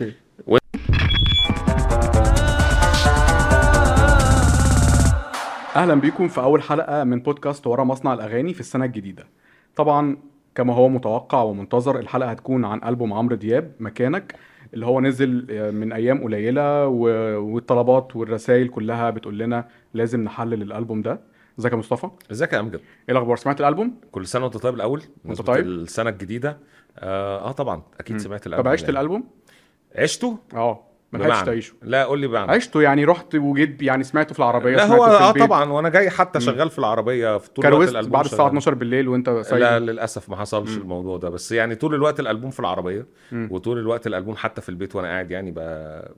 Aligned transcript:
أوكي. 0.00 0.12
و- 0.46 0.58
أهلا 5.76 5.94
بيكم 5.94 6.28
في 6.28 6.40
أول 6.40 6.62
حلقة 6.62 7.04
من 7.04 7.20
بودكاست 7.20 7.66
ورا 7.66 7.84
مصنع 7.84 8.14
الأغاني 8.14 8.54
في 8.54 8.60
السنة 8.60 8.84
الجديدة. 8.84 9.24
طبعا 9.76 10.16
كما 10.54 10.74
هو 10.74 10.88
متوقع 10.88 11.42
ومنتظر 11.42 11.98
الحلقة 11.98 12.30
هتكون 12.30 12.64
عن 12.64 12.80
ألبوم 12.84 13.12
عمرو 13.12 13.36
دياب 13.36 13.72
مكانك 13.80 14.34
اللي 14.74 14.86
هو 14.86 15.00
نزل 15.00 15.46
من 15.72 15.92
أيام 15.92 16.22
قليلة 16.24 16.86
والطلبات 16.86 18.16
والرسائل 18.16 18.68
كلها 18.68 19.10
بتقول 19.10 19.38
لنا 19.38 19.68
لازم 19.94 20.24
نحلل 20.24 20.62
الألبوم 20.62 21.02
ده. 21.02 21.20
ازيك 21.58 21.72
يا 21.72 21.78
مصطفى؟ 21.78 22.08
ازيك 22.30 22.52
يا 22.52 22.60
أمجد؟ 22.60 22.74
إيه 22.74 22.82
الأخبار؟ 23.10 23.36
سمعت 23.36 23.60
الألبوم؟ 23.60 23.94
كل 24.12 24.26
سنة 24.26 24.44
وأنت 24.44 24.56
طيب 24.56 24.74
الأول. 24.74 25.02
وأنت 25.24 25.42
طيب؟ 25.42 25.66
السنة 25.66 26.10
الجديدة. 26.10 26.58
آه, 26.98 27.48
آه 27.48 27.52
طبعا 27.52 27.82
أكيد 28.00 28.16
مم. 28.16 28.22
سمعت 28.22 28.46
الألبوم 28.46 28.64
طب 28.64 28.72
عشت 28.72 28.84
يعني. 28.84 28.92
الألبوم؟ 28.98 29.24
عشته 29.96 30.38
آه 30.54 30.80
ما 31.12 31.18
لحقتش 31.18 31.46
تعيشه 31.46 31.74
لا 31.82 32.04
قول 32.04 32.18
لي 32.20 32.26
بمعنى 32.26 32.52
عشته 32.52 32.82
يعني 32.82 33.04
رحت 33.04 33.34
وجيت 33.34 33.82
يعني 33.82 34.04
سمعته 34.04 34.32
في 34.32 34.38
العربية 34.38 34.76
لا 34.76 34.86
هو 34.86 35.06
في 35.32 35.42
آه. 35.42 35.46
طبعا 35.46 35.72
وأنا 35.72 35.88
جاي 35.88 36.10
حتى. 36.10 36.40
شغال 36.40 36.70
في 36.70 36.78
العربية 36.78 37.38
في 37.38 37.50
طول 37.50 37.66
الوقت 37.66 37.88
الألبوم 37.88 38.12
بعد 38.12 38.24
الساعة 38.24 38.38
شغال. 38.38 38.48
12 38.48 38.74
بالليل 38.74 39.08
وأنت 39.08 39.30
سايق 39.30 39.60
لا 39.62 39.78
للأسف 39.78 40.28
ما 40.30 40.36
حصلش 40.36 40.70
مم. 40.76 40.82
الموضوع 40.82 41.16
ده 41.16 41.30
بس 41.30 41.52
يعني 41.52 41.74
طول 41.74 41.94
الوقت 41.94 42.20
الألبوم 42.20 42.50
في 42.50 42.60
العربية 42.60 43.06
مم. 43.32 43.48
وطول 43.50 43.78
الوقت 43.78 44.06
الألبوم 44.06 44.36
حتى 44.36 44.60
في 44.60 44.68
البيت 44.68 44.96
وأنا 44.96 45.08
قاعد 45.08 45.30
يعني 45.30 45.54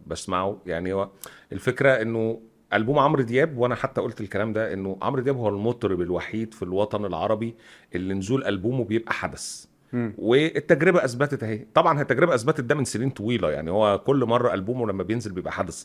بسمعه 0.07 0.59
يعني 0.67 0.93
هو 0.93 1.09
الفكرة 1.53 1.91
إنه 1.91 2.41
ألبوم 2.75 2.99
عمرو 2.99 3.23
دياب 3.23 3.59
وأنا 3.59 3.75
حتى 3.75 4.01
قلت 4.01 4.21
الكلام 4.21 4.53
ده 4.53 4.73
إنه 4.73 4.99
عمرو 5.03 5.23
دياب 5.23 5.37
هو 5.37 5.49
المطرب 5.49 6.01
الوحيد 6.01 6.55
في 6.55 6.63
الوطن 6.63 7.05
العربي 7.05 7.55
اللي 7.95 8.15
نزول 8.15 8.45
ألبومه 8.45 8.85
بيبقى 8.85 9.13
حدث 9.13 9.66
مم. 9.93 10.15
والتجربة 10.19 11.05
أثبتت 11.05 11.43
أهي 11.43 11.67
طبعا 11.75 12.01
التجربة 12.03 12.35
أثبتت 12.35 12.61
ده 12.65 12.75
من 12.75 12.85
سنين 12.85 13.11
طويلة 13.11 13.51
يعني 13.51 13.71
هو 13.71 13.99
كل 13.99 14.25
مرة 14.25 14.55
ألبومه 14.55 14.87
لما 14.87 15.03
بينزل 15.03 15.33
بيبقى 15.33 15.53
حدث 15.53 15.85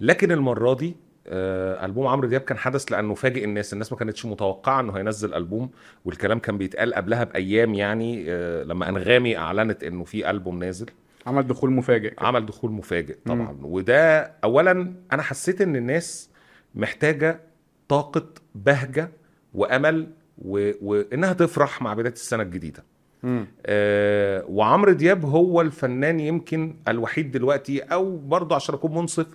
لكن 0.00 0.32
المرة 0.32 0.74
دي 0.74 0.96
آه، 1.26 1.84
ألبوم 1.86 2.06
عمرو 2.06 2.28
دياب 2.28 2.40
كان 2.40 2.58
حدث 2.58 2.92
لأنه 2.92 3.14
فاجئ 3.14 3.44
الناس 3.44 3.72
الناس 3.72 3.92
ما 3.92 3.98
كانتش 3.98 4.26
متوقعة 4.26 4.80
إنه 4.80 4.92
هينزل 4.92 5.34
ألبوم 5.34 5.70
والكلام 6.04 6.38
كان 6.38 6.58
بيتقال 6.58 6.94
قبلها 6.94 7.24
بأيام 7.24 7.74
يعني 7.74 8.24
آه، 8.28 8.62
لما 8.64 8.88
أنغامي 8.88 9.36
أعلنت 9.38 9.84
إنه 9.84 10.04
في 10.04 10.30
ألبوم 10.30 10.58
نازل 10.58 10.86
عمل 11.26 11.46
دخول 11.46 11.70
مفاجئ 11.70 12.10
كده. 12.10 12.26
عمل 12.26 12.46
دخول 12.46 12.70
مفاجئ 12.72 13.16
طبعا 13.26 13.58
وده 13.62 14.20
اولا 14.44 14.94
أنا 15.12 15.22
حسيت 15.22 15.60
إن 15.60 15.76
الناس 15.76 16.30
محتاجة 16.74 17.40
طاقة 17.88 18.26
بهجة 18.54 19.10
وأمل 19.54 20.06
و... 20.38 20.70
وإنها 20.82 21.32
تفرح 21.32 21.82
مع 21.82 21.94
بداية 21.94 22.12
السنة 22.12 22.42
الجديدة 22.42 22.78
مم. 22.82 22.91
آه، 23.66 24.44
وعمرو 24.48 24.92
دياب 24.92 25.24
هو 25.24 25.60
الفنان 25.60 26.20
يمكن 26.20 26.76
الوحيد 26.88 27.30
دلوقتي 27.30 27.80
أو 27.80 28.16
برضه 28.16 28.54
عشان 28.54 28.74
أكون 28.74 28.94
منصف 28.94 29.26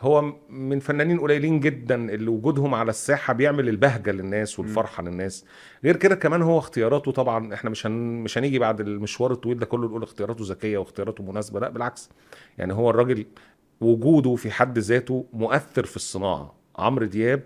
هو 0.00 0.32
من 0.50 0.78
فنانين 0.78 1.18
قليلين 1.20 1.60
جدا 1.60 1.94
اللي 2.14 2.28
وجودهم 2.30 2.74
على 2.74 2.90
الساحة 2.90 3.32
بيعمل 3.32 3.68
البهجة 3.68 4.10
للناس 4.10 4.58
والفرحة 4.58 5.02
للناس. 5.02 5.44
غير 5.84 5.96
كده 5.96 6.14
كمان 6.14 6.42
هو 6.42 6.58
اختياراته 6.58 7.12
طبعا 7.12 7.54
إحنا 7.54 7.70
مش 7.70 7.86
هن 7.86 7.92
مش 8.22 8.38
هنيجي 8.38 8.58
بعد 8.58 8.80
المشوار 8.80 9.32
الطويل 9.32 9.58
ده 9.58 9.66
كله 9.66 9.86
نقول 9.86 10.02
اختياراته 10.02 10.44
ذكية 10.48 10.78
واختياراته 10.78 11.24
مناسبة 11.24 11.60
لا 11.60 11.68
بالعكس. 11.68 12.10
يعني 12.58 12.72
هو 12.72 12.90
الراجل 12.90 13.26
وجوده 13.80 14.34
في 14.34 14.50
حد 14.50 14.78
ذاته 14.78 15.26
مؤثر 15.32 15.84
في 15.84 15.96
الصناعة. 15.96 16.54
عمرو 16.76 17.06
دياب 17.06 17.42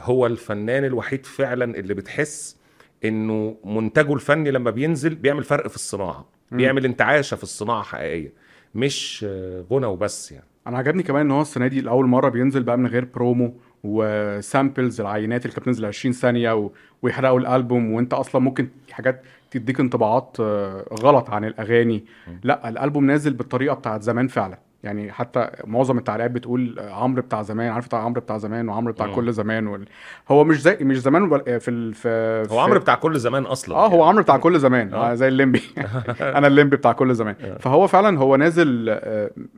هو 0.00 0.26
الفنان 0.26 0.84
الوحيد 0.84 1.26
فعلا 1.26 1.78
اللي 1.78 1.94
بتحس 1.94 2.56
إنه 3.04 3.56
منتجه 3.64 4.12
الفني 4.14 4.50
لما 4.50 4.70
بينزل 4.70 5.14
بيعمل 5.14 5.44
فرق 5.44 5.66
في 5.68 5.74
الصناعة. 5.74 6.26
بيعمل 6.52 6.84
انتعاشة 6.84 7.34
في 7.34 7.42
الصناعة 7.42 7.82
حقيقية 7.82 8.32
مش 8.74 9.26
غنى 9.72 9.86
وبس 9.86 10.32
يعني. 10.32 10.44
أنا 10.66 10.78
عجبني 10.78 11.02
كمان 11.02 11.20
إن 11.26 11.30
هو 11.30 11.40
السنة 11.42 11.66
دي 11.66 11.80
لأول 11.80 12.06
مرة 12.06 12.28
بينزل 12.28 12.62
بقى 12.62 12.78
من 12.78 12.86
غير 12.86 13.04
promo 13.14 13.54
و 13.84 13.98
samples 13.98 15.00
العينات 15.00 15.42
اللي 15.42 15.54
كانت 15.54 15.62
بتنزل 15.64 15.84
20 15.86 16.12
ثانية 16.12 16.52
و... 16.54 16.70
ويحرقوا 17.02 17.38
الألبوم 17.40 17.92
وأنت 17.92 18.14
أصلا 18.14 18.40
ممكن 18.40 18.68
حاجات 18.90 19.22
تديك 19.50 19.80
انطباعات 19.80 20.36
آه، 20.40 20.84
غلط 21.00 21.30
عن 21.30 21.44
الأغاني. 21.44 22.04
لأ 22.42 22.68
الألبوم 22.68 23.04
نازل 23.06 23.32
بالطريقة 23.32 23.74
بتاعت 23.74 24.02
زمان 24.02 24.28
فعلا. 24.28 24.58
يعني 24.84 25.12
حتى 25.12 25.50
معظم 25.64 25.98
التعليقات 25.98 26.30
بتقول 26.30 26.80
عمرو 26.80 27.22
بتاع 27.22 27.42
زمان 27.42 27.72
عارف 27.72 27.86
بتاع 27.86 27.98
عمرو 27.98 28.20
بتاع 28.20 28.38
زمان 28.38 28.68
وعمرو 28.68 28.92
بتاع 28.92 29.06
مم. 29.06 29.14
كل 29.14 29.32
زمان 29.32 29.66
وال... 29.66 29.84
هو 30.28 30.44
مش 30.44 30.62
زي 30.62 30.78
مش 30.80 31.00
زمان 31.00 31.28
في 31.58 31.70
ال... 31.70 31.94
في 31.94 32.46
هو 32.50 32.58
عمرو 32.58 32.80
بتاع 32.80 32.94
كل 32.94 33.18
زمان 33.18 33.44
أصلا 33.44 33.76
آه 33.76 33.86
هو 33.88 34.04
عمرو 34.04 34.22
بتاع 34.22 34.36
كل 34.36 34.58
زمان 34.58 34.94
آه. 34.94 35.10
آه. 35.10 35.14
زي 35.14 35.28
الليمبي 35.28 35.62
أنا 36.20 36.46
الليمبي 36.46 36.76
بتاع 36.76 36.92
كل 36.92 37.14
زمان 37.14 37.34
فهو 37.60 37.86
فعلا 37.86 38.18
هو 38.18 38.36
نازل 38.36 38.98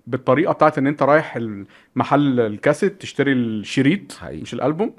بالطريقة 0.06 0.52
بتاعت 0.52 0.78
إن 0.78 0.86
أنت 0.86 1.02
رايح 1.02 1.38
محل 1.96 2.40
الكاسيت 2.40 3.00
تشتري 3.00 3.32
الشريط 3.32 4.12
حقيقي. 4.12 4.42
مش 4.42 4.54
الألبوم 4.54 4.92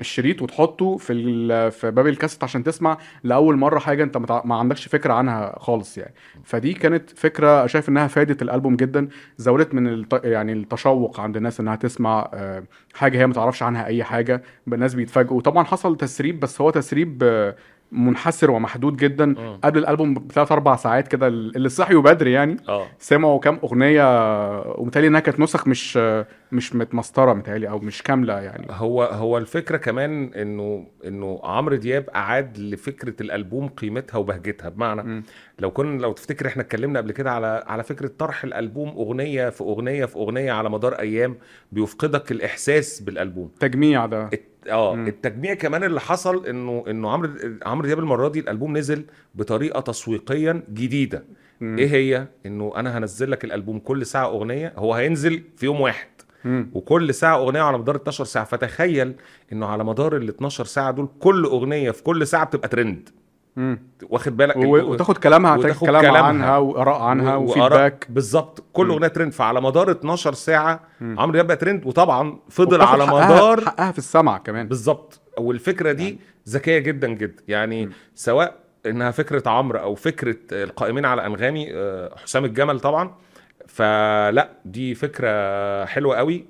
الشريط 0.00 0.42
وتحطه 0.42 0.96
في 0.96 1.70
في 1.70 1.90
باب 1.90 2.06
الكاسيت 2.06 2.44
عشان 2.44 2.64
تسمع 2.64 2.98
لأول 3.24 3.56
مرة 3.56 3.78
حاجة 3.78 4.04
أنت 4.04 4.16
ما 4.44 4.54
عندكش 4.54 4.88
فكرة 4.88 5.12
عنها 5.12 5.58
خالص 5.58 5.98
يعني. 5.98 6.14
فدي 6.44 6.72
كانت 6.74 7.10
فكرة 7.10 7.66
شايف 7.66 7.88
إنها 7.88 8.06
فادت 8.06 8.42
الألبوم 8.42 8.76
جدا 8.76 9.08
زودت 9.36 9.74
من 9.74 9.88
الت... 9.88 10.20
يعني 10.24 10.52
التشوق 10.52 11.20
عند 11.20 11.36
الناس 11.36 11.60
إنها 11.60 11.76
تسمع 11.76 12.30
آه، 12.34 12.64
حاجة 12.94 13.18
هي 13.18 13.26
ما 13.26 13.34
تعرفش 13.34 13.62
عنها 13.62 13.86
أي 13.86 14.04
حاجة 14.04 14.42
الناس 14.72 14.94
بيتفاجئوا. 14.94 15.40
طبعا 15.40 15.64
حصل 15.64 15.96
تسريب 15.96 16.40
بس 16.40 16.60
هو 16.60 16.70
تسريب 16.70 17.22
آه، 17.22 17.56
منحسر 17.92 18.50
ومحدود 18.50 18.96
جدا 18.96 19.26
مم. 19.26 19.58
قبل 19.64 19.78
الألبوم 19.78 20.14
بثلاث 20.14 20.52
أربع 20.52 20.76
ساعات 20.76 21.08
كده 21.08 21.26
اللي 21.28 21.68
صحيوا 21.68 22.02
بدري 22.02 22.32
يعني. 22.32 22.56
آه. 22.68 22.86
سمعوا 22.98 23.38
كام 23.40 23.58
أغنية 23.64 24.04
ومتهيألي 24.78 25.08
إنها 25.08 25.20
كانت 25.20 25.40
نسخ 25.40 25.68
مش 25.68 25.96
مش 26.52 26.74
متمسطرة 26.74 27.32
متهيألي 27.32 27.68
أو 27.68 27.78
مش 27.78 28.02
كاملة 28.02 28.40
يعني. 28.40 28.66
هو 28.70 29.02
هو 29.02 29.38
الفكرة 29.38 29.76
كمان 29.76 30.34
إنه 30.34 30.86
إنه 31.06 31.40
عمرو 31.44 31.76
دياب 31.76 32.08
أعاد 32.14 32.58
لفكرة 32.58 33.14
الألبوم 33.22 33.68
قيمتها 33.68 34.18
وبهجتها. 34.18 34.68
بمعنى 34.68 35.02
مم. 35.02 35.22
لو 35.58 35.70
كنا 35.70 36.02
لو 36.02 36.12
تفتكر 36.12 36.46
إحنا 36.46 36.62
اتكلمنا 36.62 36.98
قبل 36.98 37.12
كده 37.12 37.32
على 37.32 37.64
على 37.66 37.82
فكرة 37.82 38.10
طرح 38.18 38.44
الألبوم 38.44 38.88
أغنية 38.88 39.48
في 39.48 39.60
أغنية 39.60 40.04
في 40.04 40.16
أغنية 40.16 40.52
على 40.52 40.70
مدار 40.70 40.92
أيام 40.94 41.36
بيفقدك 41.72 42.32
الإحساس 42.32 43.00
بالألبوم. 43.00 43.50
تجميع 43.60 44.06
ده. 44.06 44.30
آه. 44.70 44.94
التجميع 44.94 45.54
كمان 45.54 45.84
اللي 45.84 46.00
حصل 46.00 46.46
إنه 46.46 46.84
إنه 46.88 47.10
عمرو 47.10 47.30
عمرو 47.66 47.86
دياب 47.86 47.98
المرة 47.98 48.28
دي 48.28 48.40
الألبوم 48.40 48.76
نزل 48.76 49.04
بطريقة 49.34 49.80
تسويقيا 49.80 50.62
جديدة 50.72 51.24
مم. 51.60 51.78
إيه 51.78 51.88
هي 51.88 52.26
إنه 52.46 52.72
أنا 52.76 52.98
هنزل 52.98 53.30
لك 53.30 53.44
الألبوم 53.44 53.78
كل 53.78 54.06
ساعة 54.06 54.26
أغنية 54.26 54.72
هو 54.76 54.94
هينزل 54.94 55.42
في 55.56 55.66
يوم 55.66 55.80
واحد 55.80 56.08
مم. 56.44 56.70
وكل 56.74 57.14
ساعة 57.14 57.36
أغنية 57.36 57.60
على 57.60 57.78
مدار 57.78 57.96
12 57.96 58.24
ساعة 58.24 58.44
فتخيل 58.44 59.14
إنه 59.52 59.66
على 59.66 59.84
مدار 59.84 60.16
ال 60.16 60.28
12 60.28 60.64
ساعة 60.64 60.90
دول 60.90 61.08
كل 61.20 61.44
أغنية 61.44 61.90
في 61.90 62.02
كل 62.02 62.26
ساعة 62.26 62.44
بتبقى 62.46 62.68
ترند. 62.68 63.08
واخد 64.10 64.36
بالك؟ 64.36 64.56
و- 64.56 64.76
وتاخد 64.76 65.18
كلامها 65.18 65.56
تاخد 65.56 65.64
وتاخد 65.68 65.86
كلام 65.86 66.00
كلامها. 66.02 66.22
عنها 66.22 66.56
واراء 66.58 67.00
عنها 67.02 67.36
وفيدباك 67.36 68.06
بالظبط. 68.10 68.64
كل. 68.72 68.90
أغنية 68.90 69.08
ترند. 69.08 69.32
فعلى 69.32 69.60
مدار 69.60 69.90
12 69.90 70.34
ساعة. 70.34 70.80
عمرو 71.00 71.32
دياب 71.32 71.46
بقى 71.46 71.56
ترند. 71.56 71.86
وطبعا 71.86 72.38
فضل 72.50 72.82
على 72.82 73.06
حقها- 73.06 73.24
مدار 73.34 73.60
حقها 73.60 73.92
في 73.92 73.98
السمع 73.98 74.38
كمان. 74.38 74.68
بالظبط. 74.68 75.20
والفكرة 75.38 75.92
دي 75.92 76.18
ذكية 76.48 76.78
جدا 76.78 77.08
جدا. 77.08 77.42
يعني 77.48 77.86
مم. 77.86 77.92
سواء 78.14 78.54
إنها 78.86 79.10
فكرة 79.10 79.42
عمرو 79.50 79.78
أو 79.78 79.94
فكرة 79.94 80.36
القائمين 80.52 81.04
على 81.04 81.26
أنغامي 81.26 81.68
آه، 81.74 82.16
حسام 82.24 82.44
الجمل 82.44 82.80
طبعا. 82.80 83.14
فلا 83.68 84.48
دي 84.64 84.94
فكرة 84.94 85.84
حلوة 85.84 86.16
قوي. 86.16 86.44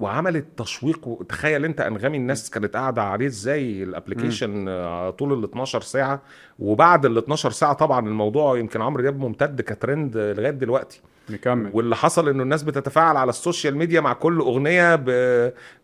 وعملت 0.00 0.44
تشويق 0.56 1.08
وتخيل 1.08 1.64
انت 1.64 1.80
أنغامي 1.80 2.16
الناس 2.16 2.50
كانت 2.50 2.76
قاعدة 2.76 3.02
عليه 3.02 3.26
إزاي 3.26 3.82
ال 3.82 3.89
application 3.89 4.68
آه، 4.68 5.10
طول 5.10 5.32
ال 5.38 5.44
12 5.44 5.80
ساعة. 5.80 6.22
وبعد 6.58 7.06
ال 7.06 7.18
12 7.18 7.50
ساعة 7.50 7.72
طبعا 7.72 8.08
الموضوع 8.08 8.58
يمكن 8.58 8.82
عمرو 8.82 9.02
دياب 9.02 9.18
ممتد 9.18 9.60
كترند 9.60 10.16
لغاية 10.16 10.50
دلوقتي. 10.50 11.00
نكمل. 11.30 11.70
واللي 11.74 11.96
حصل 11.96 12.28
انه 12.28 12.42
الناس 12.42 12.62
بتتفاعل 12.62 13.16
على 13.16 13.28
ال 13.30 13.37
social 13.37 13.76
media 13.76 14.00
مع 14.00 14.12
كل 14.12 14.38
أغنية 14.38 14.96
ب... 14.96 15.10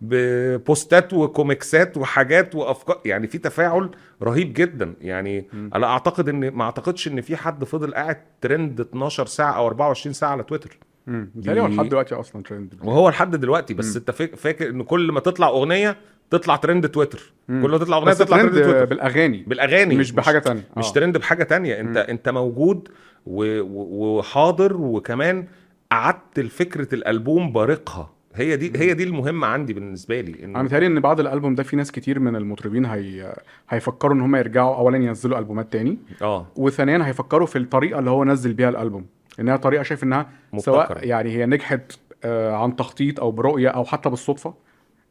ببوستات 0.00 1.12
و 1.12 1.23
comicsات 1.23 1.96
وحاجات 1.96 2.54
وأفكار. 2.54 3.00
يعني 3.04 3.26
في 3.26 3.38
تفاعل 3.38 3.90
رهيب 4.22 4.52
جدا. 4.52 4.94
يعني 5.00 5.48
مم. 5.52 5.70
أنا 5.74 5.86
أعتقد 5.86 6.28
إن 6.28 6.48
ما 6.50 6.64
أعتقدش 6.64 7.08
إن 7.08 7.20
في 7.20 7.36
حد 7.36 7.64
فضل 7.64 7.94
قاعد 7.94 8.16
ترند 8.40 8.80
12 8.80 9.26
ساعة 9.26 9.52
أو 9.52 9.66
24 9.66 10.12
ساعة 10.12 10.30
على 10.30 10.42
تويتر. 10.42 10.78
مم. 11.10 11.30
متهيألي 11.34 11.60
هو 11.60 11.68
دي- 11.68 11.74
لحد 11.76 11.88
دلوقتي 11.88 12.14
أصلا 12.14 12.42
ترند 12.42 12.74
وهو 12.84 13.08
لحد 13.08 13.36
دلوقتي 13.36 13.74
بس. 13.74 13.96
أنت 13.96 14.10
فاك- 14.10 14.34
فاكر 14.34 14.70
إن 14.70 14.82
كل 14.82 15.12
ما 15.12 15.20
تطلع 15.20 15.48
أغنية 15.48 15.96
تطلع 16.30 16.56
ترند 16.56 16.88
تويتر 16.88 17.32
مم. 17.48 17.62
كل 17.62 17.70
ما 17.70 17.78
تطلع 17.78 17.96
أغنية 17.96 18.12
تطلع 18.12 18.36
trend 18.36 18.50
trend 18.52 18.64
تويتر 18.64 18.84
بالأغاني 18.84 19.44
بالأغاني. 19.46 19.94
مش 19.96 20.12
بحاجة 20.12 20.38
تانية. 20.38 20.62
مش 20.76 20.86
آه. 20.88 20.92
ترند 20.92 21.18
بحاجة 21.18 21.42
تانية. 21.42 21.80
انت 21.80 21.98
مم. 21.98 22.04
أنت 22.08 22.28
موجود 22.28 22.88
و... 23.26 23.60
و... 23.60 24.18
وحاضر 24.18 24.76
وكمان 24.76 25.46
قعدت 25.92 26.38
لفكرة 26.40 26.94
الألبوم 26.94 27.52
بارقها. 27.52 28.10
هي 28.34 28.56
دي 28.56 28.72
هي 28.76 28.94
دي 28.94 29.04
المهمة 29.04 29.46
عندي 29.46 29.72
بالنسبة 29.74 30.20
لي 30.20 30.30
أنا 30.44 30.44
انه 30.44 30.62
متهيألي 30.62 30.86
إن 30.86 31.00
بعد 31.00 31.20
الألبوم 31.20 31.54
ده 31.54 31.62
في 31.62 31.76
ناس 31.76 31.92
كتير 31.92 32.18
من 32.20 32.36
المطربين 32.36 32.84
هي... 32.86 33.34
هيفكروا 33.68 34.14
إن 34.14 34.20
هم 34.20 34.36
يرجعوا 34.36 34.76
اولا 34.76 34.96
ينزلوا 34.96 35.38
ألبومات 35.38 35.72
تاني. 35.72 35.98
آه. 36.22 36.46
وثانيا 36.56 37.06
هيفكروا 37.06 37.46
في 37.46 37.58
الطريقة 37.58 37.98
اللي 37.98 38.10
هو 38.10 38.24
نزل 38.24 38.52
بيها 38.52 38.68
الألبوم. 38.68 39.06
إنها 39.40 39.56
طريقة 39.56 39.82
شايف 39.82 40.04
إنها 40.04 40.26
مبتكرة. 40.52 40.62
سواء 40.72 41.06
يعني 41.06 41.30
هي 41.30 41.46
نجحت 41.46 41.92
آه، 42.24 42.52
عن 42.56 42.76
تخطيط 42.76 43.20
أو 43.20 43.30
برؤية 43.30 43.68
أو 43.68 43.84
حتى 43.84 44.10
بالصدفة 44.10 44.54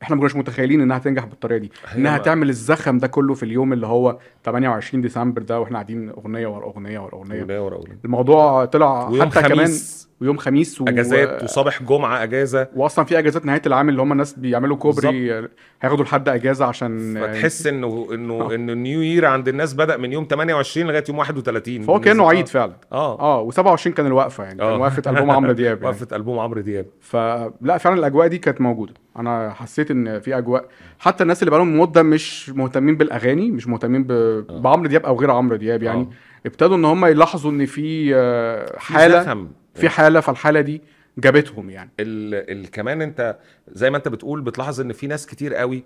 إحنا 0.04 0.16
ما 0.16 0.20
كناش 0.22 0.36
متخيلين 0.36 0.82
إنها 0.82 0.98
تنجح 0.98 1.26
بالطريقة 1.26 1.58
دي 1.60 1.72
إنها 1.96 2.12
ما- 2.12 2.24
تعمل 2.24 2.50
الزخم 2.50 2.98
ده 2.98 3.08
كله 3.08 3.34
في 3.34 3.44
اليوم 3.44 3.74
اللي 3.74 3.88
هو 3.88 4.18
28 4.44 5.02
ديسمبر 5.02 5.42
ده 5.42 5.60
وإحنا 5.60 5.74
قاعدين 5.76 6.10
أغنية 6.10 6.48
ورا 6.48 6.66
أغنية 6.66 7.00
ورا 7.00 7.16
أغنية. 7.16 7.40
الموضوع 8.06 8.66
طلع 8.66 9.06
حتى 9.22 9.42
كمان 9.42 9.68
ويوم 10.22 10.38
خميس 10.38 10.82
و... 10.82 10.86
أجازات 10.88 11.44
وصباح 11.44 11.84
جمعة 11.84 12.24
أجازة 12.24 12.68
واصلا 12.76 13.06
في 13.06 13.20
أجازات 13.20 13.46
نهاية 13.46 13.62
العام 13.66 13.90
اللي 13.90 14.02
هم 14.02 14.12
الناس 14.12 14.34
بيعملوا 14.34 14.78
كوبري 14.78 15.34
آه، 15.34 15.50
هياخدوا 15.82 16.04
لحد 16.04 16.30
أجازة 16.30 16.66
عشان 16.66 17.18
آه، 17.18 17.28
فتحس 17.28 17.68
انه 17.68 18.08
انه 18.14 18.34
آه. 18.34 18.56
إنه 18.56 18.74
النيو 18.74 19.02
يير 19.02 19.26
عند 19.26 19.48
الناس 19.48 19.74
بدأ 19.74 19.98
من 19.98 20.14
يوم 20.14 20.28
28 20.30 20.88
لغاية 20.88 21.04
يوم 21.10 21.18
31 21.18 21.82
فهو 21.82 22.00
كأنه 22.00 22.30
عيد 22.30 22.48
فعلا 22.48 22.74
آه 22.92 23.20
آه 23.20 23.50
و27 23.52 23.88
كان 23.88 24.06
الوقفة 24.06 24.44
يعني 24.44 24.60
كان 24.60 24.68
آه. 24.68 24.78
وقفة 24.78 25.12
ألبوم 25.12 25.32
عمرو 25.32 25.52
دياب 25.52 25.78
يعني. 25.78 25.88
وقفة 25.98 26.16
ألبوم 26.16 26.40
عمرو 26.40 26.62
دياب 26.62 26.86
فلا 27.02 27.78
فعلا 27.78 28.00
الأجواء 28.00 28.28
دي 28.28 28.38
كانت 28.38 28.62
موجودة 28.62 28.94
أنا 29.18 29.54
حسيت 29.54 29.92
إن 29.92 30.20
في 30.20 30.38
أجواء 30.38 30.66
حتى 31.00 31.24
الناس 31.24 31.44
اللي 31.44 31.52
بقالهم 31.52 31.80
مدة 31.80 32.04
مش 32.04 32.50
مهتمين 32.50 32.96
بالأغاني 32.96 33.52
مش 33.52 33.68
مهتمين 33.68 34.04
ب... 34.04 34.12
بعمرو 34.62 34.88
دياب 34.88 35.06
أو 35.06 35.20
غير 35.20 35.32
عمرو 35.32 35.56
دياب 35.56 35.84
يعني 35.84 36.02
آه. 36.02 36.10
ابتدوا 36.46 36.76
إن 36.76 36.86
هم 36.86 37.06
يلاحظوا 37.06 37.52
إن 37.52 37.66
في 37.66 38.16
آه، 38.16 38.78
حالة. 38.78 39.48
في 39.76 39.90
حالة 39.90 40.20
فالحالة 40.20 40.62
دي 40.62 40.82
جابتهم 41.18 41.70
يعني 41.70 41.90
ال 42.00 42.36
ال 42.60 42.72
كمان 42.72 43.02
انت 43.02 43.38
زي 43.72 43.90
ما 43.90 43.98
انت 43.98 44.08
بتقول 44.08 44.42
بتلاحظ 44.42 44.82
ان 44.82 44.94
في 44.94 45.08
ناس 45.08 45.26
كتير 45.26 45.56
قوي 45.56 45.84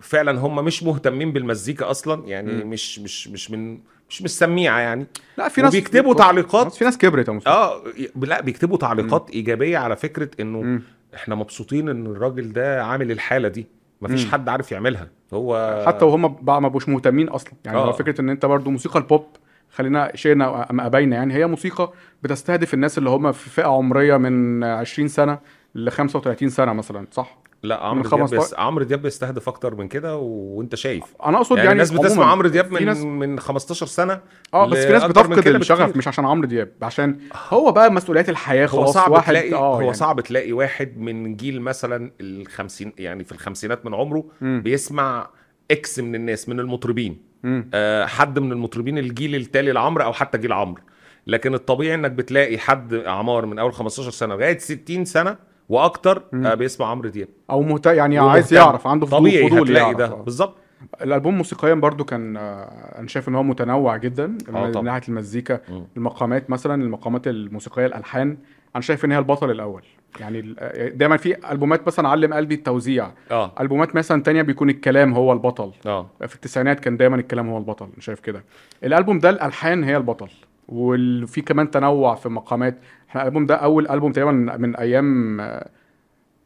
فعلا 0.00 0.40
هم 0.40 0.64
مش 0.64 0.82
مهتمين 0.82 1.32
بالمزيكا 1.32 1.90
أصلا 1.90 2.26
يعني 2.28 2.52
مم. 2.52 2.70
مش 2.70 2.98
مش 2.98 3.28
مش 3.28 3.50
من 3.50 3.78
مش 4.08 4.22
مش 4.22 4.30
سميعة 4.30 4.78
يعني 4.78 5.06
لا 5.38 5.48
في 5.48 5.62
ناس 5.62 5.72
وبيكتبوا 5.74 6.14
تعليقات. 6.14 6.72
في 6.74 6.84
ناس 6.84 6.98
كبرت 6.98 7.28
يا 7.28 7.40
آه 7.46 7.82
لا 8.16 8.40
بيكتبوا 8.40 8.76
تعليقات 8.76 9.30
إيجابية 9.30 9.78
على 9.78 9.96
فكرة 9.96 10.30
إنه 10.40 10.60
مم. 10.62 10.82
إحنا 11.14 11.34
مبسوطين 11.34 11.88
إن 11.88 12.06
الراجل 12.06 12.52
ده 12.52 12.84
عامل 12.84 13.10
الحالة 13.12 13.48
دي 13.48 13.66
مفيش 14.02 14.24
مم. 14.24 14.30
حد 14.30 14.48
عارف 14.48 14.72
يعملها 14.72 15.08
هو 15.32 15.84
حتى 15.86 16.04
وهم 16.04 16.28
بقى 16.42 16.62
ما 16.62 16.68
بقوش 16.68 16.88
مهتمين 16.88 17.28
أصلا 17.28 17.52
يعني 17.64 17.78
آه. 17.78 17.84
هو 17.86 17.92
فكرة 17.92 18.20
إن 18.20 18.28
أنت 18.30 18.46
برضو 18.46 18.70
موسيقى 18.70 18.98
البوب 18.98 19.26
خلينا 19.72 20.12
شئنا 20.14 20.70
أم 20.70 20.80
أبينا 20.80 21.16
يعني 21.16 21.34
هي 21.34 21.46
موسيقى 21.46 21.92
بتستهدف 22.22 22.74
الناس 22.74 22.98
اللي 22.98 23.10
هم 23.10 23.32
في 23.32 23.50
فئة 23.50 23.66
عمرية 23.66 24.16
من 24.16 24.64
20 24.64 25.08
سنة 25.08 25.38
ل 25.74 25.90
35 25.90 26.48
سنة 26.48 26.72
مثلا 26.72 27.06
صح 27.12 27.38
لا 27.62 27.84
عمرو 27.84 28.02
دياب 28.02 28.20
15 28.20 28.36
بس 28.42 28.54
عمرو 28.54 28.84
دياب 28.84 29.02
بيستهدف 29.02 29.48
أكتر 29.48 29.74
من 29.74 29.88
كده 29.88 30.16
وأنت 30.16 30.74
شايف 30.74 31.04
أنا 31.26 31.36
أقصد 31.36 31.56
يعني, 31.56 31.68
يعني, 31.68 31.72
الناس 31.72 31.90
بتسمع 31.90 32.30
عمرو 32.30 32.48
دياب 32.48 32.72
من 32.72 32.84
ناس 32.84 32.98
من 32.98 33.38
15 33.38 33.86
سنة 33.86 34.20
آه 34.54 34.66
بس 34.66 34.78
في 34.78 34.92
ناس 34.92 35.04
بتفقد 35.04 35.46
الشغف 35.46 35.80
بكتير. 35.80 35.98
مش 35.98 36.08
عشان 36.08 36.24
عمرو 36.26 36.46
دياب 36.46 36.72
عشان 36.82 37.18
هو 37.48 37.72
بقى 37.72 37.92
مسؤوليات 37.92 38.28
الحياة 38.28 38.66
هو 38.66 38.68
خلاص 38.68 38.94
صعب 38.94 39.10
واحد 39.10 39.32
تلاقي 39.32 39.54
آه 39.54 39.76
هو 39.76 39.80
يعني 39.80 39.94
صعب 39.94 40.20
تلاقي 40.20 40.52
واحد 40.52 40.98
من 40.98 41.36
جيل 41.36 41.60
مثلا 41.62 42.12
ال 42.20 42.46
50 42.46 42.92
يعني 42.98 43.24
في 43.24 43.32
الخمسينات 43.32 43.86
من 43.86 43.94
عمره 43.94 44.24
مم. 44.40 44.60
بيسمع 44.64 45.28
إكس 45.70 45.98
من 45.98 46.14
الناس 46.14 46.48
من 46.48 46.60
المطربين. 46.60 47.29
آه 47.74 48.06
حد 48.06 48.38
من 48.38 48.52
المطربين 48.52 48.98
الجيل 48.98 49.34
التالي 49.34 49.72
لعمرو 49.72 50.04
أو 50.04 50.12
حتى 50.12 50.38
جيل 50.38 50.52
عمرو 50.52 50.82
لكن 51.26 51.54
الطبيعي 51.54 51.94
إنك 51.94 52.10
بتلاقي 52.10 52.58
حد 52.58 52.94
اعمار 52.94 53.46
من 53.46 53.58
أول 53.58 53.72
15 53.72 54.10
سنة 54.10 54.34
لغاية 54.34 54.58
60 54.58 55.04
سنة 55.04 55.36
وأكتر. 55.68 56.22
آه 56.34 56.54
بيسمع 56.54 56.86
عمرو 56.86 57.08
دياب 57.08 57.28
أو 57.50 57.62
مهت... 57.62 57.86
يعني 57.86 58.18
عايز. 58.18 58.54
يعرف 58.54 58.86
عنده 58.86 59.06
فضول 59.06 59.18
طبيعي 59.20 59.48
فضول 59.48 59.62
هتلاقي 59.62 59.84
يعرف 59.84 59.96
ده 59.98 60.06
آه. 60.06 60.22
بالظبط 60.22 60.56
الألبوم 61.02 61.36
موسيقيا 61.38 61.74
برضو 61.74 62.04
كان 62.04 62.36
أنا 62.36 63.08
شايف 63.08 63.28
إن 63.28 63.34
هو 63.34 63.42
متنوع 63.42 63.96
جدا 63.96 64.24
آه 64.24 64.64
من 64.66 64.72
طبعا. 64.72 64.84
ناحية 64.84 65.02
المزيكا. 65.08 65.60
المقامات 65.96 66.50
مثلا 66.50 66.82
المقامات 66.82 67.28
الموسيقية 67.28 67.86
الألحان 67.86 68.36
أنا 68.76 68.82
شايف 68.82 69.04
إن 69.04 69.12
هي 69.12 69.18
البطل 69.18 69.50
الأول 69.50 69.82
يعني 70.20 70.54
آه، 70.58 70.88
دايما 70.88 71.16
في 71.16 71.52
ألبومات 71.52 71.86
مثلا 71.86 72.08
علم 72.08 72.34
قلبي 72.34 72.54
التوزيع. 72.54 73.10
آه. 73.30 73.52
ألبومات 73.60 73.94
مثلا 73.94 74.22
تانية 74.22 74.42
بيكون 74.42 74.70
الكلام 74.70 75.12
هو 75.14 75.32
البطل. 75.32 75.72
آه. 75.86 76.06
في 76.26 76.34
التسعينات 76.34 76.80
كان 76.80 76.96
دايما 76.96 77.16
الكلام 77.16 77.48
هو 77.48 77.58
البطل 77.58 77.84
أنا 77.84 78.00
شايف 78.00 78.20
كده. 78.20 78.44
الألبوم 78.84 79.18
ده 79.18 79.30
الألحان 79.30 79.84
هي 79.84 79.96
البطل 79.96 80.28
وفي 80.68 81.40
كمان 81.40 81.70
تنوع 81.70 82.14
في 82.14 82.28
مقامات 82.28 82.78
إحنا 83.08 83.22
الألبوم 83.22 83.46
ده 83.46 83.54
أول 83.54 83.88
ألبوم 83.88 84.12
تقريبا 84.12 84.32
من, 84.32 84.76
أيام 84.76 85.40
آه، 85.40 85.68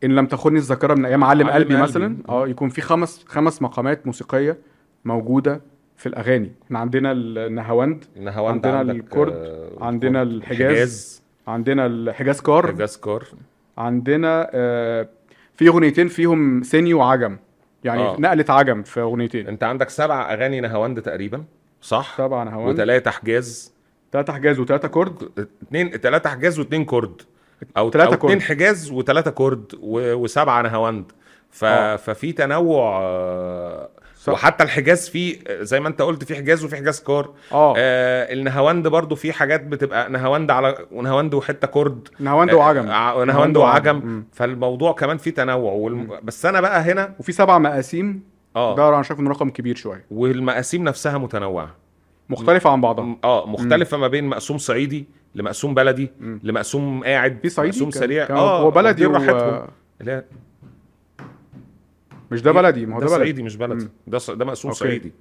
إن 0.04 0.14
لم 0.14 0.26
تخني 0.26 0.58
الذاكرة 0.58 0.94
من 0.94 1.04
أيام 1.04 1.24
علم 1.24 1.46
علم 1.46 1.50
قلبي 1.54 1.74
قلبي. 1.74 1.82
مثلا. 1.82 2.16
آه 2.28 2.48
يكون 2.48 2.68
في 2.68 2.80
خمس 2.80 3.24
خمس 3.28 3.62
مقامات 3.62 4.06
موسيقية 4.06 4.58
موجودة 5.04 5.60
في 5.96 6.06
الأغاني. 6.06 6.52
إحنا 6.66 6.78
عندنا 6.78 7.12
النهاوند 7.12 8.04
نهاوند 8.20 8.66
عندنا 8.66 8.92
الكرد، 8.92 9.32
آه، 9.32 9.70
عندنا 9.80 10.22
الحجاز، 10.22 10.60
الحجاز 10.60 11.22
عندنا 11.46 11.86
الحجاز 11.86 12.40
كار. 12.40 12.66
حجاز 12.66 12.96
كار. 12.96 13.24
عندنا 13.78 14.50
آه، 14.54 15.08
في 15.54 15.68
أغنيتين 15.68 16.08
فيهم 16.08 16.62
سيني 16.62 16.94
وعجم. 16.94 17.36
يعني 17.84 18.02
آه. 18.02 18.16
نقلت 18.18 18.50
عجم 18.50 18.82
في 18.82 19.00
أغنيتين. 19.00 19.48
أنت 19.48 19.64
عندك 19.64 19.88
سبع 19.88 20.32
أغاني 20.32 20.60
نهاوند 20.60 21.02
تقريبا 21.02 21.44
صح؟ 21.82 22.14
طبعا 22.18 22.50
هوان 22.50 22.68
وثلاثه 22.68 23.10
حجاز 23.10 23.74
ثلاثة 24.12 24.32
حجاز 24.32 24.58
وثلاثة 24.58 24.88
كرد 24.88 25.28
اتنين 25.62 25.90
ثلاثة 25.90 26.30
حجاز 26.30 26.58
واتنين 26.58 26.84
كرد 26.84 27.22
أو 27.76 27.82
أو 27.82 27.88
اتنين 27.88 28.16
كرد. 28.16 28.40
حجاز 28.40 28.90
وثلاثة 28.90 29.30
كرد 29.30 29.74
و... 29.80 30.14
وسبعة 30.14 30.62
نهاوند. 30.62 31.12
ف... 31.50 31.64
آه. 31.64 31.96
ففي 31.96 32.32
تنوع 32.32 33.00
آه، 33.02 33.88
صح. 34.24 34.32
وحتى 34.32 34.64
الحجاز 34.64 35.08
فيه 35.08 35.38
زي 35.48 35.80
ما 35.80 35.88
انت 35.88 36.02
قلت 36.02 36.24
في 36.24 36.36
حجاز 36.36 36.64
وفي 36.64 36.76
حجاز 36.76 37.00
كار. 37.00 37.30
آه. 37.52 37.74
آه 37.76 38.32
النهاوند 38.32 38.88
برضو 38.88 39.14
في 39.14 39.32
حاجات 39.32 39.64
بتبقى 39.64 40.10
نهاوند 40.10 40.50
على 40.50 40.86
ونهاوند 40.92 41.34
وحتة 41.34 41.66
كرد. 41.66 42.08
نهاوند 42.18 42.52
وعجم. 42.52 42.88
آه 42.88 43.24
نهاوند 43.24 43.56
وعجم. 43.56 43.96
مم. 43.96 44.24
فالموضوع 44.32 44.92
كمان 44.92 45.16
فيه 45.16 45.30
تنوع. 45.30 45.72
والم... 45.72 46.18
بس 46.22 46.46
أنا 46.46 46.60
بقى 46.60 46.80
هنا 46.80 47.14
وفي 47.18 47.32
سبع 47.32 47.58
مقاسيم. 47.58 48.22
آه. 48.56 48.76
ده 48.76 48.88
أنا 48.88 49.02
شايف 49.02 49.20
انه 49.20 49.30
رقم 49.30 49.50
كبير 49.50 49.76
شوية. 49.76 50.04
والمقاسيم 50.10 50.84
نفسها 50.84 51.18
متنوعة. 51.18 51.74
مختلفة 52.28 52.70
عن 52.70 52.80
بعضها. 52.80 53.16
آه 53.24 53.46
مختلفة 53.46 53.96
ما 53.96 54.08
بين 54.08 54.24
مقسوم 54.24 54.58
صعيدي 54.58 55.06
لمقسوم 55.34 55.74
بلدي 55.74 56.10
مم. 56.20 56.40
لمقسوم 56.42 57.04
قاعد 57.04 57.38
في 57.42 57.48
صعيدي 57.48 57.76
مقسوم 57.76 57.90
سريع. 57.90 58.30
آه 58.30 58.60
هو 58.60 58.70
بلدي 58.70 59.06
و... 59.06 59.12
لا. 60.00 60.24
مش 62.34 62.42
ده 62.42 62.52
بلدي 62.52 62.86
ما 62.86 62.96
هو 62.96 63.00
ده 63.00 63.06
ده 63.06 63.10
بلدي 63.12 63.24
صعيدي 63.24 63.42
مش 63.42 63.56
بلدي. 63.56 63.88
ده 64.06 64.18
ده 64.34 64.44
مقسوم 64.44 64.70
أوكي. 64.70 64.80
صعيدي 64.84 65.12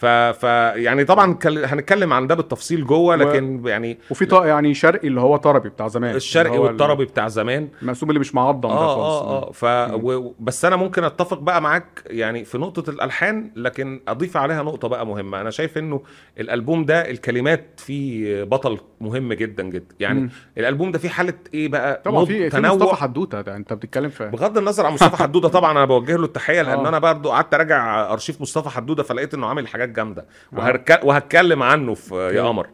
ف... 0.00 0.06
ف 0.06 0.42
يعني 0.76 1.04
طبعا 1.04 1.34
كل... 1.34 1.64
هنتكلم 1.64 2.12
عن 2.12 2.26
ده 2.26 2.34
بالتفصيل 2.34 2.86
جوه 2.86 3.16
لكن 3.16 3.62
يعني 3.66 3.98
وفي 4.10 4.26
طا 4.26 4.46
يعني 4.46 4.74
شرقي 4.74 5.08
اللي 5.08 5.20
هو 5.20 5.36
طربي 5.36 5.68
بتاع 5.68 5.88
زمان. 5.88 6.14
الشرقي 6.16 6.58
والطربي 6.58 7.04
بتاع 7.04 7.28
زمان. 7.28 7.68
المقسوم 7.82 8.10
اللي 8.10 8.20
مش 8.20 8.34
معضم 8.34 8.68
ده 8.68 8.74
آه 8.74 8.94
خالص. 8.94 9.22
آه 9.22 9.48
آه 9.48 9.52
ف 9.52 9.94
و... 10.04 10.32
بس 10.40 10.64
أنا 10.64 10.76
ممكن 10.76 11.04
أتفق 11.04 11.38
بقى 11.38 11.62
معاك 11.62 12.02
يعني 12.06 12.44
في 12.44 12.58
نقطة 12.58 12.90
الألحان 12.90 13.50
لكن 13.56 14.00
أضيف 14.08 14.36
عليها 14.36 14.62
نقطة 14.62 14.88
بقى 14.88 15.06
مهمة. 15.06 15.40
أنا 15.40 15.50
شايف 15.50 15.78
إنه 15.78 16.02
الألبوم 16.40 16.84
ده 16.84 17.10
الكلمات 17.10 17.66
فيه 17.76 18.44
بطل 18.44 18.78
مهم 19.00 19.32
جدا 19.32 19.62
جدا. 19.62 19.94
يعني 20.00 20.20
مم. 20.20 20.30
الألبوم 20.58 20.92
ده 20.92 20.98
فيه 20.98 21.08
حالة 21.08 21.34
إيه 21.54 21.68
بقى؟ 21.68 22.02
طبعا 22.04 22.24
في 22.24 22.50
في 22.50 22.60
مصطفى 22.60 22.94
حدوتة 22.96 23.40
ده 23.40 23.56
أنت 23.56 23.72
بتتكلم 23.72 24.10
في 24.10 24.28
بغض 24.28 24.58
النظر 24.58 24.86
عن 24.86 24.92
مصطفى 24.92 25.16
حدوده 25.22 25.48
طبعا 25.48 25.72
أنا 25.72 25.84
بوجه 25.84 26.16
له 26.16 26.24
التحية 26.24 26.62
لأن 26.62 26.78
آه. 26.78 26.88
أنا 26.88 26.98
برضو 26.98 27.30
قعدت 27.30 27.54
أراجع 27.54 28.12
أرشيف 28.12 28.40
مصطفى 28.40 28.68
حدوده 28.68 29.02
فلقيت 29.02 29.34
إنه 29.34 29.46
عامل 29.46 29.68
حاجات 29.68 29.89
جامدة 29.92 30.26
آه. 30.52 30.58
وهرك... 30.58 31.00
وهتكلم 31.04 31.62
عنه 31.62 31.94
في 31.94 32.12
أوكي. 32.14 32.36
يا 32.36 32.42
قمر 32.42 32.66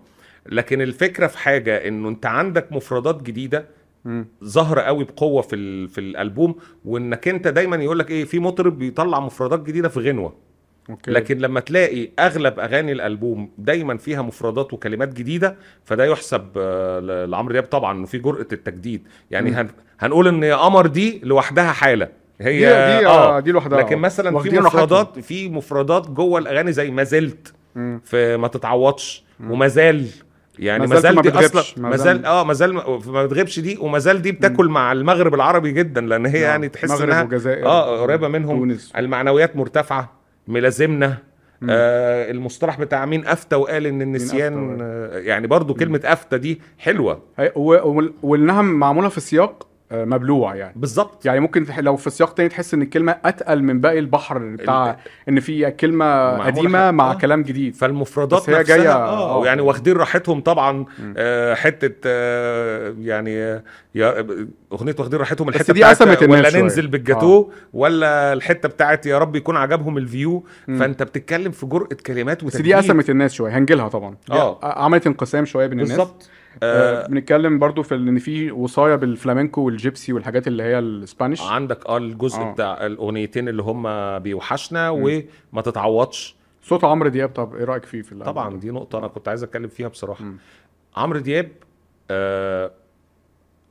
لكن 0.47 0.83
الفكرة 0.83 1.27
في 1.27 1.39
حاجة 1.39 1.89
إنه 1.89 2.09
أنت 2.09 2.27
عندك 2.27 2.73
مفردات 2.73 3.23
جديدة. 3.23 3.77
ظاهرة 4.45 4.81
قوي 4.81 5.05
بقوة 5.05 5.43
في 5.43 5.57
ال... 5.57 5.89
في 5.89 6.01
الألبوم 6.01 6.55
وإنك 6.85 7.29
أنت 7.29 7.49
دايما 7.49 7.77
يقول 7.77 7.99
لك 7.99 8.11
إيه 8.11 8.25
في 8.25 8.39
مطرب 8.39 8.79
بيطلع 8.79 9.21
مفردات 9.21 9.63
جديدة 9.63 9.89
في 9.89 10.01
غنوة 10.01 10.35
Okay 10.91 11.11
لكن 11.11 11.39
لما 11.39 11.61
تلاقي 11.61 12.09
أغلب 12.19 12.59
أغاني 12.61 12.93
الألبوم 12.93 13.51
دايما 13.59 13.97
فيها 13.97 14.23
مفردات 14.23 14.73
وكلمات 14.73 15.15
جديدة 15.15 15.57
فده 15.85 16.05
يحسب 16.05 16.49
آه، 16.57 17.27
لعمرو 17.27 17.53
دياب 17.53 17.65
طبعا 17.65 17.99
إنه 17.99 18.07
في 18.07 18.19
جرأة 18.19 18.47
التجديد 18.53 19.09
يعني. 19.31 19.51
هن... 19.51 19.69
هنقول 20.01 20.29
إن 20.29 20.43
يا 20.43 20.57
قمر 20.57 20.87
دي 20.87 21.21
لوحدها 21.25 21.73
حالة 21.73 22.09
هي 22.41 22.59
دي 22.59 22.99
دي 23.01 23.07
آه 23.07 23.41
دي 23.41 23.51
لوحدها 23.53 23.79
لكن 23.79 23.97
آه. 23.97 24.01
مثلا 24.01 24.39
في. 24.39 24.61
مفردات 24.61 25.19
في 25.19 25.49
مفردات 25.49 26.11
جوه 26.11 26.39
الأغاني 26.39 26.73
زي 26.73 26.91
ما 26.91 27.03
زلت. 27.05 27.53
في 28.05 28.37
ما 28.37 28.49
تتعوضش 28.49 29.25
وما 29.51 29.69
زال 29.69 30.07
يعني 30.59 30.87
ما 30.87 31.01
زال 31.01 31.23
دي. 31.23 31.31
أصلا 31.31 31.89
ما 31.89 31.97
زال- 31.97 32.25
آه 32.27 32.45
ما 32.45 32.53
زال 32.53 32.75
ما 33.07 33.27
بتغيبش 33.27 33.61
دي 33.61 33.79
وما 33.81 33.99
زال 33.99 34.23
دي 34.23 34.33
بتاكل 34.33 34.69
مع 34.69 34.93
المغرب 34.93 35.35
العربي 35.35 35.73
جدا 35.73 36.01
لأن 36.01 36.27
هي 36.27 36.33
نعم. 36.41 36.43
يعني 36.51 36.69
تحس 36.69 37.01
إنها 37.01 37.29
آه 37.47 38.01
قريبة 38.03 38.29
منهم 38.29 38.59
تونس 38.59 38.93
المعنويات 38.97 39.57
مرتفعة 39.57 40.13
ملازمنا. 40.49 41.19
آه 41.71 42.31
المصطلح 42.31 42.81
بتاع 42.81 43.07
مين 43.07 43.27
أفتى 43.27 43.57
وقال 43.57 43.87
إن 43.87 44.03
النسيان؟ 44.03 44.79
آه 44.81 45.19
يعني 45.19 45.47
برضو 45.47 45.75
كلمة 45.75 46.01
أفتى 46.05 46.39
دي 46.39 46.61
حلوة 46.79 47.23
هي- 47.39 47.53
و- 47.57 47.89
وال- 47.89 48.13
والنهم 48.23 48.65
معمولة 48.65 49.09
في 49.09 49.21
سياق 49.21 49.63
آه، 49.63 49.67
مبلوع 49.93 50.55
يعني 50.55 50.73
بالظبط 50.77 51.27
يعني 51.27 51.41
ممكن 51.41 51.67
لو 51.79 51.97
في 51.97 52.11
سياق 52.11 52.35
تاني 52.35 52.49
تحس 52.49 52.75
إن 52.75 52.83
الكلمة 52.83 53.17
أتقل 53.25 53.63
من 53.63 53.81
باقي 53.81 53.99
البحر 53.99 54.39
بتاع 54.39 54.99
إن 55.29 55.41
في 55.41 55.71
كلمة 55.71 56.29
قديمة 56.39 56.91
مع 56.91 57.11
آه. 57.11 57.15
كلام 57.15 57.43
جديد 57.43 57.75
فالمفردات 57.75 58.43
بس 58.43 58.51
هي 58.51 58.59
نفسها 58.61 58.77
جاية- 58.77 58.87
آه 58.87 59.43
آه. 59.43 59.47
يعني 59.47 59.61
واخدين 59.63 59.97
راحتهم 59.97 60.41
طبعا 60.41 60.85
آه 61.17 61.55
حتة 61.55 61.95
آه 62.07 62.95
يعني 63.01 63.43
آه، 63.43 63.63
يا 63.95 64.27
أغنية 64.73 64.95
واخدين 64.99 65.19
راحتهم 65.21 65.49
الحتة 65.49 65.73
دي 65.73 65.81
بتاعت 65.81 65.97
قسمت 66.03 66.23
ولا 66.23 66.51
شوية. 66.51 66.63
ننزل 66.63 66.87
بالجاتوه 66.87 67.51
ولا 67.73 68.33
الحتة 68.33 68.69
بتاعت 68.69 69.07
يا 69.07 69.19
رب 69.19 69.37
يكون 69.37 69.57
عجبهم 69.57 69.99
الفيو 69.99 70.45
مم. 70.69 70.79
فأنت 70.79 71.03
بتتكلم 71.03 71.53
في 71.53 71.67
جرأة 71.67 71.89
كلمات 72.07 72.45
بس 72.45 72.57
دي 72.57 72.59
وتجديد. 72.75 72.75
قسمت 72.77 73.11
الناس 73.11 73.33
شوية 73.33 73.59
هنجيلها 73.59 73.89
طبعا 73.89 74.17
آه. 74.31 74.59
عملت 74.85 75.07
انقسام 75.07 75.45
شوية 75.45 75.67
بين 75.67 75.81
الناس 75.81 75.97
بالظبط 75.97 76.29
آه 76.63 77.05
آه 77.05 77.07
بنتكلم 77.07 77.59
برضو 77.59 77.83
في 77.83 77.95
إن 77.95 78.19
في 78.19 78.51
وصايه 78.51 78.95
بالفلامينكو 78.97 79.61
والجيبسي 79.61 80.13
والحاجات 80.13 80.47
اللي 80.47 80.63
هي 80.63 80.79
ال 80.79 80.87
Spanish 80.87 81.43
عندك 81.43 81.87
آه 81.87 81.97
الجزء 81.97 82.39
آه. 82.41 82.53
بتاع 82.53 82.87
الأغنيتين 82.87 83.49
اللي 83.49 83.63
هم 83.63 84.19
بيوحشنا 84.19 84.91
وما 84.91 85.63
تتعوضش. 85.65 86.37
صوت 86.63 86.85
عمرو 86.85 87.09
دياب 87.09 87.29
طب 87.29 87.55
إيه 87.57 87.65
رأيك 87.65 87.85
فيه 87.85 88.03
في 88.03 88.13
الألبوم 88.13 88.33
طبعا؟ 88.33 88.57
دي 88.57 88.71
نقطة 88.71 88.99
أنا 88.99 89.09
كنت 89.09 89.29
عايز 89.29 89.43
أتكلم 89.43 89.69
فيها 89.69 89.89
بصراحة. 89.89 90.25
مم. 90.25 90.37
عمرو 90.97 91.19
دياب 91.19 91.49
آه 92.11 92.71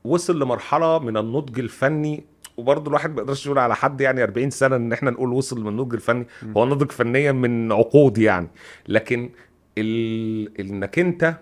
وصل 0.04 0.39
لمرحلة 0.39 1.00
من 1.00 1.18
النضج 1.18 1.60
الفني 1.60 2.24
وبرضه 2.58 2.88
الواحد 2.89 3.10
ما 3.15 3.22
يقدرش 3.22 3.46
يقول 3.46 3.60
على 3.60 3.75
حد 3.75 4.01
يعني 4.01 4.24
40 4.24 4.50
سنة 4.50 4.75
إن 4.75 4.94
إحنا 4.94 5.12
نقول 5.12 5.34
وصل 5.34 5.62
من 5.62 5.68
النضج 5.68 5.94
الفني 5.94 6.27
هو 6.58 6.65
نضج 6.65 6.92
فنيا 6.92 7.32
من 7.32 7.72
عقود 7.72 8.18
يعني. 8.18 8.48
لكن 8.88 9.30
ال... 9.77 10.60
إنك 10.60 11.00
أنت 11.00 11.36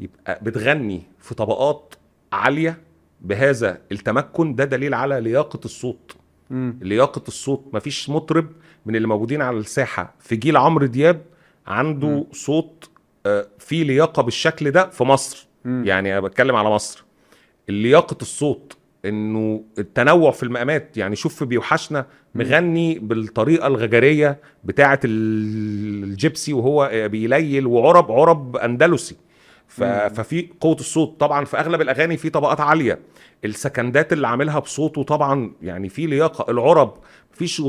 يبقى 0.00 0.38
بتغني 0.42 1.02
في 1.18 1.34
طبقات 1.34 1.94
عالية 2.32 2.78
بهذا 3.20 3.78
التمكن 3.92 4.54
ده 4.54 4.64
دليل 4.64 4.94
على 4.94 5.20
لياقة 5.20 5.60
الصوت 5.64 6.16
مم. 6.50 6.78
لياقة 6.82 7.22
الصوت 7.28 7.64
مفيش 7.72 8.10
مطرب 8.10 8.46
من 8.86 8.96
اللي 8.96 9.08
موجودين 9.08 9.42
على 9.42 9.56
الساحة 9.58 10.14
في 10.20 10.36
جيل 10.36 10.56
عمرو 10.56 10.86
دياب 10.86 11.22
عنده 11.66 12.08
مم. 12.08 12.24
صوت 12.32 12.90
آه، 13.26 13.46
فيه 13.58 13.84
لياقة 13.84 14.22
بالشكل 14.22 14.70
ده 14.70 14.88
في 14.88 15.04
مصر 15.04 15.46
مم. 15.64 15.82
يعني 15.86 16.12
أنا 16.12 16.20
بتكلم 16.20 16.56
على 16.56 16.70
مصر 16.70 17.04
لياقة 17.68 18.16
الصوت 18.22 18.76
إنه 19.04 19.62
التنوع 19.78 20.30
في 20.30 20.42
المقامات 20.42 20.96
يعني 20.96 21.16
شوف 21.16 21.44
بيوحشنا 21.44 22.06
مغني 22.34 22.98
بالطريقة 22.98 23.66
الغجرية 23.66 24.38
بتاعة 24.64 25.00
ال- 25.04 26.04
الجيبسي 26.04 26.52
وهو 26.52 26.90
بيليل 27.08 27.66
وعرب 27.66 28.12
عرب 28.12 28.56
أندلسي. 28.56 29.16
ففي 29.68 30.48
قوة 30.60 30.76
الصوت 30.76 31.20
طبعا 31.20 31.44
في 31.44 31.58
أغلب 31.58 31.80
الأغاني 31.80 32.16
في 32.16 32.30
طبقات 32.30 32.60
عالية. 32.60 32.98
السكندات 33.44 34.12
اللي 34.12 34.26
عاملها 34.28 34.58
بصوته 34.58 35.02
طبعا 35.02 35.52
يعني 35.62 35.88
في 35.88 36.06
لياقة. 36.06 36.50
العرب 36.50 36.94
مفيش 37.34 37.60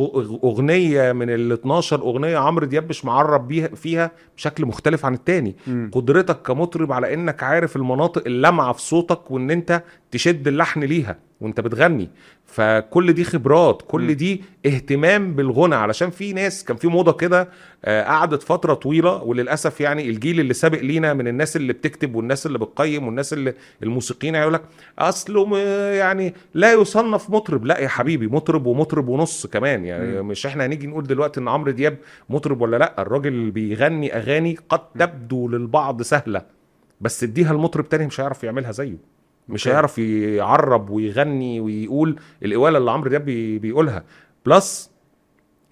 أغنية 0.43 1.11
من 1.11 1.29
ال 1.29 1.51
12 1.51 2.01
أغنية 2.01 2.37
عمرو 2.37 2.65
دياب 2.65 2.89
مش 2.89 3.05
معرب 3.05 3.47
بيها 3.47 3.67
فيها 3.67 4.11
بشكل 4.37 4.65
مختلف 4.65 5.05
عن 5.05 5.13
التاني. 5.13 5.55
مم. 5.67 5.91
قدرتك 5.93 6.41
كمطرب 6.41 6.91
على 6.91 7.13
إنك 7.13 7.43
عارف 7.43 7.75
المناطق 7.75 8.23
اللامعه 8.25 8.73
في 8.73 8.81
صوتك 8.81 9.31
وإن 9.31 9.51
أنت 9.51 9.83
تشد 10.11 10.47
اللحن 10.47 10.83
ليها 10.83 11.17
وانت 11.41 11.59
بتغني. 11.59 12.09
فكل 12.45 13.13
دي 13.13 13.23
خبرات 13.23 13.81
كل 13.87 14.15
دي 14.15 14.43
اهتمام 14.65 15.33
بالغنى. 15.35 15.75
علشان 15.75 16.09
في 16.09 16.33
ناس 16.33 16.63
كان 16.63 16.77
في 16.77 16.87
موضة 16.87 17.11
كده 17.13 17.49
آه، 17.85 18.03
قعدت 18.03 18.43
فترة 18.43 18.73
طويلة 18.73 19.23
وللأسف 19.23 19.81
يعني 19.81 20.09
الجيل 20.09 20.39
اللي 20.39 20.53
سابق 20.53 20.79
لينا 20.79 21.13
من 21.13 21.27
الناس 21.27 21.55
اللي 21.55 21.73
بتكتب 21.73 22.15
والناس 22.15 22.45
اللي 22.45 22.57
بتقيم 22.59 23.05
والناس 23.07 23.33
اللي 23.33 23.53
الموسيقيين 23.83 24.35
يقول 24.35 24.53
لك 24.53 24.61
اصله 24.99 25.45
م- 25.45 25.55
يعني 25.95 26.33
لا 26.53 26.73
يصنف 26.73 27.29
مطرب. 27.29 27.65
لا 27.65 27.79
يا 27.79 27.87
حبيبي 27.87 28.27
مطرب 28.27 28.65
ومطرب 28.65 29.07
ونص 29.07 29.45
كمان. 29.47 29.85
يعني 29.85 30.21
مم. 30.21 30.27
مش 30.27 30.45
إحنا 30.45 30.65
هنيجي 30.65 30.87
نقول 30.87 31.03
دلوقتي 31.07 31.39
إن 31.39 31.47
عمرو 31.47 31.71
دياب 31.71 31.97
مطرب 32.29 32.61
ولا 32.61 32.77
لا. 32.77 33.01
الراجل 33.01 33.51
بيغني 33.51 34.15
أغاني 34.17 34.57
قد 34.69 34.79
تبدو 34.99 35.47
للبعض 35.47 36.01
سهلة 36.01 36.41
بس 37.01 37.23
اديها 37.23 37.51
لمطرب 37.51 37.89
تاني 37.89 38.05
مش 38.07 38.19
هيعرف 38.19 38.43
يعملها 38.43 38.71
زيه. 38.71 38.97
مش 39.49 39.67
okay. 39.67 39.73
هيعرف 39.75 39.97
يعُرب 39.97 40.89
ويغني 40.89 41.59
ويقول 41.59 42.19
القواله 42.45 42.77
اللي 42.77 42.91
عمرو 42.91 43.09
دياب 43.09 43.25
بي- 43.25 43.59
بيقولها 43.59 44.03
plus 44.45 44.91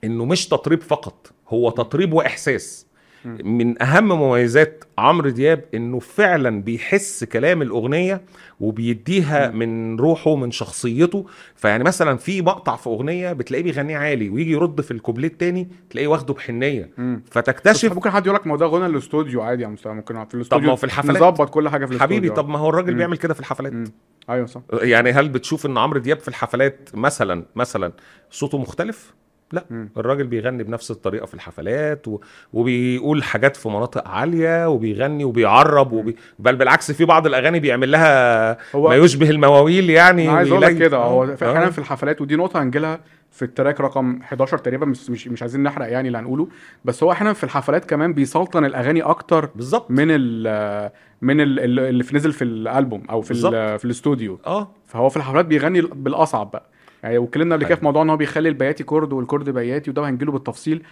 إنه 0.04 0.26
مش 0.26 0.48
تطريب 0.48 0.82
فقط 0.82 1.32
هو 1.50 1.70
تطريب 1.70 2.14
وإحساس 2.14 2.87
من 3.26 3.82
أهم 3.84 4.08
مميزات 4.08 4.84
عمرو 4.98 5.30
دياب 5.30 5.64
إنه 5.74 6.00
فعلا 6.00 6.62
بيحس 6.62 7.24
كلام 7.24 7.62
الأغنية 7.62 8.22
وبيديها 8.60 9.52
من 9.52 10.00
روحه 10.00 10.36
من 10.36 10.52
شخصيته. 10.52 11.26
فيعني 11.56 11.84
مثلا 11.84 12.18
في 12.18 12.42
مقطع 12.42 12.76
في 12.76 12.88
أغنية 12.88 13.34
بتلاقيه 13.34 13.64
بيغنيه 13.64 13.98
عالي 13.98 14.30
ويجي 14.30 14.52
يرد 14.52 14.82
في 14.82 14.92
الكوبليه 14.92 15.28
التاني 15.28 15.68
تلاقيه 15.90 16.08
واخده 16.08 16.34
بحنية. 16.34 16.90
فتكتشف 17.32 17.94
ممكن 17.94 18.10
حد 18.10 18.26
يقول 18.26 18.36
لك 18.40 18.48
ما 18.48 18.54
هو 18.54 18.58
ده 18.58 18.66
غنى 18.66 18.86
الاستوديو؟ 18.86 19.42
عادي 19.42 19.64
يا 19.64 19.68
مستر 19.68 19.94
ممكن 19.94 20.26
في 20.26 20.36
الاستوديو 20.36 20.66
ما 20.66 20.72
هو 20.72 20.76
في 20.76 20.84
الحفلات- 20.84 21.16
نظبط 21.24 21.50
كل 21.50 21.70
حاجة 21.70 21.86
في 21.86 21.92
الاستوديو. 21.92 22.18
حبيبي 22.18 22.36
طب 22.36 22.50
ما 22.50 22.60
هو 22.60 22.70
الراجل. 22.70 22.94
بيعمل 22.94 23.18
كده 23.18 23.34
في 23.34 23.40
الحفلات. 23.40 23.74
مم. 23.74 23.86
أيوه 24.30 24.46
صح. 24.46 24.62
يعني 24.74 25.12
هل 25.12 25.30
بتشوف 25.30 25.66
إن 25.66 25.78
عمرو 25.78 26.00
دياب 26.00 26.20
في 26.20 26.28
الحفلات 26.28 26.90
مثلا 26.94 27.46
مثلا 27.56 27.92
صوته 28.32 28.58
مختلف؟ 28.58 29.14
لا 29.52 29.66
مم. 29.70 29.90
الراجل 29.98 30.28
بيغني 30.28 30.64
بنفس 30.64 30.92
الطريقة 30.92 31.26
في 31.26 31.34
الحفلات 31.34 32.08
و... 32.08 32.20
وبيقول 32.54 33.24
حاجات 33.24 33.56
في 33.56 33.70
مناطق 33.70 34.08
عالية 34.08 34.70
وبيغني 34.70 35.24
وبيعرب 35.24 35.92
وبي... 35.92 36.16
بل 36.40 36.56
بالعكس 36.56 36.92
في 36.92 37.06
بعض 37.06 37.26
الأغاني 37.28 37.60
بيعمل 37.60 37.92
لها 37.92 38.58
هو 38.76 38.90
ما 38.90 38.96
يشبه 38.96 39.30
المواويل 39.30 39.90
يعني 39.90 40.28
عايز 40.28 40.52
أقول 40.52 40.62
لك 40.62 40.78
كده 40.78 40.98
هو 40.98 41.24
آه، 41.24 41.36
في 41.36 41.46
أحيانا 41.46 41.66
آه. 41.66 41.70
في 41.70 41.80
الحفلات 41.80 42.22
ودي 42.22 42.36
نقطة 42.36 42.62
هنجيلها 42.64 43.00
في 43.32 43.46
ال 43.46 43.52
track 43.52 43.82
رقم 43.82 44.20
11 44.22 44.58
تقريبا 44.58 44.86
مش 44.86 45.10
مش, 45.10 45.28
مش 45.28 45.42
عايزين 45.42 45.64
نحرق 45.64 45.92
يعني 45.92 46.08
اللي 46.08 46.18
هنقوله 46.18 46.48
بس 46.86 47.04
هو 47.04 47.12
أحيانا 47.12 47.34
في 47.34 47.44
الحفلات 47.44 47.86
كمان 47.86 48.14
بيسلطن 48.14 48.66
الأغاني 48.66 49.02
أكتر 49.02 49.50
بالظبط. 49.56 49.92
من 49.92 50.08
ال 50.10 50.92
من 51.22 51.42
ال 51.42 51.80
اللي 51.80 52.04
في 52.04 52.16
نزل 52.16 52.34
في 52.34 52.44
الألبوم 52.44 53.04
أو 53.10 53.22
في. 53.22 53.34
في 53.80 53.86
الاستوديو. 53.86 54.40
آه. 54.48 54.72
فهو 54.86 55.10
في 55.10 55.18
الحفلات 55.18 55.46
بيغني 55.46 55.82
بالأصعب 55.82 56.52
بقى. 56.52 56.66
يعني 57.04 57.18
واتكلمنا 57.18 57.56
قبل 57.56 57.64
كده 57.64 57.70
أيوة. 57.70 57.80
في 57.80 57.86
موضوع 57.86 58.02
إن 58.02 58.10
هو 58.10 58.18
بيخلي 58.18 58.50
البياتي 58.50 58.84
كورد 58.84 59.14
والكورد 59.14 59.50
بياتي 59.50 59.90
وده 59.92 60.10
هنجيله 60.10 60.32
بالتفصيل 60.32 60.84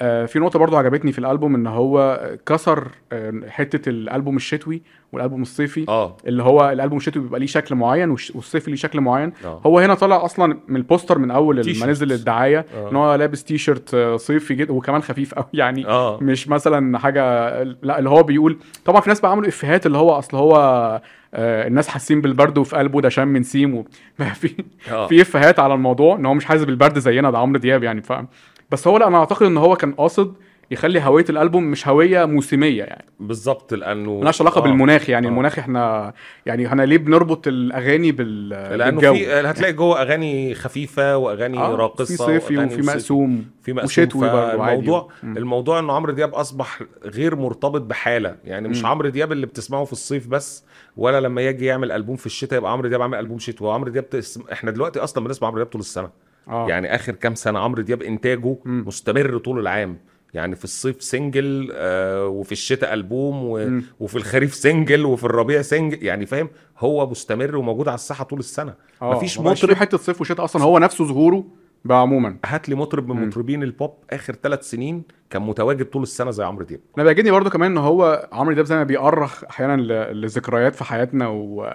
آه، 0.00 0.26
في 0.26 0.38
نقطة 0.38 0.58
برضو 0.58 0.76
عجبتني 0.76 1.12
في 1.12 1.18
الألبوم 1.18 1.54
إن 1.54 1.66
هو 1.66 2.20
كسر 2.46 2.88
آه، 3.12 3.40
حتة 3.48 3.88
الألبوم 3.88 4.36
الشتوي 4.36 4.82
والألبوم 5.12 5.42
الصيفي 5.42 5.84
آه 5.88 6.16
اللي 6.26 6.42
هو 6.42 6.70
الألبوم 6.70 6.98
الشتوي 6.98 7.22
بيبقى 7.22 7.40
ليه 7.40 7.46
شكل 7.46 7.74
معين 7.74 8.10
والصيفي 8.10 8.70
ليه 8.70 8.76
شكل 8.76 9.00
معين 9.00 9.32
آه 9.44 9.60
هو 9.66 9.78
هنا 9.78 9.94
طلع 9.94 10.24
أصلا 10.24 10.58
من 10.68 10.76
ال 10.76 10.82
poster 10.82 11.18
من 11.18 11.30
أول 11.30 11.56
ما 11.80 11.86
نزل. 11.86 12.12
الدعاية 12.12 12.66
آه. 12.74 12.90
إن 12.90 12.96
هو 12.96 13.14
لابس 13.14 13.44
تي 13.44 13.58
شيرت 13.58 13.94
آه، 13.94 14.16
صيفي 14.16 14.54
جدا 14.54 14.72
وكمان 14.72 15.02
خفيف 15.02 15.34
قوي 15.34 15.46
يعني 15.60 15.86
آه 15.86 16.18
مش 16.22 16.48
مثلا 16.48 16.98
حاجة 16.98 17.22
لا 17.62 17.98
اللي 17.98 18.10
هو 18.10 18.22
بيقول 18.22 18.58
طبعا 18.84 19.00
في 19.00 19.08
ناس 19.08 19.20
بقى 19.20 19.30
عملوا 19.30 19.48
إفيهات 19.48 19.86
اللي 19.86 19.98
هو 19.98 20.10
أصل 20.10 20.36
هو 20.36 21.00
آه، 21.36 21.66
الناس 21.66 21.88
حاسين 21.88 22.20
بالبرد 22.20 22.58
وفي 22.58 22.76
قلبه 22.76 23.00
ده 23.00 23.08
شم 23.08 23.36
نسيم 23.36 23.74
و... 23.74 23.86
في 24.40 24.64
آه 24.90 25.06
في 25.06 25.22
إفيهات 25.22 25.60
على 25.60 25.74
الموضوع 25.74 26.16
إن 26.16 26.26
هو 26.26 26.34
مش 26.34 26.44
حاسس 26.44 26.62
بالبرد 26.62 26.98
زينا 26.98 27.30
ده 27.30 27.38
عمرو 27.38 27.58
دياب 27.58 27.82
يعني 27.82 28.02
فاهم 28.02 28.28
بس 28.70 28.88
هو 28.88 28.98
لأ 28.98 29.06
أنا 29.06 29.18
أعتقد 29.18 29.46
إن 29.46 29.56
هو 29.56 29.76
كان 29.76 29.92
قاصد 29.92 30.34
يخلي 30.70 31.00
هوية 31.00 31.24
الألبوم 31.30 31.64
مش 31.64 31.88
هوية 31.88 32.24
موسمية 32.24 32.82
يعني 32.84 33.04
بالظبط 33.20 33.74
لأنه 33.74 34.20
ملهاش 34.20 34.40
علاقة 34.40 34.58
آه. 34.58 34.62
بالمناخ 34.62 35.10
يعني 35.10 35.26
آه. 35.26 35.30
المناخ 35.30 35.58
إحنا 35.58 36.12
يعني 36.46 36.66
إحنا 36.66 36.82
ليه 36.82 36.98
بنربط 36.98 37.48
الأغاني 37.48 38.12
بال 38.12 38.48
لأنه 38.48 39.00
بالجو 39.00 39.14
في 39.14 39.32
هتلاقي 39.32 39.72
جوه 39.72 40.02
أغاني 40.02 40.54
خفيفة 40.54 41.16
وأغاني 41.16 41.58
آه، 41.58 41.74
راقصة 41.74 42.04
في 42.04 42.16
صيفي 42.16 42.58
وفي. 42.58 42.82
مقسوم 42.82 43.44
في 43.62 43.72
مقسوم 43.72 44.04
وشتوي 44.04 44.28
برضه 44.28 44.62
عادي. 44.62 44.76
فالموضوع 44.76 45.08
مم. 45.22 45.36
الموضوع 45.36 45.78
إن 45.78 45.90
عمرو 45.90 46.12
دياب 46.12 46.34
أصبح 46.34 46.82
غير 47.04 47.36
مرتبط 47.36 47.80
بحالة 47.80 48.36
يعني 48.44 48.68
مش. 48.68 48.84
عمرو 48.84 49.08
دياب 49.08 49.32
اللي 49.32 49.46
بتسمعه 49.46 49.84
في 49.84 49.92
الصيف 49.92 50.26
بس 50.26 50.64
ولا 50.96 51.20
لما 51.20 51.42
يجي 51.42 51.64
يعمل 51.64 51.92
ألبوم 51.92 52.16
في 52.16 52.26
الشتاء 52.26 52.58
يبقى 52.58 52.72
عمرو 52.72 52.88
دياب 52.88 53.02
عامل 53.02 53.18
ألبوم 53.18 53.38
شتوي. 53.38 53.68
وعمرو 53.68 53.90
دياب. 53.90 54.04
إحنا 54.52 54.70
دلوقتي 54.70 54.98
أصلا 55.00 55.24
بنسمع 55.24 55.48
عمرو 55.48 55.58
دياب 55.58 55.72
طول 55.72 55.80
السنة. 55.80 56.10
آه. 56.48 56.68
يعني 56.68 56.94
آخر 56.94 57.14
كام 57.14 57.34
سنة 57.34 57.58
عمرو 57.58 57.82
دياب 57.82 58.02
إنتاجه 58.02 58.56
مم. 58.64 58.84
مستمر 58.86 59.38
طول 59.38 59.58
العام. 59.58 59.98
يعني 60.34 60.56
في 60.56 60.64
الصيف 60.64 61.02
single 61.02 61.70
آه 61.72 62.26
وفي 62.26 62.52
الشتاء 62.52 62.94
ألبوم 62.94 63.44
و... 63.44 63.80
وفي 64.00 64.16
الخريف 64.16 64.54
single 64.54 65.04
وفي 65.04 65.24
الربيع 65.24 65.62
single. 65.62 66.02
يعني 66.02 66.26
فاهم؟ 66.26 66.48
هو 66.78 67.10
مستمر 67.10 67.56
وموجود 67.56 67.88
على 67.88 67.94
الساحة 67.94 68.24
طول 68.24 68.38
السنة. 68.38 68.74
آه. 69.02 69.16
مفيش 69.16 69.40
مطرب 69.40 69.74
حتة 69.74 69.98
صيف 69.98 70.20
وشتاء 70.20 70.44
أصلا 70.44 70.62
هو 70.62 70.78
نفسه 70.78 71.04
ظهوره 71.04 71.44
بقى 71.84 72.00
عموما. 72.00 72.36
هات 72.44 72.68
لي 72.68 72.74
مطرب 72.74 73.08
من. 73.08 73.26
مطربين 73.26 73.62
البوب 73.62 73.94
آخر 74.10 74.34
ثلاث 74.42 74.70
سنين 74.70 75.02
كان 75.30 75.42
متواجد 75.42 75.84
طول 75.84 76.02
السنة 76.02 76.30
زي 76.30 76.44
عمرو 76.44 76.64
دياب. 76.64 76.80
أنا 76.96 77.04
بيعجبني 77.04 77.30
برضو 77.30 77.50
كمان 77.50 77.70
إن 77.70 77.78
هو 77.78 78.28
عمرو 78.32 78.54
دياب 78.54 78.66
زي 78.66 78.76
ما 78.76 78.84
بيأرخ 78.84 79.44
أحيانا 79.44 79.76
لذكريات 80.12 80.74
في 80.74 80.84
حياتنا 80.84 81.28
و... 81.28 81.72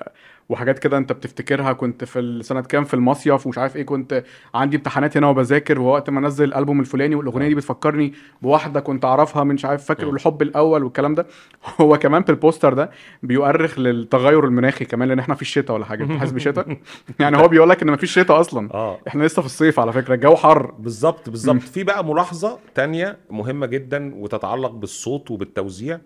وحاجات 0.52 0.80
كده 0.80 0.98
انت 0.98 1.12
بتفتكرها. 1.12 1.74
كنت 1.74 2.04
في 2.04 2.20
السنة 2.20 2.62
كام 2.62 2.84
في 2.84 2.94
المصيف 2.94 3.46
ومش 3.48 3.58
عارف 3.58 3.76
إيه 3.76 3.84
كنت 3.86 4.24
عندي 4.54 4.78
امتحانات 4.78 5.18
هنا 5.18 5.28
وبذاكر 5.28 5.80
ووقت 5.80 6.10
ما 6.10 6.20
انزل 6.20 6.46
الألبوم 6.46 6.80
الفلاني 6.80 7.16
والأغنية 7.16 7.48
دي 7.48 7.56
بتفكرني 7.56 8.14
بواحدة 8.42 8.80
كنت 8.80 9.06
أعرفها 9.06 9.44
من 9.44 9.56
مش 9.56 9.66
عارف 9.66 9.86
فاكر 9.86 10.12
م. 10.12 10.16
الحب 10.16 10.42
الأول 10.42 10.84
والكلام 10.84 11.16
ده. 11.16 11.28
هو 11.82 11.98
كمان 11.98 12.24
في 12.24 12.30
البوستر 12.30 12.74
ده 12.74 12.92
بيؤرخ 13.24 13.80
للتغير 13.80 14.46
المناخي 14.46 14.86
كمان 14.86 15.08
لأن 15.08 15.20
إحنا 15.20 15.36
في 15.36 15.42
الشتاء 15.42 15.76
ولا 15.76 15.86
حاجة 15.86 16.04
انت 16.04 16.12
حاسس 16.12 16.32
بشتاء؟ 16.32 16.78
يعني 17.20 17.38
هو 17.38 17.48
بيقول 17.48 17.70
لك 17.70 17.82
إن 17.82 17.92
مفيش 17.92 18.12
شتاء 18.20 18.40
أصلا. 18.40 18.74
آه. 18.74 19.00
إحنا 19.08 19.24
لسه 19.24 19.42
في 19.42 19.46
الصيف 19.46 19.80
على 19.80 19.94
فكرة 19.94 20.14
الجو 20.14 20.36
حر. 20.36 20.72
بالظبط 20.80 21.30
بالظبط. 21.30 21.60
في 21.60 21.84
بقى 21.84 22.06
ملاحظة 22.06 22.60
تانية 22.76 23.18
مهمة 23.30 23.66
جدا 23.66 24.16
وتتعلق 24.16 24.72
بالصوت 24.72 25.32
وبالتوزيع. 25.32 25.96
آه، 25.96 26.00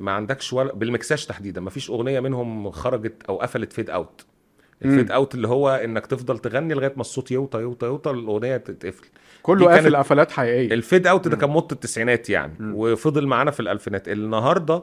ما 0.00 0.12
عندكش 0.12 0.52
ولا 0.52 0.72
بالمكساج 0.72 1.26
تحديدا 1.26 1.60
ما 1.60 1.70
فيش 1.70 1.90
أغنية 1.90 2.20
منهم 2.20 2.70
خرجت 2.70 3.22
أو 3.28 3.36
قفلت 3.36 3.72
fade 3.72 3.90
out 3.90 4.26
ال 4.84 4.89
fade 4.89 5.10
out 5.10 5.34
اللي 5.34 5.48
هو 5.48 5.70
إنك 5.70 6.06
تفضل 6.06 6.38
تغني 6.38 6.74
لغاية 6.74 6.92
ما 6.96 7.00
الصوت 7.00 7.30
يوطى 7.30 7.60
يوطى 7.60 7.86
يوطى 7.86 8.10
الأغنية 8.10 8.56
تتقفل. 8.56 9.06
كله 9.42 9.66
قافل 9.66 9.96
قفلات 9.96 10.30
حقيقية. 10.30 10.74
ال 10.74 10.80
fade 10.80 11.06
out 11.06 11.28
ده 11.28 11.36
كان 11.36 11.50
موضة 11.50 11.72
التسعينات 11.72 12.30
يعني 12.30 12.54
وفضل 12.60 13.26
معانا 13.26 13.50
في 13.50 13.60
الألفينات. 13.60 14.08
النهارده 14.08 14.82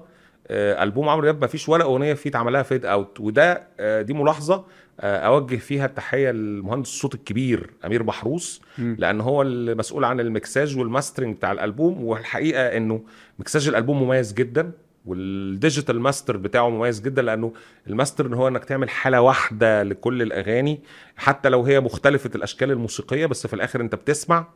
ألبوم 0.52 1.10
عمرو 1.10 1.24
دياب 1.24 1.42
ما 1.42 1.48
فيش 1.48 1.70
ولا 1.70 1.84
أغنية 1.84 2.14
فيه 2.14 2.30
اتعملها 2.30 2.64
fade 2.64 2.86
out. 2.86 3.20
وده 3.20 3.64
آه، 3.80 4.02
دي 4.02 4.14
ملاحظة 4.14 4.66
آه، 5.00 5.18
أوجه 5.18 5.56
فيها 5.56 5.86
التحية 5.86 6.32
للمهندس 6.32 6.90
الصوت 6.90 7.16
الكبير 7.16 7.70
أمير 7.86 8.04
محروس. 8.04 8.62
لأن 8.78 9.22
هو 9.22 9.42
المسؤول 9.42 10.04
عن 10.04 10.20
المكساج 10.20 10.78
وال 10.78 10.88
mastering 10.88 11.36
بتاع 11.36 11.52
الألبوم. 11.52 12.04
والحقيقة 12.04 12.78
إنه 12.78 13.02
مكساج 13.40 13.68
الألبوم 13.68 14.04
مميز 14.04 14.34
جدا 14.34 14.72
وال 15.06 15.27
digital 15.27 16.00
master 16.00 16.38
بتاعه 16.38 16.70
مميز 16.70 17.02
جدا 17.02 17.22
لأنه 17.22 17.54
الماستر 17.88 18.26
إن 18.26 18.34
هو 18.34 18.48
إنك 18.48 18.66
تعمل 18.66 18.90
حالة 18.90 19.22
واحدة 19.22 19.84
لكل 19.84 20.22
الأغاني 20.22 20.80
حتى 21.18 21.50
لو 21.50 21.64
هي 21.64 21.80
مختلفة 21.80 22.30
الأشكال 22.36 22.72
الموسيقية 22.72 23.26
بس 23.26 23.48
في 23.48 23.54
الآخر 23.54 23.82
أنت 23.82 23.96
بتسمع 23.96 24.48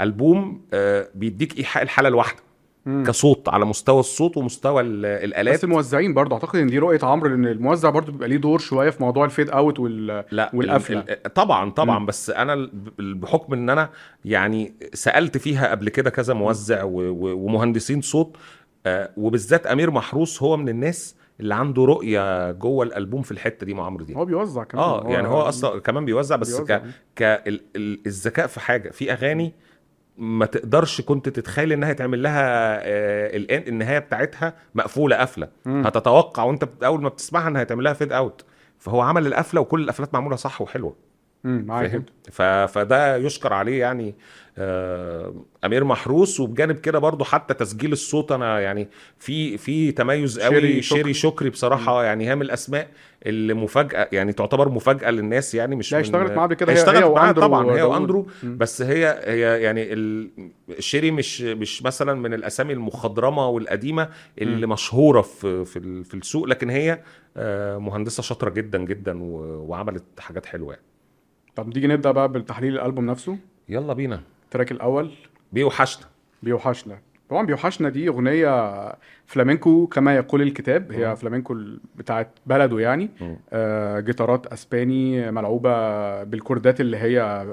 ألبوم 0.00 0.62
آه، 0.72 1.08
بيديك 1.14 1.58
إيحاء 1.58 1.82
الحالة 1.82 2.08
الواحدة. 2.08 2.42
مم. 2.86 3.04
كصوت 3.06 3.48
على 3.48 3.64
مستوى 3.64 4.00
الصوت 4.00 4.36
ومستوى 4.36 4.82
ال- 4.82 5.06
الآلات. 5.06 5.54
بس 5.54 5.64
الموزعين 5.64 6.14
برضه. 6.14 6.34
أعتقد 6.36 6.58
إن 6.58 6.66
دي 6.66 6.78
رؤية 6.78 6.98
عمرو 7.02 7.28
لأن 7.28 7.46
الموزع 7.46 7.90
برضه 7.90 8.12
بيبقى 8.12 8.28
ليه 8.28 8.36
دور 8.36 8.58
شوية 8.58 8.90
في 8.90 9.02
موضوع 9.02 9.24
ال 9.24 9.29
fade 9.29 9.50
out 9.50 9.78
وال 9.80 10.24
لا 10.30 10.50
ال- 10.54 11.32
طبعا 11.34 11.70
طبعا. 11.70 11.98
مم. 11.98 12.06
بس 12.06 12.30
أنا 12.30 12.70
بحكم 12.98 13.52
إن 13.52 13.70
أنا 13.70 13.90
يعني 14.24 14.74
سألت 14.94 15.38
فيها 15.38 15.70
قبل 15.70 15.88
كده 15.88 16.10
كذا 16.10 16.34
موزع 16.34 16.80
ومهندسين 16.84 18.00
صوت 18.00 18.36
آه، 18.86 19.10
وبالذات 19.16 19.66
أمير 19.66 19.90
محروس 19.90 20.42
هو 20.42 20.56
من 20.56 20.68
الناس 20.68 21.16
اللي 21.40 21.54
عنده 21.54 21.84
رؤية 21.84 22.50
جوه 22.52 22.84
الألبوم 22.84 23.22
في 23.22 23.32
الحتة 23.32 23.66
دي 23.66 23.74
مع 23.74 23.86
عمرو 23.86 24.04
دياب. 24.04 24.18
هو 24.18 24.24
بيوزع 24.24 24.64
كمان. 24.64 24.84
آه 24.84 25.04
يعني 25.08 25.28
هو 25.28 25.40
أصلا 25.40 25.80
كمان 25.80 26.04
بيوزع 26.04 26.36
بس 26.36 26.56
بيوزع. 26.56 26.78
ك 26.78 26.82
ك 27.16 27.22
ال- 27.22 27.60
ال- 27.76 28.00
الذكاء 28.06 28.46
في 28.46 28.60
حاجة 28.60 28.90
في 28.90 29.12
أغاني 29.12 29.52
ما 30.20 30.46
تقدرش 30.46 31.00
كنت 31.00 31.28
تتخيل 31.28 31.72
إنها 31.72 31.92
تعمل 31.92 32.22
لها 32.22 32.76
آه 32.82 33.36
الان 33.36 33.62
النهاية 33.68 33.98
بتاعتها 33.98 34.54
مقفولة 34.74 35.16
قفله. 35.16 35.48
هتتوقع 35.66 36.42
وأنت 36.42 36.68
أول 36.84 37.02
ما 37.02 37.08
بتسمعها 37.08 37.48
إنها 37.48 37.62
هتعمل 37.62 37.84
لها 37.84 37.92
فيد 37.92 38.12
اوت 38.12 38.44
فهو 38.78 39.00
عمل 39.00 39.26
القفلة 39.26 39.60
وكل 39.60 39.82
القفلات 39.84 40.14
معمولة 40.14 40.36
صح 40.36 40.60
وحلوة. 40.62 40.96
فاهم. 41.90 42.04
فده 42.66 43.16
يشكر 43.16 43.52
عليه 43.52 43.80
يعني 43.80 44.14
آه 44.58 45.34
أمير 45.64 45.84
محروس 45.84 46.40
وبجانب 46.40 46.76
كده 46.76 46.98
برضو 46.98 47.24
حتى 47.24 47.54
تسجيل 47.54 47.92
الصوت 47.92 48.32
أنا 48.32 48.60
يعني 48.60 48.88
في 49.18 49.58
في 49.58 49.92
تميز 49.92 50.40
قوي 50.40 50.54
شيري 50.54 50.82
شيري 50.82 51.14
شكري. 51.14 51.50
بصراحة 51.50 52.04
يعني 52.04 52.28
هي 52.28 52.34
من 52.36 52.42
الأسماء 52.42 52.88
اللي 53.26 53.54
مفاجأة 53.54 54.08
يعني 54.12 54.32
تعتبر 54.32 54.68
مفاجأة 54.68 55.10
للناس 55.10 55.54
يعني 55.54 55.76
مش 55.76 55.92
لا 55.92 56.00
اشتغلت 56.00 56.32
معاه 56.32 56.46
قبل 56.46 56.54
كده 56.54 56.72
هي 56.72 56.76
اشتغلت 56.76 57.04
معاه 57.04 57.32
طبعا 57.32 57.64
هي. 57.76 57.82
وأندرو 57.82 58.26
مم. 58.42 58.58
بس 58.58 58.82
هي 58.82 59.20
هي 59.24 59.62
يعني 59.62 59.90
شيري 60.78 61.10
مش 61.10 61.40
مش 61.42 61.82
مثلا 61.82 62.14
من 62.14 62.34
الأسامي 62.34 62.72
المخضرمة 62.72 63.48
والقديمة 63.48 64.08
اللي 64.38 64.66
مشهورة 64.66 65.20
في 65.22 65.64
في 65.64 65.78
ال- 65.78 66.04
في 66.04 66.14
السوق 66.14 66.44
لكن 66.46 66.70
هي 66.70 67.00
آه، 67.36 67.78
مهندسة 67.78 68.22
شاطرة 68.22 68.50
جدا 68.50 68.78
جدا 68.78 69.18
وعملت 69.22 70.04
حاجات 70.18 70.46
حلوة 70.46 70.72
يعني. 70.74 70.84
طب 71.56 71.72
تيجي 71.72 71.86
نبدأ 71.86 72.10
بقى 72.10 72.32
بالتحليل 72.32 72.74
الألبوم 72.74 73.06
نفسه. 73.06 73.36
يلا 73.68 73.92
بينا. 73.92 74.20
ال 74.44 74.49
track 74.49 74.72
الأول. 74.72 75.10
بيوحشنا. 75.52 76.06
بيوحشنا. 76.42 76.98
طبعا 77.30 77.46
بيوحشنا 77.46 77.88
دي 77.88 78.08
أغنية 78.08 78.94
فلامينكو 79.26 79.86
كما 79.86 80.16
يقول 80.16 80.42
الكتاب. 80.42 80.92
هي 80.92 81.08
مم. 81.08 81.14
فلامينكو 81.14 81.56
بتاعت 81.96 82.30
بلده 82.46 82.78
يعني. 82.78 83.10
آه 83.52 84.00
جيتارات 84.00 84.46
أسباني 84.46 85.30
ملعوبة 85.30 86.24
بال 86.24 86.38
chordات 86.38 86.80
اللي 86.80 86.96
هي 86.96 87.46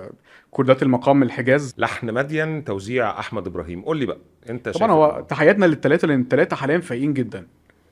chordات 0.51 0.83
المقام 0.83 1.23
الحجاز. 1.23 1.75
لحن 1.77 2.13
مدين 2.13 2.63
توزيع 2.63 3.19
أحمد 3.19 3.47
إبراهيم. 3.47 3.81
قول 3.81 3.97
لي 3.97 4.05
بقى 4.05 4.17
أنت 4.49 4.69
طبعا 4.69 4.91
هو 4.91 5.25
تحياتنا 5.29 5.65
للثلاثه 5.65 6.07
لأن 6.07 6.21
الثلاثه 6.21 6.55
حاليا 6.55 6.79
فايقين 6.79 7.13
جدا. 7.13 7.47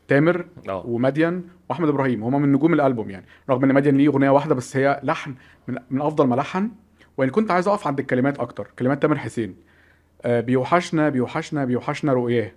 تامر 0.08 0.46
آه. 0.70 0.86
ومدين 0.88 1.44
وأحمد 1.70 1.90
إبراهيم. 1.90 2.24
هما 2.24 2.40
من 2.40 2.52
نجوم 2.52 2.74
الألبوم 2.74 3.10
يعني. 3.10 3.26
رغم 3.50 3.64
إن 3.64 3.74
مدين 3.74 3.98
ليه 3.98 4.08
أغنية 4.08 4.30
واحدة 4.30 4.56
بس 4.56 4.78
هي 4.78 5.00
لحن 5.04 5.36
من, 5.68 5.76
من 5.90 6.02
أفضل 6.02 6.28
ما 6.28 6.36
لحن. 6.36 6.70
وإن 7.18 7.30
كنت 7.30 7.52
عايز 7.52 7.68
أقف 7.68 7.88
عند 7.88 8.00
الكلمات 8.00 8.40
أكتر 8.40 8.68
كلمات 8.80 9.02
تامر 9.02 9.18
حسين. 9.18 9.56
آه 10.22 10.42
بيوحشنا 10.42 11.10
بيوحشنا 11.10 11.66
بيوحشنا 11.66 12.14
رؤياه. 12.14 12.52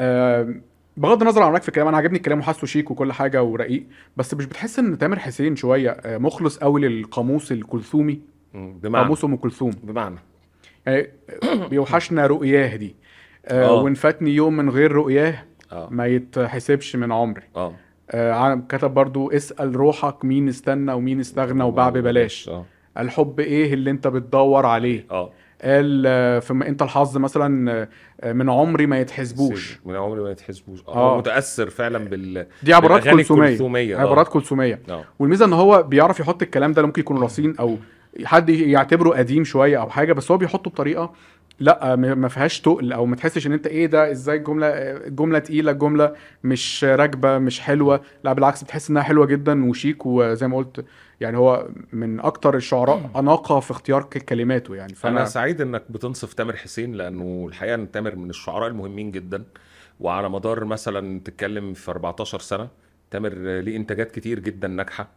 آه 0.00 0.54
بغض 0.96 1.22
النظر 1.22 1.42
عن 1.42 1.50
رأيك 1.50 1.62
في 1.62 1.68
الكلام 1.68 1.88
أنا 1.88 1.96
عاجبني 1.96 2.16
الكلام 2.16 2.38
وحاسه 2.38 2.66
شيك 2.66 2.90
وكل 2.90 3.12
حاجة 3.12 3.42
ورقيق 3.42 3.86
بس 4.16 4.34
مش 4.34 4.46
بتحس 4.46 4.78
إن 4.78 4.98
تامر 4.98 5.18
حسين 5.18 5.56
شوية 5.56 5.90
آه 5.90 6.18
مخلص 6.18 6.58
قوي 6.58 6.80
للقاموس 6.80 7.52
الكلثومي. 7.52 8.20
بمعنى. 8.54 9.02
قاموس 9.02 9.24
أم 9.24 9.36
كلثوم. 9.36 9.70
بمعنى. 9.82 10.18
يعني 10.86 11.08
بيوحشنا 11.70 12.26
رؤياه 12.26 12.76
دي. 12.76 12.96
آه 13.46 13.66
آه. 13.66 13.82
وإن 13.82 13.94
فاتني 13.94 14.34
يوم 14.34 14.56
من 14.56 14.70
غير 14.70 14.92
رؤياه 14.92 15.44
آه. 15.72 15.88
ما 15.90 16.06
يتحسبش 16.06 16.96
من 16.96 17.12
عمري. 17.12 17.42
آه. 17.56 17.72
آه 18.10 18.62
كتب 18.68 18.94
برضو 18.94 19.30
اسأل 19.30 19.76
روحك 19.76 20.24
مين 20.24 20.48
استنى 20.48 20.92
ومين 20.92 21.20
استغنى 21.20 21.64
وباع 21.64 21.88
ببلاش. 21.88 22.48
آه. 22.48 22.64
الحب 22.98 23.40
إيه 23.40 23.74
اللي 23.74 23.90
انت 23.90 24.06
بتدور 24.06 24.66
عليه؟ 24.66 25.06
آه. 25.10 25.30
قال 25.62 26.04
آه، 26.06 26.38
فما 26.38 26.68
انت 26.68 26.82
الحظ 26.82 27.18
مثلا 27.18 27.88
آه، 28.20 28.32
من 28.32 28.50
عمري 28.50 28.86
ما 28.86 29.00
يتحسبوش. 29.00 29.80
من 29.84 29.96
عمري 29.96 30.22
ما 30.22 30.30
يتحسبوش. 30.30 30.80
آه. 30.88 31.14
آه. 31.14 31.18
متأثر 31.18 31.70
فعلا 31.70 31.98
بال 31.98 32.46
دي 32.62 32.74
عبارات 32.74 33.06
آه. 33.06 33.10
عبارات 33.98 34.28
كلثومية 34.28 34.80
آه. 34.90 35.04
والميزة 35.18 35.44
إن 35.44 35.52
هو 35.52 35.82
بيعرف 35.82 36.20
يحط 36.20 36.42
الكلام 36.42 36.72
ده 36.72 36.82
ممكن 36.82 37.00
يكون 37.00 37.18
رصين 37.18 37.56
أو 37.56 37.76
حد 38.24 38.48
يعتبره 38.48 39.10
قديم 39.10 39.44
شوية 39.44 39.80
أو 39.80 39.90
حاجة 39.90 40.12
بس 40.12 40.30
هو 40.30 40.36
بيحطه 40.36 40.70
بطريقة 40.70 41.12
لا 41.60 41.96
ما 41.96 42.28
فيهاش 42.28 42.60
تقل 42.60 42.92
أو 42.92 43.06
ما 43.06 43.16
تحسش 43.16 43.46
إن 43.46 43.52
أنت 43.52 43.66
إيه 43.66 43.86
ده 43.86 44.10
إزاي 44.10 44.36
الجمله 44.36 44.66
الجمله 45.06 45.38
تقيلة 45.38 45.72
الجمله 45.72 46.14
مش 46.44 46.84
راكبة 46.84 47.38
مش 47.38 47.60
حلوة. 47.60 48.00
لا 48.24 48.32
بالعكس 48.32 48.64
بتحس 48.64 48.90
إنها 48.90 49.02
حلوة 49.02 49.26
جدا 49.26 49.68
وشيك 49.70 50.06
وزي 50.06 50.48
ما 50.48 50.56
قلت 50.56 50.84
يعني 51.20 51.36
هو 51.36 51.68
من 51.92 52.20
أكتر 52.20 52.56
الشعراء 52.56 53.10
أناقة 53.16 53.60
في 53.60 53.70
اختيار 53.70 54.02
كلماته 54.02 54.74
يعني. 54.76 54.90
أنا 54.92 55.00
فانا 55.00 55.24
سعيد 55.24 55.60
إنك 55.60 55.82
بتنصف 55.90 56.32
تامر 56.34 56.56
حسين 56.56 56.92
لأنه 56.92 57.46
الحقيقة 57.48 57.74
إن 57.74 57.90
تامر 57.90 58.16
من 58.16 58.30
الشعراء 58.30 58.68
المهمين 58.68 59.10
جدا. 59.10 59.44
وعلى 60.00 60.28
مدار 60.28 60.64
مثلا 60.64 61.20
تتكلم 61.24 61.74
في 61.74 61.90
14 61.90 62.38
سنة 62.38 62.68
تامر 63.10 63.34
ليه 63.60 63.76
إنتاجات 63.76 64.12
كتير 64.12 64.38
جدا 64.38 64.68
ناجحة. 64.68 65.08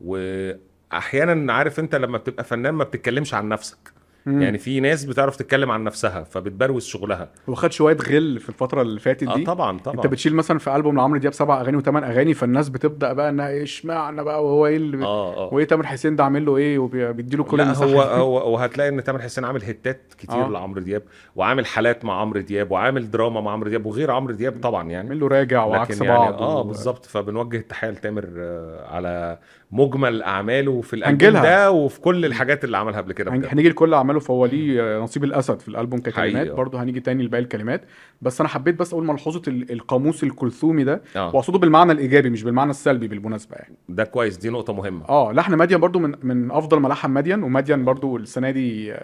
واحيانا 0.00 1.52
عارف 1.52 1.80
أنت 1.80 1.94
لما 1.94 2.18
بتبقى 2.18 2.44
فنان 2.44 2.74
ما 2.74 2.84
بتتكلمش 2.84 3.34
عن 3.34 3.48
نفسك. 3.48 3.97
مم. 4.26 4.42
يعني 4.42 4.58
في 4.58 4.80
ناس 4.80 5.04
بتعرف 5.04 5.36
تتكلم 5.36 5.70
عن 5.70 5.84
نفسها 5.84 6.22
فبتبروز 6.24 6.84
شغلها. 6.86 7.28
هو 7.48 7.54
خد 7.54 7.72
شوية 7.72 7.96
غل 7.96 8.38
في 8.40 8.48
الفترة 8.48 8.82
اللي 8.82 9.00
فاتت 9.00 9.28
آه 9.28 9.34
دي. 9.36 9.44
طبعا 9.44 9.78
طبعا. 9.78 9.94
انت 9.96 10.06
بتشيل 10.06 10.34
مثلا 10.34 10.58
في 10.58 10.76
ألبوم 10.76 10.96
لعمرو 10.96 11.18
دياب 11.18 11.32
سبع 11.32 11.60
أغاني 11.60 11.76
وثمان 11.76 12.04
أغاني 12.04 12.34
فالناس 12.34 12.68
بتبدأ 12.68 13.12
بقى 13.12 13.28
إنها 13.30 13.48
إيه 13.48 13.62
اشمعنى 13.62 14.24
بقى؟ 14.24 14.44
وهو 14.44 14.66
إيه 14.66 14.76
اللي 14.76 15.04
آه 15.06 15.34
آه. 15.36 15.54
وإيه 15.54 15.64
تامر 15.64 15.86
حسين 15.86 16.16
ده 16.16 16.24
عامل 16.24 16.46
له 16.46 16.56
إيه؟ 16.56 16.78
وبيديله 16.78 17.44
كل 17.44 17.58
لا 17.58 17.74
هو. 17.76 18.02
هو 18.02 18.52
وهتلاقي 18.54 18.88
إن 18.88 19.04
تامر 19.04 19.22
حسين 19.22 19.44
عامل 19.44 19.62
هيتات 19.62 20.14
كتير 20.18 20.44
آه. 20.46 20.48
لعمرو 20.48 20.80
دياب 20.80 21.02
وعامل 21.36 21.66
حالات 21.66 22.04
مع 22.04 22.20
عمرو 22.20 22.40
دياب 22.40 22.70
وعامل 22.70 23.10
دراما 23.10 23.40
مع 23.40 23.52
عمرو 23.52 23.68
دياب 23.70 23.86
وغير 23.86 24.10
عمرو 24.10 24.34
دياب 24.34 24.60
طبعا 24.62 24.90
يعني. 24.90 25.08
عامل 25.08 25.20
له 25.20 25.28
راجع 25.28 25.64
وعكس 25.64 26.00
يعني 26.00 26.18
بعض 26.18 26.34
آه 26.42 26.58
و- 26.58 26.64
بالظبط. 26.64 27.06
فبنوجه 27.06 27.56
التحية 27.56 27.90
لتامر 27.90 28.24
آه، 28.36 28.86
على 28.94 29.38
مجمل 29.72 30.22
أعماله 30.22 30.80
في 30.80 30.94
الالبوم. 30.94 31.18
ده 31.42 31.70
وفي 31.70 32.00
كل 32.00 32.24
الحاجات 32.24 32.64
اللي 32.64 32.76
عملها 32.76 33.00
قبل 33.00 33.12
كده. 33.12 33.30
هنيجي 33.32 33.68
لكل 33.68 33.94
أعماله 33.94 34.20
فهو 34.20 34.46
ليه 34.46 34.98
نصيب 34.98 35.24
الأسد 35.24 35.60
في 35.60 35.68
الألبوم 35.68 36.00
ككلمات. 36.00 36.50
برضه 36.50 36.82
هنيجي 36.82 37.00
تاني 37.00 37.22
لباقي 37.22 37.42
الكلمات 37.42 37.82
بس 38.22 38.40
أنا 38.40 38.48
حبيت 38.48 38.74
بس 38.78 38.92
أقول 38.92 39.04
ملحوظه 39.06 39.42
ال- 39.48 39.72
القاموس 39.72 40.24
الكلثومي 40.24 40.84
ده 40.84 41.02
آه 41.16 41.34
وأقصده 41.34 41.58
بالمعنى 41.58 41.92
الإيجابي 41.92 42.30
مش 42.30 42.42
بالمعنى 42.42 42.70
السلبي 42.70 43.08
بالمناسبة 43.08 43.56
يعني 43.56 43.74
ده 43.88 44.04
كويس 44.04 44.36
دي 44.36 44.50
نقطة 44.50 44.72
مهمة 44.72 45.08
آه 45.08 45.32
لحن 45.32 45.56
مدين 45.58 45.78
برضو 45.78 45.98
من 45.98 46.14
من 46.22 46.50
أفضل 46.50 46.80
ما 46.80 46.88
لحن 46.88 47.10
مدين 47.10 47.42
ومدين 47.42 47.84
برضو 47.84 48.16
السنة 48.16 48.50
دي 48.50 48.94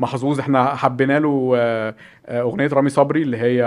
محظوظ. 0.00 0.40
إحنا 0.40 0.74
حبينا 0.74 1.18
له 1.18 1.52
آه، 1.56 1.94
آه، 2.26 2.40
أغنية 2.40 2.68
رامي 2.72 2.88
صبري 2.90 3.22
اللي 3.22 3.36
هي 3.36 3.60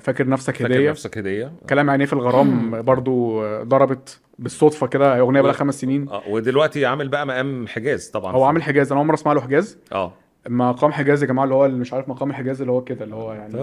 فاكر 0.00 0.28
نفسك 0.28 0.56
فاكر 0.56 0.74
هدية. 0.74 0.90
نفسك 0.90 1.18
هدية. 1.18 1.52
كلام 1.68 1.90
عينيه 1.90 2.04
في 2.04 2.12
الغرام 2.12 2.82
برضو 2.82 3.44
آه، 3.44 3.62
ضربت 3.62 4.20
بالصدفة 4.38 4.86
كده 4.86 5.16
هي 5.16 5.20
أغنية 5.20 5.40
بقى 5.40 5.54
خمس 5.54 5.80
سنين. 5.80 6.08
آه 6.08 6.22
ودلوقتي 6.28 6.86
عامل 6.86 7.08
بقى 7.08 7.26
مقام 7.26 7.66
حجاز 7.66 8.08
طبعا. 8.08 8.32
هو 8.32 8.44
عامل 8.44 8.62
حجاز. 8.62 8.92
أنا 8.92 9.00
اول 9.00 9.06
مره 9.08 9.14
أسمع 9.14 9.32
له 9.32 9.40
حجاز. 9.40 9.78
آه. 9.92 10.12
مقام 10.48 10.92
حجاز 10.92 11.22
يا 11.22 11.28
جماعة 11.28 11.44
اللي 11.44 11.54
هو 11.54 11.66
اللي 11.66 11.78
مش 11.78 11.92
عارف 11.92 12.08
مقام 12.08 12.30
الحجاز 12.30 12.60
اللي 12.60 12.72
هو 12.72 12.84
كده 12.84 13.04
اللي 13.04 13.14
هو 13.14 13.32
يعني. 13.32 13.54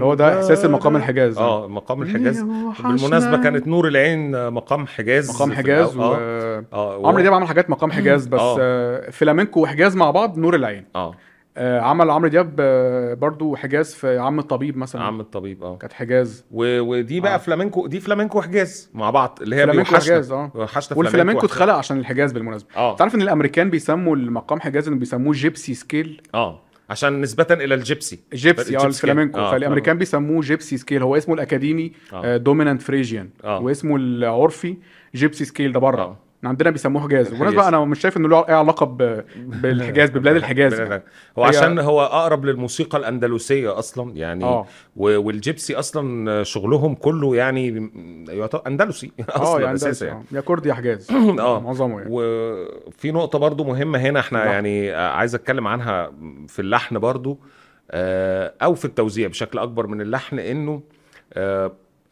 اللي 0.00 0.10
هو 0.10 0.14
ده 0.14 0.36
إحساس 0.36 0.64
المقام 0.64 0.96
الحجاز 0.96 1.38
آه 1.38 1.68
مقام 1.68 2.02
الحجاز 2.02 2.42
وحشنا. 2.42 2.88
بالمناسبة 2.92 3.36
كانت 3.42 3.68
نور 3.68 3.88
العين 3.88 4.50
مقام 4.50 4.86
حجاز 4.86 5.30
مقام 5.30 5.52
حجاز 5.52 5.96
و 5.96 6.02
آه 6.02 6.64
آه 6.72 7.06
عمرو 7.08 7.20
دياب 7.22 7.32
عمل 7.34 7.46
حاجات 7.48 7.70
مقام 7.70 7.92
حجاز 7.92 8.26
بس 8.26 8.40
آه. 8.40 8.56
آه، 8.60 9.10
فلامينكو 9.10 9.60
وحجاز 9.62 9.96
مع 9.96 10.10
بعض 10.10 10.38
نور 10.38 10.54
العين 10.54 10.84
آه 10.96 11.14
آه، 11.56 11.80
عمل 11.80 12.10
عمرو 12.10 12.28
دياب 12.28 12.56
آه، 12.60 13.14
برضو 13.14 13.56
حجاز 13.56 13.94
في 13.94 14.18
عم 14.18 14.38
الطبيب 14.38 14.76
مثلا 14.76 15.02
عم 15.02 15.20
الطبيب 15.20 15.62
آه 15.62 15.76
كانت 15.76 15.92
حجاز 15.92 16.44
و... 16.50 16.80
ودي 16.80 17.20
بقى 17.20 17.32
آه. 17.32 17.34
آه. 17.34 17.38
فلامينكو 17.38 17.86
دي 17.86 18.00
فلامينكو 18.00 18.40
حجاز 18.42 18.90
مع 18.94 19.10
بعض 19.10 19.38
اللي 19.42 19.56
هي 19.56 19.62
فلامينكو 19.62 19.90
بيوحشنا. 19.90 20.14
حجاز 20.14 20.32
آه 20.32 20.50
وحشنا 20.54 20.98
والفلامينكو. 20.98 21.46
اتخلق 21.46 21.74
عشان 21.74 21.98
الحجاز 21.98 22.32
بالمناسبة 22.32 22.68
آه 22.76 22.96
تعرف 22.96 23.14
إن 23.14 23.22
الأمريكان 23.22 23.70
بيسموا 23.70 24.16
المقام 24.16 24.60
حجاز 24.60 24.88
إنه 24.88 24.96
بيسموه 24.96 25.32
جيبسي 25.32 25.74
سكيل 25.74 26.22
آه 26.34 26.60
عشان 26.90 27.20
نسبة 27.20 27.46
إلى 27.50 27.74
ال 27.74 27.80
Gypsy. 27.80 28.18
Gypsy 28.34 28.76
آه 28.76 28.86
الفلامينكو. 28.86 29.38
آه، 29.38 29.50
فالأمريكان 29.50 29.98
بيسموه 29.98 30.40
Gypsy 30.40 30.76
scale. 30.76 31.02
هو 31.02 31.16
اسمه 31.16 31.34
الأكاديمي 31.34 31.92
آه. 32.12 32.36
Dominant 32.36 32.82
Phrygian. 32.82 33.30
آه. 33.44 33.60
واسمه 33.60 33.96
العرفي 33.96 34.76
Gypsy 35.14 35.44
scale 35.44 35.72
ده 35.72 35.80
بره. 35.80 36.02
آه. 36.02 36.18
عندنا 36.44 36.70
بيسموه 36.70 37.02
حجاز. 37.02 37.28
بالمناسبه 37.28 37.68
أنا 37.68 37.84
مش 37.84 38.00
شايف 38.00 38.16
إنه 38.16 38.28
له 38.28 38.48
أي 38.48 38.54
علاقة 38.54 38.86
ب... 38.86 39.24
بالحجاز 39.36 40.10
ببلاد 40.14 40.36
الحجاز. 40.36 40.80
بلاد- 40.80 41.02
هو 41.38 41.44
عشان 41.44 41.78
هو 41.78 42.02
أقرب 42.02 42.44
للموسيقى 42.44 42.98
الأندلسية 42.98 43.78
أصلا 43.78 44.12
يعني 44.16 44.44
آه. 44.44 44.66
و- 44.96 45.18
والجيبسي 45.20 45.74
أصلا 45.74 46.42
شغلهم 46.42 46.94
كله 46.94 47.36
يعني 47.36 47.90
أندلسي. 48.66 49.12
آه 49.20 49.24
أصلا 49.42 49.60
يعني 49.62 49.74
أساسا 49.74 50.06
يعني. 50.06 50.24
يا 50.32 50.40
كردي 50.40 50.68
يا 50.68 50.74
حجاز. 50.74 51.10
آه. 51.40 51.60
معظمه 51.60 51.98
يعني. 51.98 52.08
وفي 52.10 53.12
نقطة 53.12 53.38
برضو 53.38 53.64
مهمة 53.64 53.98
هنا 53.98 54.20
إحنا 54.20 54.38
اللحن. 54.38 54.52
يعني 54.52 54.92
عايز 54.92 55.34
أتكلم 55.34 55.66
عنها 55.66 56.12
في 56.48 56.62
اللحن 56.62 56.98
برضو 56.98 57.38
آه، 57.90 58.54
أو 58.62 58.74
في 58.74 58.84
التوزيع 58.84 59.28
بشكل 59.28 59.58
أكبر 59.58 59.86
من 59.86 60.00
اللحن 60.00 60.38
إنه 60.38 60.82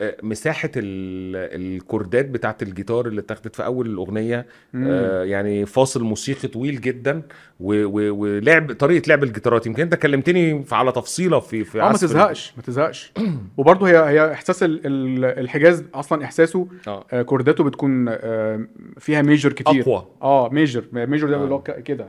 آه، 0.00 0.04
آه، 0.08 0.16
مساحة 0.22 0.70
ال- 0.76 1.76
الكوردات 1.76 2.26
بتاعت 2.28 2.62
الجيتار 2.62 3.06
اللي 3.06 3.20
اتاخدت 3.20 3.56
في 3.56 3.64
أول 3.64 3.86
الأغنية 3.86 4.46
آه، 4.74 5.24
يعني 5.24 5.66
فاصل 5.66 6.02
موسيقي 6.02 6.48
طويل 6.48 6.80
جدا 6.80 7.22
ولعب 7.60 8.72
طريقة 8.72 9.08
لعب 9.08 9.22
الجيتارات. 9.24 9.66
يمكن 9.66 9.82
أنت 9.82 9.94
كلمتني 9.94 10.64
على 10.72 10.92
تفصيلة 10.92 11.40
في 11.40 11.64
في 11.64 11.80
آه 11.82 11.86
ما 11.86 11.92
تزهقش 11.92 12.52
ما 12.56 12.62
تزهقش. 12.62 13.12
وبرضه 13.58 13.88
هي 13.88 13.96
هي 13.98 14.32
إحساس 14.32 14.62
ال- 14.62 14.80
ال- 14.86 15.24
الحجاز 15.24 15.84
أصلا 15.94 16.24
إحساسه 16.24 16.66
آه، 16.88 17.22
chord 17.22 17.52
اته 17.52 17.64
بتكون 17.64 18.06
آه، 18.08 18.66
فيها 18.98 19.22
major 19.22 19.52
كتير. 19.52 19.82
أقوى. 19.82 20.06
آه 20.22 20.48
major 20.48 20.84
major 20.92 21.28
ده 21.30 21.36
آه. 21.36 21.60
كده. 21.84 22.08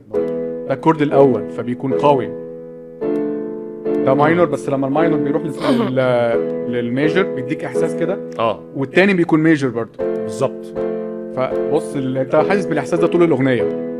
ده 0.68 0.74
ال 0.74 0.79
chord 0.79 1.02
الأول 1.02 1.50
فبيكون 1.50 1.92
قوي. 1.94 2.49
ده 4.04 4.14
minor 4.14 4.46
بس 4.46 4.68
لما 4.68 4.86
ال 4.86 4.91
minor 4.91 5.18
بيروح 5.18 5.42
لل 6.68 6.83
major 6.83 7.22
بيديك 7.34 7.64
إحساس 7.64 7.94
كده. 7.96 8.30
آه. 8.38 8.64
والتاني 8.76 9.14
بيكون 9.14 9.40
major 9.40 9.68
برضه. 9.68 9.98
بالظبط. 9.98 10.66
فبص 11.36 11.96
أنت 11.96 12.36
حاسس 12.36 12.66
بالإحساس 12.66 13.00
ده 13.00 13.06
طول 13.06 13.22
الأغنية. 13.22 13.90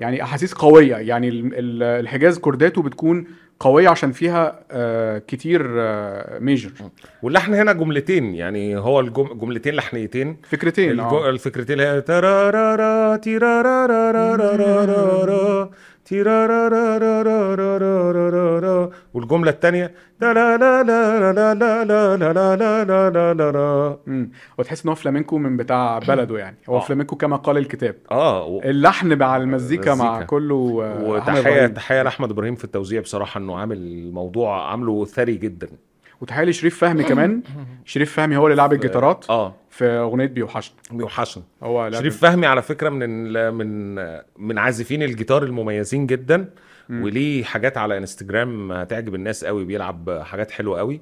يعني 0.00 0.22
أحاسيس 0.22 0.54
قوية. 0.54 0.96
يعني 0.96 1.28
الحجاز 1.58 2.38
كورداته 2.38 2.82
بتكون 2.82 3.24
قوية 3.60 3.88
عشان 3.88 4.12
فيها 4.12 4.60
آه، 4.70 5.18
كتير 5.18 5.66
آه، 5.78 6.38
ميجر 6.38 6.70
واللحن 7.22 7.54
هنا 7.54 7.72
جملتين. 7.72 8.34
يعني 8.34 8.76
هو 8.76 9.00
الجملتين 9.00 9.38
جملتين 9.38 9.74
لحنيتين. 9.74 10.36
فكرتين 10.42 11.00
آه. 11.00 11.30
الفكرتين 11.30 11.80
اللي 11.80 11.88
هي 11.88 12.00
والجملة 19.14 19.50
الثانية 19.50 19.94
وتحس 24.58 24.84
ان 24.84 24.88
هو 24.88 24.94
فلامينكو 24.94 25.38
من 25.38 25.56
بتاع 25.56 25.98
بلده 25.98 26.38
يعني 26.38 26.56
هو 26.68 26.80
فلامينكو 26.80 27.16
كما 27.16 27.36
قال 27.36 27.58
الكتاب 27.58 27.96
آه 28.10 28.60
اللحن 28.64 29.18
مع 29.18 29.36
المزيكا 29.36 29.94
مع 29.94 30.22
كله 30.22 30.54
وتحيه 30.54 31.66
تحيه 31.66 32.02
لاحمد 32.02 32.30
إبراهيم 32.30 32.54
في 32.54 32.64
التوزيع 32.64 33.00
بصراحه 33.00 33.38
انه 33.38 33.56
عامل 33.56 33.76
الموضوع 33.76 34.70
عامله 34.70 35.04
ثري 35.04 35.34
جدا 35.36 35.68
وتحية 36.24 36.44
لشريف 36.44 36.78
فهمي 36.78 37.02
كمان. 37.04 37.42
شريف 37.84 38.12
فهمي 38.12 38.36
هو 38.36 38.46
اللي 38.46 38.56
لعب 38.56 38.72
الجيتارات 38.72 39.24
آه. 39.30 39.54
في 39.70 39.84
أغنية 39.84 40.26
بيوحشنا 40.26 40.74
بيوحشنا 40.90 41.42
هو 41.62 41.86
لعب 41.88 42.00
شريف 42.00 42.20
فهمي 42.20 42.46
على 42.46 42.62
فكرة 42.62 42.88
من 42.88 43.32
من 43.54 43.94
من 44.38 44.58
عازفين 44.58 45.02
الجيتار 45.02 45.42
المميزين 45.42 46.06
جدا 46.06 46.50
وليه 46.90 47.44
حاجات 47.44 47.78
على 47.78 47.98
إنستجرام 47.98 48.72
هتعجب 48.72 49.14
الناس 49.14 49.44
قوي 49.44 49.64
بيلعب 49.64 50.22
حاجات 50.24 50.50
حلوة 50.50 50.78
قوي. 50.78 51.00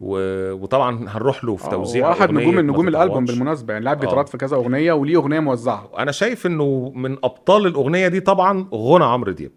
و- 0.00 0.52
وطبعا 0.52 1.08
هنروح 1.08 1.44
له 1.44 1.56
في 1.56 1.66
آه، 1.66 1.70
توزيع 1.70 2.06
هو 2.08 2.12
أحد 2.12 2.28
أغنية 2.28 2.40
نجوم 2.42 2.54
ما 2.54 2.62
نجوم 2.62 2.88
الألبوم. 2.88 3.24
بالمناسبة 3.24 3.72
يعني 3.72 3.84
لعب 3.84 3.96
آه. 3.96 4.00
جيتارات 4.00 4.28
في 4.28 4.38
كذا 4.38 4.56
أغنية 4.56 4.92
وليه 4.92 5.16
أغنية 5.16 5.40
موزعة. 5.40 5.90
أنا 5.98 6.12
شايف 6.12 6.46
إنه 6.46 6.92
من 6.94 7.12
أبطال 7.12 7.66
الأغنية 7.66 8.08
دي 8.08 8.20
طبعا 8.20 8.66
غنى 8.74 9.04
عمرو 9.04 9.32
دياب. 9.32 9.50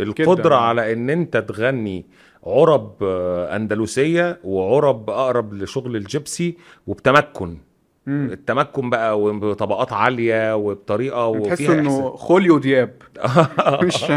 القدرة. 0.00 0.54
على 0.54 0.92
إن 0.92 1.10
أنت 1.10 1.36
تغني 1.36 2.06
عرب 2.46 2.92
آه، 3.02 3.56
أندلسية 3.56 4.38
وعرب 4.44 5.10
أقرب 5.10 5.54
لشغل 5.54 5.96
الجيبسي 5.96 6.56
وبتمكن. 6.86 7.56
مم. 8.06 8.28
التمكن 8.32 8.90
بقى 8.90 9.20
وبطبقات 9.20 9.92
عالية 9.92 10.56
وبطريقة 10.56 11.40
تحس 11.40 11.52
وفيها 11.52 11.72
إنه 11.74 12.10
خوليو 12.16 12.58
دياب. 12.58 12.94
مش 13.82 14.10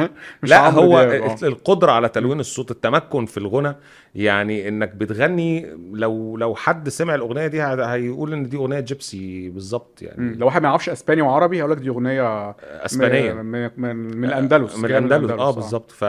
مش 0.43 0.49
لا 0.49 0.69
هو 0.69 1.03
دياب، 1.03 1.21
آه. 1.23 1.47
القدرة 1.47 1.91
على 1.91 2.09
تلوين 2.09 2.39
الصوت 2.39 2.71
التمكن 2.71 3.25
في 3.25 3.37
الغنى 3.37 3.75
يعني 4.15 4.67
إنك 4.67 4.95
بتغني 4.95 5.75
لو 5.93 6.37
لو 6.37 6.55
حد 6.55 6.89
سمع 6.89 7.15
الأغنية 7.15 7.47
دي 7.47 7.63
هيقول 7.63 8.33
إن 8.33 8.49
دي 8.49 8.57
أغنية 8.57 8.79
جيبسي 8.79 9.49
بالظبط 9.49 9.99
مم. 10.01 10.07
يعني 10.07 10.35
لو 10.35 10.45
واحد 10.45 10.61
ما 10.61 10.67
يعرفش 10.69 10.89
إسباني 10.89 11.21
وعربي 11.21 11.57
هيقول 11.57 11.71
لك 11.71 11.77
دي 11.77 11.89
أغنية 11.89 12.55
أسبانية. 12.61 13.33
من 13.33 13.69
من, 13.77 13.95
من, 13.95 14.25
الاندلس 14.25 14.77
من 14.77 14.85
الاندلس 14.85 15.31
آه. 15.31 15.51
بالظبط. 15.51 15.91
ف 15.91 16.03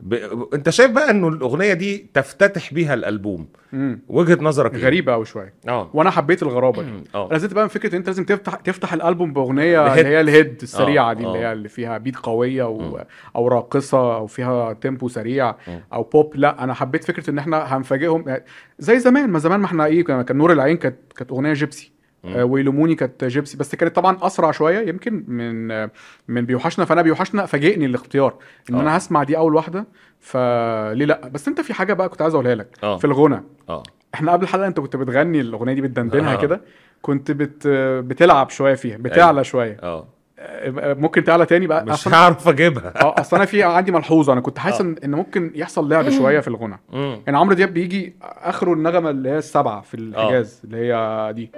ب... 0.00 0.14
انت 0.54 0.70
شايف 0.70 0.90
بقى 0.90 1.10
انه 1.10 1.28
الاغنية 1.28 1.72
دي 1.72 2.06
تفتتح 2.14 2.74
بيها 2.74 2.94
الألبوم 2.94 3.46
مم. 3.72 4.00
وجهة 4.08 4.38
نظرك 4.40 4.74
إيه؟ 4.74 4.84
غريبة 4.84 5.12
قوي 5.12 5.24
شوية 5.24 5.54
آه 5.68 5.90
وأنا 5.94 6.10
حبيت 6.10 6.42
الغرابة 6.42 6.82
دي 6.82 6.90
آه 7.14 7.30
أنا 7.30 7.38
زدت 7.38 7.52
بقى 7.54 7.64
من 7.64 7.68
فكرة 7.68 7.90
إن 7.92 7.96
أنت 7.96 8.06
لازم 8.06 8.24
تفتح 8.24 8.54
تفتح 8.54 8.92
الألبوم 8.92 9.32
بأغنية. 9.32 9.86
اللي 9.94 10.08
هي 10.08 10.20
الهيد 10.20 10.58
السريعة 10.62 11.10
آه، 11.10 11.12
دي 11.12 11.26
اللي 11.26 11.38
آه. 11.38 11.40
هي 11.48 11.52
اللي 11.52 11.68
فيها 11.68 11.98
بيت 11.98 12.16
قوية 12.16 12.64
و... 12.64 12.78
مم. 12.78 13.04
أو 13.36 13.48
راقصة 13.48 14.16
أو 14.16 14.26
فيها 14.26 14.72
tempo 14.72 15.08
سريع 15.08 15.54
مم. 15.68 15.80
أو 15.92 16.02
بوب 16.02 16.36
لا 16.36 16.64
أنا 16.64 16.74
حبيت 16.74 17.04
فكرة 17.04 17.30
إن 17.30 17.38
إحنا 17.38 17.76
هنفاجئهم 17.76 18.28
يعني 18.28 18.44
زي 18.78 18.98
زمان 18.98 19.30
ما 19.30 19.38
زمان 19.38 19.60
ما 19.60 19.66
إحنا 19.66 19.84
إيه 19.86 20.04
كان 20.04 20.36
نور 20.36 20.52
العين 20.52 20.76
كانت 20.76 20.96
كانت 21.16 21.30
أغنية 21.30 21.52
gypsy. 21.52 21.90
آه، 21.90 21.93
ويلوموني 22.24 22.94
كانت 22.94 23.24
gypsy. 23.24 23.56
بس 23.56 23.74
كانت 23.74 23.96
طبعا 23.96 24.18
أسرع 24.22 24.50
شوية 24.50 24.88
يمكن 24.88 25.24
من 25.28 25.70
آه، 25.70 25.90
من 26.28 26.44
بيوحشنا. 26.46 26.84
فأنا 26.84 27.02
بيوحشنا 27.02 27.46
فاجئني 27.46 27.86
الاختيار 27.86 28.34
إن 28.70 28.74
آه. 28.74 28.80
أنا 28.80 28.96
هسمع 28.96 29.22
دي 29.22 29.36
أول 29.36 29.54
واحدة. 29.54 29.86
فليه 30.20 31.04
لأ؟ 31.04 31.28
بس 31.28 31.48
أنت 31.48 31.60
في 31.60 31.74
حاجة 31.74 31.92
بقى 31.92 32.08
كنت 32.08 32.22
عايز 32.22 32.34
أقولها 32.34 32.54
لك. 32.54 32.68
آه. 32.82 32.96
في 32.96 33.04
الغنى. 33.04 33.42
آه. 33.68 33.82
إحنا 34.14 34.32
قبل 34.32 34.42
الحلقة 34.42 34.66
أنت 34.66 34.80
كنت 34.80 34.96
بتغني 34.96 35.40
الأغنية 35.40 35.72
دي 35.74 35.80
بتدندنها 35.80 36.32
آه. 36.34 36.40
كده. 36.40 36.60
كنت 37.02 37.30
بت 37.30 37.66
بتلعب 38.06 38.50
شوية 38.50 38.74
فيها 38.74 38.96
بتعلى 38.96 39.44
شوية. 39.44 39.76
آه. 39.82 40.06
آه، 40.38 40.94
ممكن 40.94 41.24
تعلى 41.24 41.46
تاني 41.46 41.66
بقى؟ 41.66 41.84
مش 41.84 42.08
هعرف 42.08 42.48
أجيبها. 42.48 42.92
آه 43.02 43.14
اصل 43.18 43.36
أنا 43.36 43.44
في 43.44 43.62
عندي 43.62 43.92
ملحوظة. 43.92 44.32
أنا 44.32 44.40
كنت 44.40 44.58
حاسس 44.58 44.80
آه. 44.80 44.84
إن 44.84 44.96
إن 45.04 45.10
ممكن 45.14 45.52
يحصل 45.54 45.88
لعب 45.88 46.10
شوية 46.10 46.40
في 46.40 46.48
الغنى. 46.48 46.78
يعني 46.92 47.38
عمرو 47.38 47.54
دياب 47.54 47.74
بيجي 47.74 48.16
آخره 48.22 48.72
النغمة 48.72 49.10
اللي 49.10 49.28
هي 49.28 49.38
السبعة 49.38 49.80
في 49.80 49.94
الحجاز 49.94 50.60
اللي 50.64 50.76
هي 50.76 51.32
دي. 51.36 51.50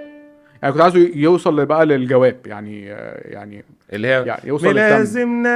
يعني 0.61 0.73
كنت 0.73 0.81
عايزه 0.81 1.11
يوصل 1.15 1.65
بقى 1.65 1.85
للجواب 1.85 2.37
يعني 2.45 2.85
يعني 3.25 3.63
اللي 3.93 4.07
هي 4.07 4.23
يعني 4.25 4.41
يوصل 4.47 4.67
ملازمنا 4.67 5.49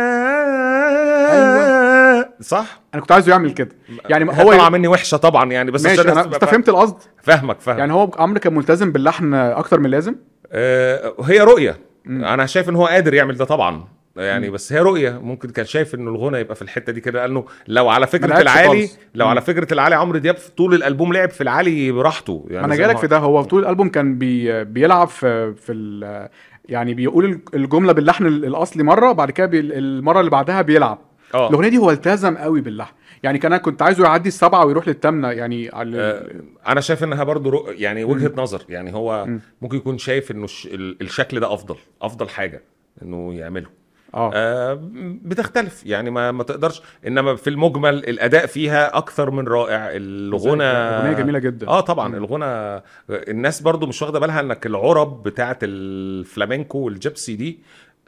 أيوة. 1.31 2.29
صح. 2.41 2.81
أنا 2.93 3.01
كنت 3.01 3.11
عايزه 3.11 3.31
يعمل 3.31 3.51
كده. 3.51 3.69
يعني 4.09 4.31
هو 4.31 4.51
طلع 4.53 4.69
مني 4.69 4.87
وحشة 4.87 5.17
طبعا 5.17 5.51
يعني 5.51 5.71
بس 5.71 5.83
ماشي 5.83 6.01
أنا 6.01 6.21
انت 6.25 6.45
فهمت 6.45 6.69
القصد. 6.69 6.97
فاهمك 7.23 7.59
فاهم 7.59 7.77
يعني 7.79 7.93
هو 7.93 8.11
عمرو 8.17 8.39
كان 8.39 8.53
ملتزم 8.53 8.91
باللحن 8.91 9.33
أكتر 9.33 9.79
من 9.79 9.85
اللازم؟ 9.85 10.15
آه 10.51 11.13
هي 11.25 11.39
رؤية. 11.41 11.77
مم. 12.05 12.25
أنا 12.25 12.45
شايف 12.45 12.69
إن 12.69 12.75
هو 12.75 12.85
قادر 12.85 13.13
يعمل 13.13 13.35
ده 13.37 13.45
طبعا. 13.45 13.83
يعني. 14.15 14.49
بس 14.49 14.73
هي 14.73 14.79
رؤية 14.79 15.19
ممكن 15.23 15.49
كان 15.49 15.65
شايف 15.65 15.95
إنه 15.95 16.09
الغنى 16.11 16.37
يبقى 16.37 16.55
في 16.55 16.61
الحتة 16.61 16.91
دي 16.93 17.01
كده 17.01 17.21
لأنه 17.27 17.45
لو 17.67 17.89
على 17.89 18.07
فكرة 18.07 18.41
العالي. 18.41 18.89
لو. 19.15 19.27
على 19.27 19.41
فكرة 19.41 19.73
العالي 19.73 19.95
عمرو 19.95 20.17
دياب 20.17 20.35
طول 20.57 20.73
الألبوم 20.73 21.13
لعب 21.13 21.29
في 21.29 21.41
العالي 21.41 21.91
براحته 21.91 22.45
يعني 22.49 22.65
أنا 22.65 22.75
جايلك 22.75 22.95
هو- 22.95 23.01
في 23.01 23.07
ده 23.07 23.17
هو 23.17 23.41
طول 23.43 23.61
الألبوم 23.63 23.89
كان 23.89 24.17
بي 24.17 24.63
بيلعب 24.63 25.07
في 25.07 25.53
في 25.53 25.71
ال- 25.73 26.29
يعني 26.69 26.93
بيقول 26.93 27.25
ال- 27.25 27.39
الجملة 27.53 27.93
باللحن 27.93 28.25
ال- 28.25 28.45
الأصلي 28.45 28.83
مرة 28.83 29.11
بعد 29.11 29.31
كده 29.31 29.49
المرة 29.53 30.19
اللي 30.19 30.31
بعدها 30.31 30.61
بيلعب 30.61 30.99
آه 31.33 31.49
الأغنية 31.49 31.69
دي 31.69 31.77
هو 31.77 31.91
التزم 31.91 32.37
قوي 32.37 32.61
باللحن 32.61 32.93
يعني 33.23 33.37
كان 33.39 33.53
أنا 33.53 33.61
كنت 33.61 33.81
عايزه 33.81 34.03
يعدي 34.03 34.27
السبعة 34.27 34.65
ويروح 34.65 34.87
للثامنه 34.87 35.31
يعني 35.31 35.69
على 35.73 35.97
آه، 36.01 36.27
أنا 36.71 36.81
شايف 36.81 37.03
إنها 37.03 37.23
برضو 37.23 37.49
رؤ... 37.49 37.71
يعني 37.77 38.03
وجهة 38.03 38.27
مم. 38.27 38.41
نظر 38.41 38.61
يعني 38.69 38.93
هو 38.93 39.25
مم. 39.25 39.39
ممكن 39.61 39.77
يكون 39.77 39.97
شايف 39.97 40.31
إنه 40.31 40.43
الش... 40.45 40.65
ال- 40.65 40.97
الشكل 41.01 41.39
ده 41.39 41.53
أفضل 41.53 41.75
أفضل 42.01 42.29
حاجة 42.29 42.61
إنه 43.03 43.33
يعمله 43.33 43.67
آه. 44.13 44.31
آه 44.33 44.79
بتختلف. 45.23 45.85
يعني 45.85 46.11
ما 46.11 46.31
ما 46.31 46.43
تقدرش. 46.43 46.81
إنما 47.07 47.35
في 47.35 47.49
المجمل 47.49 47.95
الأداء 47.95 48.45
فيها 48.45 48.97
أكثر 48.97 49.31
من 49.31 49.47
رائع. 49.47 49.89
الغنى 49.91 50.63
اغنيه 50.63 51.13
جميلة 51.13 51.39
جدا. 51.39 51.67
آه 51.67 51.79
طبعا. 51.81 52.17
الغنى 52.17 52.81
الناس 53.09 53.61
برضو 53.61 53.87
مش 53.87 54.01
واخدة 54.01 54.19
بالها 54.19 54.39
إنك 54.39 54.65
العرب 54.65 55.23
بتاعة 55.23 55.59
الفلامينكو 55.63 56.77
وال 56.77 56.94
gypsy 56.94 57.35
دي 57.35 57.59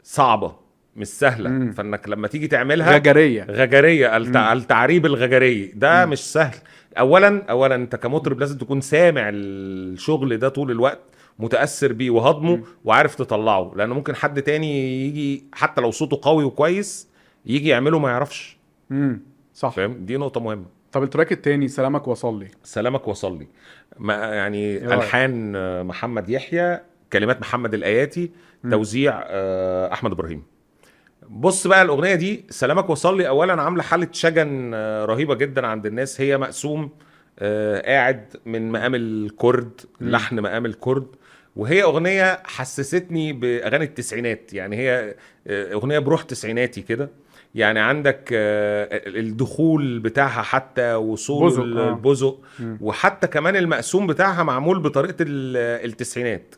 صعبة 0.02 0.52
مش 0.96 1.06
سهلة. 1.06 1.50
مم. 1.50 1.72
فإنك 1.72 2.08
لما 2.08 2.28
تيجي 2.28 2.48
تعملها 2.48 2.94
غجرية. 2.94 3.46
غجرية 3.50 4.16
الت... 4.16 4.36
التعريب 4.36 5.06
الغجري 5.06 5.66
ده 5.66 6.04
مم. 6.06 6.12
مش 6.12 6.18
سهل. 6.18 6.56
اولا 6.98 7.42
اولا 7.50 7.74
أنت 7.74 7.96
كمطرب 7.96 8.40
لازم 8.40 8.58
تكون 8.58 8.80
سامع 8.80 9.30
الشغل 9.32 10.36
ده 10.38 10.48
طول 10.48 10.70
الوقت. 10.70 11.00
متأثر 11.38 11.92
بيه 11.92 12.10
وهضمه. 12.10 12.62
وعارف 12.84 13.14
تطلعه. 13.14 13.72
لأن 13.76 13.90
ممكن 13.90 14.14
حد 14.14 14.42
تاني 14.42 15.00
يجي 15.06 15.44
حتى 15.52 15.80
لو 15.80 15.90
صوته 15.90 16.18
قوي 16.22 16.44
وكويس 16.44 17.08
يجي 17.46 17.68
يعمله 17.68 17.98
ما 17.98 18.08
يعرفش. 18.10 18.56
امم 18.90 19.20
صح. 19.54 19.72
فاهم؟ 19.72 20.04
دي 20.06 20.16
نقطة 20.16 20.40
مهمة. 20.40 20.64
طب 20.92 21.02
التراك 21.02 21.32
التاني 21.32 21.68
سلامك 21.68 22.08
وصل 22.08 22.38
لي 22.38 22.48
سلامك 22.62 23.08
وصل 23.08 23.38
لي 23.38 23.46
ما 23.98 24.14
يعني 24.14 24.58
إيه؟ 24.58 24.94
ألحان 24.94 25.52
آه، 25.56 25.82
محمد 25.82 26.28
يحيى 26.28 26.80
كلمات 27.12 27.40
محمد 27.40 27.74
الآياتي 27.74 28.30
مم. 28.64 28.70
توزيع 28.70 29.22
آه، 29.26 29.92
أحمد 29.92 30.10
إبراهيم. 30.12 30.42
بص 31.28 31.66
بقى 31.66 31.82
الأغنية 31.82 32.14
دي 32.14 32.44
سلامك 32.50 32.90
وصل 32.90 33.16
لي 33.18 33.28
اولا 33.28 33.62
عاملة 33.62 33.82
حالة 33.82 34.08
شجن 34.12 34.70
آه، 34.74 35.04
رهيبة 35.04 35.34
جدا 35.34 35.66
عند 35.66 35.86
الناس. 35.86 36.20
هي 36.20 36.38
مقسوم 36.38 36.90
قاعد 37.84 38.36
من 38.46 38.72
مقام 38.72 38.94
الكرد. 38.94 39.80
لحن 40.00 40.40
مقام 40.40 40.66
الكرد. 40.66 41.06
وهي 41.56 41.82
أغنية 41.82 42.42
حسستني 42.44 43.32
بأغاني 43.32 43.84
التسعينات. 43.84 44.52
يعني 44.54 44.76
هي 44.76 45.14
آه، 45.46 45.72
أغنية 45.72 45.98
بروح 45.98 46.22
تسعيناتي 46.22 46.82
كده. 46.82 47.10
يعني 47.54 47.80
عندك 47.80 48.28
آه، 48.32 48.88
الدخول 49.06 49.98
بتاعها 49.98 50.42
حتى 50.42 50.94
وصولو 50.94 51.50
بزق، 51.50 51.60
آه. 51.62 51.88
البزق. 51.88 52.40
مم. 52.60 52.78
وحتى 52.80 53.26
كمان 53.26 53.56
المقسوم 53.56 54.06
بتاعها 54.06 54.42
معمول 54.42 54.78
بطريقة 54.80 55.16
ال- 55.20 55.84
التسعينات. 55.90 56.54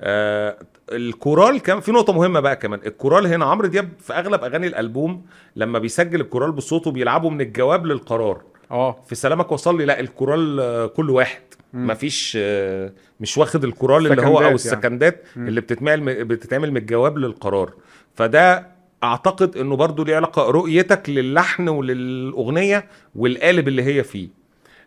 آه 0.00 0.58
الكورال 0.92 1.60
كان 1.60 1.80
في 1.80 1.92
نقطة 1.92 2.12
مهمة 2.12 2.40
بقى 2.40 2.56
كمان. 2.56 2.80
الكورال 2.86 3.26
هنا 3.26 3.44
عمرو 3.44 3.66
دياب 3.68 3.88
في 4.00 4.12
أغلب 4.12 4.44
أغاني 4.44 4.66
الألبوم 4.66 5.26
لما 5.56 5.78
بيسجل 5.78 6.20
الكورال 6.20 6.52
بصوته 6.52 6.90
بيلعبوا 6.90 7.30
من 7.30 7.40
الجواب 7.40 7.86
للقرار. 7.86 8.42
آه 8.70 8.96
في 9.06 9.14
سلامك 9.14 9.52
وصل 9.52 9.78
لي 9.78 9.84
لا 9.84 10.00
الكورال 10.00 10.60
آه، 10.60 10.86
كل 10.86 11.10
واحد 11.10 11.40
مم. 11.72 11.86
مفيش 11.86 12.38
آه، 12.40 12.92
مش 13.20 13.38
واخد 13.38 13.64
الكورال 13.64 14.06
اللي 14.06 14.26
هو 14.26 14.36
أو 14.36 14.42
يعني. 14.42 14.54
السكندات 14.54 15.24
مم. 15.36 15.48
اللي 15.48 15.60
بتتعمل 15.60 16.24
بتتعمل 16.24 16.70
من 16.70 16.76
الجواب 16.76 17.18
للقرار 17.18 17.72
فده 18.14 18.66
أعتقد 19.04 19.56
إنه 19.56 19.76
برضو 19.76 20.04
ليه 20.04 20.16
علاقة 20.16 20.50
رؤيتك 20.50 21.10
للحن 21.10 21.68
وللأغنية 21.68 22.88
والقالب 23.14 23.68
اللي 23.68 23.82
هي 23.82 24.02
فيه 24.02 24.28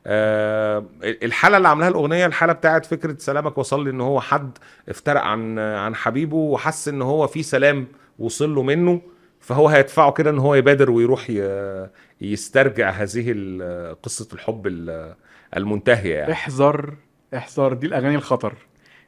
آه 0.08 0.86
الحالة 1.04 1.58
اللي 1.58 1.68
عملها 1.68 1.88
الأغنية 1.90 2.26
الحالة 2.26 2.54
بتاعت 2.54 2.86
فكرة 2.86 3.16
سلامك 3.20 3.58
وصل 3.58 3.84
لي 3.84 3.90
إن 3.90 4.02
هو 4.02 4.22
حد 4.22 4.58
افترق 4.90 5.22
عن 5.22 5.60
عن 5.60 5.96
حبيبه 5.96 6.38
وحس 6.38 6.88
إن 6.88 7.02
هو 7.02 7.28
في 7.28 7.44
سلام 7.44 7.88
وصل 8.20 8.56
له 8.56 8.64
منه 8.64 9.02
فهو 9.40 9.68
هيدفعه 9.68 10.12
كده 10.12 10.30
إن 10.30 10.40
هو 10.40 10.56
يبادر 10.56 10.92
ويروح 10.92 11.28
يسترجع 12.22 12.90
هذه 12.90 13.36
قصة 14.04 14.28
الحب 14.34 14.68
ال- 14.68 15.16
المنتهية 15.58 16.16
يعني 16.16 16.32
احذر 16.32 16.94
احذر 17.36 17.74
دي 17.74 17.88
الأغاني 17.88 18.16
الخطر 18.16 18.54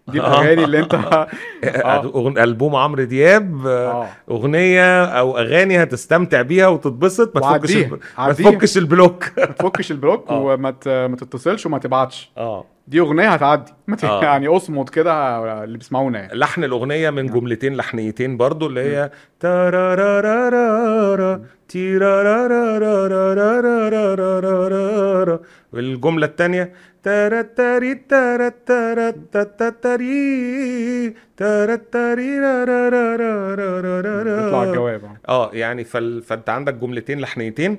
دي 0.08 0.22
آه. 0.22 0.28
الأغاني 0.28 0.64
اللي 0.64 0.80
أنت 0.80 0.96
أغن- 1.64 2.38
ألبوم 2.40 2.76
عمرو 2.76 3.04
دياب 3.04 3.68
آه، 3.68 3.92
آه 4.04 4.08
أغنية 4.32 5.06
أو 5.06 5.38
أغاني 5.38 5.84
هتستمتع 5.84 6.42
بيها 6.42 6.68
وتتبسط 6.68 7.36
ما 7.36 7.58
تفكش. 7.58 7.76
ما. 8.18 8.34
تفكش 8.34 8.78
البلوك 8.78 9.26
ما 9.38 9.46
تفكش 9.46 9.92
البلوك 9.92 10.28
آه. 10.30 10.40
وما 10.40 10.76
ما 10.86 11.16
تتصلش 11.16 11.66
وما 11.66 11.78
تبعتش 11.78 12.32
آه 12.38 12.66
دي 12.88 13.00
اغنيه 13.00 13.30
هتعدي 13.30 13.72
آه. 14.04 14.24
يعني 14.24 14.48
اصمت 14.48 14.90
كده 14.90 15.64
اللي 15.64 15.78
بيسمعونا 15.78 16.20
يعني 16.20 16.34
لحن 16.34 16.64
الاغنيه 16.64 17.10
من 17.10 17.28
جملتين 17.28 17.76
لحنيتين 17.76 18.38
برضو 18.38 18.68
اللي 18.68 18.82
هي 18.82 19.12
والجمله 25.74 26.26
الثانية 26.26 26.74
تاراتاري 31.38 32.40
تاراتاراتاراتاري 32.40 34.02
تاراتاري 34.02 34.48
يطلع 34.48 34.64
الجواب. 34.64 35.02
آه 35.30 35.50
يعني 35.54 35.84
فال... 35.84 36.22
فانت 36.22 36.50
عندك 36.50 36.74
جملتين 36.74 37.20
لحنيتين. 37.20 37.78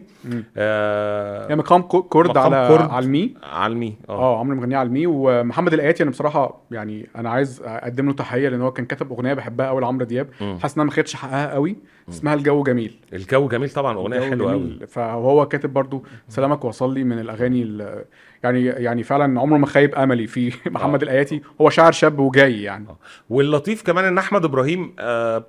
آه... 0.57 1.51
هي 1.51 1.57
مقام 1.57 1.83
كرد 1.83 2.31
مقام 2.31 2.55
على 2.55 2.69
كرد. 2.69 2.91
على 2.91 3.05
المي 3.05 3.35
علمي 3.43 3.97
آه 4.09 4.13
آه 4.13 4.39
عمرو 4.39 4.57
مغنيه 4.57 4.77
على 4.77 4.87
المي 4.87 5.07
ومحمد 5.07 5.73
الاياتي 5.75 6.03
أنا 6.03 6.11
بصراحه 6.11 6.61
يعني 6.71 7.09
أنا 7.17 7.31
عايز 7.31 7.63
اقدم 7.65 8.07
له 8.07 8.13
تحيه 8.13 8.49
لأن 8.49 8.63
هو 8.63 8.73
كان 8.73 8.87
كاتب 8.87 9.13
اغنيه 9.13 9.35
بحبها 9.35 9.67
قوي 9.69 9.81
لعمرو 9.81 10.05
دياب. 10.05 10.29
حاسس 10.63 10.75
انها 10.75 10.85
ما 10.87 10.91
خدتش 10.93 11.15
حقها 11.15 11.53
قوي 11.53 11.77
اسمها 12.09 12.35
الجو 12.35 12.63
جميل 12.63 12.97
الجو 13.13 13.49
جميل 13.49 13.71
طبعا 13.71 13.97
اغنيه 13.97 14.21
حلوة 14.31 14.53
قوي. 14.53 14.79
فهو 14.89 15.49
كاتب 15.49 15.73
برضو 15.73 16.05
سلامك 16.29 16.65
وصل 16.65 16.95
لي 16.95 17.05
من 17.05 17.19
الاغاني 17.19 17.63
ال- 17.63 18.05
يعني 18.45 18.65
يعني 18.65 19.03
فعلا 19.03 19.41
عمره 19.41 19.59
ما 19.59 19.67
خيب 19.67 19.95
أملي 19.95 20.27
في 20.27 20.53
محمد 20.71 21.03
آه. 21.03 21.05
الآياتي. 21.05 21.41
هو 21.61 21.71
شاعر 21.71 21.93
شاب 21.93 22.19
وجاي 22.19 22.63
يعني. 22.63 22.87
واللطيف 23.31 23.83
كمان 23.83 24.05
إن 24.05 24.19
أحمد 24.19 24.45
إبراهيم 24.45 24.95
آه 24.99 25.45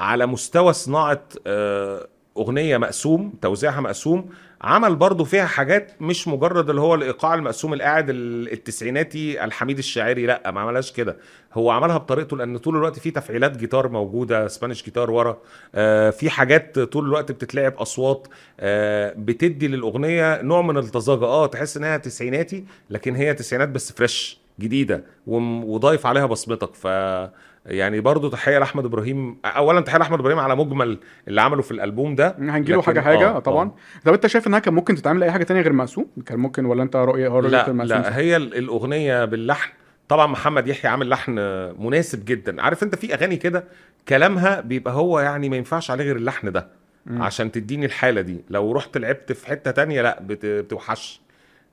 على 0.00 0.26
مستوى 0.26 0.72
صناعة 0.72 1.22
آه 1.46 2.06
أغنية 2.36 2.78
مقسوم 2.78 3.32
توزيعها 3.42 3.80
مقسوم 3.80 4.28
عمل 4.62 4.96
برضه 4.96 5.24
فيها 5.24 5.44
حاجات 5.46 5.92
مش 6.00 6.28
مجرد 6.28 6.68
اللي 6.70 6.80
هو 6.80 6.94
الإيقاع 6.94 7.34
المقسوم 7.34 7.74
القاعد 7.74 8.10
ال- 8.10 8.52
التسعيناتي 8.52 9.44
الحميد 9.44 9.78
الشاعري 9.78 10.26
لأ 10.26 10.50
ما 10.50 10.60
عملهاش 10.60 10.92
كده. 10.92 11.16
هو 11.54 11.70
عملها 11.70 11.96
بطريقته 11.98 12.36
لأن 12.36 12.58
طول 12.58 12.76
الوقت 12.76 12.98
في 12.98 13.10
تفعيلات 13.10 13.56
جيتار 13.56 13.88
موجودة 13.88 14.48
سبانيش 14.48 14.84
جيتار 14.84 15.10
ورا 15.10 15.38
آه 15.74 16.10
في 16.10 16.30
حاجات 16.30 16.78
طول 16.78 17.04
الوقت 17.06 17.32
بتتلعب 17.32 17.74
أصوات 17.74 18.28
آه 18.60 19.14
بتدي 19.16 19.68
للأغنية 19.68 20.42
نوع 20.42 20.62
من 20.62 20.76
الطزاجه 20.76 21.24
آه 21.24 21.46
تحس 21.46 21.76
إنها 21.76 21.96
تسعيناتي 21.96 22.64
لكن 22.90 23.14
هي 23.16 23.34
تسعينات 23.34 23.68
بس 23.68 23.92
فريش 23.92 24.38
جديدة 24.60 25.04
وضايف 25.26 26.06
عليها 26.06 26.26
بصمتك. 26.26 26.74
ف 26.74 26.86
يعني 27.66 28.00
برضو 28.00 28.28
تحية 28.28 28.58
لأحمد 28.58 28.84
إبراهيم. 28.84 29.36
اولا 29.44 29.80
تحية 29.80 29.98
لأحمد 29.98 30.18
إبراهيم 30.20 30.38
على 30.38 30.56
مجمل 30.56 30.98
اللي 31.28 31.40
عمله 31.40 31.62
في 31.62 31.70
الألبوم 31.70 32.14
ده. 32.14 32.36
هنجيله 32.38 32.78
لكن- 32.78 32.86
حاجة 32.86 33.00
حاجة 33.00 33.28
آه، 33.28 33.38
طبعا. 33.38 33.68
آه. 33.68 33.74
طب 34.04 34.12
أنت 34.12 34.26
شايف 34.26 34.46
إنها 34.46 34.58
كان 34.58 34.74
ممكن 34.74 34.94
تتعمل 34.94 35.22
أي 35.22 35.30
حاجة 35.30 35.44
تانية 35.44 35.60
غير 35.62 35.72
مقسوم 35.72 36.06
كان 36.26 36.38
ممكن 36.38 36.64
ولا 36.64 36.82
أنت 36.82 36.96
رؤيه 36.96 37.28
لا 37.40 37.66
لا. 37.84 38.16
هي 38.16 38.36
ال- 38.36 38.54
الأغنية 38.58 39.24
باللحن. 39.24 39.70
طبعا 40.08 40.26
محمد 40.26 40.68
يحيى 40.68 40.90
عامل 40.90 41.08
لحن 41.08 41.32
مناسب 41.78 42.24
جدا. 42.24 42.62
عارف 42.62 42.82
أنت 42.82 42.94
في 42.94 43.14
أغاني 43.14 43.36
كده 43.36 43.64
كلامها 44.08 44.60
بيبقى 44.60 44.94
هو 44.94 45.20
يعني 45.20 45.48
ما 45.48 45.56
ينفعش 45.56 45.90
عليه 45.90 46.04
غير 46.04 46.16
اللحن 46.16 46.52
ده. 46.52 46.68
عشان 47.10 47.52
تديني 47.52 47.86
الحالة 47.86 48.20
دي. 48.20 48.44
لو 48.50 48.72
رحت 48.72 48.98
لعبت 48.98 49.32
في 49.32 49.46
حتة 49.46 49.70
تانية 49.70 50.02
لا 50.02 50.20
بت- 50.22 50.46
بتوحش. 50.46 51.20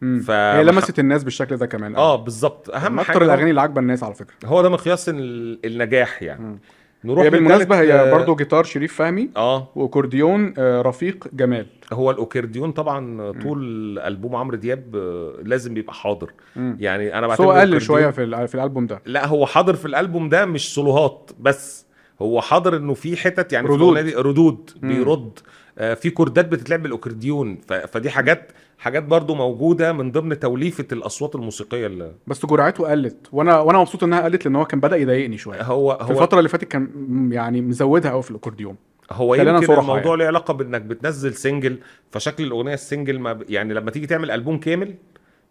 ف- 0.02 0.32
هي 0.32 0.64
لمست 0.64 1.00
الناس 1.00 1.24
بالشكل 1.24 1.58
ده 1.58 1.66
كمان. 1.66 1.96
آه 1.96 2.16
بالظبط. 2.16 2.70
أهم 2.70 3.00
حاجة 3.00 3.16
أكتر 3.18 3.26
الأغاني 3.26 3.50
اللي 3.50 3.62
عاجبة 3.62 3.82
الناس 3.82 4.04
على 4.04 4.14
فكرة. 4.14 4.36
هو 4.46 4.62
ده 4.62 4.70
مقياس 4.70 5.10
ال- 5.10 5.60
النجاح 5.66 6.24
يعني. 6.24 6.44
مم. 6.44 6.60
نروح 7.04 7.24
هي 7.24 7.30
بالمناسبة 7.30 7.80
هي 7.80 7.94
آه، 7.94 8.12
برضو 8.12 8.36
جيتار 8.36 8.64
شريف 8.64 8.94
فهمي 8.96 9.30
آه. 9.38 9.68
وأكورديون 9.76 10.54
آه، 10.58 10.82
رفيق 10.82 11.28
جمال. 11.34 11.66
هو 11.94 12.12
الاوكرديون 12.12 12.72
طبعا 12.72 13.32
طول 13.32 14.00
ألبوم 14.00 14.36
عمرو 14.36 14.58
دياب 14.58 14.96
آه، 14.96 15.34
لازم 15.44 15.74
بيبقى 15.74 15.94
حاضر. 15.94 16.32
مم. 16.56 16.78
يعني 16.80 17.18
أنا 17.18 17.28
بس 17.28 17.42
هو 17.42 17.52
قل 17.52 17.82
شوية 17.82 18.10
في 18.10 18.48
في 18.48 18.56
الألبوم 18.56 18.88
ده. 18.88 19.02
لا 19.06 19.28
هو 19.28 19.46
حاضر 19.46 19.74
في 19.76 19.86
الألبوم 19.86 20.30
ده 20.30 20.46
مش 20.46 20.74
سولوهات 20.76 21.32
بس. 21.40 21.88
هو 22.22 22.42
حاضر 22.42 22.78
إنه 22.78 22.94
في 22.94 23.18
حتت 23.18 23.54
يعني 23.54 23.68
في 23.68 23.74
ردود. 23.74 23.98
دي 23.98 24.16
ردود 24.16 24.70
مم. 24.82 24.90
بيرد. 24.90 25.40
في 25.78 26.10
chord 26.10 26.40
ات 26.40 26.46
بتتلعب 26.48 26.84
بالأوكرديون. 26.84 27.58
ف- 27.68 27.74
فدي 27.74 28.10
حاجات 28.10 28.52
حاجات 28.80 29.04
برضو 29.04 29.36
موجودة 29.36 29.94
من 29.94 30.12
ضمن 30.12 30.40
توليفة 30.40 30.86
الأصوات 30.92 31.36
الموسيقية 31.36 31.88
اللي 31.88 32.12
بس 32.28 32.46
جرعته 32.46 32.88
قلت 32.92 33.18
وأنا 33.32 33.60
وأنا 33.60 33.80
مبسوط 33.80 34.04
إنها 34.04 34.22
قلت 34.22 34.46
لأن 34.46 34.56
هو 34.56 34.66
كان 34.66 34.80
بدأ 34.80 34.96
يضايقني 34.98 35.38
شوية. 35.38 35.62
هو 35.62 35.98
في 35.98 36.04
هو 36.04 36.12
الفترة 36.12 36.38
اللي 36.40 36.50
فاتت 36.50 36.64
كان 36.68 36.90
يعني 37.34 37.62
مزودها 37.62 38.12
قوي 38.12 38.24
في 38.24 38.32
الاكورديون 38.32 38.76
هو 39.12 39.36
يمكن 39.36 39.74
الموضوع 39.74 39.98
يعني. 40.12 40.18
له 40.18 40.26
علاقة 40.26 40.54
بإنك 40.54 40.82
بتنزل 40.82 41.34
single 41.34 41.78
فشكل 42.12 42.44
الأغنية 42.44 42.74
ال 42.74 42.81
single 42.81 43.20
ما 43.20 43.34
ب... 43.34 43.44
يعني 43.50 43.74
لما 43.74 43.92
تيجي 43.92 44.08
تعمل 44.08 44.32
ألبوم 44.32 44.58
كامل 44.60 44.96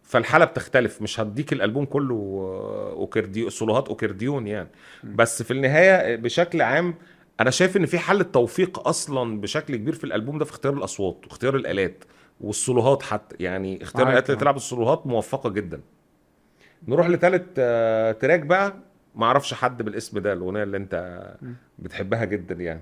فالحالة 0.03 0.45
بتختلف. 0.45 1.03
مش 1.03 1.21
هديك 1.21 1.53
الألبوم 1.53 1.85
كله 1.85 2.15
آه، 2.15 2.93
اوكرديو 2.93 3.51
سولوهات 3.51 3.89
أوكرديون 3.89 4.47
يعني. 4.47 4.69
بس 5.05 5.43
في 5.43 5.51
النهاية 5.51 6.17
بشكل 6.17 6.63
عام 6.63 6.95
أنا 7.41 7.51
شايف 7.51 7.77
إن 7.77 7.87
في 7.87 7.99
حاله 7.99 8.23
توفيق 8.25 8.89
أصلا 8.89 9.41
بشكل 9.41 9.77
كبير 9.77 9.95
في 9.95 10.05
الألبوم 10.05 10.39
ده 10.39 10.45
في 10.45 10.51
اختيار 10.51 10.75
الأصوات 10.75 11.17
واختيار 11.27 11.57
الآلات 11.57 12.05
والسولوهات 12.41 13.03
حتى. 13.03 13.37
يعني 13.41 13.83
اختيار 13.83 14.07
الآلات 14.07 14.27
اللي 14.31 14.37
آه. 14.37 14.41
تلعب 14.41 14.57
السولوهات 14.57 15.07
موفقة 15.07 15.51
جدا. 15.51 15.81
نروح 16.89 17.09
لثالث 17.09 17.43
آه، 17.59 18.13
track 18.13 18.41
بقى. 18.41 18.75
ما 19.15 19.27
أعرفش 19.27 19.55
حد 19.55 19.83
بالاسم 19.83 20.19
ده 20.19 20.33
الأغنية 20.33 20.63
اللي 20.63 20.77
أنت 20.77 21.23
بتحبها 21.79 22.25
جدا 22.25 22.55
يعني. 22.55 22.81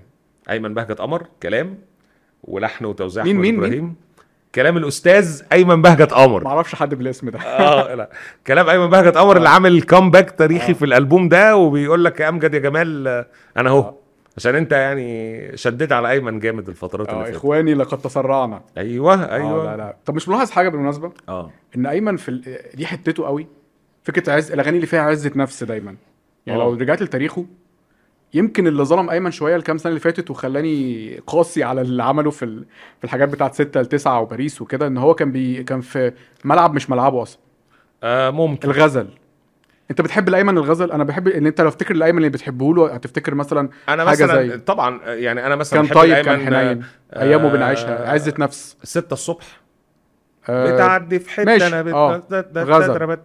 أيمن 0.49 0.73
بهجت 0.73 1.01
قمر 1.01 1.27
كلام 1.43 1.77
ولحن 2.43 2.85
وتوزيع 2.85 3.23
مين- 3.23 3.35
مين- 3.35 3.55
مين؟ 3.55 3.63
إبراهيم. 3.65 3.95
كلام 4.55 4.77
الأستاذ 4.77 5.41
أيمن 5.53 5.81
بهجت 5.81 6.13
قمر. 6.13 6.43
ما 6.43 6.49
أعرفش 6.49 6.75
حد 6.75 6.95
بالاسم 6.95 7.29
ده. 7.29 7.39
آه 7.39 7.93
لا. 7.95 8.09
كلام 8.47 8.69
أيمن 8.69 8.89
بهجت 8.89 9.17
قمر 9.17 9.37
اللي 9.37 9.49
عامل 9.49 9.81
كومباك 9.81 10.31
تاريخي 10.31 10.73
في 10.73 10.85
الألبوم 10.85 11.29
ده 11.29 11.55
وبيقول 11.55 12.05
لك 12.05 12.19
يا 12.19 12.29
أمجد 12.29 12.53
يا 12.53 12.59
جمال 12.59 13.07
آه، 13.07 13.25
أنا 13.57 13.69
أهو. 13.69 13.79
آه. 13.79 13.97
عشان 14.37 14.55
انت 14.55 14.71
يعني 14.71 15.57
شديت 15.57 15.91
على 15.91 16.11
ايمن 16.11 16.39
جامد 16.39 16.69
الفترات 16.69 17.09
اللي 17.09 17.19
آه 17.21 17.23
فاتت. 17.23 17.35
إخواني 17.35 17.73
لقد 17.73 17.97
تسرعنا. 17.97 18.61
أيوه 18.77 19.31
أيوه. 19.31 19.65
لا 19.65 19.77
لا. 19.77 19.97
طب 20.05 20.15
مش 20.15 20.29
ملاحظ 20.29 20.51
حاجة 20.51 20.69
بالمناسبة؟ 20.69 21.11
آه. 21.29 21.51
إن 21.75 21.85
ايمن 21.85 22.17
في 22.17 22.29
ال- 22.29 22.57
دي 22.75 22.85
حتته 22.85 23.25
قوي. 23.25 23.47
فكرة 24.03 24.33
عز 24.33 24.51
الأغاني 24.51 24.75
اللي 24.75 24.87
فيها 24.87 25.01
عزة 25.01 25.31
نفس 25.35 25.63
دايما. 25.63 25.95
يعني 26.45 26.61
آه. 26.61 26.63
لو 26.65 26.73
رجعت 26.73 27.01
لتاريخه 27.01 27.45
يمكن 28.33 28.67
اللي 28.67 28.83
ظلم 28.83 29.09
ايمن 29.09 29.31
شوية 29.31 29.55
الكام 29.55 29.77
سنة 29.77 29.89
اللي 29.89 29.99
فاتت 29.99 30.31
وخلاني 30.31 31.15
قاسي 31.27 31.63
على 31.63 31.81
اللي 31.81 32.03
عمله 32.03 32.31
في 32.31 32.45
ال... 32.45 32.65
في 32.99 33.03
الحاجات 33.03 33.29
بتاعت 33.29 33.53
6 33.53 33.81
ل 33.81 33.85
9 33.85 34.21
وباريس 34.21 34.61
وكده 34.61 34.87
إن 34.87 34.97
هو 34.97 35.13
كان 35.15 35.31
بي... 35.31 35.63
كان 35.63 35.81
في 35.81 36.11
ملعب 36.45 36.73
مش 36.73 36.89
ملعبه 36.89 37.21
أصلا. 37.21 37.39
آه 38.03 38.29
ممكن. 38.29 38.69
الغزل. 38.69 39.07
انت 39.91 40.01
بتحب 40.01 40.27
الايمن 40.29 40.57
الغزل؟ 40.57 40.91
أنا 40.91 41.03
بحب 41.03 41.27
ان 41.27 41.47
انت 41.47 41.61
لو 41.61 41.69
تفتكر 41.69 41.95
الايمن 41.95 42.17
اللي 42.17 42.29
بتحبه 42.29 42.73
له 42.75 42.93
هتفتكر 42.93 43.35
مثلا 43.35 43.69
أنا 43.89 44.05
حاجة 44.05 44.23
مثلا 44.23 44.47
زي- 44.47 44.57
طبعا 44.57 44.99
آه، 45.05 45.13
يعني 45.13 45.45
أنا 45.45 45.55
مثلا 45.55 45.81
كان 45.81 45.93
طيب 45.95 46.25
كان 46.25 46.47
الأيمن، 46.47 46.53
آه، 46.55 46.73
حنين 46.73 46.83
ايامه 47.29 47.49
آه، 47.49 47.53
بنعيشها 47.53 48.09
عزه 48.11 48.33
نفس. 48.39 48.77
ستة 48.83 49.13
الصبح. 49.13 49.65
آه، 50.49 50.73
بتعدي 50.75 51.19
في 51.19 51.29
حتة 51.29 51.45
ماشي، 51.45 51.67
أنا 51.67 51.81
بت- 51.81 51.93
آه، 51.93 52.21
غزل. 52.57 53.17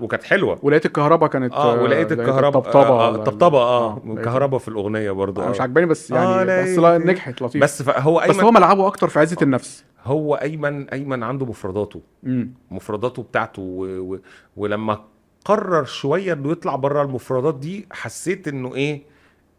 وكانت 0.00 0.22
حلوة. 0.22 0.58
ولقيت 0.62 0.86
الكهرباء 0.86 1.28
كانت 1.28 1.52
آه 1.52 1.82
ولقيت 1.82 2.06
لقيت 2.12 2.20
الكهرباء 2.20 2.62
الطبطبة. 2.62 2.88
آه، 2.88 3.08
آه، 3.08 3.14
الطبطبة 3.14 3.58
آه 3.58 4.02
الكهرباء 4.06 4.58
في 4.60 4.68
الأغنية 4.68 5.10
برضه 5.10 5.46
آه، 5.46 5.50
مش 5.50 5.58
آه. 5.58 5.62
عجباني 5.62 5.86
بس 5.86 6.10
يعني 6.10 6.26
آه، 6.26 6.62
بس 6.62 6.78
لا 6.78 6.98
نجحت 6.98 7.42
لطيف. 7.42 7.62
بس 7.62 7.82
بس 7.82 7.88
ايمن 7.98 8.40
هو 8.40 8.50
ملعبه 8.50 8.86
أكتر 8.86 9.08
في 9.08 9.18
عزة 9.18 9.36
النفس. 9.42 9.84
هو 10.04 10.34
أيمن 10.34 10.88
أيمن 10.88 11.22
عنده 11.22 11.46
مفرداته. 11.46 12.00
امم 12.26 12.54
مفرداته 12.70 13.22
بتاعته 13.22 13.62
و... 13.62 13.84
و... 14.14 14.18
ولما 14.56 14.98
قرر 15.44 15.84
شوية 15.84 16.32
إنه 16.32 16.52
يطلع 16.52 16.76
بره 16.76 17.02
المفردات 17.02 17.54
دي 17.54 17.86
حسيت 17.92 18.48
إنه 18.48 18.74
إيه 18.74 19.02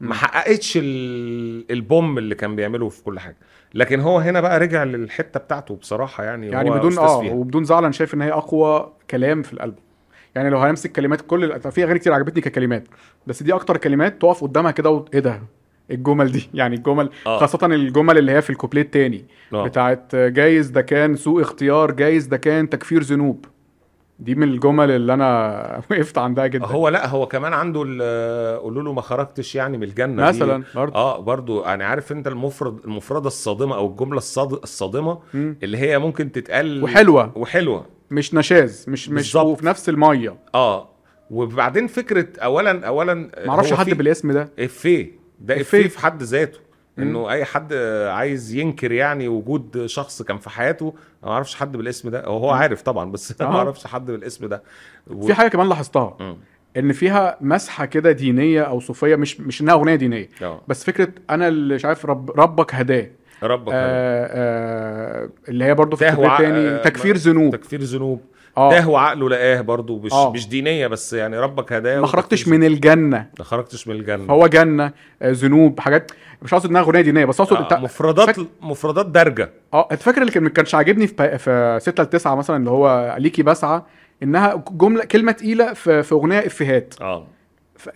ما 0.02 0.14
حققتش 0.14 0.78
ال... 0.78 1.72
البوم 1.72 2.18
اللي 2.18 2.36
كان 2.36 2.56
بيعمله 2.56 2.90
في 2.90 3.04
كل 3.04 3.20
حاجة 3.20 3.38
لكن 3.74 4.00
هو 4.00 4.20
هنا 4.20 4.42
بقى 4.42 4.60
رجع 4.60 4.84
للحتة 4.84 5.40
بتاعته 5.40 5.76
بصراحة 5.76 6.24
يعني 6.24 6.48
يعني 6.48 6.70
هو 6.70 6.74
بدون 6.74 6.98
آه 6.98 7.22
فيها. 7.22 7.34
وبدون 7.34 7.64
زعل 7.64 7.84
أنا 7.84 7.92
شايف 7.92 8.14
إن 8.14 8.22
هي 8.22 8.32
أقوى 8.32 8.94
كلام 9.10 9.42
في 9.42 9.54
الألبوم 9.54 9.84
يعني 10.36 10.50
لو 10.50 10.58
هنمسك 10.58 10.92
كلمات 10.92 11.22
كل 11.22 11.72
في 11.72 11.84
أغاني 11.84 12.00
كتير 12.00 12.14
عجبتني 12.14 12.42
ككلمات 12.42 12.88
بس 13.28 13.44
دي 13.44 13.54
أكتر 13.54 13.78
كلمات 13.78 14.22
تقف 14.22 14.44
قدامها 14.44 14.72
كده 14.72 14.90
و... 14.90 15.06
إيه 15.14 15.20
ده 15.20 15.42
الجمل 15.92 16.32
دي 16.32 16.50
يعني 16.54 16.76
الجمل 16.76 17.10
آه. 17.28 17.40
خاصة 17.40 17.66
الجمل 17.66 18.18
اللي 18.18 18.32
هي 18.32 18.42
في 18.42 18.50
الكوبليه 18.50 18.82
التاني 18.82 19.26
آه. 19.54 19.68
بتاعت 19.68 20.16
جايز 20.16 20.70
ده 20.70 20.82
كان 20.82 21.16
سوء 21.16 21.42
اختيار 21.42 21.92
جايز 21.92 22.26
ده 22.26 22.38
كان 22.38 22.70
تكفير 22.70 23.02
ذنوب 23.02 23.46
دي 24.22 24.36
من 24.36 24.44
الجمل 24.44 24.92
اللي 24.92 25.14
أنا 25.14 25.82
وقفت 25.92 26.18
عندها 26.18 26.48
جدا 26.48 26.66
هو 26.66 26.90
لا 26.90 27.08
هو 27.08 27.28
كمان 27.28 27.54
عنده 27.54 27.80
قولوا 28.58 28.84
له 28.84 28.94
ما 28.94 29.02
خرجتش 29.02 29.56
يعني 29.56 29.78
من 29.78 29.84
الجنة. 29.84 30.24
مثلا 30.28 30.64
برضه 30.76 30.96
آه 30.96 31.20
برضو 31.20 31.64
يعني 31.64 31.84
عارف 31.84 32.12
أنت 32.12 32.28
المفرد 32.28 32.80
المفردة 32.86 33.28
الصادمة 33.28 33.76
أو 33.76 33.88
الجملة 33.88 34.18
الصاد... 34.18 34.54
الصادمة 34.54 35.20
مم. 35.34 35.58
اللي 35.64 35.78
هي 35.78 36.00
ممكن 36.00 36.32
تتقال 36.32 36.84
وحلوة 36.84 37.32
وحلوة 37.38 37.86
مش 38.12 38.34
نشاز 38.34 38.86
مش 38.88 39.10
مش. 39.10 39.36
وفي 39.36 39.66
نفس 39.66 39.90
المية 39.90 40.36
آه 40.56 40.90
وبعدين 41.32 41.88
فكرة 41.88 42.28
اولا 42.40 42.88
اولا 42.88 43.32
معرفش 43.46 43.74
حد 43.74 43.90
بالاسم 43.90 44.32
ده 44.32 44.50
إفيه 44.60 45.12
ده. 45.40 45.62
إفيه 45.62 45.88
في 45.88 46.00
حد 46.00 46.24
ذاته 46.24 46.60
انه 47.00 47.32
اي 47.32 47.46
حد 47.46 47.74
عايز 48.08 48.54
ينكر 48.54 48.92
يعني 48.92 49.28
وجود 49.28 49.86
شخص 49.86 50.22
كان 50.22 50.38
في 50.38 50.50
حياته 50.50 50.94
ما 51.24 51.32
أعرفش 51.32 51.56
حد 51.56 51.78
بالاسم 51.78 52.10
ده. 52.10 52.26
هو 52.26 52.38
هو 52.38 52.50
عارف 52.50 52.82
طبعا 52.82 53.12
بس 53.12 53.42
ما 53.42 53.48
آه. 53.48 53.56
أعرفش 53.58 53.88
حد 53.88 54.06
بالاسم 54.06 54.46
ده. 54.46 54.64
و... 55.08 55.28
في 55.28 55.34
حاجة 55.34 55.48
كمان 55.48 55.70
لاحظتها. 55.70 56.38
إن 56.78 56.92
فيها 56.92 57.38
مسحة 57.42 57.86
كده 57.86 58.12
دينية 58.12 58.62
أو 58.62 58.80
صوفية 58.80 59.16
مش 59.16 59.40
مش 59.40 59.62
إنها 59.62 59.74
أغنية 59.74 59.96
دينية 59.96 60.30
آه. 60.42 60.62
بس 60.68 60.84
فكرة 60.84 61.08
أنا 61.30 61.48
اللي 61.48 61.76
مش 61.76 61.86
عارف 61.86 62.06
رب 62.06 62.32
ربك 62.40 62.76
هداه. 62.76 63.08
ربك 63.44 63.74
آه 63.74 64.28
آه 64.32 65.30
اللي 65.48 65.66
هي 65.66 65.74
برضو 65.76 65.96
في 65.96 66.10
التاني 66.10 66.58
آه، 66.70 66.82
تكفير 66.84 67.18
ذنوب. 67.18 67.56
تكفير 67.56 67.82
ذنوب. 67.82 68.22
آه. 68.58 68.70
تاه 68.70 68.90
وعقله 68.90 69.30
لقاه 69.30 69.62
برضه 69.62 70.00
مش 70.00 70.14
آه. 70.14 70.32
مش 70.32 70.48
دينية 70.50 70.88
بس 70.88 71.14
يعني 71.14 71.40
ربك 71.40 71.74
هداه 71.74 72.00
ما 72.00 72.08
خرجتش 72.08 72.48
من 72.48 72.64
الجنة. 72.64 73.26
ما 73.40 73.46
خرجتش 73.46 73.88
من 73.88 73.96
الجنة. 73.96 74.28
فهو 74.28 74.48
جنة 74.48 74.84
آه 75.22 75.32
ذنوب 75.32 75.80
حاجات. 75.80 76.12
مش 76.42 76.54
قصدي 76.54 76.68
إنها 76.68 76.82
اغنيه 76.82 77.02
دينية 77.02 77.26
بس 77.26 77.42
أقصد 77.42 77.56
آه 77.58 77.60
أنت 77.62 77.74
مفردات 77.74 78.26
فاك- 78.40 78.48
مفردات 78.62 79.06
دارجة. 79.06 79.50
آه 79.74 79.88
أنت 79.92 80.02
فاكر 80.02 80.22
اللي 80.22 80.40
ما 80.40 80.50
كانش 80.50 80.76
عاجبني 80.76 81.08
في 81.08 81.38
في 81.38 81.78
6 81.82 82.04
ل 82.04 82.06
9 82.10 82.36
مثلا 82.36 82.58
اللي 82.58 82.70
هو 82.70 83.16
ليكي 83.20 83.44
بسعه 83.44 83.86
إنها 84.24 84.64
جملة 84.72 85.06
كلمة 85.06 85.32
تقيلة 85.32 85.74
في 85.74 86.04
في 86.04 86.12
أغنية 86.12 86.40
إفيهات. 86.40 86.94
آه. 87.02 87.28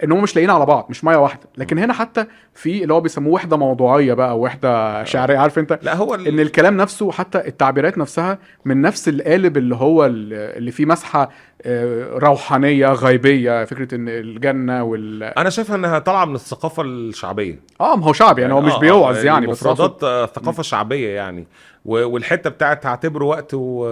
إن 0.04 0.12
هم 0.12 0.24
مش 0.24 0.36
لاقيين 0.36 0.50
على 0.50 0.66
بعض 0.66 0.88
مش 0.90 1.04
مية 1.04 1.18
واحدة. 1.18 1.44
لكن 1.58 1.80
هنا 1.80 1.94
حتى 1.94 2.26
في 2.54 2.84
اللي 2.84 2.94
هو 2.94 3.02
بيسموه 3.02 3.34
وحدة 3.34 3.58
موضوعية 3.58 4.14
بقى 4.14 4.40
وحدة 4.40 5.04
شعرية. 5.04 5.38
عارف 5.38 5.60
انت؟ 5.60 5.80
لا 5.82 5.96
هو 5.96 6.16
ال- 6.16 6.28
إن 6.28 6.40
الكلام 6.40 6.78
نفسه 6.78 7.12
حتى 7.12 7.48
التعبيرات 7.48 7.98
نفسها 7.98 8.38
من 8.66 8.82
نفس 8.82 9.10
القالب 9.10 9.58
اللي 9.58 9.76
هو 9.76 10.06
ال- 10.06 10.34
اللي 10.34 10.72
فيه 10.72 10.86
مسحة 10.86 11.30
آه، 11.62 12.18
روحانية 12.18 12.88
غيبية 12.88 13.66
فكرة 13.66 13.96
إن 13.96 14.10
الجنة 14.10 14.84
وال 14.84 15.24
أنا 15.24 15.50
شايفها 15.50 15.76
إنها 15.76 16.00
طالعة 16.00 16.26
من 16.26 16.36
الثقافة 16.36 16.84
الشعبية. 16.84 17.60
آه 17.82 17.96
ما 17.96 18.06
هو 18.06 18.14
شعبي 18.14 18.42
يعني 18.42 18.54
هو 18.54 18.62
مش 18.62 18.72
آه، 18.74 18.80
بيوعظ 18.80 19.18
آه، 19.18 19.24
يعني 19.24 19.48
بس 19.48 19.64
مفردات 19.64 20.04
آه، 20.04 20.26
ثقافة 20.26 20.64
شعبية 20.64 21.10
يعني. 21.10 21.48
والحتة 21.86 22.50
بتاعت 22.50 22.86
هعتبره 22.86 23.26
وقت 23.26 23.52
و 23.54 23.86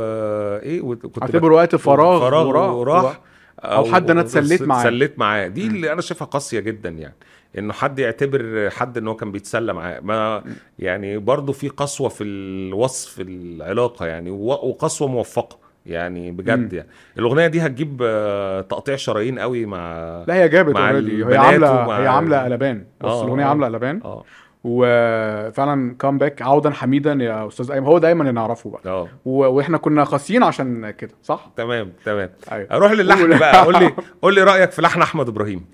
إيه 0.64 0.82
كنت 0.82 1.22
اعتبر 1.22 1.52
وقت 1.52 1.76
فراغ 1.76 2.20
فراغ 2.20 2.48
وراح- 2.48 2.72
وراح 2.72 3.20
أو 3.64 3.86
حد 3.86 4.12
أنا 4.12 4.22
اتسليت 4.22 4.62
معاه. 4.62 4.82
اتسليت 4.82 5.20
معاه. 5.20 5.48
دي 5.48 5.68
اللي 5.68 5.94
أنا 5.94 6.02
شايفها 6.02 6.26
قاسية 6.28 6.60
جدا 6.60 6.90
يعني. 6.90 7.16
إنه 7.58 7.74
حد 7.74 8.00
يعتبر 8.00 8.70
حد 8.70 8.98
إن 8.98 9.08
هو 9.08 9.16
كان 9.16 9.32
بيتسلى 9.32 9.74
معاه. 9.74 10.00
ما 10.00 10.44
يعني 10.80 11.18
برضه 11.18 11.54
في 11.54 11.70
قسوة 11.70 12.10
في 12.10 12.24
الوصف 12.24 13.20
العلاقة 13.20 14.06
يعني 14.06 14.32
وقسوة 14.32 15.08
موفقة 15.08 15.58
يعني 15.86 16.32
بجد. 16.32 16.74
يعني. 16.74 16.88
الأغنية 17.20 17.48
دي 17.48 17.62
هتجيب 17.62 18.02
آه، 18.04 18.62
تقطيع 18.62 18.96
شرايين 18.96 19.40
قوي 19.40 19.66
مع 19.66 19.92
لا 20.28 20.34
هي 20.36 20.50
جابت 20.50 20.76
مع 20.76 20.92
هي 20.92 21.38
عامله 21.38 22.00
هي 22.02 22.08
عاملة 22.08 22.44
قلبان 22.44 22.84
بص 23.02 23.10
آه، 23.12 23.24
الأغنية 23.24 23.44
آه. 23.44 23.48
عاملة 23.48 23.68
قلبان 23.68 24.00
آه. 24.06 24.24
وفعلا 24.64 25.96
comeback 26.00 26.42
عودا 26.42 26.70
حميدا 26.72 27.14
يا 27.14 27.48
أستاذ 27.48 27.72
أيمن. 27.72 27.86
هو 27.88 27.98
دايما 27.98 28.22
اللي 28.22 28.32
نعرفه 28.32 28.70
بقى. 28.70 28.82
آه. 28.86 29.08
و- 29.26 29.46
وإحنا 29.48 29.78
كنا 29.78 30.04
قاسيين 30.04 30.44
عشان 30.44 30.90
كده 30.92 31.12
صح؟ 31.24 31.52
تمام 31.56 31.92
تمام. 32.06 32.30
أيوه. 32.52 32.68
أروح 32.72 32.92
للحن. 32.92 33.38
بقى. 33.40 33.66
قول 33.66 33.74
لي 33.80 33.94
قول 34.22 34.36
لي 34.36 34.44
رأيك 34.44 34.72
في 34.72 34.82
لحن 34.82 35.02
أحمد 35.02 35.28
إبراهيم. 35.28 35.66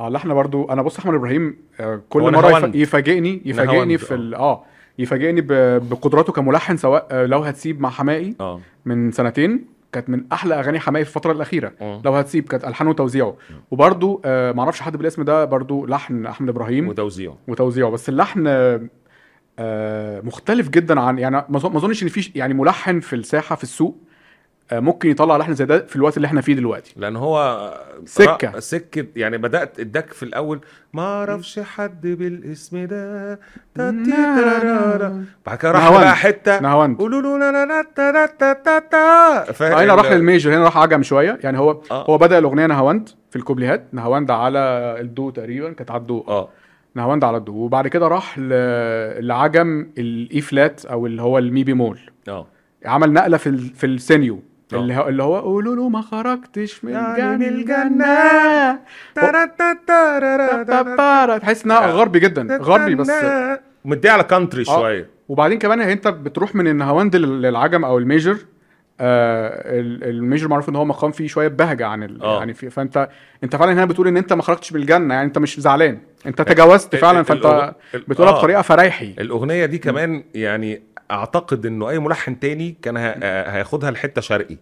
آه 0.00 0.08
اللحن 0.08 0.34
برضو. 0.34 0.64
أنا 0.64 0.82
بص 0.82 0.98
أحمد 0.98 1.14
إبراهيم 1.14 1.56
آه، 1.80 2.00
كل 2.08 2.22
مرة 2.22 2.70
يفاجئني 2.74 3.42
يفاجئني 3.44 3.98
في 3.98 4.14
ال- 4.14 4.34
آه. 4.34 4.62
يفاجئني 4.98 5.40
ب- 5.40 5.88
بقدراته 5.90 6.32
كملحن 6.32 6.76
سواء 6.76 7.06
آه، 7.10 7.26
لو 7.26 7.38
هتسيب 7.38 7.80
مع 7.80 7.90
حمائي 7.90 8.34
آه. 8.40 8.60
من 8.84 9.10
سنتين 9.12 9.75
كانت 9.92 10.08
من 10.10 10.24
أحلى 10.32 10.54
أغاني 10.54 10.80
حمائي 10.80 11.04
في 11.04 11.10
الفترة 11.16 11.32
الأخيرة. 11.32 11.72
آه. 11.80 12.02
لو 12.04 12.12
هتسيب 12.12 12.48
كانت 12.48 12.64
ألحان 12.64 12.88
وتوزيعه. 12.88 13.36
وبرضو 13.70 14.22
آه 14.24 14.52
معرفش 14.52 14.80
حد 14.80 14.96
بالاسم 14.96 15.22
ده 15.22 15.44
برضو 15.44 15.86
لحن 15.86 16.26
أحمد 16.26 16.48
إبراهيم. 16.48 16.88
وتوزيع 16.88 17.34
وتوزيعه. 17.48 17.90
بس 17.90 18.08
اللحن 18.08 18.44
آه، 18.46 18.80
آه، 19.58 20.20
مختلف 20.20 20.68
جدا 20.68 21.00
عن 21.00 21.18
يعني 21.18 21.36
ما 21.48 21.56
أظنش 21.56 22.02
إن 22.02 22.08
في 22.08 22.30
يعني 22.34 22.54
ملحن 22.54 23.00
في 23.00 23.16
الساحة 23.16 23.56
في 23.56 23.62
السوق 23.62 23.96
آه، 23.96 24.06
ممكن 24.72 25.10
يطلع 25.10 25.36
لحن 25.36 25.54
زي 25.54 25.64
ده 25.64 25.86
في 25.86 25.96
الوقت 25.96 26.16
اللي 26.16 26.26
إحنا 26.26 26.40
فيه 26.40 26.54
دلوقتي 26.54 26.94
لأن 26.96 27.16
هو. 27.16 27.70
رأ- 28.54 28.58
سكة 28.58 29.06
يعني 29.16 29.38
بدأت 29.38 29.80
اداك 29.80 30.12
في 30.12 30.22
الأول 30.22 30.60
ما 30.92 31.02
أعرفش 31.02 31.58
حد 31.60 32.06
بالاسم 32.06 32.84
ده. 32.84 33.40
بعد 35.46 35.58
كده 35.58 35.70
راح. 35.72 35.90
بقى 35.90 36.16
حتة 36.16 36.60
نهاوند 36.60 36.98
قولوا 36.98 37.22
له 37.22 37.38
لا 37.38 37.52
لا 37.52 37.66
لا 37.66 37.80
هنا 39.84 39.94
راح 39.94 40.12
لل 40.12 40.24
major 40.24 40.54
هنا 40.54 40.64
راح 40.64 40.78
عجم 40.78 41.02
شوية 41.02 41.38
يعني 41.44 41.58
هو 41.58 41.80
آه. 41.90 42.06
هو 42.10 42.18
بدأ 42.18 42.38
الأغنية 42.38 42.66
نهاوند 42.66 43.08
في 43.30 43.36
الكوبليهات 43.36 43.84
نهاوند 43.92 44.30
على 44.30 44.58
الدو 45.00 45.30
تقريبا 45.30 45.72
كانت 45.72 45.90
على 45.90 46.00
الدو 46.00 46.24
آه 46.28 46.48
نهاوند 46.94 47.24
على 47.24 47.36
الدو 47.36 47.52
وبعد 47.54 47.88
كده 47.88 48.08
راح 48.08 48.38
لعجم 49.18 49.86
ال 49.98 50.40
E 50.40 50.49
flat 50.49 50.84
أو 50.86 51.06
اللي 51.06 51.22
هو 51.22 51.38
ال 51.38 51.47
mi 51.47 51.64
bemolle 51.64 51.98
آه 52.28 52.46
عمل 52.84 53.12
نقلة 53.12 53.36
في. 53.36 53.56
في 53.58 53.86
ال 53.86 53.94
segno 53.94 54.34
آه. 54.34 54.40
اللي 54.72 54.94
هو 54.94 55.08
اللي 55.08 55.22
هو 55.22 55.36
قولوا 55.38 55.76
له 55.76 55.88
ما 55.88 56.00
خرجتش 56.02 56.84
من 56.84 56.92
يعني 56.92 57.36
من 57.36 57.42
الجنة. 57.48 58.78
تحس 61.38 61.64
إنها 61.64 61.86
غربي 61.86 62.18
جدا. 62.20 62.56
غربي 62.62 62.94
بس. 62.94 63.10
مديه 63.84 64.10
على 64.10 64.24
country 64.24 64.60
آه. 64.60 64.64
شوية. 64.64 65.10
وبعدين 65.28 65.58
كمان 65.58 65.80
أنت 65.80 66.08
بتروح 66.08 66.54
من 66.54 66.68
النهاوند 66.68 67.16
لل- 67.16 67.42
للعجم 67.42 67.84
أو 67.84 67.98
ال 67.98 68.04
major 68.04 68.36
آه 69.00 69.80
ال- 69.80 70.04
ال 70.04 70.11
major 70.11 70.48
معروف 70.48 70.68
إن 70.68 70.76
هو 70.76 70.84
مقام 70.84 71.10
فيه 71.12 71.26
شوية 71.28 71.48
بهجة 71.48 71.86
عن 71.86 72.02
ال... 72.02 72.22
آه. 72.22 72.38
يعني 72.38 72.54
في 72.54 72.70
فانت 72.70 73.08
أنت 73.44 73.56
فعلا 73.56 73.72
هنا 73.72 73.84
بتقول 73.84 74.08
إن 74.08 74.16
أنت 74.16 74.32
ما 74.32 74.42
خرجتش 74.42 74.72
من 74.72 74.80
الجنة. 74.80 75.14
يعني 75.14 75.26
أنت 75.26 75.38
مش 75.38 75.60
زعلان. 75.60 75.98
أنت 76.26 76.42
تجاوزت 76.42 76.96
فعلا. 76.96 77.22
فأنت 77.22 77.38
بتقولها. 78.08 78.32
بطريقة 78.32 78.62
فرايحي 78.62 79.14
الأغنية 79.18 79.66
دي 79.66 79.78
كمان 79.78 80.24
يعني 80.34 80.82
أعتقد 81.10 81.66
إنه 81.66 81.88
أي 81.88 81.98
ملحن 81.98 82.40
تاني 82.40 82.76
كان 82.82 82.96
آه، 82.96 83.50
هياخدها 83.50 83.90
لحتة 83.90 84.20
شرقي. 84.20 84.56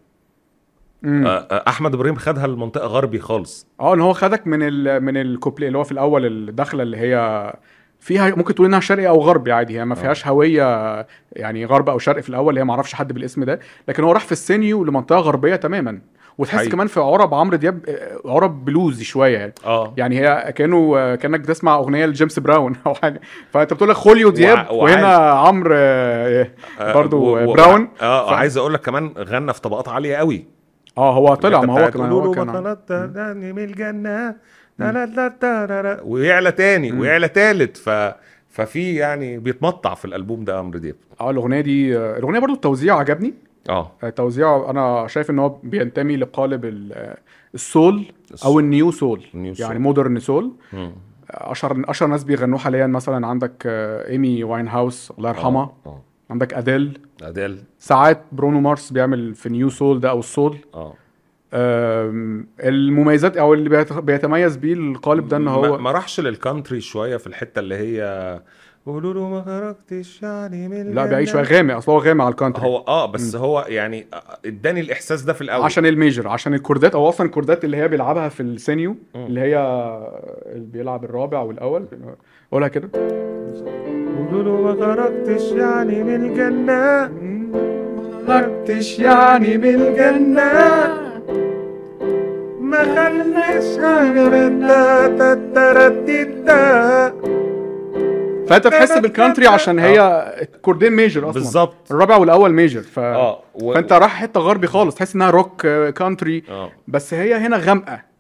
آه، 1.05 1.27
آه، 1.27 1.65
أحمد 1.69 1.95
إبراهيم 1.95 2.15
خدها 2.15 2.47
لمنطقة 2.47 2.87
غربي 2.87 3.19
خالص. 3.19 3.67
آه 3.81 3.95
إن 3.95 4.01
هو 4.01 4.13
خدك 4.13 4.47
من 4.47 4.63
ال... 4.63 5.01
من 5.01 5.17
الكوبلي 5.17 5.67
اللي 5.67 5.79
هو 5.79 5.85
في 5.85 5.93
الأول 5.93 6.27
الدخله 6.27 6.83
اللي 6.83 6.97
هي 6.97 7.53
فيها 8.01 8.35
ممكن 8.35 8.55
تقول 8.55 8.67
إنها 8.67 8.81
شرقي 8.81 9.09
أو 9.09 9.21
غربي 9.21 9.53
عادي 9.53 9.79
هي 9.79 9.85
ما 9.85 9.95
فيهاش 9.95 10.27
هوية 10.27 11.07
يعني 11.33 11.65
غرب 11.65 11.89
أو 11.89 11.99
شرق 11.99 12.21
في 12.21 12.29
الأول 12.29 12.59
هي 12.59 12.65
ما 12.65 12.73
أعرفش 12.73 12.95
حد 12.95 13.13
بالاسم 13.13 13.45
ده 13.45 13.61
لكن 13.89 14.05
هو 14.05 14.13
راح 14.13 14.25
في 14.25 14.33
ال 14.33 14.41
segno 14.41 14.85
لمنطقة 14.85 15.19
غربية 15.19 15.57
تماما. 15.57 16.01
وتحس. 16.39 16.69
كمان 16.69 16.87
في 16.87 17.01
عرب 17.01 17.35
عمرو 17.35 17.57
دياب 17.57 17.85
آه، 17.89 18.21
عرب 18.31 18.65
bluesy 18.65 19.05
شوية 19.05 19.39
يعني. 19.39 19.55
آه. 19.67 19.95
يعني 19.97 20.19
هي 20.21 20.53
كأنه 20.57 21.15
كأنك 21.15 21.41
بتسمع 21.41 21.75
أغنية 21.77 22.07
لجيمس 22.07 22.39
براون 22.39 22.77
أو 22.87 22.95
حاجة. 22.95 23.21
فأنت 23.51 23.73
بتقول 23.73 23.89
لك 23.89 23.97
خوليو 23.97 24.31
دياب 24.31 24.59
وع- 24.59 24.71
وهنا 24.71 25.07
عمرو 25.17 25.75
آه، 25.77 26.49
برضو 26.95 27.19
و- 27.25 27.51
و- 27.51 27.53
براون. 27.53 27.89
آه 28.03 28.31
ف- 28.31 28.33
عايز 28.33 28.57
أقول 28.57 28.75
لك 28.75 28.81
كمان 28.81 29.15
غنى 29.19 29.53
في 29.53 29.61
طبقات 29.61 29.89
عالية 29.89 30.17
قوي. 30.17 30.47
آه 30.99 31.15
هو 31.15 31.35
طلع 31.35 31.61
ما 31.61 31.73
هو 31.73 31.91
كمان 31.91 32.13
هو 32.13 32.21
كان 32.31 32.43
من 32.43 32.45
الجنة. 32.47 32.53
ويعلى 36.05 36.53
تاني 36.53 36.93
ويعلى 36.93 37.29
تالت. 37.29 37.77
ف 37.77 37.91
ففي 38.51 38.95
يعني 38.95 39.39
بيتمطع 39.39 39.95
في 39.95 40.05
الألبوم 40.05 40.45
ده 40.45 40.59
عمرو 40.59 40.79
دياب. 40.79 40.95
آه 41.21 41.31
الأغنية 41.31 41.61
دي 41.61 41.99
آه، 41.99 42.19
الأغنية 42.19 42.39
برضو 42.39 42.55
التوزيع 42.55 42.99
عجبني. 42.99 43.35
آه. 43.69 43.91
التوزيع 44.05 44.71
أنا 44.71 45.07
شايف 45.07 45.31
إن 45.31 45.39
هو 45.39 45.49
بينتمي 45.63 46.17
لقالب 46.17 46.65
ال- 46.65 46.93
آه، 46.93 47.19
ال 47.55 47.63
soul. 47.63 48.05
أو. 48.45 48.59
ال 48.61 48.68
neo 48.68 48.91
soul. 48.91 49.25
ال 49.35 49.40
neo 49.40 49.55
يعني. 49.59 49.79
modern 49.79 50.19
soul. 50.21 50.53
أشهر 51.31 51.83
أشهر 51.89 52.09
ناس 52.09 52.25
بيغنوه 52.25 52.59
حاليا 52.59 52.87
مثلا 52.87 53.27
عندك 53.27 53.63
آه، 53.67 54.09
إيمي 54.11 54.45
واين 54.45 54.69
هاوس 54.69 55.13
الله 55.19 55.29
يرحمها 55.29 55.73
آه. 55.87 56.01
عندك 56.31 56.55
أديل. 56.55 56.99
أديل. 57.23 57.59
ساعات 57.79 58.23
برونو 58.33 58.61
مارس 58.61 58.93
بيعمل 58.93 59.35
في 59.35 59.49
neo 59.49 59.71
soul 59.71 60.01
ده 60.01 60.11
أو 60.11 60.19
ال 60.19 60.25
soul. 60.25 60.57
آه. 60.75 60.95
المميزات 62.61 63.37
أو 63.37 63.55
اللي 63.55 63.69
بيت- 63.69 63.93
بيتميز 63.93 64.57
بيه 64.57 64.75
القالب 64.75 65.29
ده 65.29 65.37
إن 65.37 65.49
هو 65.49 65.79
ما 65.79 65.91
راحش 65.93 66.21
لل 66.21 66.34
country 66.34 66.81
شوية 66.81 67.17
في 67.17 67.27
الحتة 67.27 67.59
اللي 67.59 67.75
هي 67.75 68.41
قولوا 68.87 69.15
له 69.15 69.29
ما 69.29 69.43
خرجتش 69.43 70.23
يعني 70.23 70.69
من 70.69 70.95
لا 70.95 71.07
بيعيش. 71.07 71.37
غامق 71.37 71.75
أصل 71.77 71.93
هو 71.93 71.99
غامق 71.99 72.25
على 72.25 72.33
ال 72.33 72.37
country 72.37 72.67
هو 72.67 72.77
آه 72.89 73.07
بس 73.07 73.37
هو 73.37 73.65
يعني 73.69 74.07
اداني 74.47 74.81
الإحساس 74.81 75.23
ده 75.23 75.33
في 75.33 75.41
الأول. 75.41 75.65
عشان 75.65 75.87
ال 75.87 75.94
major 75.94 76.29
عشان 76.29 76.55
الكوردات 76.55 76.95
أو 76.95 77.09
أصلا 77.09 77.27
الكوردات 77.27 77.65
اللي 77.65 77.77
هي 77.77 77.89
بيلعبها 77.89 78.29
في 78.29 78.41
السينيو 78.43 78.97
مم. 79.15 79.27
اللي 79.27 79.41
هي 79.41 79.57
اللي 80.47 80.67
بيلعب 80.67 81.05
الرابع 81.05 81.41
والأول. 81.41 81.87
قولها 82.53 82.69
كده. 82.69 82.89
قولوا 84.31 84.43
له 84.43 84.61
ما 84.63 84.73
خرجتش 84.87 85.53
يعني 85.53 86.03
من 86.05 86.25
الجنة. 86.25 87.11
خرجتش 88.27 88.99
يعني 88.99 89.59
من 89.59 89.75
الجنة. 89.75 91.05
ما 92.61 92.79
خليش 92.85 93.79
غير 93.79 94.49
فانت 98.49 98.67
تحس 98.67 98.99
بال 98.99 99.09
country 99.09 99.47
عشان 99.47 99.79
هي 99.79 100.27
كوردين 100.63 100.93
major 100.93 101.21
أصلا. 101.21 101.33
بالظبط. 101.33 101.77
الرابع 101.91 102.17
والأول 102.17 102.53
major 102.53 102.81
ف... 102.83 102.99
آه 102.99 103.43
و... 103.55 103.75
فانت 103.75 103.93
رايح 103.93 104.15
حتة 104.15 104.41
غربي 104.41 104.67
خالص 104.67 104.95
تحس 104.95 105.15
إنها 105.15 105.31
روك 105.31 105.67
آه، 105.67 105.91
country 105.91 106.43
آه. 106.49 106.73
بس 106.89 107.15
هي 107.15 107.35
هنا 107.35 107.57
غامقة. 107.57 108.14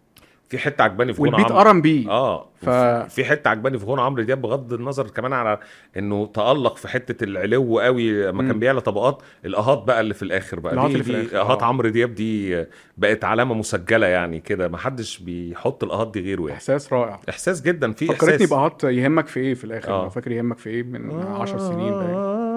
في 0.48 0.58
حتة 0.58 0.84
عجباني 0.84 1.12
في 1.14 1.22
غنى 1.22 1.30
وال 1.30 1.35
beat 1.35 1.46
عمرو 1.46 1.60
R&B 1.60 2.06
آه 2.08 2.48
ف-. 2.62 2.68
في 3.14 3.24
حتة 3.24 3.48
عجباني 3.48 3.78
في 3.78 3.86
غنى 3.86 4.00
عمرو 4.02 4.22
دياب 4.22 4.42
بغض 4.42 4.72
النظر 4.72 5.06
كمان 5.10 5.32
على 5.32 5.58
إنه 5.96 6.26
تألق 6.26 6.76
في 6.76 6.88
حتة 6.88 7.24
العلو 7.24 7.78
قوي 7.80 8.26
لما 8.26 8.42
كان. 8.42 8.58
بيعلى 8.58 8.80
طبقات 8.80 9.22
الاهات 9.44 9.82
بقى 9.82 10.00
اللي 10.00 10.14
في 10.14 10.22
الآخر 10.22 10.60
بقى 10.60 10.88
دي, 10.88 11.00
دي 11.00 11.16
اهات 11.38 11.62
آه. 11.62 11.66
عمرو 11.66 11.88
دياب 11.88 12.14
دي 12.14 12.64
بقت 12.98 13.24
علامة 13.24 13.54
مسجلة 13.54 14.06
يعني 14.06 14.40
كده 14.40 14.68
ما 14.68 14.78
حدش 14.78 15.18
بيحط 15.18 15.84
الاهات 15.84 16.10
دي 16.10 16.20
غيره 16.20 16.42
يعني 16.42 16.54
إحساس 16.54 16.92
رائع 16.92 17.20
إحساس 17.28 17.62
جدا 17.62 17.92
في 17.92 18.06
فكرتني 18.06 18.34
إحساس 18.34 18.50
بأهات 18.50 18.84
يهمك 18.84 19.26
في 19.26 19.40
إيه 19.40 19.54
في 19.54 19.64
الآخر 19.64 19.92
آه. 19.92 20.02
لو 20.02 20.10
فاكر 20.10 20.32
يهمك 20.32 20.58
في 20.58 20.70
إيه 20.70 20.82
من 20.82 21.22
10 21.22 21.58
سنين 21.58 21.92
باين 21.92 22.14
آه. 22.14 22.53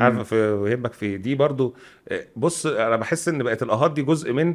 عارف 0.00 0.28
في 0.28 0.66
يهمك 0.70 0.92
في 0.92 1.16
دي 1.16 1.34
برضو. 1.34 1.74
آه، 2.08 2.24
بص 2.36 2.66
أنا 2.66 2.96
بحس 2.96 3.28
إن 3.28 3.42
بقت 3.42 3.62
الأهات 3.62 3.92
دي 3.92 4.02
جزء 4.02 4.32
من 4.32 4.54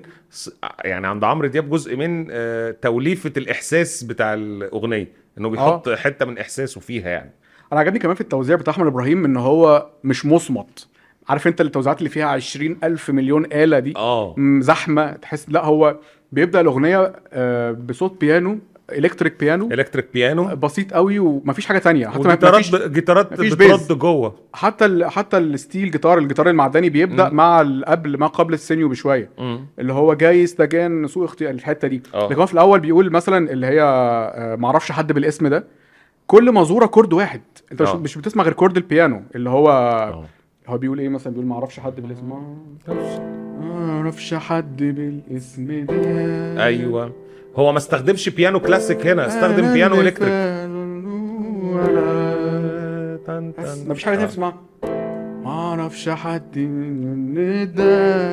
يعني 0.83 1.07
عند 1.07 1.23
عمرو 1.23 1.47
دياب 1.47 1.69
جزء 1.69 1.95
من 1.95 2.27
آه، 2.31 2.71
توليفة 2.71 3.31
الإحساس 3.37 4.03
بتاع 4.03 4.33
الأغنية 4.33 5.07
إنه 5.37 5.49
بيحط 5.49 5.89
حتة 5.89 6.25
من 6.25 6.37
إحساسه 6.37 6.81
فيها 6.81 7.09
يعني. 7.09 7.31
أنا 7.71 7.79
عجبني 7.79 7.99
كمان 7.99 8.15
في 8.15 8.21
التوزيع 8.21 8.55
بتاع 8.55 8.73
أحمد 8.73 8.87
إبراهيم 8.87 9.25
إن 9.25 9.37
هو 9.37 9.89
مش 10.03 10.25
مصمت. 10.25 10.87
عارف 11.29 11.47
أنت 11.47 11.61
التوزيعات 11.61 11.97
اللي 11.97 12.09
فيها 12.09 12.25
20 12.25 12.77
ألف 12.83 13.09
مليون 13.09 13.45
آلة 13.53 13.79
دي؟ 13.79 13.93
آه. 13.95 14.35
م- 14.37 14.61
زحمة 14.61 15.11
تحس 15.11 15.49
لا 15.49 15.65
هو 15.65 15.99
بيبدأ 16.31 16.61
الأغنية 16.61 17.13
آه، 17.33 17.71
بصوت 17.71 18.21
بيانو 18.21 18.59
electric 18.91 19.39
بيانو 19.39 19.71
electric 19.71 20.07
بيانو 20.13 20.55
بسيط 20.55 20.93
قوي 20.93 21.19
ومفيش 21.19 21.65
حاجة 21.65 21.77
تانية. 21.77 22.07
حتى 22.07 22.27
ما 22.27 22.35
ب... 22.35 22.93
جيتارات 22.93 23.33
مفيش 23.33 23.53
بترد. 23.53 23.97
جوه. 23.97 24.35
حتى 24.53 24.85
ال... 24.85 25.05
حتى 25.05 25.37
ال 25.37 25.46
steel 25.46 25.91
guitar 25.91 26.17
الجيتار 26.17 26.49
المعدني 26.49 26.89
بيبدأ 26.89 27.29
مم. 27.29 27.35
مع 27.35 27.59
قبل 27.87 28.17
ما 28.17 28.27
قبل 28.27 28.53
السينيو 28.53 28.89
بشوية. 28.89 29.29
مم. 29.37 29.65
اللي 29.79 29.93
هو 29.93 30.13
جاي 30.13 30.43
استجان 30.43 31.07
سوء 31.07 31.25
اختيار 31.25 31.51
الحتة 31.51 31.87
دي. 31.87 32.01
آه. 32.13 32.25
لكن 32.25 32.35
هو 32.39 32.45
في 32.45 32.53
الأول 32.53 32.79
بيقول 32.79 33.11
مثلا 33.11 33.51
اللي 33.51 33.67
هي 33.67 33.81
آه، 33.81 34.55
معرفش 34.55 34.91
حد 34.91 35.11
بالاسم 35.11 35.47
ده 35.47 35.63
كل 36.27 36.51
مزورة 36.51 36.85
chord 36.85 37.13
واحد. 37.13 37.41
أنت 37.71 37.81
مش, 37.81 37.89
آه. 37.89 37.97
مش 37.97 38.17
بتسمع 38.17 38.43
غير 38.43 38.53
chord 38.53 38.77
البيانو. 38.77 39.21
اللي 39.35 39.49
هو 39.49 39.69
آه. 39.69 40.25
هو 40.67 40.77
بيقول 40.77 40.99
إيه 40.99 41.09
مثلا؟ 41.09 41.33
بيقول 41.33 41.47
معرفش 41.47 41.79
حد 41.79 41.95
بالاسم. 41.95 42.33
معرفش 43.61 44.33
حد 44.33 44.77
بالاسم 44.77 45.85
ده. 45.85 46.63
أيوه. 46.63 47.11
هو 47.55 47.71
ما 47.71 47.77
استخدمش 47.77 48.29
بيانو 48.29 48.59
كلاسيك 48.59 49.07
هنا 49.07 49.27
استخدم 49.27 49.73
بيانو 49.73 50.01
electric. 50.01 50.31
بس 53.59 53.77
مفيش 53.87 54.03
حاجة 54.03 54.15
تانية 54.15 54.27
تسمعها 54.27 54.61
معرفش 55.43 56.09
حد 56.09 56.57
من 56.57 57.73
ده. 57.73 58.25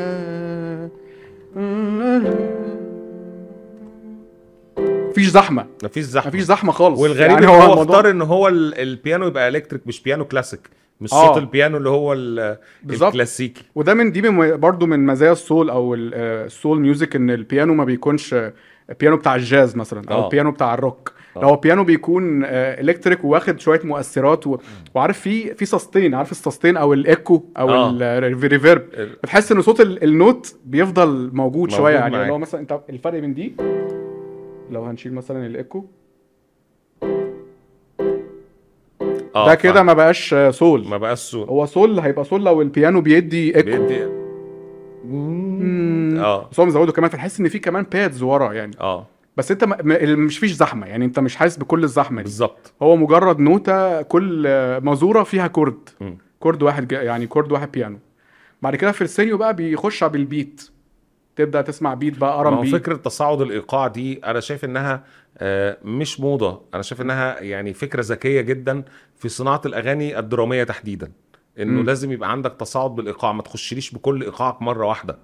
مفيش 5.11 5.27
زحمة. 5.29 5.67
مفيش 5.85 6.05
زحمة. 6.05 6.29
مفيش 6.29 6.43
زحمة 6.43 6.73
خالص. 6.73 6.99
والغريب 7.01 7.31
يعني 7.31 7.45
إن 7.45 7.51
هو, 7.51 7.83
اختار 7.83 8.11
إن 8.11 8.23
هو 8.23 8.49
ال- 8.49 8.79
البيانو 8.79 9.27
يبقى 9.27 9.49
electric 9.49 9.87
مش 9.87 10.03
بيانو 10.03 10.25
كلاسيك. 10.25 10.71
مش 11.03 11.13
آه. 11.13 11.27
صوت 11.27 11.37
البيانو 11.43 11.77
اللي 11.77 11.89
هو. 11.89 12.13
الكلاسيكي 12.13 13.65
وده 13.75 13.95
من 13.95 14.13
دي 14.13 14.21
برضه 14.57 14.87
من 14.87 15.07
مزايا 15.07 15.33
ال 15.33 15.40
soul 15.40 15.71
أو 15.71 15.95
آه، 15.95 16.45
ال 16.47 16.54
soul 16.54 16.81
music 16.81 17.17
إن 17.17 17.31
البيانو 17.31 17.75
ما 17.75 17.85
بيكونش 17.85 18.35
آه، 18.35 18.53
البيانو 18.91 19.17
بتاع 19.17 19.35
الجاز 19.35 19.77
مثلا 19.77 20.03
أو 20.11 20.21
آه. 20.21 20.25
البيانو 20.25 20.51
بتاع 20.51 20.75
الروك 20.75 21.13
آه. 21.37 21.41
لو 21.41 21.49
هو 21.49 21.57
بيانو 21.57 21.85
بيكون 21.85 22.45
آه، 22.45 22.81
electric 22.81 23.25
واخد 23.25 23.61
شوية 23.61 23.81
مؤثرات 23.85 24.47
و... 24.47 24.59
وعارف 24.95 25.19
في 25.21 25.55
في 25.55 25.65
sustain 25.65 26.15
عارف 26.15 26.31
ال 26.31 26.37
sustain 26.37 26.77
أو 26.77 26.93
ال 26.93 27.03
echo 27.03 27.43
أو 27.59 27.71
آه. 27.71 27.91
ال 28.01 28.12
reverb 28.12 28.83
ال- 28.95 29.17
بتحس 29.23 29.53
إن 29.53 29.63
صوت 29.63 29.81
ال- 29.81 30.05
النوت 30.05 30.55
بيفضل 30.65 31.09
موجود, 31.09 31.35
موجود 31.35 31.71
شوية 31.71 31.95
يعني 31.95 32.31
هو 32.31 32.39
مثلا 32.39 32.61
انت 32.61 32.81
الفرق 32.91 33.23
من 33.23 33.35
دي 33.35 33.55
لو 34.71 34.85
هنشيل 34.85 35.15
مثلا 35.15 35.47
الايكو 35.47 35.85
آه 39.35 39.47
ده 39.47 39.55
كده. 39.55 39.83
ما 39.83 39.93
بقاش 39.93 40.35
soul. 40.51 40.89
ما 40.89 40.97
بقاش 40.97 41.19
صوت 41.19 41.49
هو 41.49 41.67
soul 41.67 42.01
هيبقى 42.01 42.25
soul 42.25 42.45
لو 42.45 42.63
البيانو 42.63 43.01
بيدي 43.01 43.57
ايكو 43.57 43.71
بيدي. 43.71 44.05
آه. 46.21 46.49
بس 46.51 46.61
هو 46.61 46.67
مزوده 46.67 46.93
كمان 46.93 47.11
فتحس 47.11 47.41
ان 47.41 47.49
في 47.49 47.59
كمان 47.59 47.87
pads 47.93 48.23
ورا 48.23 48.53
يعني. 48.53 48.73
آه. 48.81 49.07
بس 49.37 49.51
انت 49.51 49.65
م... 49.65 49.71
م... 49.85 50.19
مش 50.25 50.39
فيش 50.39 50.53
زحمة 50.53 50.87
يعني 50.87 51.05
انت 51.05 51.19
مش 51.19 51.37
حاسس 51.37 51.57
بكل 51.57 51.85
الزحمة 51.85 52.17
دي. 52.17 52.23
بالظبط. 52.23 52.73
هو 52.83 52.97
مجرد 52.97 53.39
نوتة 53.39 54.03
كل 54.03 54.49
مزوره 54.83 55.23
فيها 55.23 55.47
chord. 55.47 55.89
مم. 56.01 56.19
chord 56.41 56.63
واحد 56.63 56.93
يعني 56.93 57.27
chord 57.27 57.53
واحد 57.53 57.73
بيانو 57.73 57.99
بعد 58.63 58.77
كده 58.77 58.93
في 58.93 59.03
السينيو 59.03 59.37
بقى 59.39 59.57
بيخش 59.57 60.05
بال 60.05 60.27
beat 60.27 60.71
تبدأ 61.37 61.63
تسمع 61.63 61.95
beat 61.95 62.19
بقى 62.19 62.47
هو 62.49 62.61
بي 62.61 62.71
فكرة 62.71 62.97
تصاعد 62.97 63.41
الإيقاع 63.41 63.89
دي 63.89 64.25
أنا 64.25 64.41
شايف 64.41 64.65
إنها 64.65 65.05
آه، 65.39 65.79
مش 65.85 66.21
موضة. 66.21 66.63
أنا 66.75 66.83
شايف 66.83 67.01
إنها 67.01 67.41
يعني 67.41 67.73
فكرة 67.73 68.03
ذكية 68.03 68.41
جدا 68.41 68.83
في 69.17 69.29
صناعة 69.29 69.61
الأغاني 69.67 70.19
الدرامية 70.19 70.65
تحديدا. 70.65 71.13
إنه 71.59 71.81
مم. 71.81 71.87
لازم 71.87 72.13
يبقى 72.13 72.33
عندك 72.33 72.53
تصاعد 72.59 72.91
بالإيقاع. 72.95 73.33
ما 73.33 73.43
تخشليش 73.43 73.95
بكل 73.95 74.23
إيقاعك 74.23 74.63
مرة 74.63 74.87
واحدة. 74.87 75.19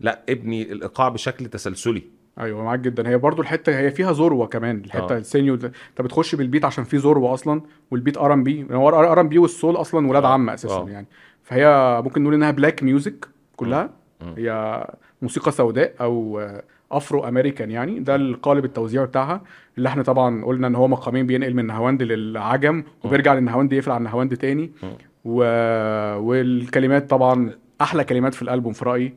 لا 0.00 0.22
ابني 0.28 0.72
الإيقاع 0.72 1.08
بشكل 1.08 1.46
تسلسلي. 1.46 2.02
أيوه 2.40 2.64
معاك 2.64 2.80
جدا. 2.80 3.08
هي 3.08 3.18
برضو 3.18 3.42
الحتة 3.42 3.78
هي 3.78 3.90
فيها 3.90 4.12
ذروة 4.12 4.46
كمان 4.46 4.82
الحتة 4.84 5.14
آه. 5.14 5.18
السينيو 5.18 5.54
أنت 5.54 6.00
بتخش 6.00 6.34
بال 6.34 6.44
beat 6.44 6.64
عشان 6.64 6.84
فيه 6.84 6.98
ذروة 6.98 7.34
أصلا 7.34 7.62
وال 7.90 7.99
beat 7.99 8.18
R&B 8.18 8.66
هو 8.70 8.88
R&B 8.88 9.38
وال 9.38 9.51
soul 9.51 9.76
أصلا 9.76 10.08
ولاد 10.08 10.24
آه. 10.24 10.28
عم 10.32 10.50
أساسا 10.50 10.74
آه. 10.74 10.88
يعني. 10.88 11.06
فهي 11.42 12.00
ممكن 12.04 12.22
نقول 12.22 12.34
إنها 12.34 12.50
black 12.50 12.82
music 12.82 13.28
كلها. 13.56 13.90
مم. 14.20 14.34
هي 14.38 14.84
موسيقى 15.22 15.52
سوداء 15.52 15.92
أو 16.00 16.46
Afro 16.92 17.28
American 17.28 17.70
يعني 17.70 18.00
ده 18.00 18.14
القالب 18.16 18.64
التوزيع 18.64 19.04
بتاعها. 19.04 19.40
اللي 19.78 19.88
إحنا 19.88 20.02
طبعا 20.02 20.44
قلنا 20.44 20.66
إن 20.66 20.74
هو 20.74 20.88
مقامين 20.88 21.26
بينقل 21.26 21.54
من 21.54 21.66
نهاوند 21.66 22.02
للعجم 22.02 22.84
وبيرجع 23.04 23.34
للنهاوند 23.34 23.72
يقفل 23.72 23.90
على 23.90 23.98
النهاوند 23.98 24.36
تاني. 24.36 24.72
و... 25.24 25.34
والكلمات 26.18 27.10
طبعا 27.10 27.50
أحلى 27.80 28.04
كلمات 28.04 28.34
في 28.34 28.42
الألبوم 28.42 28.72
في 28.72 28.84
رأيي. 28.84 29.14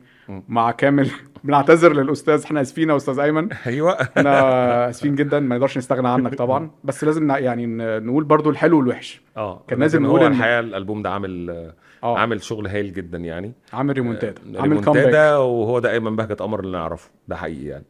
مع 0.48 0.70
كامل 0.70 1.10
بنعتذر 1.44 1.92
للأستاذ. 1.92 2.42
إحنا 2.44 2.60
آسفين 2.60 2.90
يا 2.90 2.96
أستاذ 2.96 3.18
أيمن. 3.18 3.48
أيوه. 3.66 3.92
إحنا 4.02 4.90
آسفين 4.90 5.14
جدا. 5.14 5.40
ما 5.40 5.54
نقدرش 5.54 5.78
نستغنى 5.78 6.08
عنك 6.08 6.34
طبعا. 6.44 6.70
بس 6.84 7.04
لازم 7.04 7.30
يعني 7.30 7.66
نقول 8.00 8.24
برضو 8.24 8.50
الحلو 8.50 8.78
والوحش. 8.78 9.20
آه 9.36 9.62
كان 9.68 9.78
لازم 9.78 10.02
نقول 10.02 10.20
إن- 10.20 10.24
الحقيقة 10.24 10.60
الألبوم 10.60 11.02
ده 11.02 11.10
عامل 11.10 11.72
آه. 12.06 12.18
عامل 12.18 12.42
شغل 12.42 12.66
هايل 12.66 12.92
جدا 12.92 13.18
يعني. 13.18 13.52
عامل 13.72 13.94
ريمونتادا. 13.94 14.58
آه، 14.58 14.60
عامل 14.60 14.74
comeback 14.84 14.96
ريمونتادا 14.96 15.36
وهو 15.36 15.78
ده 15.78 15.90
ايمن 15.90 16.16
بهجت 16.16 16.42
قمر 16.42 16.60
اللي 16.60 16.78
نعرفه. 16.78 17.10
ده 17.28 17.36
حقيقي 17.36 17.64
يعني. 17.66 17.84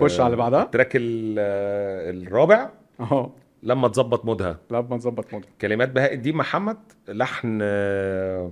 خش 0.00 0.20
على 0.20 0.26
اللي 0.26 0.36
بعدها. 0.36 0.62
ال 0.62 0.67
track 0.67 0.90
ال- 0.96 1.36
آه، 1.38 2.10
الرابع. 2.10 2.70
آه 3.00 3.30
لما 3.62 3.88
تظبط 3.88 4.24
مودها. 4.24 4.58
لا 4.70 4.80
ما 4.80 4.96
نظبط 4.96 5.32
mood 5.34 5.44
كلمات 5.60 5.88
بهاء 5.90 6.14
الدين 6.14 6.36
محمد 6.36 6.76
لحن 7.08 7.58
آه، 7.62 8.50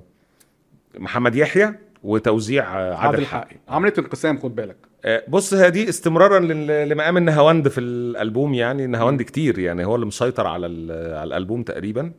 محمد 0.98 1.34
يحيى 1.34 1.74
وتوزيع 2.02 2.64
آه، 2.80 2.94
عادل 2.94 3.14
عادل 3.16 3.26
حقي 3.26 3.56
عملت 3.68 3.98
انقسام 3.98 4.38
خد 4.38 4.54
بالك. 4.54 4.76
آه، 4.84 4.91
بص 5.28 5.54
هي 5.54 5.70
دي 5.70 5.88
استمرارا 5.88 6.38
لمقام 6.84 7.16
النهاوند 7.16 7.68
في 7.68 7.80
الألبوم 7.80 8.54
يعني. 8.54 8.84
النهاوند 8.84 9.22
كتير 9.22 9.58
يعني 9.58 9.84
هو 9.84 9.94
اللي 9.94 10.06
مسيطر 10.06 10.46
على 10.46 10.66
على 11.14 11.24
الألبوم 11.24 11.62
تقريبا. 11.62 12.12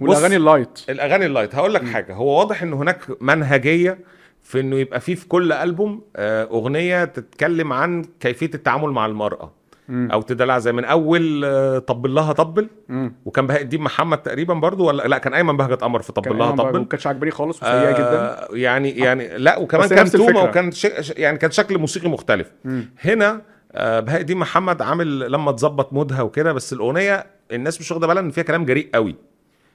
والأغاني 0.00 0.36
ال 0.36 0.42
light. 0.42 0.78
الأغاني 0.88 1.26
ال 1.26 1.30
light. 1.30 1.54
هقول 1.54 1.74
لك 1.74 1.84
حاجة. 1.84 2.14
هو 2.14 2.38
واضح 2.38 2.62
ان 2.62 2.72
هناك 2.72 3.22
منهجية 3.22 3.98
في 4.42 4.60
إنه 4.60 4.76
يبقى 4.76 5.00
فيه 5.00 5.14
في 5.14 5.28
كل 5.28 5.52
ألبوم 5.52 6.02
آه، 6.16 6.44
أغنية 6.44 7.04
تتكلم 7.04 7.72
عن 7.72 8.04
كيفية 8.20 8.50
التعامل 8.54 8.90
مع 8.90 9.06
المرأة. 9.06 9.52
مم. 9.88 10.08
أو 10.12 10.22
تدلع 10.22 10.58
زي 10.58 10.72
من 10.72 10.84
أول 10.84 11.44
آه، 11.44 11.78
طبل 11.78 12.14
لها 12.14 12.32
طبل 12.32 12.68
مم. 12.88 13.14
وكان 13.24 13.46
بهاء 13.46 13.62
الدين 13.62 13.80
محمد 13.80 14.18
تقريبا 14.18 14.54
برضو 14.54 14.86
ولا 14.86 15.02
لا 15.02 15.18
كان 15.18 15.34
أيمن 15.34 15.56
بهجت 15.56 15.80
قمر 15.82 16.02
في 16.02 16.12
طبل 16.12 16.38
لها 16.38 16.50
طبل 16.50 16.78
ما 16.78 16.84
كانتش 16.84 17.06
عاجباني 17.06 17.30
خالص 17.30 17.62
وسيئة 17.62 17.92
جدا 17.92 18.18
آه 18.20 18.48
يعني 18.52 18.90
يعني 18.90 19.38
لا 19.38 19.58
وكمان 19.58 19.88
كان 19.88 19.98
الفكرة. 20.06 20.42
وكان 20.42 20.72
ش... 20.72 20.84
يعني 21.16 21.38
كان 21.38 21.50
شكل 21.50 21.78
موسيقي 21.78 22.08
مختلف 22.08 22.50
مم. 22.64 22.90
هنا 23.00 23.42
آه 23.72 24.00
بهاء 24.00 24.20
الدين 24.20 24.36
محمد 24.36 24.82
عامل 24.82 25.32
لما 25.32 25.52
تظبط 25.52 25.92
مودها 25.92 26.22
وكده 26.22 26.52
بس 26.52 26.72
الأغنية 26.72 27.26
الناس 27.52 27.80
مش 27.80 27.90
واخدة 27.90 28.06
بالها 28.06 28.22
إن 28.22 28.30
فيها 28.30 28.44
كلام 28.44 28.64
جريء 28.64 28.88
قوي 28.94 29.16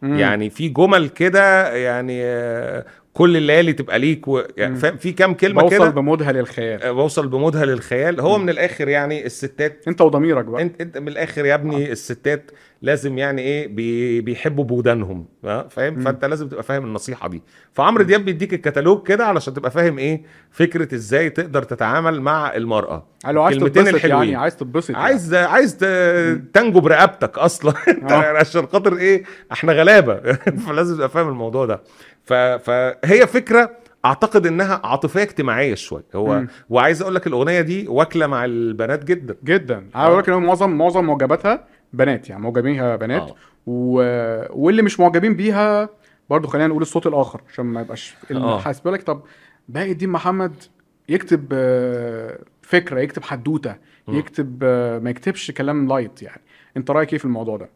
مم. 0.01 0.19
يعني 0.19 0.49
في 0.49 0.69
جمل 0.69 1.09
كده 1.09 1.73
يعني 1.75 2.23
آه 2.23 2.85
كل 3.19 3.37
الليالي 3.37 3.73
تبقى 3.73 3.99
ليك 3.99 4.27
و... 4.27 4.41
يعني 4.57 4.73
مم. 4.73 4.79
فاهم؟ 4.79 4.97
في 4.97 5.11
كام 5.11 5.33
كلمة 5.33 5.61
بوصل 5.61 5.77
كده؟ 5.77 5.89
بمودها 5.89 6.31
للخيال. 6.31 6.83
آه، 6.83 6.91
بوصل 6.91 7.27
بمودها 7.27 7.65
للخيال. 7.65 8.21
هو 8.21 8.37
من 8.37 8.49
الآخر 8.49 8.87
يعني 8.87 9.25
الستات 9.25 9.83
انت 9.87 10.01
وضميرك 10.01 10.45
بقى. 10.45 10.61
انت 10.61 10.81
انت 10.81 10.97
من 10.97 11.07
الآخر 11.07 11.45
يا 11.45 11.55
ابني 11.55 11.91
الستات 11.91 12.51
لازم 12.81 13.17
يعني 13.17 13.41
إيه 13.41 13.67
بي 13.67 14.21
بيحبوا 14.21 14.63
بودانهم 14.63 15.25
ها؟ 15.45 15.67
فاهم؟ 15.67 15.93
مم. 15.93 15.99
فانت 15.99 16.25
لازم 16.25 16.49
تبقى 16.49 16.63
فاهم 16.63 16.85
النصيحة 16.85 17.27
دي. 17.29 17.43
فعمرو 17.73 18.03
دياب 18.03 18.25
بيديك 18.25 18.53
الكتالوج 18.53 19.07
كده 19.07 19.25
علشان 19.25 19.53
تبقى 19.53 19.71
فاهم 19.71 19.97
إيه 19.97 20.21
فكرة 20.51 20.95
إزاي 20.95 21.29
تقدر 21.29 21.63
تتعامل 21.63 22.21
مع 22.21 22.55
المرأة. 22.55 23.07
لو 23.27 23.43
عايز 23.43 23.57
كلمتين 23.57 23.85
تتبسط. 23.85 24.05
يعني 24.05 24.35
عايز 24.35 24.55
تتبسط 24.55 24.89
يعني. 24.89 25.03
عايز 25.03 25.33
عايز 25.33 25.77
تنجو 26.53 26.79
برقبتك 26.79 27.37
أصلا. 27.37 27.73
آه. 28.11 28.13
عشان 28.13 28.67
خاطر 28.67 28.97
إيه؟ 28.97 29.23
إحنا 29.51 29.73
غلابة. 29.73 30.33
فلازم 30.67 30.95
تبقى 30.95 31.09
فاهم 31.09 31.27
الموضوع 31.29 31.65
ده. 31.65 31.81
ف... 32.29 32.33
فهي 32.33 33.27
فكرة 33.27 33.71
أعتقد 34.05 34.47
إنها 34.47 34.81
عاطفية 34.83 35.21
اجتماعية 35.21 35.75
شوية 35.75 36.05
هو 36.15 36.39
مم. 36.39 36.47
وعايز 36.69 37.01
أقول 37.01 37.15
لك 37.15 37.27
الأغنية 37.27 37.61
دي 37.61 37.87
واكلة 37.87 38.27
مع 38.27 38.45
البنات 38.45 39.03
جدا 39.03 39.35
جدا 39.43 39.89
عايز 39.95 40.07
أقول 40.09 40.19
لك 40.19 40.29
إن 40.29 40.43
معظم 40.43 40.69
معظم 40.69 41.05
معجباتها 41.05 41.67
بنات 41.93 42.29
يعني 42.29 42.41
معجبين 42.41 42.73
بيها 42.73 42.95
بنات 42.95 43.21
آه. 43.21 43.35
و... 43.67 43.93
واللي 44.49 44.81
مش 44.81 44.99
معجبين 44.99 45.33
بيها 45.35 45.89
برضو 46.29 46.47
خلينا 46.47 46.67
نقول 46.67 46.81
الصوت 46.81 47.07
الآخر 47.07 47.41
عشان 47.49 47.65
ما 47.65 47.81
يبقاش 47.81 48.15
آه. 48.31 48.59
حاسب 48.59 48.83
بالك 48.83 49.03
طب 49.03 49.21
باقي 49.69 49.91
الدين 49.91 50.09
محمد 50.09 50.53
يكتب 51.09 51.45
آه، 51.53 52.39
فكرة 52.61 52.99
يكتب 52.99 53.23
حدوتة. 53.23 53.75
يكتب 54.07 54.59
آه، 54.63 54.99
ما 54.99 55.09
يكتبش 55.09 55.51
كلام 55.51 55.87
لايت 55.87 56.21
يعني 56.21 56.41
أنت 56.77 56.91
رأيك 56.91 57.13
إيه 57.13 57.19
في 57.19 57.25
الموضوع 57.25 57.57
ده 57.57 57.69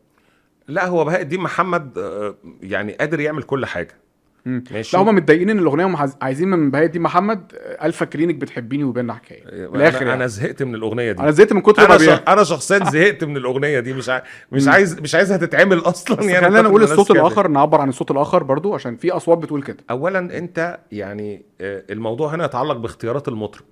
لا 0.68 0.88
هو 0.88 1.06
بهاء 1.06 1.22
الدين 1.22 1.39
محمد 1.39 1.97
آه، 1.97 2.36
يعني 2.62 2.93
قادر 2.93 3.20
يعمل 3.20 3.43
كل 3.43 3.66
حاجة. 3.66 4.03
ماشي 4.45 4.97
لا 4.97 5.03
هم 5.03 5.15
متضايقين 5.15 5.49
إن 5.49 5.59
الأغنية 5.59 5.85
هم 5.85 5.95
عايز- 5.95 6.17
عايزين 6.21 6.47
من 6.47 6.71
بهاء 6.71 6.85
الدين 6.85 7.01
محمد 7.01 7.53
آه، 7.57 7.85
الف 7.85 7.97
فاكرينك 7.97 8.35
بتحبيني 8.35 8.83
وبيننا 8.83 9.13
حكاية 9.13 9.43
من 9.45 9.75
الآخر 9.75 9.97
أنا, 9.97 10.05
يعني. 10.07 10.13
أنا 10.13 10.27
زهقت 10.27 10.63
من 10.63 10.75
الأغنية 10.75 11.11
دي 11.11 11.21
أنا 11.21 11.31
زهقت 11.31 11.53
من 11.53 11.61
كتر 11.61 11.89
ما 11.89 11.95
أنا. 11.95 12.33
أنا 12.33 12.43
شخصيا 12.43 12.79
زهقت 12.91 13.23
من 13.23 13.37
الأغنية 13.37 13.79
دي 13.79 13.93
مش 13.93 14.09
ع... 14.09 14.21
مش. 14.51 14.67
عايز 14.67 14.99
مش 14.99 15.15
عايزها 15.15 15.37
تتعمل 15.37 15.79
أصلا 15.79 16.23
يعني 16.23 16.45
خلينا 16.45 16.61
نقول 16.61 16.83
الصوت 16.83 17.11
كده. 17.11 17.19
الآخر 17.21 17.47
نعبر 17.47 17.81
عن 17.81 17.89
الصوت 17.89 18.11
الآخر 18.11 18.43
برضو 18.43 18.73
عشان 18.73 18.95
في 18.97 19.11
أصوات 19.11 19.37
بتقول 19.37 19.63
كده 19.63 19.77
اولا 19.89 20.19
أنت 20.37 20.79
يعني 20.91 21.45
آه، 21.61 21.83
الموضوع 21.89 22.35
هنا 22.35 22.45
يتعلق 22.45 22.75
باختيارات 22.77 23.27
المطرب. 23.27 23.65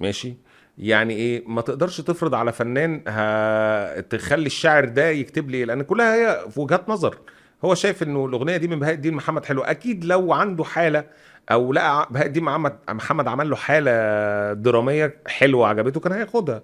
ماشي 0.00 0.34
يعني 0.78 1.14
إيه 1.14 1.42
ما 1.46 1.60
تقدرش 1.60 2.00
تفرض 2.00 2.34
على 2.34 2.52
فنان 2.52 3.04
تخلي 4.10 4.46
الشاعر 4.46 4.84
ده 4.84 5.08
يكتب 5.10 5.50
لي 5.50 5.64
لأن 5.64 5.82
كلها 5.82 6.14
هي 6.14 6.50
في 6.50 6.60
وجهات 6.60 6.88
نظر 6.88 7.16
هو 7.64 7.74
شايف 7.74 8.02
إنه 8.02 8.26
الأغنية 8.26 8.56
دي 8.56 8.68
من 8.68 8.78
بهاء 8.80 8.94
الدين 8.94 9.14
محمد 9.14 9.44
حلوة. 9.44 9.70
أكيد 9.70 10.04
لو 10.04 10.32
عنده 10.32 10.64
حالة 10.64 11.04
أو 11.50 11.72
لقى 11.72 12.08
بهاء 12.10 12.26
الدين 12.26 12.44
محمد 12.44 12.78
محمد 12.90 13.28
عمل 13.28 13.50
له 13.50 13.56
حالة 13.56 13.92
درامية 14.52 15.16
حلوة 15.26 15.68
عجبته 15.68 16.00
كان 16.00 16.12
هياخدها. 16.12 16.62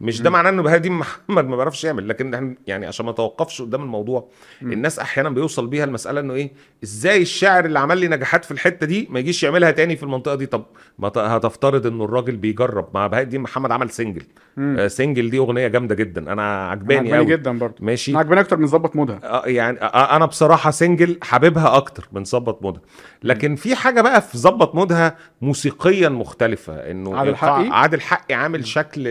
مش 0.00 0.22
ده. 0.22 0.30
معناه 0.30 0.50
إنه 0.50 0.62
بهاء 0.62 0.76
الدين 0.76 0.92
محمد 0.92 1.48
ما 1.48 1.56
بيعرفش 1.56 1.84
يعمل 1.84 2.08
لكن 2.08 2.34
إحنا 2.34 2.54
يعني 2.66 2.86
عشان 2.86 3.06
ما 3.06 3.12
توقفش 3.12 3.62
قدام 3.62 3.82
الموضوع. 3.82 4.28
الناس 4.62 4.98
أحيانا 4.98 5.30
بيوصل 5.30 5.66
بيها 5.66 5.84
المسألة 5.84 6.20
إنه 6.20 6.34
إيه 6.34 6.52
إزاي 6.84 7.22
الشاعر 7.22 7.64
اللي 7.64 7.78
عمل 7.78 7.98
لي 7.98 8.08
نجاحات 8.08 8.44
في 8.44 8.50
الحتة 8.50 8.86
دي 8.86 9.08
ما 9.10 9.18
يجيش 9.20 9.42
يعملها 9.42 9.70
تاني 9.70 9.96
في 9.96 10.02
المنطقة 10.02 10.34
دي؟ 10.34 10.46
طب 10.46 10.64
ما 10.98 11.08
هتفترض 11.16 11.86
إنه 11.86 12.04
الراجل 12.04 12.36
بيجرب 12.36 12.88
مع 12.94 13.06
بهاء 13.06 13.22
الدين 13.22 13.40
محمد 13.40 13.72
عمل 13.72 13.90
single. 13.90 14.22
آه 14.58 14.88
single 14.88 15.30
دي 15.30 15.38
أغنية 15.38 15.68
جامدة 15.68 15.94
جدا 15.94 16.32
أنا 16.32 16.68
عجباني 16.68 17.14
قوي 17.16 17.24
جدا 17.24 17.58
برضو. 17.58 17.74
ماشي. 17.80 18.10
أنا 18.10 18.18
عجباني 18.20 18.40
أكتر 18.40 18.56
من 18.56 18.66
ظبط 18.66 18.96
مودها. 18.96 19.20
آه 19.24 19.46
يعني 19.46 19.80
آه 19.82 20.16
أنا 20.16 20.26
بصراحة 20.26 20.70
single 20.70 21.18
حاببها 21.22 21.76
أكتر 21.76 22.08
من 22.12 22.24
ظبط 22.24 22.62
مودها. 22.62 22.82
لكن 23.22 23.56
في 23.56 23.74
حاجة 23.74 24.00
بقى 24.00 24.22
في 24.22 24.38
ظبط 24.38 24.74
مودها 24.74 25.16
موسيقيا 25.42 26.08
مختلفة 26.08 26.90
إنه 26.90 27.16
عادل 27.16 27.36
حقي؟ 27.36 27.68
عادل 27.68 28.00
حقي 28.00 28.34
عامل 28.34 28.66
شكل 28.66 29.02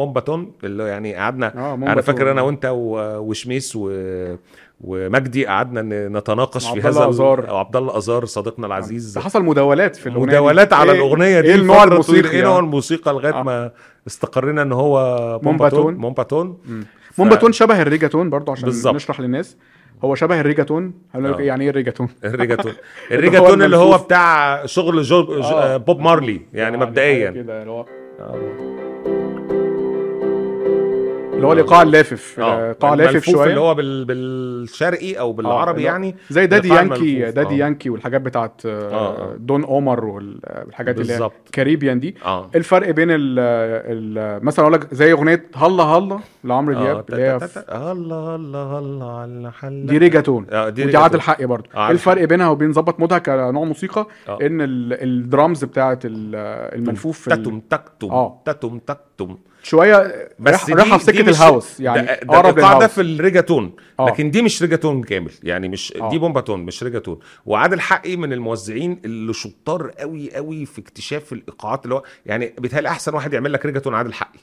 المومباتون 0.00 0.52
اللي 0.64 0.88
يعني 0.88 1.14
قعدنا 1.14 1.52
آه 1.58 1.74
أنا 1.74 2.00
فاكر 2.00 2.30
أنا 2.30 2.42
وأنت 2.42 2.70
وشميس 2.74 3.72
و... 3.76 3.90
ومجدي 4.84 5.46
قعدنا 5.46 6.08
نتناقش 6.08 6.70
في 6.70 6.80
هذا 6.80 7.08
أزار. 7.08 7.40
وعبد 7.50 7.76
الله 7.76 7.96
أزار 7.98 8.24
صديقنا 8.24 8.66
العزيز 8.66 9.12
ده 9.14 9.20
حصل 9.20 9.44
مداولات 9.44 9.96
في 9.96 10.06
الأغنية 10.08 10.26
مداولات. 10.26 10.72
على 10.72 10.92
إيه- 10.92 10.94
الأغنية 10.94 11.40
دي 11.40 11.48
إيه 11.48 11.54
النوع 11.54 11.76
طويلة. 11.76 11.92
الموسيقي 11.92 12.30
إيه 12.30 12.42
نوع 12.42 12.56
آه. 12.56 12.60
الموسيقى 12.60 13.12
لغاية 13.12 13.34
آه. 13.34 13.42
ما 13.42 13.70
استقرينا 14.06 14.62
إن 14.62 14.72
هو 14.72 15.40
مومباتون. 15.42 15.94
مومباتون. 15.94 16.58
ف- 17.12 17.18
مومباتون 17.18 17.52
شبه 17.52 17.82
الريجاتون 17.82 18.30
برضو 18.30 18.52
عشان 18.52 18.64
بالظبط. 18.64 18.94
نشرح 18.94 19.20
للناس 19.20 19.56
هو 20.04 20.14
شبه 20.14 20.40
الريجاتون 20.40 20.92
هقول 21.14 21.32
لك 21.32 21.38
آه. 21.40 21.42
يعني 21.42 21.64
إيه 21.64 21.70
ال 21.70 21.74
reggaeton 21.74 22.08
ال 22.24 22.29
reggaeton 22.29 22.72
ال 23.12 23.17
reggaeton 23.17 23.62
اللي 23.62 23.76
هو. 23.76 23.98
بتاع 23.98 24.66
شغل 24.66 25.02
جو... 25.02 25.22
جو... 25.24 25.42
آه. 25.42 25.76
بوب 25.76 26.00
مارلي 26.00 26.40
يعني 26.54 26.78
حاجة 26.78 26.86
مبدئيا 26.88 27.30
كده 27.30 27.60
اللي 27.60 27.70
هو 27.70 27.84
آه. 28.20 28.89
اللي 31.40 31.48
هو 31.48 31.52
الإيقاع 31.52 31.82
اللافف 31.82 32.40
آه 32.40 32.68
إيقاع 32.68 32.94
لافف 32.94 33.24
شوية 33.30 33.48
اللي 33.50 33.60
هو 33.60 33.74
بال... 33.74 34.04
بالشرقي 34.04 35.14
أو 35.14 35.32
بالعربي 35.32 35.70
اللي 35.78 35.88
هو 35.88 35.92
يعني 35.92 36.16
زي 36.30 36.46
دادي 36.46 36.68
يانكي. 36.68 37.30
دادي 37.30 37.54
آه. 37.54 37.58
يانكي 37.66 37.90
والحاجات 37.90 38.20
بتاعت 38.20 38.62
آه، 38.66 38.90
آه. 38.92 39.36
دون 39.38 39.64
عمر 39.64 40.04
وال- 40.04 40.40
والحاجات 40.66 41.00
اللي 41.00 41.12
هي 41.12 41.30
Caribbean 41.52 42.00
دي 42.00 42.14
الفرق 42.54 42.90
بين 42.90 43.10
ال 43.10 43.38
ال 43.38 44.44
مثلا 44.44 44.62
أقول 44.64 44.72
لك 44.74 44.94
زي 44.94 45.12
أغنية 45.12 45.46
هلا 45.56 45.82
هلا 45.82 46.18
لعمرو 46.44 46.74
آه، 46.76 46.82
دياب 46.82 47.04
اللي 47.10 47.22
هي 47.22 47.36
الله 47.92 48.34
الله 48.36 48.78
الله 48.78 49.12
على 49.20 49.52
حل 49.52 49.86
دي 49.86 49.98
reggaeton 49.98 50.46
دي 50.50 50.84
ودي. 50.84 50.96
عادل 50.96 51.20
حقي 51.20 51.46
برضه 51.46 51.68
آه، 51.74 51.90
الفرق 51.90 52.24
بينها 52.24 52.48
وبين 52.48 52.72
ظبط 52.72 53.00
مودها 53.00 53.18
كنوع 53.18 53.50
موسيقى 53.64 54.06
آه. 54.28 54.38
إن 54.42 54.60
ال- 54.60 55.02
الدرامز 55.02 55.64
بتاعت 55.64 56.04
ال- 56.04 56.10
الملفوف 56.78 57.28
تاتم 57.28 57.60
تكتم 57.60 58.10
آه. 58.10 58.42
تاتم 58.44 58.78
تكتم 58.78 59.36
شوية 59.62 60.28
بس 60.38 60.70
رايحة 60.70 60.98
في 60.98 61.04
سكة 61.04 61.20
ال 61.20 61.30
house 61.30 61.80
يعني 61.80 62.06
ده, 62.06 62.12
اقرب 62.12 62.58
الايقاع 62.58 62.72
ده 62.72 62.76
لل 62.76 62.81
house 62.81 62.92
في 62.94 63.00
ال 63.00 63.07
reggaeton 63.07 63.72
آه. 64.00 64.06
لكن 64.06 64.30
دي 64.30 64.42
مش 64.42 64.62
reggaeton 64.62 65.02
كامل 65.02 65.32
يعني 65.42 65.68
مش 65.68 65.92
آه. 65.96 66.10
دي 66.10 66.18
moombahton 66.18 66.60
مش 66.60 66.82
reggaeton 66.82 67.18
وعادل 67.46 67.80
حقي 67.80 68.16
من 68.16 68.32
الموزعين 68.32 69.00
اللي 69.04 69.32
شطار 69.32 69.90
قوي 69.90 70.34
قوي 70.34 70.66
في 70.66 70.80
اكتشاف 70.80 71.32
الإيقاعات 71.32 71.84
اللي 71.84 71.94
هو 71.94 72.02
يعني 72.26 72.54
بيتهيألي 72.58 72.88
أحسن 72.88 73.14
واحد 73.14 73.32
يعمل 73.32 73.52
لك 73.52 73.66
reggaeton 73.66 73.94
عادل 73.94 74.12
حقي 74.12 74.38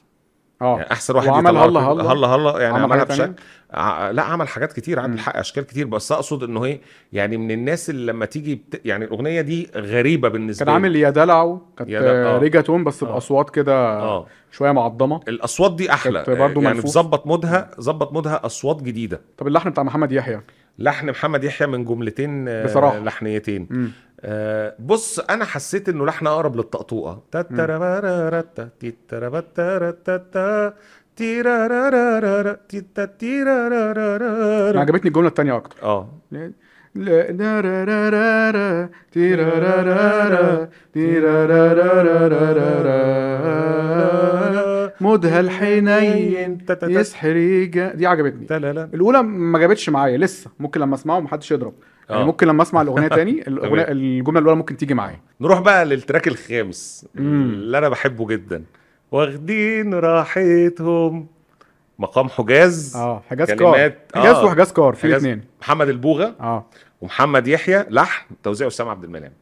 آه 0.62 0.76
يعني 0.78 0.92
أحسن 0.92 1.16
واحد 1.16 1.28
وعمل 1.28 1.56
هلا 1.56 1.80
هلا. 1.80 2.12
هلا 2.12 2.26
هلا 2.26 2.60
يعني 2.60 2.74
عمل 2.74 2.82
عملها؟ 2.92 3.04
بشكل 3.04 3.32
ع- 3.70 4.10
لا 4.10 4.22
عمل 4.22 4.48
حاجات 4.48 4.72
كتير 4.72 5.00
عادل 5.00 5.18
حقي 5.18 5.40
أشكال 5.40 5.66
كتير 5.66 5.86
بس 5.86 6.12
أقصد 6.12 6.42
إنه 6.42 6.64
إيه 6.64 6.80
يعني 7.12 7.36
من 7.36 7.50
الناس 7.50 7.90
اللي 7.90 8.12
لما 8.12 8.26
تيجي 8.26 8.54
بت... 8.54 8.80
يعني 8.84 9.04
الأغنية 9.04 9.40
دي 9.40 9.70
غريبة 9.76 10.28
بالنسبة 10.28 10.64
كان 10.66 10.74
عامل 10.74 10.96
يا 10.96 11.10
دلعو 11.10 11.60
كانت 11.78 11.90
يا 11.90 12.00
دلع- 12.00 12.10
آه. 12.34 12.38
ريجاتون 12.38 12.84
بس 12.84 13.02
آه. 13.02 13.06
بأصوات 13.12 13.50
كده 13.50 13.74
آه 14.00 14.26
شوية 14.52 14.72
معضمة 14.72 15.20
الأصوات 15.28 15.74
دي 15.76 15.92
أحلى 15.92 16.24
برضو 16.28 16.60
يعني. 16.62 16.80
ظبط 16.80 17.26
مودها 17.26 17.70
ظبط 17.80 18.12
مودها 18.12 18.46
أصوات 18.46 18.82
جديدة 18.82 19.20
طب 19.38 19.46
اللحن 19.46 19.70
بتاع 19.70 19.82
محمد 19.82 20.12
يحيى 20.12 20.40
لحن 20.78 21.10
محمد 21.10 21.44
يحيى 21.44 21.66
من 21.66 21.84
جملتين 21.84 22.48
آه، 22.48 22.64
بصراحة. 22.64 22.98
لحنيتين 22.98 23.66
مم. 23.70 23.90
آه، 24.20 24.74
بص 24.78 25.18
أنا 25.20 25.44
حسيت 25.44 25.88
انه 25.88 26.06
لحن 26.06 26.26
اقرب 26.26 26.56
للطقطوقه 26.56 27.22
أنا 27.50 27.52
تيرارارارا. 33.58 34.80
عجبتني 34.80 35.08
الجمله 35.08 35.28
الثانية 35.28 35.56
أكتر 35.56 35.82
آه. 35.82 36.08
مودها 45.00 45.40
الحنين 45.40 46.58
يسحر 47.00 47.36
يجا 47.36 47.94
دي 47.94 48.06
عجبتني. 48.06 48.46
الاولى 48.94 49.22
ما 49.22 49.58
جابتش 49.58 49.88
معايا 49.90 50.18
لسه 50.18 50.50
ممكن 50.58 50.80
لما 50.80 50.94
اسمعه 50.94 51.20
محدش 51.20 51.50
يضرب 51.52 51.72
يعني 52.08 52.22
آه. 52.22 52.24
ممكن 52.26 52.46
لما 52.46 52.62
أسمع 52.62 52.82
الأغنية 52.82 53.08
تاني 53.18 53.48
الأغنية 53.48 53.82
الجملة 53.88 54.40
الأولى 54.40 54.56
ممكن 54.56 54.76
تيجي 54.76 54.94
معايا. 54.94 55.20
نروح 55.40 55.60
بقى 55.60 55.84
لل 55.84 55.97
track 55.97 56.28
الخامس. 56.28 57.06
اللي 57.16 57.78
أنا 57.78 57.88
بحبه 57.88 58.26
جدا. 58.26 58.64
واخدين 59.12 59.94
راحتهم. 59.94 61.26
مقام 61.98 62.28
حجاز. 62.28 62.96
آه 62.96 63.22
حجاز 63.30 63.50
كار. 63.50 63.92
حجاز 64.14 64.36
آه. 64.36 64.44
وحجاز 64.44 64.72
كار 64.72 64.94
في 64.94 65.06
الاثنين 65.06 65.40
محمد 65.60 65.88
البوغه 65.88 66.34
آه. 66.40 66.66
ومحمد 67.00 67.48
يحيى 67.48 67.84
لحن 67.90 68.26
توزيع 68.42 68.66
اسامه 68.66 68.90
عبد 68.90 69.04
المنعم. 69.04 69.32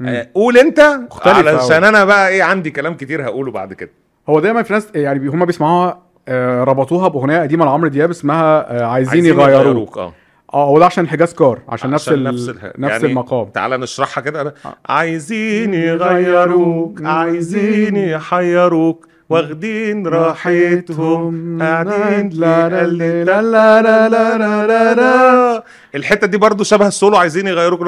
آه، 0.00 0.28
قول 0.34 0.58
أنت. 0.58 0.80
مختلفة 0.80 1.50
علشان. 1.50 1.84
أنا 1.84 2.04
بقى 2.04 2.28
إيه 2.28 2.42
عندي 2.42 2.70
كلام 2.70 2.94
كتير 2.94 3.24
هقوله 3.24 3.52
بعد 3.52 3.72
كده. 3.72 3.90
هو 4.28 4.40
دايما 4.40 4.62
في 4.62 4.72
ناس 4.72 4.88
يعني 4.94 5.28
هما 5.28 5.44
بيسمعوها 5.44 6.02
آه، 6.28 6.64
ربطوها 6.64 7.08
بأغنية 7.08 7.40
قديمة 7.40 7.64
لعمرو 7.64 7.88
دياب 7.88 8.10
اسمها 8.10 8.80
آه، 8.80 8.84
عايزين 8.84 9.12
عايزين 9.14 9.34
يغيروك 9.34 9.98
آه. 9.98 10.12
آه 10.54 10.66
هو 10.66 10.78
ده 10.78 10.86
عشان 10.86 11.08
حجاز 11.08 11.34
كار 11.34 11.58
عشان 11.68 11.90
نفس 11.90 12.08
عشان 12.08 12.26
ال... 12.26 12.50
الح- 12.50 12.64
نفس 12.78 12.92
يعني 12.92 13.06
المقام 13.06 13.48
تعال 13.48 13.80
نشرحها 13.80 14.20
كده. 14.22 14.54
آه. 14.66 14.74
عايزين 14.86 15.74
يغيروك 15.74 17.02
عايزين 17.04 17.96
يحيروك 17.96 19.06
واخدين 19.28 20.06
راحتهم 20.06 21.58
قاعدين 21.62 22.28
لا 22.32 22.68
لا 22.68 22.86
لا 22.86 23.24
لا 23.24 23.82
لا 23.82 24.08
لا 24.08 24.38
لا 24.38 24.66
لا 24.66 24.94
لا 24.94 25.64
الحته 25.94 26.26
دي 26.26 26.36
برضو 26.36 26.64
شبه 26.64 26.86
السولو 26.86 27.16
عايزين 27.16 27.46
يغيروك 27.46 27.80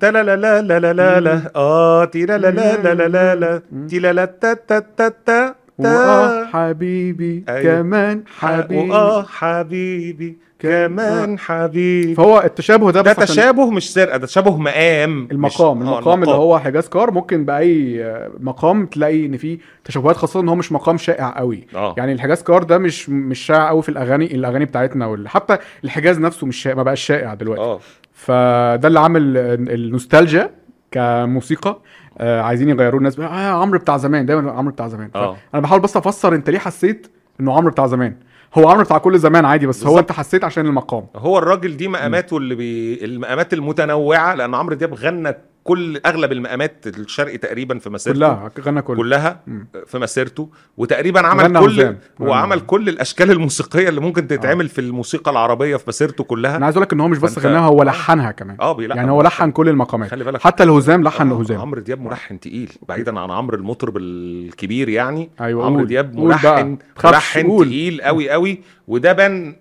تا 0.00 0.10
لا 0.10 0.22
لا 0.22 0.36
لا 0.36 0.62
لا 0.62 0.78
لا 0.78 0.92
لا 0.92 1.20
لا 1.20 1.50
آه 1.56 2.04
تي 2.04 2.26
لا 2.26 2.38
لا 2.38 2.50
لا 2.50 2.76
لا 2.82 2.94
لا 2.94 3.08
لا 3.08 3.34
لا 3.34 3.62
تي 3.88 3.98
لا 3.98 4.12
لا 4.12 4.24
تا 4.24 4.54
تا 4.54 4.78
تا 4.96 5.08
تا 5.26 5.54
واه 5.78 6.44
حبيبي. 6.46 7.44
كمان 7.62 8.22
حبيبي 8.38 8.90
واه 8.90 9.22
حبيبي 9.22 10.38
كمان 10.62 11.38
حبيبي 11.38 12.14
فهو 12.14 12.40
التشابه 12.44 12.90
ده 12.90 13.00
ده 13.00 13.12
تشابه 13.12 13.70
مش 13.70 13.92
سرقه 13.92 14.16
ده 14.16 14.26
تشابه 14.26 14.56
مقام. 14.56 15.28
المقام 15.32 15.78
مش- 15.78 15.86
آه، 15.86 15.98
المقام. 15.98 16.22
اللي 16.22 16.34
هو 16.34 16.58
حجاز 16.58 16.88
كار 16.88 17.10
ممكن 17.10 17.44
بأي 17.44 18.04
آه، 18.04 18.30
مقام 18.40 18.86
تلاقي 18.86 19.26
إن 19.26 19.36
فيه 19.36 19.58
تشابهات 19.84 20.16
خاصة 20.16 20.40
إن 20.40 20.48
هو 20.48 20.54
مش 20.54 20.72
مقام 20.72 20.98
شائع 20.98 21.34
قوي. 21.38 21.66
آه. 21.74 21.94
يعني 21.98 22.12
الحجاز 22.12 22.42
كار 22.42 22.62
ده 22.62 22.78
مش 22.78 23.08
مش 23.08 23.38
شائع 23.38 23.68
قوي 23.68 23.82
في 23.82 23.88
الأغاني 23.88 24.34
الأغاني 24.34 24.64
بتاعتنا 24.64 25.06
وال... 25.06 25.28
حتى 25.28 25.58
الحجاز 25.84 26.18
نفسه 26.20 26.46
مش 26.46 26.56
شائع 26.56 26.76
ما 26.76 26.82
بقاش 26.82 27.00
شائع 27.00 27.34
دلوقتي. 27.34 27.62
آه. 27.62 27.80
فده 28.12 28.88
اللي 28.88 29.00
عامل 29.00 29.36
النوستالجيا 29.70 30.50
كموسيقى. 30.90 31.78
آه 32.18 32.40
عايزين 32.42 32.68
يغيروا 32.68 32.98
الناس 32.98 33.16
بقى، 33.16 33.28
آه 33.28 33.52
عمرو 33.62 33.78
بتاع 33.78 33.96
زمان 33.96 34.26
دايما 34.26 34.52
عمرو 34.52 34.72
بتاع 34.72 34.88
زمان. 34.88 35.10
آه. 35.14 35.36
أنا 35.54 35.62
بحاول 35.62 35.80
بس 35.80 35.96
أفسر 35.96 36.34
أنت 36.34 36.50
ليه 36.50 36.58
حسيت 36.58 37.06
إنه 37.40 37.52
عمرو 37.56 37.70
بتاع 37.70 37.86
زمان؟ 37.86 38.14
هو 38.54 38.68
عمرو 38.68 38.84
بتاع 38.84 38.98
كل 38.98 39.18
زمان 39.18 39.44
عادي 39.44 39.66
بس 39.66 39.78
هو 39.80 39.84
بالظبط. 39.84 40.10
انت 40.10 40.12
حسيت 40.18 40.44
عشان 40.44 40.66
المقام 40.66 41.06
هو 41.16 41.38
الراجل 41.38 41.76
دي 41.76 41.88
مقاماته 41.88 42.36
اللي 42.36 42.54
بي... 42.54 43.04
المقامات 43.04 43.52
المتنوعة 43.52 44.34
لأن 44.34 44.54
عمرو 44.54 44.74
دياب 44.74 44.94
غنى 44.94 45.34
كل 45.64 46.00
أغلب 46.06 46.32
المقامات 46.32 46.84
الشرقي 46.86 47.38
تقريبا 47.38 47.78
في 47.78 47.90
مسيرته. 47.90 48.18
كلها 48.18 48.50
غنى 48.60 48.82
كله. 48.82 48.96
كلها. 48.96 49.40
في 49.86 49.98
مسيرته. 49.98 50.50
وتقريبا 50.76 51.26
عمل 51.26 51.58
كل 51.60 51.70
هزام. 51.80 51.98
هو 52.20 52.26
غنى 52.26 52.34
عمل 52.34 52.56
هزام. 52.56 52.66
كل 52.66 52.88
الأشكال 52.88 53.30
الموسيقية 53.30 53.88
اللي 53.88 54.00
ممكن 54.00 54.26
تتعمل 54.26 54.68
في 54.68 54.80
الموسيقى 54.80 55.30
العربية 55.30 55.76
في 55.76 55.84
مسيرته 55.88 56.22
أنا 56.22 56.28
كلها 56.28 56.64
عايز 56.64 56.76
أقول 56.76 56.82
لك 56.82 56.92
إن 56.92 57.00
هو 57.00 57.08
مش 57.08 57.18
بس 57.18 57.38
فأنت- 57.38 57.42
غناها 57.42 57.66
هو 57.66 57.82
لحنها 57.82 58.30
كمان. 58.30 58.56
آه 58.60 58.72
بيلحن 58.72 58.98
يعني 58.98 59.10
هو 59.10 59.22
لحن 59.22 59.50
كل 59.50 59.68
المقامات. 59.68 60.10
خلي 60.10 60.24
بالك. 60.24 60.40
حتى 60.42 60.62
الهزام 60.62 61.02
لحن 61.02 61.30
آه، 61.30 61.40
هزام 61.40 61.60
عمرو 61.60 61.80
دياب 61.80 62.00
ملحن 62.00 62.40
تقيل 62.40 62.72
بعيدا 62.88 63.20
عن 63.20 63.30
عمرو 63.30 63.56
المطرب 63.56 63.96
الكبير 63.96 64.88
يعني. 64.88 65.30
أيوه 65.40 65.66
عمرو. 65.66 65.84
دياب. 65.84 66.16
ملحن 66.18 66.78
ملحن. 67.04 67.56
تقيل 67.58 68.02
قوي 68.02 68.30
قوي 68.30 68.60
وده 68.88 69.12
بان 69.12 69.56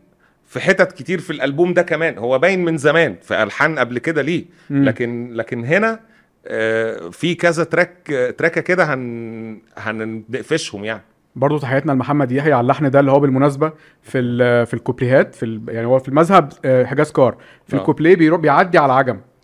في 0.52 0.60
حتت 0.60 0.92
كتير 0.92 1.20
في 1.20 1.30
الألبوم 1.30 1.74
ده 1.74 1.82
كمان 1.82 2.18
هو 2.18 2.40
باين 2.40 2.66
من 2.66 2.78
زمان 2.78 3.16
في 3.22 3.44
ألحان 3.44 3.80
قبل 3.80 4.00
كده 4.00 4.22
ليه. 4.22 4.46
لكن 4.70 5.34
لكن 5.34 5.66
هنا 5.66 6.00
آه، 6.48 7.10
في 7.10 7.36
كذا 7.36 7.64
تراك 7.64 8.08
تراكة 8.38 8.62
كده 8.62 8.94
هن 8.94 9.60
هنقفشهم 9.78 10.84
يعني 10.86 11.02
برضه 11.36 11.60
تحياتنا 11.60 11.92
لمحمد 11.92 12.32
يحيى 12.32 12.54
على 12.54 12.62
اللحن 12.62 12.90
ده 12.90 13.00
اللي 13.00 13.12
هو 13.12 13.20
بالمناسبة 13.20 13.72
في 14.04 14.20
ال- 14.20 14.66
في 14.66 14.74
الكوبليهات 14.74 15.36
في 15.36 15.46
ال 15.46 15.62
يعني 15.70 15.88
هو 15.88 16.00
في 16.00 16.10
المذهب 16.10 16.54
آه، 16.66 16.86
حجاز 16.86 17.12
كار 17.12 17.38
في 17.68 17.76
آه. 17.76 17.80
الكوبليه 17.80 18.16
بيروح 18.16 18.40
بيعدي 18.40 18.78
على 18.78 18.94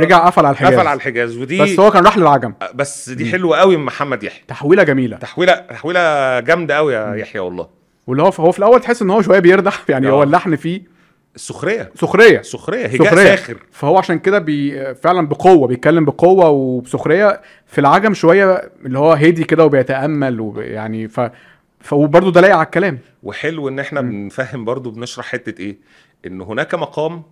رجع 0.03 0.27
قفل 0.27 0.47
على 0.47 0.53
الحجاز 0.53 0.75
قفل 0.75 0.87
على 0.87 0.97
الحجاز 0.97 1.37
ودي 1.37 1.63
بس 1.63 1.81
هو 1.81 1.91
كان 1.91 2.05
راح 2.05 2.19
للعجم 2.19 2.53
بس 2.75 3.11
دي 3.11 3.27
حلوة 3.27 3.59
قوي 3.59 3.77
من 3.77 3.85
محمد 3.85 4.23
يحيى 4.23 4.43
تحويله 4.49 4.83
جميله 4.83 5.17
تحويله 5.17 5.55
تحويله 5.55 6.41
جامده 6.41 6.77
قوي 6.77 6.95
يا 6.95 7.15
يحيى 7.15 7.41
والله 7.41 7.69
واللي 8.07 8.23
هو 8.23 8.31
هو 8.39 8.53
في 8.53 8.59
الأول 8.59 8.81
تحس 8.81 9.03
ان 9.03 9.11
هو 9.11 9.23
شوية 9.23 9.39
بيردح 9.39 9.85
يعني 9.89 10.09
آه. 10.09 10.11
هو 10.11 10.23
اللحن 10.23 10.57
فيه 10.57 10.94
السخريه 11.35 11.91
سخرية. 11.95 12.43
سخرية. 12.43 12.87
هجاء 12.87 13.05
سخرية. 13.09 13.25
ساخر. 13.37 13.57
فهو 13.73 13.99
عشان 13.99 14.19
كده 14.19 14.39
بي 14.39 14.95
فعلا 14.95 15.27
بقوة 15.29 15.67
بيتكلم 15.69 16.05
بقوة 16.05 16.49
وبسخريه 16.49 17.41
في 17.67 17.81
العجم 17.81 18.15
شوية 18.15 18.71
اللي 18.87 18.99
هو 18.99 19.13
هادي 19.13 19.45
كده 19.45 19.65
وبيتأمل 19.65 20.41
ويعني 20.41 21.09
ف 21.09 21.21
فبرضه 21.81 22.33
ده 22.33 22.41
لايق 22.41 22.57
على 22.57 22.65
الكلام. 22.65 22.99
وحلو 23.23 23.69
إن 23.69 23.79
إحنا 23.79 24.01
بنفهم 24.01 24.65
برضو 24.65 24.91
بنشرح 24.91 25.27
حتة 25.27 25.61
إيه؟ 25.63 25.77
إن 26.27 26.41
هناك 26.41 26.75
مقام 26.75 27.23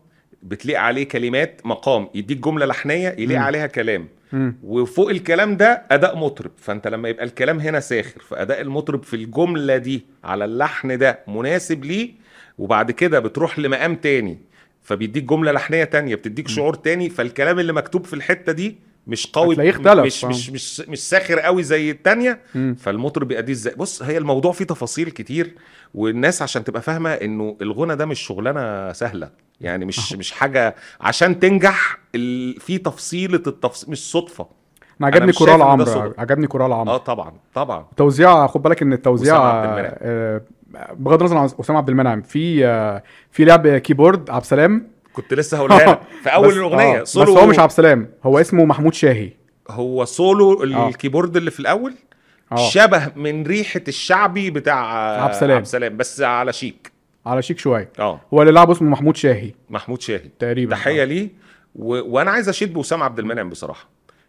بتليق 0.42 0.80
عليه 0.80 1.08
كلمات 1.08 1.60
مقام 1.64 2.08
يديك 2.14 2.38
جملة 2.38 2.66
لحنية 2.66 3.08
يليق 3.18 3.38
مم. 3.38 3.44
عليها 3.44 3.66
كلام. 3.66 4.08
مم. 4.32 4.56
وفوق 4.64 5.10
الكلام 5.10 5.56
ده 5.56 5.82
أداء 5.90 6.16
مطرب. 6.18 6.50
فأنت 6.56 6.88
لما 6.88 7.08
يبقى 7.08 7.24
الكلام 7.24 7.60
هنا 7.60 7.80
ساخر 7.80 8.20
فأداء 8.20 8.60
المطرب 8.60 9.02
في 9.02 9.16
الجملة 9.16 9.76
دي 9.76 10.06
على 10.24 10.44
اللحن 10.44 10.98
ده 10.98 11.18
مناسب 11.28 11.84
ليه 11.84 12.21
وبعد 12.58 12.90
كده 12.90 13.18
بتروح 13.20 13.58
لمقام 13.58 13.96
تاني 13.96 14.38
فبيديك 14.82 15.24
جملة 15.24 15.52
لحنية 15.52 15.84
تانية 15.84 16.14
بتديك 16.14 16.48
شعور 16.48 16.74
تاني 16.74 17.10
فالكلام 17.10 17.58
اللي 17.58 17.72
مكتوب 17.72 18.04
في 18.04 18.14
الحتة 18.14 18.52
دي 18.52 18.76
مش 19.06 19.26
قوي 19.26 19.70
اختلف، 19.70 20.04
مش 20.04 20.24
آه. 20.24 20.28
مش 20.28 20.50
مش 20.50 20.80
مش 20.80 21.08
ساخر 21.08 21.38
قوي 21.40 21.62
زي 21.62 21.90
التانية. 21.90 22.40
فالمطرب 22.78 23.28
بيأديه 23.28 23.52
إزاي؟ 23.52 23.74
بص 23.74 24.02
هي 24.02 24.18
الموضوع 24.18 24.52
فيه 24.52 24.64
تفاصيل 24.64 25.10
كتير 25.10 25.54
والناس 25.94 26.42
عشان 26.42 26.64
تبقى 26.64 26.82
فاهمة 26.82 27.10
إنه 27.10 27.56
الغنى 27.62 27.96
ده 27.96 28.06
مش 28.06 28.20
شغلانة 28.20 28.92
سهلة 28.92 29.30
يعني 29.60 29.84
مش 29.84 30.12
مش 30.12 30.32
حاجة 30.32 30.74
عشان 31.00 31.40
تنجح 31.40 31.98
ال... 32.14 32.60
في 32.60 32.78
تفصيلة 32.78 33.42
التفصيل 33.46 33.90
مش 33.90 34.10
صدفة. 34.10 34.46
أنا 35.00 35.06
عجبني 35.06 35.26
مش 35.26 35.38
كورال 35.38 35.62
عمرو. 35.62 36.14
عجبني 36.18 36.46
كورال 36.46 36.72
عمرو. 36.72 36.94
آه 36.94 36.96
طبعا 36.96 37.32
طبعا. 37.54 37.86
توزيع 37.96 38.46
خد 38.46 38.62
بالك 38.62 38.82
إن 38.82 38.92
التوزيع 38.92 39.64
آه، 40.76 40.92
بغض 40.98 41.18
النظر 41.20 41.36
عن 41.36 41.44
أسامة 41.60 41.78
عبد 41.78 41.88
المنعم 41.88 42.22
في 42.22 42.66
آه، 42.66 43.02
في 43.30 43.44
لعب 43.44 43.68
keyboard 43.76 44.30
عبد 44.30 44.40
السلام. 44.42 44.88
كنت 45.12 45.34
لسه 45.34 45.56
هقولها 45.56 45.90
لك. 45.92 46.00
في 46.22 46.28
أول 46.28 46.48
بس- 46.48 46.56
الأغنية 46.56 46.98
آه، 46.98 47.02
بس 47.02 47.16
هو 47.18 47.46
مش 47.46 47.58
عبد 47.58 47.70
السلام 47.70 48.08
هو 48.24 48.38
اسمه 48.38 48.64
محمود 48.64 48.94
شاهي. 48.94 49.30
هو 49.70 50.04
سولو 50.04 50.62
آه. 50.74 50.88
ال 50.88 50.93
keyboard 50.93 51.36
اللي 51.36 51.50
في 51.50 51.60
الأول 51.60 51.94
آه. 52.52 52.56
شبه 52.70 53.12
من 53.16 53.42
ريحة 53.46 53.80
الشعبي 53.88 54.50
بتاع 54.50 54.86
عبد 55.22 55.32
السلام. 55.34 55.56
عبد 55.56 55.64
السلام 55.66 55.96
بس 55.96 56.20
على 56.20 56.52
شيك. 56.52 56.92
على 57.26 57.42
شيك 57.42 57.58
شوية. 57.58 57.88
آه. 57.98 58.20
هو 58.34 58.42
اللي 58.42 58.52
لعبه 58.52 58.72
اسمه 58.72 58.88
محمود 58.90 59.16
شاهي. 59.16 59.52
محمود 59.70 60.00
شاهي. 60.00 60.28
تقريبا. 60.38 60.74
تحيه 60.76 61.04
ليه؟ 61.04 61.28
و... 61.76 62.14
وأنا 62.14 62.30
عايز 62.30 62.48
اشيد 62.48 62.72
بأسامة 62.72 63.02
عبد 63.02 63.18
المنعم 63.18 63.50
بصراحة. 63.50 63.88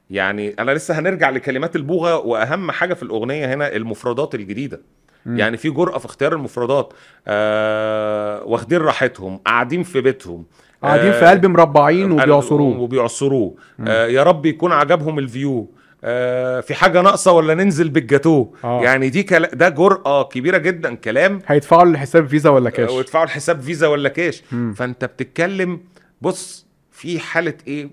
يعني 0.09 0.55
أنا 0.59 0.71
لسه 0.71 0.99
هنرجع 0.99 1.29
لكلمات 1.29 1.75
البوغة 1.75 2.17
وأهم 2.17 2.71
حاجة 2.71 2.93
في 2.93 3.03
الأغنية 3.03 3.53
هنا 3.53 3.75
المفردات 3.75 4.35
الجديدة. 4.35 4.81
مم. 5.25 5.39
يعني 5.39 5.57
في 5.57 5.69
جرأة 5.69 5.97
في 5.97 6.05
اختيار 6.05 6.33
المفردات. 6.33 6.93
آه 7.27 8.43
واخدين 8.43 8.77
راحتهم 8.81 9.37
قاعدين 9.37 9.83
في 9.83 10.01
بيتهم. 10.01 10.45
قاعدين 10.83 11.11
آه، 11.11 11.19
في 11.19 11.25
قلب 11.25 11.45
مربعين 11.45 12.11
وبيعصروه. 12.11 12.79
وبيعصروه. 12.79 13.55
آه 13.87 14.05
يا 14.07 14.23
رب 14.23 14.45
يكون 14.45 14.71
عجبهم 14.71 15.19
الفيو. 15.19 15.71
آه 16.03 16.59
في 16.59 16.73
حاجة 16.73 17.01
ناقصة 17.01 17.31
ولا 17.31 17.53
ننزل 17.53 17.89
بالجاتوه 17.89 18.53
آه. 18.63 18.81
يعني 18.83 19.09
دي 19.09 19.23
كلا... 19.23 19.49
ده 19.55 19.69
جرأة 19.69 20.23
كبيرة 20.23 20.57
جدا 20.57 20.95
كلام. 20.95 21.39
هيدفعوا 21.47 21.83
الحساب 21.83 22.27
فيزا 22.27 22.49
ولا 22.49 22.69
كاش؟ 22.69 22.89
آه، 22.89 22.93
ويدفعوا 22.93 23.23
الحساب 23.25 23.61
فيزا 23.61 23.87
ولا 23.87 24.09
كاش. 24.09 24.43
مم. 24.51 24.73
فأنت 24.73 25.05
بتتكلم 25.05 25.79
بص 26.21 26.65
في 26.91 27.19
حالة 27.19 27.53
إيه؟ 27.67 27.89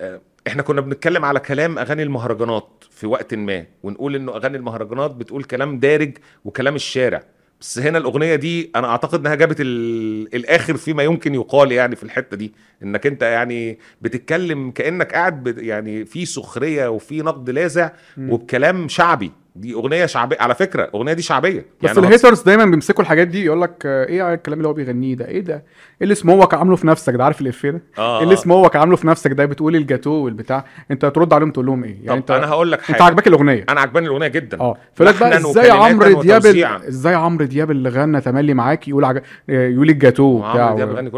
آه، 0.00 0.20
إحنا 0.46 0.62
كنا 0.62 0.80
بنتكلم 0.80 1.24
على 1.24 1.40
كلام 1.40 1.78
أغاني 1.78 2.02
المهرجانات 2.02 2.84
في 2.90 3.06
وقت 3.06 3.34
ما 3.34 3.66
ونقول 3.82 4.14
إنه 4.16 4.36
أغاني 4.36 4.56
المهرجانات 4.56 5.10
بتقول 5.10 5.44
كلام 5.44 5.78
دارج 5.78 6.18
وكلام 6.44 6.74
الشارع 6.74 7.22
بس 7.60 7.78
هنا 7.78 7.98
الأغنية 7.98 8.34
دي 8.34 8.70
أنا 8.76 8.86
أعتقد 8.88 9.20
إنها 9.20 9.34
جابت 9.34 9.60
ال... 9.60 10.34
الآخر 10.34 10.76
فيما 10.76 11.02
يمكن 11.02 11.34
يقال 11.34 11.72
يعني 11.72 11.96
في 11.96 12.02
الحتة 12.02 12.36
دي 12.36 12.52
إنك 12.82 13.06
أنت 13.06 13.22
يعني 13.22 13.78
بتتكلم 14.02 14.70
كأنك 14.70 15.12
قاعد. 15.14 15.58
يعني 15.58 16.04
في 16.04 16.26
سخرية 16.26 16.88
وفي 16.88 17.22
نقد 17.22 17.50
لاذع. 17.50 17.92
وبكلام 18.18 18.88
شعبي 18.88 19.32
دي 19.60 19.74
أغنية 19.74 20.06
شعبية 20.06 20.36
على 20.40 20.54
فكرة 20.54 20.84
الأغنية 20.84 21.12
دي 21.12 21.22
شعبية. 21.22 21.60
بس 21.82 21.96
يعني 21.96 21.98
ال 21.98 22.04
haters 22.04 22.42
دايما 22.42 22.64
بيمسكوا 22.64 23.02
الحاجات 23.02 23.28
دي 23.28 23.44
يقول 23.44 23.62
لك 23.62 23.86
إيه 23.86 24.34
الكلام 24.34 24.58
اللي 24.58 24.68
هو 24.68 24.72
بيغنيه 24.72 25.14
ده؟ 25.14 25.28
إيه 25.28 25.40
ده؟ 25.40 25.54
إيه 25.54 25.62
اللي 26.02 26.14
سموك 26.14 26.54
عامله 26.54 26.76
في 26.76 26.86
نفسك؟ 26.86 27.14
ده 27.14 27.24
عارف 27.24 27.40
الافيه 27.40 27.70
ده؟ 27.70 27.82
آه، 27.98 28.16
إيه 28.18 28.24
اللي 28.24 28.34
آه. 28.34 28.38
سموك 28.38 28.76
عامله 28.76 28.96
في 28.96 29.06
نفسك 29.06 29.32
ده؟ 29.32 29.44
بتقول 29.44 29.76
الجاتو 29.76 30.10
والبتاع. 30.10 30.64
أنت 30.90 31.06
ترد 31.06 31.32
عليهم 31.32 31.50
تقول 31.50 31.66
لهم 31.66 31.84
إيه؟ 31.84 31.90
يعني 31.90 32.08
طب 32.08 32.16
أنت 32.16 32.30
أنا 32.30 32.48
هقول 32.48 32.72
لك 32.72 32.80
حاجة. 32.80 32.96
انت 32.96 33.02
عاجباك 33.02 33.26
الأغنية. 33.26 33.64
أنا 33.68 33.80
عجباني 33.80 34.06
الأغنية 34.06 34.28
جدا. 34.28 34.60
آه. 34.60 34.76
فلك 34.94 35.20
بقى 35.20 35.36
إزاي 35.36 35.70
عمرو 35.70 36.22
دياب. 36.22 36.46
إزاي 36.88 37.14
عمرو 37.14 37.44
دياب 37.44 37.70
اللي 37.70 37.88
غنى 37.88 38.20
تملي 38.20 38.54
معاك 38.54 38.88
يقول 38.88 39.04
عج... 39.04 39.22
يقول 39.48 39.90
الجاتو 39.90 40.38
بتاع 40.38 40.74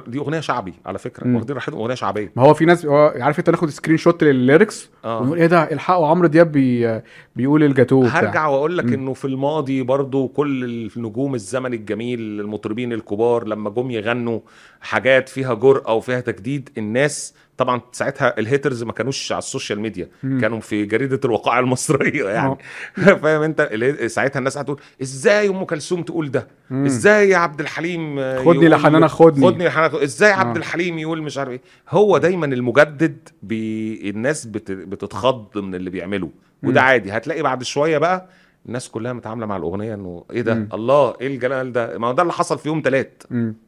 دي 0.07 0.18
أغنية 0.18 0.40
شعبي 0.40 0.74
على 0.86 0.99
فكرة. 0.99 1.34
واخدين 1.36 1.57
راحتهم 1.57 1.80
أغنية 1.80 1.95
شعبية. 1.95 2.32
ما 2.36 2.43
هو 2.43 2.55
في 2.55 2.64
ناس 2.64 2.86
هو 2.86 3.14
عارف 3.20 3.38
أنت 3.38 3.51
ناخد 3.51 3.70
screenshot 3.70 3.97
لل 3.97 4.24
lyrics 4.24 4.90
ونقول 5.05 5.38
إيه 5.38 5.47
ده؟ 5.47 5.62
الحقوا 5.62 6.07
عمرو 6.07 6.28
دياب 6.28 6.53
بي... 6.53 7.01
بيقول 7.36 7.64
الجاتو 7.64 8.03
بتاع 8.03 8.32
هرجع 8.33 8.47
وأقول 8.47 8.78
لك. 8.78 8.93
إنه 8.93 9.12
في 9.14 9.24
الماضي 9.24 9.83
برضو 9.83 10.28
كل 10.28 10.64
النجوم 10.97 11.35
الزمن 11.35 11.74
الجميل 11.74 12.20
المطربين 12.41 12.93
الكبار 12.93 13.47
لما 13.49 13.70
جم 13.70 13.91
يغنوا 13.91 14.41
حاجات 14.80 15.28
فيها 15.28 15.55
جرأة 15.55 15.95
وفيها 15.95 16.20
تجديد 16.20 16.70
الناس 16.78 17.35
طبعا 17.57 17.80
ساعتها 17.93 18.39
ال 18.38 18.45
haters 18.45 18.82
ما 18.83 18.93
كانوش 18.93 19.33
على 19.33 19.39
ال 19.38 19.45
social 19.45 19.80
media 19.80 20.09
مم. 20.22 20.41
كانوا 20.41 20.61
في 20.61 20.85
جريدة 20.85 21.20
الوقائع 21.24 21.59
المصرية 21.59 22.24
يعني 22.39 22.57
فاهم 23.22 23.43
أنت 23.43 23.70
ساعتها 24.07 24.39
الناس 24.39 24.59
هتقول 24.59 24.80
إزاي 25.03 25.49
أم 25.49 25.64
كلثوم 25.64 26.03
تقول 26.03 26.30
ده 26.30 26.49
مم. 26.70 26.85
إزاي 26.85 27.28
يا 27.28 27.37
عبد 27.37 27.61
الحليم 27.61 28.18
آه، 28.18 28.45
خدني 28.45 28.68
لحنانك 28.68 29.11
خدني. 29.11 29.47
خدني 29.47 29.66
لحنانك 29.66 29.95
إزاي 29.95 30.33
عبد 30.33 30.57
آه. 30.57 30.61
الحليم 30.61 30.99
يقول 30.99 31.22
مش 31.22 31.39
عارف 31.39 31.51
إيه 31.51 31.61
هو 31.91 32.18
دايما 32.18 32.47
المجدد 32.47 33.28
بي... 33.43 34.11
الناس 34.11 34.47
بت... 34.47 34.72
بتتخض 34.72 35.59
من 35.59 35.74
اللي 35.74 35.91
بيعمله 35.91 36.30
وده. 36.62 36.82
عادي 36.82 37.12
هتلاقي 37.12 37.42
بعد 37.42 37.62
شوية 37.62 37.98
بقى 37.98 38.28
الناس 38.66 38.88
كلها 38.88 39.12
متعاملة 39.12 39.46
مع 39.46 39.56
الأغنية 39.56 39.94
إنه 39.94 40.24
إيه 40.30 40.42
ده 40.42 40.54
مم. 40.54 40.68
الله 40.74 41.14
إيه 41.20 41.26
الجلال 41.26 41.72
ده 41.72 41.98
ما 41.98 42.06
هو 42.08 42.12
ده 42.12 42.22
اللي 42.22 42.32
حصل 42.32 42.58
في 42.58 42.68
يوم 42.68 42.80
تلات. 42.82 43.22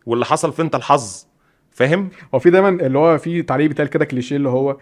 واللي 0.07 0.24
حصل 0.24 0.53
في 0.53 0.62
أنت 0.62 0.74
الحظ 0.74 1.26
فاهم 1.70 2.09
هو 2.34 2.38
في 2.38 2.51
دايما 2.51 2.68
اللي 2.68 2.99
هو 2.99 3.18
في 3.18 3.42
تعليق 3.42 3.68
بيتقال 3.68 3.88
كده 3.88 4.05
كليشيه 4.05 4.36
اللي 4.36 4.49
هو 4.49 4.76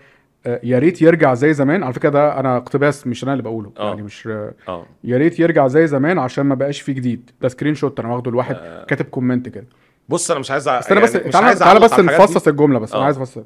آه، 0.46 0.60
يا 0.62 0.78
ريت 0.78 1.02
يرجع 1.02 1.34
زي 1.34 1.52
زمان 1.54 1.82
على 1.82 1.92
فكرة 1.92 2.08
ده 2.08 2.40
أنا 2.40 2.56
اقتباس 2.56 3.06
مش 3.06 3.24
أنا 3.24 3.32
اللي 3.32 3.42
بقوله 3.42 3.72
آه. 3.78 3.88
يعني 3.88 4.02
مش 4.02 4.26
آه، 4.68 4.86
يا 5.04 5.18
ريت 5.18 5.40
يرجع 5.40 5.66
زي 5.68 5.86
زمان 5.86 6.18
عشان 6.18 6.46
ما 6.46 6.54
بقاش 6.54 6.80
فيه 6.80 6.92
جديد 6.92 7.30
ده 7.40 7.48
screenshot 7.48 8.00
أنا 8.00 8.12
واخده 8.14 8.30
لواحد 8.30 8.54
آه. 8.58 8.84
كاتب 8.84 9.04
comment 9.04 9.48
كده 9.48 9.66
بس 10.08 10.30
أنا 10.30 10.40
مش 10.40 10.50
عايز 10.50 10.68
أ... 10.68 10.78
استنى 10.78 11.00
بس 11.00 11.14
يعني 11.14 11.26
مش 11.28 11.32
تعالى 11.32 11.46
عايز 11.46 11.58
تعالى 11.58 11.80
بس. 11.80 11.98
نفصص 12.00 12.48
الجملة 12.48 12.78
بس 12.78 12.92
أنا 12.92 13.02
آه. 13.02 13.04
عايز 13.04 13.18
أفصل 13.18 13.44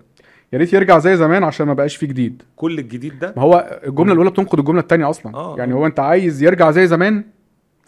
يا 0.52 0.58
ريت 0.58 0.72
يرجع 0.72 0.98
زي 0.98 1.16
زمان 1.16 1.44
عشان 1.44 1.66
ما 1.66 1.74
بقاش 1.74 1.96
فيه 1.96 2.06
جديد. 2.06 2.42
كل 2.56 2.78
الجديد 2.78 3.18
ده؟ 3.18 3.34
ما 3.36 3.42
هو 3.42 3.80
الجملة 3.86 4.12
الأولى 4.12 4.30
بتنقد 4.30 4.58
الجملة 4.58 4.80
الثانية 4.80 5.10
أصلا. 5.10 5.34
آه. 5.34 5.54
يعني 5.58 5.74
هو 5.74 5.86
أنت 5.86 6.00
عايز 6.00 6.42
يرجع 6.42 6.70
زي 6.70 6.86
زمان 6.86 7.24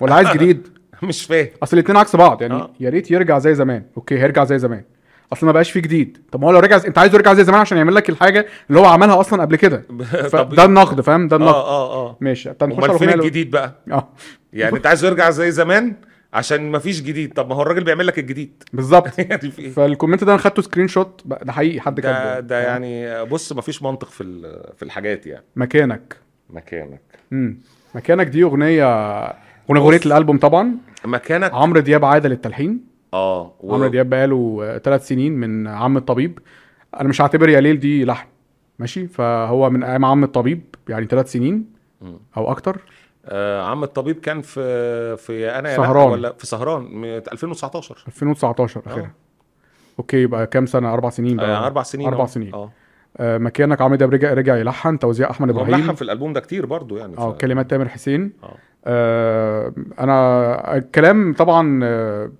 ولا 0.01 0.15
عايز 0.15 0.29
جديد؟ 0.29 0.69
مش 1.03 1.25
فاهم. 1.25 1.49
أصل 1.63 1.77
الاثنين 1.77 1.97
عكس 1.97 2.17
بعض. 2.17 2.43
يعني 2.43 2.55
آه. 2.55 2.71
يا 2.81 2.91
ريت 2.91 3.11
يرجع 3.11 3.39
زي 3.39 3.55
زمان. 3.55 3.83
okay 3.97 4.19
هيرجع 4.19 4.45
زي 4.45 4.59
زمان. 4.59 4.83
أصل 5.33 5.47
ما 5.47 5.53
بقاش 5.53 5.71
فيه 5.71 5.81
جديد. 5.81 6.19
طب 6.33 6.41
ما 6.41 6.47
هو 6.47 6.53
لو 6.53 6.59
رجع 6.59 6.81
أنت 6.87 6.99
عايزه 6.99 7.15
يرجع 7.15 7.35
زي 7.35 7.45
زمان 7.45 7.61
عشان 7.61 7.79
يعمل 7.79 7.95
لك 7.95 8.11
الحاجة 8.11 8.47
اللي 8.71 8.81
هو 8.81 8.85
عملها 8.85 9.21
أصلا 9.21 9.43
قبل 9.43 9.57
كده. 9.57 9.83
ده 10.57 10.65
النقد 10.65 11.01
فاهم؟ 11.01 11.29
ده 11.29 11.37
النقد. 11.37 11.55
آه 11.55 11.69
آه 11.69 12.09
آه. 12.09 12.17
ماشي 12.21 12.53
طب 12.53 12.69
نخش 12.69 13.03
على 13.03 13.15
الجديد 13.15 13.51
بقى؟ 13.51 13.75
آه. 13.93 14.09
يعني 14.53 14.77
أنت 14.77 14.87
عايز 14.87 15.05
يرجع 15.05 15.31
زي 15.31 15.51
زمان؟ 15.51 15.95
عشان 16.33 16.71
ما 16.71 16.79
فيش 16.79 17.03
جديد. 17.03 17.33
طب 17.33 17.49
ما 17.49 17.55
هو 17.55 17.63
الراجل 17.63 17.85
بيعمل 17.85 18.07
لك 18.07 18.19
الجديد. 18.19 18.63
بالظبط. 18.73 19.19
يعني 19.19 19.53
إيه؟ 19.59 19.71
فال 19.71 19.83
comment 19.83 20.25
ده 20.25 20.33
أنا 20.33 20.41
خدته 20.41 20.63
screenshot 20.63 21.23
ده 21.27 21.53
حقيقي 21.53 21.81
حد 21.81 21.95
ده 21.95 22.03
كاتبه. 22.03 22.41
ده 22.41 22.61
يعني 22.61 23.25
بص 23.25 23.53
ما 23.53 23.63
فيش 23.63 23.83
منطق 23.83 24.09
في 24.09 24.25
في 24.77 24.83
الحاجات 24.83 25.27
يعني. 25.27 25.45
مكانك. 25.57 26.17
مكانك. 26.51 27.01
امم 27.33 27.59
مكانك 27.95 28.27
دي 28.27 28.43
أغنية 28.43 28.85
أغنية 29.71 30.01
الألبوم 30.07 30.39
طبعا. 30.39 30.77
مكانك. 31.05 31.55
عمرو 31.55 31.81
دياب 31.81 32.05
عاده 32.05 32.29
للتلحين 32.29 32.81
آه 33.15 33.55
و... 33.61 33.75
عمرو 33.75 33.89
دياب 33.89 34.11
بقاله 34.11 34.79
ثلاث 34.85 35.09
سنين 35.09 35.33
من 35.33 35.67
عم 35.67 35.97
الطبيب. 35.97 36.39
أنا 37.01 37.09
مش 37.09 37.21
هعتبر 37.21 37.49
يا 37.49 37.61
ليل 37.61 37.81
دي 37.81 38.05
لحن 38.05 38.27
ماشي؟ 38.79 39.07
فهو 39.07 39.71
من 39.71 39.83
أيام 39.83 40.05
عم 40.05 40.25
الطبيب 40.25 40.61
يعني 40.89 41.07
ثلاث 41.07 41.33
سنين. 41.33 41.79
أو 42.37 42.51
أكتر. 42.51 42.81
عم 43.63 43.83
الطبيب 43.85 44.21
كان 44.21 44.41
في 44.43 45.17
في 45.17 45.51
أنا 45.51 45.71
يا 45.71 45.77
سهران. 45.77 46.11
ولا 46.11 46.33
في 46.39 46.47
سهران 46.47 46.83
من 46.83 47.05
2019 47.09 48.05
2019 48.09 48.81
آه. 48.87 48.91
آخرها. 48.91 49.11
أوكي 49.99 50.17
يبقى 50.23 50.47
كام 50.47 50.67
سنة؟ 50.67 50.93
أربع 50.95 51.11
سنين 51.11 51.37
بقى. 51.37 51.47
آه 51.47 51.67
أربع 51.67 51.83
سنين. 51.83 52.07
أربع. 52.09 52.27
سنين. 52.27 52.55
آه. 52.55 52.71
آه 53.17 53.39
مكانك 53.39 53.81
عمرو 53.81 53.97
دياب 53.97 54.15
رجع 54.15 54.33
رجع 54.35 54.57
يلحن 54.57 54.99
توزيع 54.99 55.31
أحمد 55.31 55.51
إبراهيم. 55.51 55.75
ملحن 55.75 55.95
في 55.95 56.03
الألبوم 56.03 56.33
ده 56.33 56.41
كتير 56.41 56.67
برضو 56.67 56.97
يعني 56.97 57.19
آه 57.19 57.33
ف... 57.33 57.37
كلمات 57.37 57.71
تامر 57.71 57.89
حسين. 57.89 58.33
آه. 58.43 58.55
آه 58.87 59.73
أنا 60.01 60.77
الكلام 60.77 61.35
طبعا 61.35 61.81
آه 61.85 62.31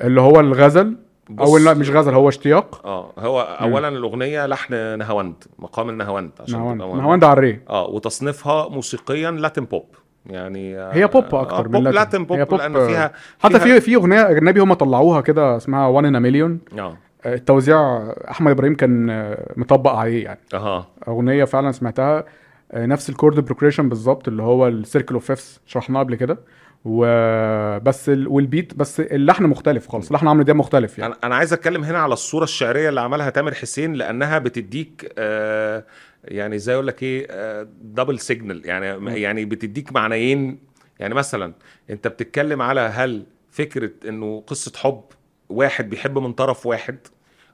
اللي 0.00 0.20
هو 0.20 0.40
الغزل 0.40 0.96
أو 1.40 1.58
لا 1.58 1.74
مش 1.74 1.90
غزل 1.90 2.14
هو 2.14 2.28
اشتياق. 2.28 2.86
آه 2.86 3.12
هو 3.18 3.40
اولا 3.40 3.88
الأغنية 3.88 4.46
لحن 4.46 4.98
نهاوند 4.98 5.44
مقام 5.58 5.88
النهاوند 5.88 6.30
عشان 6.40 6.58
نهاوند. 6.58 6.82
نهاوند 6.82 7.24
على 7.24 7.32
الري. 7.32 7.60
آه 7.70 7.86
وتصنيفها 7.86 8.68
موسيقيا 8.68 9.30
Latin 9.30 9.64
pop. 9.64 9.86
يعني 10.30 10.78
آه، 10.78 10.92
هي 10.92 11.06
بوب 11.06 11.34
أكتر 11.34 11.56
آه 11.56 11.62
من 11.62 11.70
pop. 11.70 11.88
Latin 11.88 12.24
pop 12.24 12.38
pop، 12.38 12.58
لأن 12.58 12.76
آه، 12.76 12.86
فيها 12.86 13.12
حتى 13.38 13.60
في 13.60 13.80
في 13.80 13.94
أغنية 13.94 14.30
أجنبي 14.30 14.60
هم 14.60 14.72
طلعوها 14.74 15.20
كده 15.20 15.56
اسمها 15.56 15.86
One 15.86 16.04
in 16.04 16.22
a 16.22 16.27
Million 16.27 16.60
آه. 16.78 16.96
التوزيع 17.26 18.12
أحمد 18.30 18.50
إبراهيم 18.50 18.74
كان 18.74 19.10
آه، 19.10 19.52
مطبق 19.56 19.90
عليه 19.90 20.24
يعني. 20.24 20.40
أها. 20.54 20.86
أغنية 21.08 21.44
فعلا 21.44 21.72
سمعتها. 21.72 22.24
آه، 22.72 22.86
نفس 22.86 23.10
ال 23.10 23.15
chord 23.15 23.40
progression 23.40 23.88
بالظبط 23.88 24.28
اللي 24.28 24.42
هو 24.42 24.68
ال 24.68 24.75
circle 24.75 25.14
of 25.14 25.26
fifths 25.26 25.58
شرحناه 25.66 26.00
قبل 26.00 26.14
كده. 26.14 26.38
وبس 26.84 28.08
ال... 28.08 28.28
والبيت 28.28 28.74
بس 28.74 29.00
اللحن 29.00 29.44
مختلف 29.44 29.88
خالص. 29.88 30.12
لحن 30.12 30.28
عمرو 30.28 30.42
دياب 30.42 30.56
مختلف 30.56 30.98
يعني. 30.98 31.14
أنا 31.24 31.34
عايز 31.34 31.52
أتكلم 31.52 31.84
هنا 31.84 31.98
على 31.98 32.12
الصورة 32.12 32.44
الشعرية 32.44 32.88
اللي 32.88 33.00
عملها 33.00 33.30
تامر 33.30 33.54
حسين 33.54 33.92
لأنها 33.92 34.38
بتديك 34.38 35.12
آه 35.18 35.84
يعني 36.28 36.58
زي 36.58 36.74
أقول 36.74 36.86
لك 36.86 37.02
إيه 37.02 37.26
آه 37.30 37.68
double 37.82 38.18
signal 38.18 38.62
يعني 38.66 39.20
يعني 39.20 39.44
بتديك 39.44 39.92
معنيين. 39.92 40.58
يعني 40.98 41.14
مثلا 41.14 41.52
أنت 41.90 42.08
بتتكلم 42.08 42.62
على 42.62 42.80
هل 42.80 43.26
فكرة 43.50 43.90
إنه 44.08 44.44
قصة 44.46 44.72
حب 44.76 45.00
واحد 45.48 45.90
بيحب 45.90 46.18
من 46.18 46.32
طرف 46.32 46.66
واحد 46.66 46.98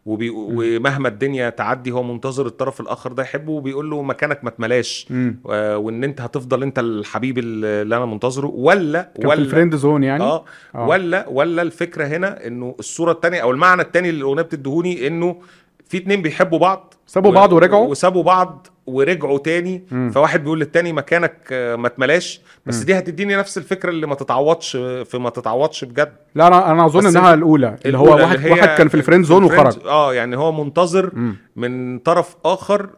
وبي... 0.07 0.31
ومهما 0.31 1.09
الدنيا 1.09 1.51
تعدي 1.51 1.91
هو 1.91 2.03
منتظر 2.03 2.47
الطرف 2.47 2.81
الآخر 2.81 3.13
ده 3.13 3.23
يحبه 3.23 3.53
وبيقول 3.53 3.91
له 3.91 4.03
مكانك 4.03 4.45
ما 4.45 4.51
اتملاش 4.51 5.07
مم. 5.11 5.41
آه، 5.51 5.79
وإن 5.79 6.05
أنت 6.05 6.21
هتفضل 6.21 6.63
أنت 6.63 6.79
الحبيب 6.79 7.39
اللي 7.39 7.97
أنا 7.97 8.07
منتظره. 8.07 8.47
ولا 8.47 9.11
ولا 9.19 9.35
ال 9.35 9.41
friend 9.41 9.77
zone 9.77 10.03
يعني؟ 10.05 10.23
آه. 10.23 10.45
آه. 10.75 10.89
ولا 10.89 11.29
ولا 11.29 11.63
الفكرة 11.63 12.05
هنا 12.07 12.47
إنه 12.47 12.75
الصورة 12.79 13.13
الثانية 13.13 13.43
أو 13.43 13.51
المعنى 13.51 13.83
الثاني 13.83 14.09
اللي 14.11 14.21
الأغنية 14.21 14.43
بتديهوني 14.43 15.07
إنه 15.07 15.41
في 15.89 15.97
اتنين 15.97 16.23
بيحبوا 16.23 16.59
بعض 16.59 16.92
سابوا 17.13 17.31
و- 17.31 17.35
بعض 17.35 17.53
ورجعوا 17.53 17.87
وسابوا 17.89 18.23
بعض 18.23 18.67
ورجعوا 18.87 19.39
تاني 19.39 19.85
مم. 19.91 20.11
فواحد 20.15 20.43
بيقول 20.43 20.61
للتاني 20.61 20.93
مكانك 20.93 21.37
آه، 21.53 21.77
ما 21.77 21.87
اتملاش 21.87 22.41
بس 22.67 22.79
مم. 22.79 22.85
دي 22.85 22.99
هتديني 22.99 23.37
نفس 23.37 23.59
الفكرة 23.59 23.91
اللي 23.91 24.07
ما 24.07 24.15
تتعوضش 24.15 24.77
في 24.77 25.19
ما 25.19 25.31
تتعوضش 25.31 25.85
بجد 25.85 26.13
لا 26.35 26.47
أنا 26.47 26.71
أنا 26.73 26.87
أظن 26.87 27.07
إنها 27.07 27.35
الأولى 27.35 27.77
اللي 27.87 27.99
هو 27.99 28.15
واحد 28.15 28.35
اللي 28.37 28.51
واحد 28.51 28.69
كان 28.79 28.89
في 28.89 28.95
ال 28.95 28.99
friend 28.99 29.25
zone 29.25 29.45
وخرج 29.45 29.79
آه 29.87 30.15
يعني 30.15 30.37
هو 30.37 30.53
منتظر 30.53 31.11
مم. 31.15 31.37
من 31.57 31.99
طرف 31.99 32.37
آخر 32.45 32.81
آه، 32.83 32.89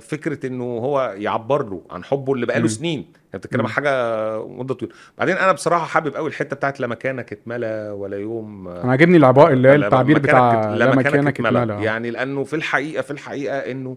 فكرة 0.00 0.46
إنه 0.46 0.64
هو 0.64 1.14
يعبر 1.16 1.62
له 1.68 1.82
عن 1.90 2.04
حبه 2.04 2.32
اللي 2.32 2.46
بقاله. 2.46 2.68
سنين. 2.68 2.98
يعني 2.98 3.38
بتتكلم. 3.38 3.60
عن 3.60 3.68
حاجة 3.68 4.46
مدة 4.46 4.74
طويلة. 4.74 4.94
بعدين 5.18 5.36
أنا 5.36 5.52
بصراحة 5.52 5.86
حابب 5.86 6.16
قوي 6.16 6.28
الحتة 6.28 6.56
بتاعت 6.56 6.80
لا 6.80 6.86
مكانك 6.86 7.32
اتملى 7.32 7.94
ولا 7.96 8.18
يوم. 8.18 8.68
آه، 8.68 8.82
أنا 8.82 8.90
عاجبني 8.90 9.16
العبارة 9.16 9.52
اللي 9.52 9.68
هي 9.68 9.74
التعبير 9.74 10.18
بتاع 10.18 10.74
لا 10.74 10.96
مكانك 10.96 11.40
اتملى. 11.40 11.84
يعني 11.84 12.10
لأنه 12.10 12.44
في 12.44 12.56
الحقيقة 12.56 13.02
في 13.02 13.10
الحقيقة 13.10 13.58
إنه 13.58 13.96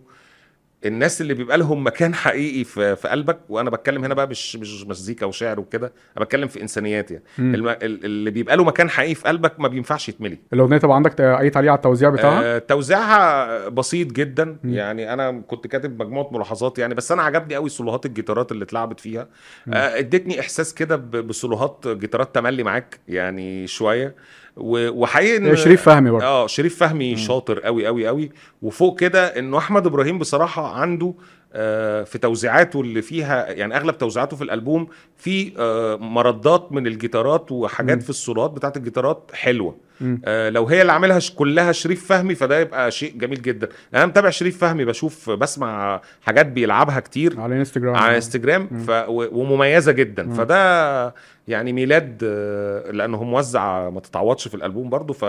الناس 0.87 1.21
اللي 1.21 1.33
بيبقى 1.33 1.57
لهم 1.57 1.87
مكان 1.87 2.15
حقيقي 2.15 2.63
في 2.63 2.95
في 2.95 3.07
قلبك 3.07 3.39
وأنا 3.49 3.69
بتكلم 3.69 4.03
هنا 4.03 4.13
بقى 4.13 4.27
مش 4.27 4.55
مش 4.55 4.85
مزيكا 4.87 5.25
وشعر 5.25 5.59
وكده 5.59 5.91
أنا 6.17 6.25
بتكلم 6.25 6.47
في 6.47 6.61
إنسانيات 6.61 7.11
يعني. 7.11 7.23
الم... 7.39 7.67
ال- 7.69 8.05
اللي 8.05 8.31
بيبقى 8.31 8.57
له 8.57 8.63
مكان 8.63 8.89
حقيقي 8.89 9.15
في 9.15 9.23
قلبك 9.23 9.59
ما 9.59 9.67
بينفعش 9.67 10.09
يتملي. 10.09 10.37
الأغنية 10.53 10.77
طبعا 10.77 10.95
عندك 10.95 11.21
أي 11.21 11.49
تعليق 11.49 11.71
على 11.71 11.77
التوزيع 11.77 12.09
بتاعها؟ 12.09 12.43
آه 12.55 12.57
توزيعها 12.57 13.69
بسيط 13.69 14.11
جدا. 14.11 14.57
مم. 14.63 14.73
يعني 14.73 15.13
أنا 15.13 15.41
كنت 15.47 15.67
كاتب 15.67 16.01
مجموعة 16.03 16.29
ملاحظات 16.33 16.79
يعني 16.79 16.93
بس 16.93 17.11
أنا 17.11 17.21
عجبني 17.23 17.55
قوي 17.55 17.69
سولوهات 17.69 18.05
الجيتارات 18.05 18.51
اللي 18.51 18.63
اتلعبت 18.63 18.99
فيها. 18.99 19.27
آه 19.73 19.99
ادتني 19.99 20.39
إحساس 20.39 20.73
كده 20.73 20.95
بسولوهات 20.95 21.87
جيتارات 21.87 22.35
تملي 22.35 22.63
معاك 22.63 22.99
يعني 23.07 23.67
شوية. 23.67 24.15
وحقيقي 24.59 25.51
إن- 25.55 25.57
شريف 25.57 25.81
فهمي 25.81 26.09
برضه. 26.09 26.25
آه 26.25 26.47
شريف 26.47 26.79
فهمي 26.79 27.15
شاطر 27.17 27.59
قوي 27.59 27.85
قوي 27.87 28.07
قوي. 28.07 28.31
وفوق 28.61 28.99
كده 28.99 29.25
انه 29.39 29.57
أحمد 29.57 29.85
إبراهيم 29.87 30.19
بصراحة 30.19 30.75
عنده 30.81 31.13
في 32.05 32.17
توزيعاته 32.21 32.81
اللي 32.81 33.01
فيها 33.01 33.51
يعني 33.51 33.77
أغلب 33.77 33.97
توزيعاته 33.97 34.37
في 34.37 34.43
الألبوم 34.43 34.87
في 35.17 35.51
آه، 35.57 35.95
مردات 35.95 36.71
من 36.71 36.87
الجيتارات 36.87 37.51
وحاجات 37.51 37.97
مم. 37.97 38.03
في 38.03 38.09
الصولات 38.09 38.51
بتاعت 38.51 38.77
الجيتارات 38.77 39.31
حلوة 39.33 39.75
مم. 40.01 40.21
آه، 40.25 40.49
لو 40.49 40.65
هي 40.65 40.81
اللي 40.81 40.91
عاملها 40.91 41.19
كلها 41.35 41.71
شريف 41.71 42.07
فهمي 42.07 42.35
فده 42.35 42.59
يبقى 42.59 42.91
شيء 42.91 43.13
جميل 43.17 43.41
جدا 43.41 43.69
أنا 43.93 44.05
متابع 44.05 44.29
شريف 44.29 44.57
فهمي 44.57 44.85
بشوف 44.85 45.29
بسمع 45.29 46.01
حاجات 46.21 46.45
بيلعبها 46.45 46.99
كتير 46.99 47.39
على 47.39 47.55
انستجرام 47.55 47.95
على 47.95 48.15
انستجرام 48.15 48.67
ف... 48.67 48.91
ومميزة 49.09 49.91
جدا 49.91 50.23
مم. 50.23 50.33
فده 50.33 51.13
يعني 51.47 51.73
ميلاد 51.73 52.21
آه، 52.23 52.91
لأنه 52.91 53.17
هو 53.17 53.23
موزع 53.23 53.89
ما 53.89 53.99
تتعوضش 53.99 54.47
في 54.47 54.55
الألبوم 54.55 54.89
برضو 54.89 55.13
ف. 55.13 55.25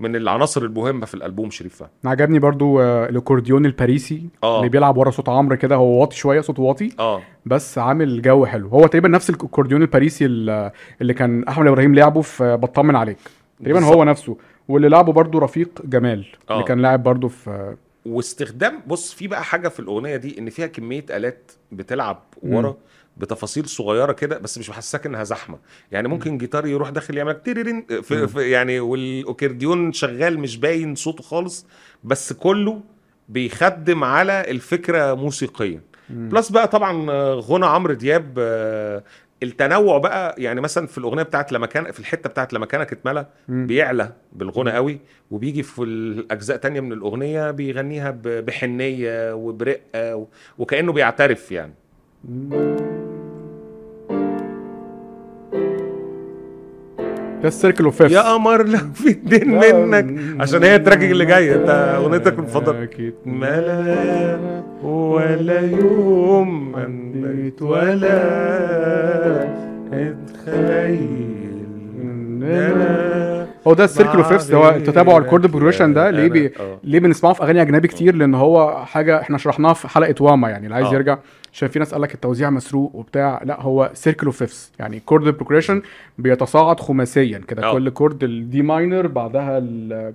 من 0.00 0.16
العناصر 0.16 0.62
المهمة 0.62 1.06
في 1.06 1.14
الألبوم 1.14 1.50
شريف 1.50 1.76
فهمي. 1.76 1.90
أنا 2.04 2.10
عجبني 2.10 2.38
برضو 2.38 2.80
آه، 2.80 3.08
الأكورديون 3.08 3.66
الباريسي 3.66 4.22
آه. 4.42 4.58
اللي 4.58 4.68
بيلعب 4.68 4.96
ورا 4.96 5.10
صوت 5.10 5.28
عمرو 5.28 5.56
كده 5.56 5.76
هو 5.76 6.00
واطي 6.00 6.16
شوية 6.16 6.40
صوت 6.40 6.58
واطي 6.58 6.90
آه. 6.98 7.22
بس 7.46 7.78
عامل 7.78 8.22
جو 8.22 8.46
حلو. 8.46 8.68
هو 8.68 8.86
تقريبا 8.86 9.08
نفس 9.08 9.30
الأكورديون 9.30 9.82
الباريسي 9.82 10.26
ال- 10.26 10.70
اللي 11.00 11.14
كان 11.14 11.44
أحمد 11.44 11.66
إبراهيم 11.66 11.94
لعبه 11.94 12.20
في 12.20 12.56
بطمن 12.56 12.96
عليك. 12.96 13.18
تقريبا. 13.60 13.84
هو 13.84 14.04
نفسه. 14.04 14.36
واللي 14.68 14.88
لعبه 14.88 15.12
برضو 15.12 15.38
رفيق 15.38 15.82
جمال 15.84 16.26
آه. 16.50 16.54
اللي 16.54 16.64
كان 16.64 16.78
لاعب 16.82 17.02
برضو 17.02 17.28
في 17.28 17.76
واستخدام 18.06 18.80
بص 18.86 19.12
في 19.14 19.26
بقى 19.28 19.44
حاجة 19.44 19.68
في 19.68 19.80
الأغنية 19.80 20.16
دي 20.16 20.38
إن 20.38 20.50
فيها 20.50 20.66
كمية 20.66 21.04
آلات 21.10 21.52
بتلعب 21.72 22.22
ورا. 22.42 22.68
مم. 22.68 22.74
بتفاصيل 23.20 23.68
صغيرة 23.68 24.12
كده 24.12 24.38
بس 24.38 24.58
مش 24.58 24.70
محسسك 24.70 25.06
إنها 25.06 25.24
زحمة. 25.24 25.58
يعني 25.92 26.08
ممكن 26.08 26.38
جيتار 26.38 26.66
يروح 26.66 26.88
داخل 26.90 27.16
يعمل 27.18 27.42
تيرن 27.42 27.86
مم. 27.90 28.02
في 28.02 28.28
في 28.28 28.50
يعني 28.50 28.80
والاوكرديون 28.80 29.92
شغال 29.92 30.38
مش 30.38 30.56
باين 30.56 30.94
صوته 30.94 31.22
خالص 31.22 31.66
بس 32.04 32.32
كله 32.32 32.80
بيخدم 33.28 34.04
على 34.04 34.50
الفكرة 34.50 35.14
موسيقيا. 35.14 35.80
plus 36.10 36.48
بقى 36.50 36.68
طبعا 36.68 37.10
آه، 37.10 37.34
غنى 37.34 37.66
عمرو 37.66 37.94
دياب 37.94 38.34
آه، 38.38 39.02
التنوع 39.42 39.98
بقى 39.98 40.34
يعني 40.38 40.60
مثلا 40.60 40.86
في 40.86 40.98
الأغنية 40.98 41.22
بتاعت 41.22 41.52
لما 41.52 41.66
كان 41.66 41.90
في 41.92 42.00
الحتة 42.00 42.28
بتاعت 42.28 42.52
لا 42.52 42.66
مكانك 42.66 42.92
اتملى. 42.92 43.26
بيعلى 43.48 44.12
بالغنى 44.32 44.70
قوي 44.72 45.00
وبيجي 45.30 45.62
في 45.62 45.82
الأجزاء 45.82 46.56
تانية 46.56 46.80
من 46.80 46.92
الأغنية 46.92 47.50
بيغنيها 47.50 48.18
بحنية 48.24 49.34
وبرقة 49.34 50.26
وكأنه 50.58 50.92
بيعترف 50.92 51.52
يعني. 51.52 51.74
ده 57.42 57.48
السيركل 57.48 57.84
اوف... 57.84 58.00
يا 58.00 58.20
قمر 58.34 58.66
لو 58.66 58.78
في 58.94 59.10
اتنين 59.10 59.58
منك. 59.60 60.40
عشان 60.40 60.62
هي 60.62 60.76
ال 60.76 60.80
track 60.80 61.02
اللي 61.02 61.24
جاي. 61.24 61.54
انت 61.54 61.68
أغنيتك 61.96 62.38
المفضلة. 62.38 62.82
أكيد. 62.82 63.14
اتملى 63.26 64.38
ولا 64.82 65.60
يوم 65.60 66.72
اتمنيت 66.72 67.62
ولا 67.62 68.22
أتخيل. 69.92 71.30
إن 72.02 72.42
أنا 72.42 73.46
هو 73.66 73.74
ده 73.74 73.84
ال 73.84 73.89
circle 73.89 74.18
of 74.18 74.28
fifths 74.28 74.52
هو 74.54 74.70
تتابعوا 74.70 75.18
ال 75.18 75.23
chord 75.23 75.46
progression 75.46 75.94
ده 75.94 76.10
ليه 76.10 76.28
بي... 76.28 76.46
آه. 76.46 76.78
ليه 76.84 76.98
بنسمعه 77.00 77.32
في 77.32 77.42
أغاني 77.42 77.62
أجنبي 77.62 77.88
كتير؟ 77.88 78.14
لأن 78.14 78.34
هو 78.34 78.84
حاجة 78.86 79.20
إحنا 79.20 79.38
شرحناها 79.38 79.72
في 79.74 79.88
حلقة 79.88 80.14
واما 80.20 80.48
يعني 80.50 80.64
اللي 80.64 80.74
عايز 80.74 80.86
آه. 80.86 80.94
يرجع. 80.94 81.18
عشان 81.52 81.68
في 81.68 81.78
ناس 81.78 81.92
قال 81.92 82.02
لك 82.02 82.14
التوزيع 82.14 82.50
مسروق 82.50 82.94
وبتاع 82.94 83.40
لا 83.44 83.60
هو 83.62 83.90
circle 83.94 84.26
of 84.26 84.36
fifths 84.38 84.70
يعني 84.78 85.00
chord 85.00 85.36
progression 85.36 85.82
بيتصاعد 86.18 86.80
خماسيا 86.80 87.38
كده 87.48 87.64
آه. 87.64 87.72
كل 87.72 87.90
chord 87.90 88.24
ال 88.24 88.43
D 88.43 88.62
minor 88.62 89.06
بعدها 89.06 89.58
ال- 89.58 90.14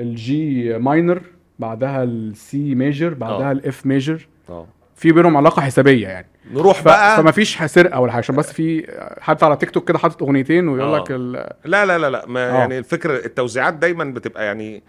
ال 0.00 0.39
G 0.39 0.78
minor 0.78 1.20
بعدها 1.58 2.02
ال 2.04 2.39
C 2.39 2.74
major 2.74 3.14
بعدها 3.14 3.48
آه. 3.48 3.52
ال 3.52 3.69
F 3.69 3.86
major 3.86 4.26
آه 4.50 4.66
في 4.96 5.12
بينهم 5.12 5.36
علاقة 5.36 5.62
حسابية 5.62 6.08
يعني 6.08 6.26
نروح 6.52 6.80
ف... 6.80 6.84
بقى 6.84 7.16
فما 7.16 7.30
فيش 7.30 7.62
سرقة 7.62 8.00
ولا 8.00 8.12
حاجة 8.12 8.18
عشان 8.22 8.36
بس 8.36 8.52
في 8.52 8.86
حد 9.20 9.44
على 9.44 9.56
تيك 9.56 9.70
توك 9.70 9.88
كده 9.88 9.98
حاطط 9.98 10.22
أغنيتين 10.22 10.68
ويقول. 10.68 10.94
لك 11.00 11.10
ال... 11.10 11.32
لا 11.64 11.86
لا 11.86 11.98
لا 11.98 12.10
لا 12.10 12.24
ما. 12.26 12.40
يعني 12.48 12.78
الفكرة 12.78 13.24
التوزيعات 13.26 13.74
دايما 13.74 14.04
بتبقى 14.04 14.44
يعني 14.46 14.82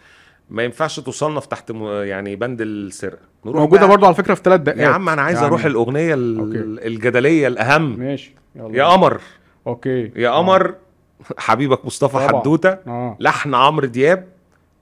ما 0.49 0.63
ينفعش 0.63 0.99
تصنف 0.99 1.45
تحت 1.45 1.69
يعني 2.03 2.35
بند 2.35 2.61
السرقه 2.61 3.17
نروح 3.45 3.55
موجودة 3.61 3.85
برضو 3.85 4.05
على 4.05 4.15
فكرة 4.15 4.33
في 4.33 4.41
ثلاث 4.43 4.61
دقائق 4.61 4.81
يا 4.81 4.87
عم 4.87 5.09
أنا 5.09 5.21
عايز 5.21 5.37
يعني- 5.37 5.47
أروح 5.47 5.65
الأغنية 5.65 6.13
ال- 6.13 6.39
okay. 6.39 6.87
الجدلية 6.87 7.47
الأهم. 7.47 7.99
ماشي 7.99 8.35
يلا. 8.55 8.77
يا 8.77 8.83
قمر. 8.83 9.21
أوكي. 9.67 10.11
يا 10.15 10.29
قمر. 10.29 10.75
حبيبك 11.37 11.85
مصطفى 11.85 12.13
طبعا. 12.27 12.27
حدوتة. 12.41 12.69
آه. 12.87 13.17
لحن 13.19 13.55
عمرو 13.55 13.87
دياب 13.87 14.27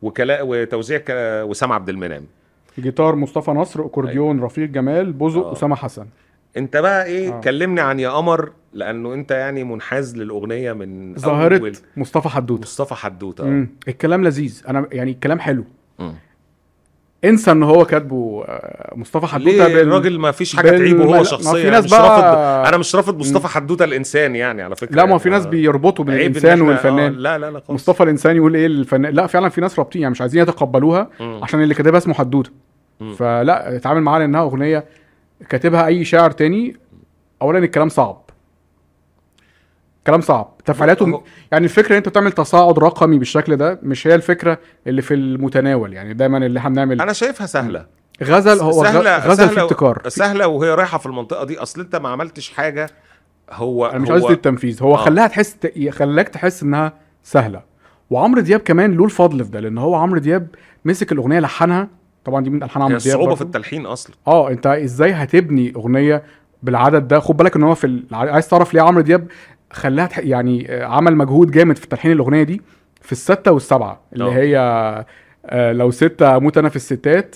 وكلا 0.02 0.42
وتوزيع 0.42 1.02
وسام 1.44 1.72
عبد 1.72 1.90
المنعم. 1.90 2.24
جيتار 2.80 3.16
مصطفى 3.16 3.52
نصر 3.52 3.86
أكورديون 3.86 4.42
رفيق 4.42 4.70
جمال 4.70 5.14
بوزق 5.14 5.46
آه. 5.48 5.54
أسامة 5.54 5.76
حسن. 5.76 6.06
أنت 6.58 6.78
بقى 6.78 7.06
إيه؟ 7.06 7.38
آه. 7.38 7.42
كلمني 7.42 7.82
عن 7.82 8.00
يا 8.00 8.10
قمر. 8.10 8.52
لأنه 8.76 9.14
أنت 9.14 9.32
يعني 9.32 9.64
منحاز 9.64 10.18
للأغنية 10.18 10.74
من 10.74 11.16
ظاهرة 11.16 11.58
أول 11.58 11.74
مصطفى 11.98 12.30
حدوتة. 12.30 12.62
مصطفى 12.62 12.96
حدوتة. 12.96 13.46
مم. 13.46 13.70
الكلام 13.88 14.24
لذيذ. 14.24 14.62
أنا 14.68 14.88
يعني 14.92 15.12
الكلام 15.12 15.40
حلو. 15.40 15.64
مم. 16.00 16.14
انسى 17.26 17.52
إن 17.52 17.64
هو 17.64 17.86
كاتبه 17.86 18.44
آه، 18.48 18.94
مصطفى 18.96 19.28
حدوتة 19.28 19.52
ليه؟ 19.52 19.64
بال- 19.74 19.88
الراجل 19.88 20.20
ما 20.20 20.32
فيش 20.32 20.56
حاجة 20.56 20.72
بال- 20.72 20.80
تعيبه 20.80 21.04
هو 21.20 21.24
شخصيا. 21.24 21.64
في 21.64 21.70
ناس 21.70 21.86
مش 21.86 21.92
بقى- 21.92 21.94
رافض 21.94 22.68
أنا 22.68 22.78
مش 22.78 22.96
رافض 22.96 23.18
مصطفى 23.20 23.48
حدوتة 23.48 23.86
الإنسان 23.86 24.36
يعني 24.36 24.62
على 24.62 24.76
فكرة. 24.76 24.96
لا 24.96 25.06
ما 25.06 25.18
في. 25.18 25.30
ناس 25.30 25.46
بيربطوا 25.46 26.06
بين 26.06 26.16
الانسان 26.16 26.60
آه، 26.62 26.64
والفنان. 26.64 27.14
لا 27.14 27.38
لا 27.38 27.46
لا 27.52 27.60
خالص. 27.60 27.70
مصطفى 27.72 28.04
الإنسان 28.04 28.36
يقول 28.36 28.56
إيه 28.56 28.66
الفنان؟ 28.66 29.14
لا 29.14 29.28
فعلا 29.28 29.50
في 29.50 29.62
ناس 29.62 29.80
رابطين 29.80 30.02
يعني 30.02 30.12
مش 30.12 30.22
عايزين 30.22 30.42
يتقبلوها 30.42 31.10
مم. 31.20 31.40
عشان 31.44 31.62
اللي 31.64 31.74
كاتبها 31.74 31.98
اسمه 31.98 32.14
حدوتة. 32.14 32.52
فلا 33.18 33.76
اتعامل 33.76 34.02
معاها 34.02 34.20
لأنها 34.20 34.42
أغنية 34.42 34.86
كاتبها 35.50 35.86
أي 35.88 36.06
شاعر 36.06 36.32
تاني. 36.32 36.76
اولا 37.42 37.60
الكلام 37.60 37.90
صعب. 37.90 38.25
كلام 40.08 40.22
صعب. 40.22 40.54
تفعيلاته 40.66 41.06
هو- 41.06 41.22
يعني 41.52 41.66
الفكرة 41.66 41.92
إن 41.92 41.96
أنت 41.98 42.10
بتعمل 42.10 42.32
تصاعد 42.32 42.80
رقمي 42.80 43.20
بالشكل 43.20 43.56
ده 43.56 43.80
مش 43.84 44.08
هي 44.08 44.16
الفكرة 44.16 44.58
اللي 44.88 45.02
في 45.02 45.14
المتناول. 45.14 45.94
يعني 45.94 46.14
دايما 46.14 46.38
اللي 46.38 46.60
إحنا 46.60 46.70
بنعمل 46.70 47.02
أنا 47.02 47.14
شايفها 47.14 47.48
سهلة. 47.48 47.86
غزل 48.24 48.60
هو 48.62 48.84
سهلة 48.84 49.18
غ- 49.18 49.28
غزل 49.28 49.50
في 49.50 49.56
سهلة- 49.56 49.60
ابتكار. 49.60 50.02
سهلة 50.08 50.48
وهي 50.48 50.70
رايحة 50.70 50.98
في 50.98 51.06
المنطقة 51.06 51.44
دي. 51.46 51.60
أصل 51.60 51.82
أنت 51.82 51.96
ما 51.96 52.10
عملتش 52.10 52.50
حاجة 52.50 52.90
هو 53.52 53.86
أنا 53.86 54.00
مش 54.00 54.12
قصدي 54.12 54.34
التنفيذ. 54.34 54.84
هو 54.84 54.94
آه. 54.94 54.98
خلاها 54.98 55.28
تحس 55.28 55.58
خلاك 55.90 56.30
تحس 56.30 56.64
إنها 56.64 56.94
سهلة. 57.24 57.62
وعمرو 58.10 58.42
دياب 58.42 58.60
كمان 58.60 58.98
له 58.98 59.06
الفضل 59.06 59.44
في 59.46 59.52
ده 59.52 59.60
لأن 59.60 59.78
هو 59.78 59.96
عمرو 59.96 60.20
دياب 60.20 60.48
مسك 60.86 61.12
الأغنية 61.12 61.40
لحنها. 61.40 61.88
طبعا 62.26 62.44
دي 62.44 62.50
من 62.50 62.64
ألحان 62.64 62.84
عمرو 62.84 62.98
دياب 62.98 63.06
الصعوبه 63.08 63.26
برضو. 63.26 63.36
في 63.36 63.42
التلحين 63.42 63.86
أصلا. 63.86 64.16
آه 64.28 64.50
أنت 64.50 64.68
إزاي 64.68 65.12
هتبني 65.12 65.74
أغنية 65.76 66.24
بالعدد 66.64 67.08
ده؟ 67.08 67.20
خد 67.20 67.38
بالك 67.38 67.56
إن 67.56 67.64
هو 67.64 67.76
في 67.76 67.88
ال... 67.88 68.04
عايز 68.12 68.48
تعرف 68.48 68.74
ليه 68.74 68.82
عمرو 68.82 69.02
دياب 69.02 69.28
خلاها. 69.76 70.10
يعني 70.18 70.72
آه، 70.72 70.86
عمل 70.86 71.16
مجهود 71.16 71.52
جامد 71.52 71.78
في 71.78 71.88
تلحين 71.88 72.12
الأغنية 72.12 72.44
دي 72.44 72.62
في 73.02 73.12
الستة 73.12 73.52
والسبعة 73.52 74.00
اللي 74.14 74.24
آه. 74.26 74.30
هي 74.30 74.58
آه، 75.46 75.72
لو 75.72 75.92
ستة 75.92 76.38
أموت 76.38 76.58
أنا 76.58 76.70
في 76.70 76.76
الستات 76.76 77.36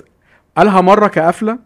قالها 0.58 0.82
مرة 0.82 1.08
كقفلة 1.08 1.60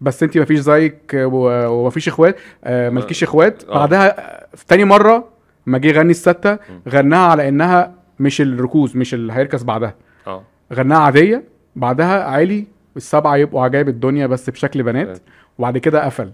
بس 0.00 0.22
انت 0.22 0.38
مفيش 0.38 0.58
زيك 0.58 1.10
ومفيش 1.14 2.08
إخوات 2.08 2.36
مالكيش 2.66 3.22
إخوات. 3.22 3.64
بعدها 3.68 4.16
في 4.54 4.66
تاني 4.66 4.84
مرة 4.84 5.28
ما 5.66 5.78
جه 5.78 5.86
يغني 5.88 6.10
الستة 6.10 6.58
غناها 6.88 7.26
على 7.30 7.48
إنها 7.48 7.92
مش 8.20 8.40
الركوز 8.40 8.96
مش 8.96 9.14
اللي 9.14 9.32
هيركز 9.32 9.62
بعدها 9.62 9.94
آه 10.26 10.42
غناها 10.72 10.98
عادية 10.98 11.44
بعدها 11.76 12.24
عالي 12.24 12.66
السبعة 12.96 13.36
يبقوا 13.36 13.62
عجائب 13.62 13.88
الدنيا 13.88 14.26
بس 14.26 14.50
بشكل 14.50 14.82
بنات. 14.82 15.18
وبعد 15.58 15.78
كده 15.78 16.04
قفل 16.04 16.30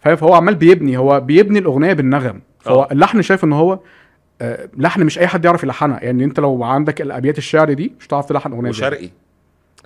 فهو 0.00 0.34
عمال 0.34 0.54
بيبني 0.54 0.96
هو 0.96 1.20
بيبني 1.20 1.58
الأغنية 1.58 1.92
بالنغم 1.92 2.40
فهو 2.64 2.82
آه. 2.82 2.88
اللحن 2.92 3.22
شايف 3.22 3.44
إن 3.44 3.52
هو 3.52 3.78
آه، 4.40 4.68
لحن 4.76 5.02
مش 5.02 5.18
أي 5.18 5.26
حد 5.26 5.44
يعرف 5.44 5.64
يلحنها 5.64 6.00
يعني 6.02 6.24
أنت 6.24 6.40
لو 6.40 6.64
عندك 6.64 7.00
الأبيات 7.00 7.38
الشعر 7.38 7.72
دي 7.72 7.92
مش 8.00 8.06
هتعرف 8.06 8.26
تلحن 8.26 8.52
أغنية 8.52 8.62
دي. 8.62 8.68
وشرقي 8.68 9.10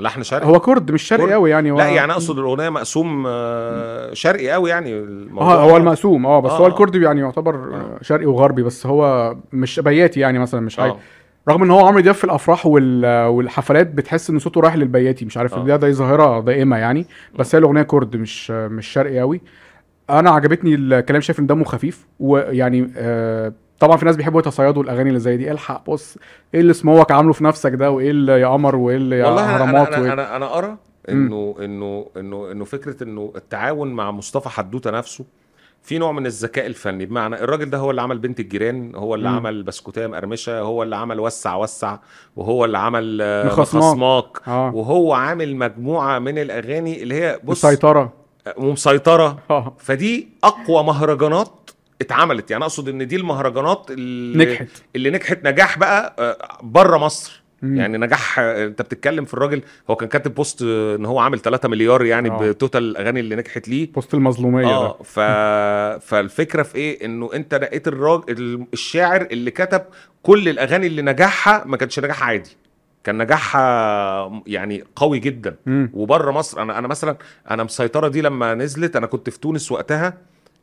لحن 0.00 0.22
شرقي 0.22 0.46
هو 0.46 0.60
كرد 0.60 0.90
مش 0.90 1.02
شرقي. 1.02 1.32
قوي 1.32 1.50
يعني 1.50 1.70
هو 1.70 1.78
لا 1.78 1.88
يعني 1.88 2.12
أقصد 2.12 2.38
الأغنية 2.38 2.68
مقسوم 2.68 3.24
آه، 3.26 4.14
شرقي 4.14 4.50
قوي 4.50 4.70
يعني 4.70 4.92
الموضوع 4.98 5.54
آه 5.54 5.70
هو 5.70 5.76
المقسوم 5.76 6.26
آه 6.26 6.40
بس 6.40 6.50
آه، 6.50 6.58
هو 6.58 6.64
آه. 6.64 6.68
الكردي 6.68 7.02
يعني 7.02 7.20
يعتبر 7.20 7.54
آه. 7.54 7.98
شرقي 8.02 8.26
وغربي 8.26 8.62
بس 8.62 8.86
هو 8.86 9.36
مش 9.52 9.80
بياتي 9.80 10.20
يعني 10.20 10.38
مثلا 10.38 10.60
مش 10.60 10.76
حاجة 10.76 10.90
آه 10.90 10.98
رغم 11.48 11.62
إن 11.62 11.70
هو 11.70 11.86
عمرو 11.86 12.00
دياب 12.00 12.14
في 12.14 12.24
الأفراح 12.24 12.66
وال... 12.66 13.26
والحفلات 13.26 13.86
بتحس 13.86 14.30
إن 14.30 14.38
صوته 14.38 14.60
رايح 14.60 14.76
للبياتي 14.76 15.24
مش 15.24 15.36
عارف 15.36 15.54
آه. 15.54 15.64
ده 15.64 15.76
ده 15.76 15.90
ظاهرة 15.90 16.40
دائمة 16.40 16.76
يعني 16.76 17.06
بس 17.38 17.54
هي 17.54 17.58
الأغنية 17.58 17.82
كرد 17.82 18.16
مش 18.16 18.50
مش 18.50 18.86
شرقي 18.86 19.20
قوي 19.20 19.40
أنا 20.10 20.30
عجبتني 20.30 20.74
الكلام 20.74 21.20
شايف 21.20 21.38
ان 21.40 21.46
دمه 21.46 21.64
خفيف 21.64 22.06
ويعني 22.20 22.92
آه 22.96 23.52
طبعا 23.80 23.96
في 23.96 24.04
ناس 24.04 24.16
بيحبوا 24.16 24.40
يتصيدوا 24.40 24.82
الأغاني 24.82 25.08
اللي 25.08 25.20
زي 25.20 25.36
دي. 25.36 25.50
الحق؟ 25.52 25.90
بص 25.90 26.16
إيه 26.54 26.60
اللي 26.60 26.72
سموك 26.72 27.12
عامله 27.12 27.32
في 27.32 27.44
نفسك 27.44 27.72
ده؟ 27.74 27.90
وإيه 27.90 28.10
اللي 28.10 28.40
يا 28.40 28.46
قمر؟ 28.46 28.76
وإيه 28.76 28.96
اللي 28.96 29.18
يا 29.18 29.26
والله 29.26 29.56
أنا 29.56 29.64
أنا 29.88 30.12
أنا, 30.12 30.36
أنا 30.36 30.58
أرى 30.58 30.76
انه 31.08 31.56
انه 31.60 32.06
انه 32.16 32.50
إنه 32.52 32.64
فكرة 32.64 33.02
إنه 33.02 33.32
التعاون 33.36 33.88
مع 33.92 34.10
مصطفى 34.10 34.48
حدوتة 34.48 34.90
نفسه 34.90 35.24
في 35.82 35.98
نوع 35.98 36.12
من 36.12 36.26
الذكاء 36.26 36.66
الفني. 36.66 37.06
بمعنى 37.06 37.34
الراجل 37.44 37.70
ده 37.70 37.78
هو 37.78 37.90
اللي 37.90 38.02
عمل 38.02 38.18
بنت 38.18 38.40
الجيران 38.40 38.94
هو 38.94 39.14
اللي 39.14 39.28
مم. 39.28 39.36
عمل 39.36 39.62
بسكوتية 39.62 40.06
مقرمشة 40.06 40.60
هو 40.60 40.82
اللي 40.82 40.96
عمل 40.96 41.20
وسع 41.20 41.54
وسع 41.56 41.96
وهو 42.36 42.64
اللي 42.64 42.78
عمل 42.78 43.18
آه، 43.22 43.46
مخصماك. 43.46 43.84
مخصماك 43.84 44.48
آه. 44.48 44.74
وهو 44.74 45.12
عامل 45.12 45.56
مجموعة 45.56 46.18
من 46.18 46.38
الأغاني 46.38 47.02
اللي 47.02 47.14
هي 47.14 47.40
بص 47.44 47.64
مسيطره 47.64 48.12
ومسيطرة. 48.56 49.38
آه. 49.50 49.76
فدي 49.78 50.28
أقوى 50.44 50.84
مهرجانات 50.84 51.70
اتعملت. 52.00 52.50
يعني 52.50 52.64
أقصد 52.64 52.88
إن 52.88 53.06
دي 53.06 53.16
المهرجانات 53.16 53.86
اللي 53.90 54.44
نجحت. 54.44 54.68
اللي 54.96 55.10
نجحت 55.10 55.46
نجاح 55.46 55.78
بقى 55.78 56.36
بره 56.62 56.98
مصر. 56.98 57.42
مم. 57.62 57.76
يعني 57.76 57.98
نجاح 57.98 58.38
آه، 58.38 58.66
أنت 58.66 58.82
بتتكلم 58.82 59.24
في 59.24 59.34
الراجل 59.34 59.62
هو 59.90 59.96
كان 59.96 60.08
كاتب 60.08 60.34
بوست 60.34 60.62
آه، 60.62 60.96
إن 60.96 61.04
هو 61.06 61.18
عامل 61.18 61.38
3 61.40 61.68
مليار 61.68 62.04
يعني 62.04 62.30
آه. 62.30 62.38
ب 62.38 62.45
total 62.45 62.82
الاغاني 62.82 63.20
اللي 63.20 63.36
نجحت 63.36 63.68
ليه. 63.68 63.92
بوست 63.92 64.14
المظلومية 64.14 64.64
ده. 64.64 64.70
آه 64.70 64.98
ف... 65.02 65.20
فالفكرة 66.06 66.62
في 66.62 66.74
إيه؟ 66.74 67.04
إنه 67.04 67.30
أنت 67.34 67.54
لقيت 67.54 67.88
الراجل 67.88 68.66
الشاعر 68.72 69.22
اللي 69.30 69.50
كتب 69.50 69.82
كل 70.22 70.48
الأغاني 70.48 70.86
اللي 70.86 71.02
نجاحها 71.02 71.64
ما 71.66 71.76
كانش 71.76 71.98
نجاح 72.00 72.22
عادي. 72.22 72.56
كان 73.04 73.18
نجاحها 73.18 74.42
يعني 74.46 74.84
قوي 74.96 75.18
جدا. 75.18 75.56
مم. 75.66 75.90
وبره 75.94 76.30
مصر 76.30 76.62
أنا 76.62 76.78
أنا 76.78 76.88
مثلا 76.88 77.16
أنا 77.50 77.64
مسيطرة 77.64 78.08
دي 78.08 78.20
لما 78.22 78.54
نزلت 78.54 78.96
أنا 78.96 79.06
كنت 79.06 79.30
في 79.30 79.40
تونس 79.40 79.72
وقتها 79.72 80.18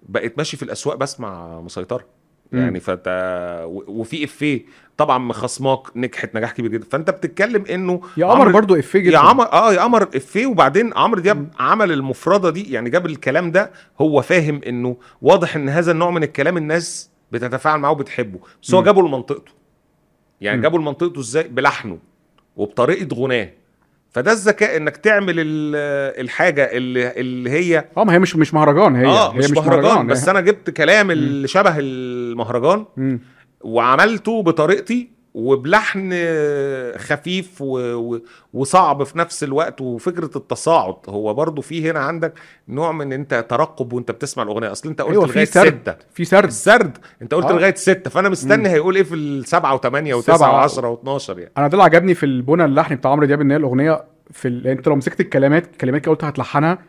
بقيت 0.10 0.38
ماشي 0.38 0.58
في 0.58 0.64
الأسواق 0.64 0.96
بسمع 0.96 1.62
مسيطرة. 1.62 2.06
مم. 2.52 2.60
يعني 2.60 2.80
فانت 2.80 3.64
وفي 3.88 4.24
إفيه. 4.24 4.66
طبعا 4.98 5.18
مخصماك 5.18 5.80
نجحت 5.98 6.36
نجاح 6.36 6.52
كبير 6.52 6.72
جدا. 6.72 6.86
فأنت 6.92 7.10
بتتكلم 7.10 7.66
إنه 7.66 8.02
يا 8.18 8.26
قمر 8.26 8.52
برضو 8.52 8.76
إفيه 8.76 9.00
جدا. 9.00 9.14
يا 9.14 9.20
عمر 9.20 9.54
آه 9.54 9.74
يا 9.74 9.82
قمر 9.82 10.04
إفيه. 10.04 10.46
وبعدين 10.46 10.94
عمرو 10.96 11.22
دياب 11.22 11.48
عمل 11.60 11.92
المفردة 11.92 12.50
دي 12.50 12.72
يعني 12.72 12.90
جاب 12.90 13.06
الكلام 13.06 13.52
ده 13.52 13.72
هو 14.02 14.22
فاهم 14.22 14.62
إنه 14.68 14.98
واضح 15.22 15.56
إن 15.56 15.70
هذا 15.70 15.92
النوع 15.92 16.12
من 16.12 16.24
الكلام 16.24 16.58
الناس 16.58 17.10
بتتفاعل 17.32 17.80
معاه 17.80 17.92
وبتحبه. 17.92 18.40
بس 18.64 18.74
هو. 18.74 18.84
جابه 18.84 19.02
لمنطقته. 19.02 19.52
يعني. 20.42 20.62
جابه 20.62 20.78
لمنطقته 20.78 21.20
إزاي؟ 21.20 21.44
بلحنه. 21.44 21.98
وبطريقة 22.56 23.16
غناه. 23.16 23.49
فده 24.12 24.32
الذكاء 24.32 24.78
إنك 24.78 24.97
تعمل 24.97 25.36
ال- 25.39 26.22
الحاجة 26.22 26.64
اللي 26.72 27.12
اللي 27.20 27.49
هي 27.49 27.86
آه 27.97 28.03
ما 28.03 28.14
هي 28.14 28.20
مش 28.20 28.36
مش 28.36 28.53
مهرجان 28.53 28.95
هي 28.95 29.06
آه 29.06 29.34
هي 29.34 29.38
مش 29.38 29.51
مهرجان. 29.51 30.08
بس 30.08 30.26
هي- 30.26 30.32
أنا 30.32 30.41
جبت 30.41 30.70
كلام 30.70 31.12
اللي 31.12 31.47
شبه 31.47 31.76
المهرجان 31.80 32.86
مم. 32.97 33.20
وعملته 33.62 34.43
بطريقتي 34.43 35.10
وبلحن 35.36 36.14
خفيف 36.98 37.62
و... 37.62 38.18
وصعب 38.54 39.04
في 39.04 39.18
نفس 39.18 39.44
الوقت 39.44 39.82
وفكرة 39.82 40.30
التصاعد. 40.36 40.96
هو 41.10 41.34
برضو 41.34 41.62
في 41.62 41.92
هنا 41.92 42.00
عندك 42.00 42.34
نوع 42.68 42.92
من 42.92 43.14
انت 43.14 43.46
ترقب 43.50 43.94
وانت 43.94 44.12
بتسمع 44.12 44.44
الأغنية. 44.44 44.72
أصل 44.72 44.90
انت 44.90 45.02
قلت 45.02 45.20
في 45.20 45.32
لغاية 45.34 45.46
سرد. 45.46 45.82
ستة. 45.82 45.96
في 46.14 46.26
سرد. 46.26 46.48
السرد 46.48 46.98
انت 47.22 47.34
قلت 47.34 47.46
آه. 47.46 47.54
لغاية 47.54 47.76
ستة. 47.76 48.10
فأنا 48.10 48.30
مستني 48.30 48.70
هيقول 48.70 48.96
إيه 48.96 49.04
في 49.04 49.16
السبعه 49.16 49.76
وثمانيه 49.76 50.14
وتسعه 50.14 50.38
سبعة. 50.38 50.54
وعشرة 50.54 50.90
واتناشر 50.90 51.40
يعني. 51.40 51.52
أنا 51.58 51.68
ده 51.68 51.74
اللي 51.74 51.84
عجبني 51.84 52.14
في 52.14 52.26
البنى 52.26 52.66
اللحني 52.66 52.96
بتاع 52.96 53.12
عمرو 53.12 53.26
دياب 53.26 53.42
إن 53.42 53.52
هي 53.52 53.58
الأغنية 53.58 54.04
في 54.32 54.48
ال... 54.48 54.68
أنت 54.68 54.88
لو 54.88 54.96
مسكت 54.96 55.20
الكلمات 55.20 55.66
الكلمات 55.66 56.04
اللي 56.04 56.16
قلت 56.16 56.24
هتلحنها 56.24 56.80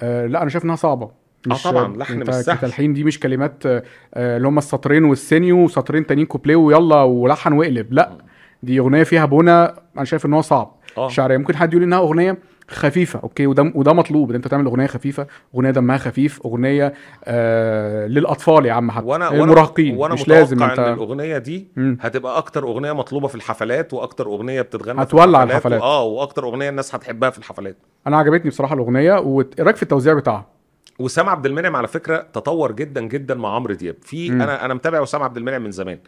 آه 0.00 0.26
لا 0.26 0.42
أنا 0.42 0.50
شايف 0.50 0.64
إنها 0.64 0.76
صعبة. 0.76 1.21
طبعاً، 1.64 1.96
لحن 1.96 2.18
مش 2.20 2.34
سهل. 2.34 2.56
كتلحين 2.56 2.92
دي 2.92 3.04
مش 3.04 3.20
كلمات 3.20 3.66
آه، 3.66 3.82
آه، 4.14 4.36
اللي 4.36 4.48
هم 4.48 4.58
السطرين 4.58 5.04
والسينيو 5.04 5.64
وسطرين 5.64 6.06
تانيين 6.06 6.26
كوبليه 6.26 6.56
ويلا 6.56 7.02
ولحن 7.02 7.52
واقلب 7.52 7.92
لا 7.92 8.18
دي 8.62 8.78
أغنية 8.78 9.02
فيها 9.02 9.24
بنى 9.24 9.50
أنا 9.96 10.04
شايف 10.04 10.26
إن 10.26 10.32
هو 10.34 10.40
صعب 10.40 10.76
آه 10.98 11.08
شعرية 11.08 11.36
ممكن 11.36 11.56
حد 11.56 11.72
يقول 11.72 11.82
إنها 11.84 11.98
أغنية 11.98 12.38
خفيفة 12.68 13.20
okay 13.22 13.46
وده 13.46 13.72
وده 13.74 13.92
مطلوب 13.92 14.30
إن 14.30 14.36
أنت 14.36 14.48
تعمل 14.48 14.64
أغنية 14.66 14.86
خفيفة 14.86 15.26
أغنية 15.54 15.70
دمها 15.70 15.96
خفيف 15.96 16.40
أغنية 16.44 16.92
آه 17.24 18.06
للأطفال 18.06 18.66
يا 18.66 18.72
عم 18.72 18.90
حتى 18.90 19.06
وأنا 19.06 19.30
المراهقين 19.34 19.96
وأنا 19.96 20.14
مش 20.14 20.20
متوقع 20.22 20.38
لازم 20.38 20.62
إن 20.62 20.70
انت 20.70 20.78
الأغنية 20.78 21.38
دي 21.38 21.68
مم. 21.76 21.98
هتبقى 22.00 22.38
أكتر 22.38 22.62
أغنية 22.64 22.92
مطلوبة 22.92 23.28
في 23.28 23.34
الحفلات 23.34 23.94
وأكتر 23.94 24.26
أغنية 24.26 24.62
بتتغنى 24.62 25.02
هتولع 25.02 25.42
الحفلات 25.42 25.50
الحفلات. 25.50 25.82
آه 25.82 26.02
وأكتر 26.04 26.44
أغنية 26.44 26.68
الناس 26.68 26.94
هتحبها 26.94 27.30
في 27.30 27.38
الحفلات 27.38 27.76
أنا 28.06 28.16
عجبتني 28.16 28.50
بصراحة 28.50 28.74
الأغنية 28.74 29.12
وإيه 29.14 29.46
رأيك 29.60 29.76
في 29.76 29.82
التوزيع 29.82 30.14
بتاعها 30.14 30.46
وسام 30.98 31.28
عبد 31.28 31.46
المنعم 31.46 31.76
على 31.76 31.88
فكرة 31.88 32.16
تطور 32.32 32.72
جدا 32.72 33.00
جدا 33.00 33.34
مع 33.34 33.54
عمرو 33.54 33.74
دياب. 33.74 33.96
في. 34.02 34.28
أنا 34.28 34.64
أنا 34.64 34.74
متابع 34.74 35.00
وسام 35.00 35.22
عبد 35.22 35.36
المنعم 35.36 35.62
من 35.62 35.70
زمان. 35.70 35.98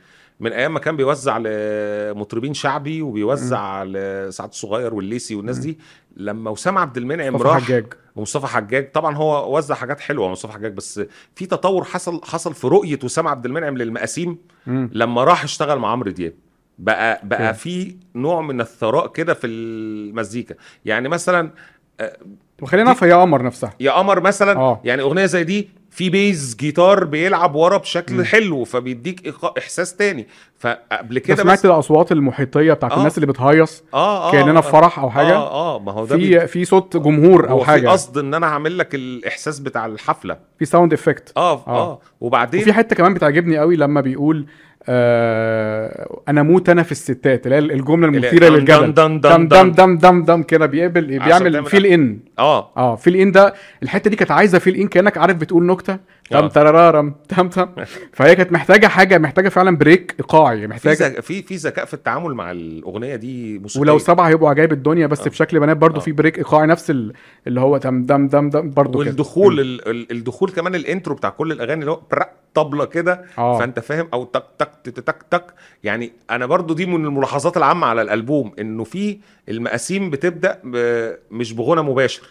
من 0.41 0.53
أيام 0.53 0.75
ما 0.75 0.81
كان 0.81 0.97
بيوزع 0.97 1.39
لمطربين 1.39 2.55
شعبي 2.55 3.03
وبيوزع 3.03 3.85
لسعد 3.85 4.49
الصغير 4.49 4.95
والليسي 4.95 5.35
والناس 5.35 5.59
دي 5.59 5.79
لما 6.17 6.51
وسام 6.51 6.79
عبد 6.79 6.97
المنعم 6.97 7.37
راح 7.37 7.63
حجاج. 7.63 7.87
ومصطفى 8.17 8.47
حجاج 8.47 8.93
طبعا 8.93 9.17
هو 9.17 9.57
وزع 9.57 9.75
حاجات 9.75 10.01
حلوة 10.01 10.29
مصطفى 10.29 10.53
حجاج 10.53 10.73
بس 10.73 11.01
في 11.35 11.47
تطور 11.47 11.85
حصل 11.85 12.21
حصل 12.25 12.55
في 12.55 12.67
رؤية 12.67 12.99
وسام 13.05 13.29
عبد 13.29 13.47
المنعم 13.47 13.79
للمقاسيم. 13.79 14.39
لما 14.67 15.25
راح 15.25 15.45
اشتغل 15.45 15.79
مع 15.79 15.91
عمرو 15.91 16.11
دياب. 16.11 16.33
بقى 16.79 17.21
بقى. 17.25 17.55
في 17.55 17.97
نوع 18.15 18.41
من 18.41 18.61
الثراء 18.61 19.07
كده 19.07 19.35
في 19.35 19.47
المزيكا. 19.47 20.55
يعني 20.85 21.09
مثلا 21.09 21.51
طب 22.65 22.71
خلينا 22.71 22.85
نعرف 22.87 23.05
هي 23.05 23.13
قمر 23.13 23.43
نفسها 23.43 23.71
يا 23.81 23.91
قمر 23.93 24.21
مثلا 24.21 24.57
آه. 24.59 24.81
يعني 24.85 25.03
أغنية 25.03 25.27
زي 25.27 25.45
دي 25.45 25.69
في 25.91 26.11
بيز 26.11 26.57
جيتار 26.61 27.05
بيلعب 27.05 27.55
ورا 27.55 27.77
بشكل 27.77 28.15
مم. 28.15 28.25
حلو 28.25 28.65
فبيديك 28.65 29.35
إحساس 29.59 29.97
تاني 29.97 30.27
فقبل 30.59 31.19
كده 31.19 31.43
سمعت 31.43 31.59
بس 31.59 31.65
الأصوات 31.67 32.13
المحيطية 32.13 32.73
بتاعت 32.73 32.93
آه. 32.93 32.99
الناس 32.99 33.17
اللي 33.19 33.27
بتهيص 33.27 33.83
آه 33.95 34.29
آه 34.29 34.33
كأننا 34.33 34.59
آه. 34.59 34.61
في 34.63 34.71
فرح 34.71 34.99
أو 34.99 35.11
حاجة 35.11 35.35
آه 35.37 35.77
آه 35.77 35.79
ما 35.79 35.93
هو 35.93 36.05
ده 36.07 36.17
بي- 36.17 36.41
في 36.41 36.47
في 36.47 36.65
صوت 36.65 36.97
جمهور 36.97 37.47
هو 37.49 37.51
أو 37.51 37.61
في 37.61 37.67
حاجة 37.67 37.89
قصد 37.89 38.19
إن 38.19 38.35
أنا 38.35 38.47
هعمل 38.47 38.79
لك 38.79 38.95
الإحساس 38.95 39.59
بتاع 39.59 39.87
الحفلة 39.87 40.37
في 40.59 40.65
sound 40.65 40.93
effect 40.93 41.33
آه 41.37 41.53
آه. 41.53 41.69
آه 41.69 42.01
وبعدين 42.21 42.61
وفي 42.61 42.73
حتة 42.73 42.97
كمان 42.97 43.15
بتعجبني 43.15 43.59
قوي 43.59 43.77
لما 43.77 44.01
بيقول 44.01 44.47
آه 44.89 46.21
أنا 46.29 46.43
موت 46.43 46.69
أنا 46.69 46.83
في 46.83 46.93
الستات 46.93 47.47
اللي 47.47 47.55
هي 47.57 47.59
الجملة 47.59 48.09
المثيرة 48.09 48.49
دم- 48.49 48.55
للجدل 48.55 48.95
دم- 48.95 49.19
دم- 49.21 49.49
دم 49.49 49.49
دم- 49.49 49.71
دم 49.73 49.97
دم 49.97 50.23
دم 50.25 50.43
كده 50.43 50.67
بيقبل 50.67 51.19
بيعمل 51.19 51.65
fill 51.65 51.87
in 51.87 52.19
آه 52.39 52.71
آه 52.77 52.97
fill 52.97 53.17
in 53.17 53.33
ده 53.33 53.55
الحتة 53.83 54.11
دي 54.11 54.17
كانت 54.17 54.31
عايزة 54.31 54.59
fill 54.59 54.77
in 54.77 54.89
كأنك 54.89 55.19
عارف 55.19 55.37
بتقول 55.37 55.67
نكتة 55.67 55.99
تم 56.31 56.37
آه. 56.37 56.47
ترارارم 56.49 57.15
تم 57.29 57.49
تم 57.49 57.67
فهي 58.13 58.37
كانت 58.37 58.53
محتاجة 58.53 58.87
حاجة 58.87 59.19
محتاجة 59.19 59.49
فعلا 59.49 59.77
break 59.77 60.15
ايقاعي 60.19 60.67
محتاجة. 60.67 61.21
في 61.21 61.43
في 61.43 61.55
ذكاء 61.57 61.85
في 61.85 61.95
التعامل 61.95 62.35
مع 62.35 62.51
الأغنية 62.51 63.17
دي 63.17 63.59
موسيقية 63.59 63.81
ولو 63.83 63.99
سبعة 63.99 64.29
هيبقوا 64.29 64.51
عجائب 64.51 64.73
الدنيا 64.73 65.07
بس 65.07 65.21
آه. 65.27 65.31
بشكل 65.31 65.61
بنات 65.61 65.77
برضو 65.77 65.97
آه. 66.01 66.01
في 66.05 66.13
break 66.13 66.39
ايقاعي 66.39 66.67
نفس 66.67 66.91
ال- 66.91 67.13
اللي 67.47 67.61
هو 67.61 67.77
تم 67.77 68.03
دم 68.05 68.29
دم 68.29 68.49
دم 68.51 68.71
برضو 68.71 68.99
كده 68.99 69.09
والدخول 69.11 69.61
ال... 69.61 69.89
ال- 69.89 70.13
الدخول 70.13 70.51
كمان 70.51 70.75
ال 70.75 70.81
intro 70.81 71.15
بتاع 71.15 71.31
كل 71.31 71.53
الأغاني 71.53 71.81
اللي 71.81 71.91
هو 71.91 72.01
برقة 72.11 72.33
طبلة 72.55 72.85
كده 72.85 73.25
آه. 73.39 73.59
فأنت 73.59 73.81
فاهم 73.81 74.09
أو 74.13 74.25
تك 74.25 74.45
تك 74.59 74.69
تك 74.85 75.23
تك. 75.31 75.45
يعني 75.85 76.13
أنا 76.31 76.47
برضو 76.47 76.75
دي 76.75 76.87
من 76.87 77.05
الملاحظات 77.05 77.57
العامة 77.57 77.87
على 77.87 78.03
الألبوم 78.03 78.53
إنه 78.59 78.85
في 78.85 79.19
المقاسيم 79.49 80.11
بتبدأ. 80.11 80.61
مش 81.31 81.53
بغنى 81.53 81.83
مباشر. 81.83 82.23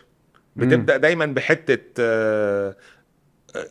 بتبدأ 0.55 0.97
دايما 0.97 1.25
بحتة 1.25 1.77
آه، 1.99 2.75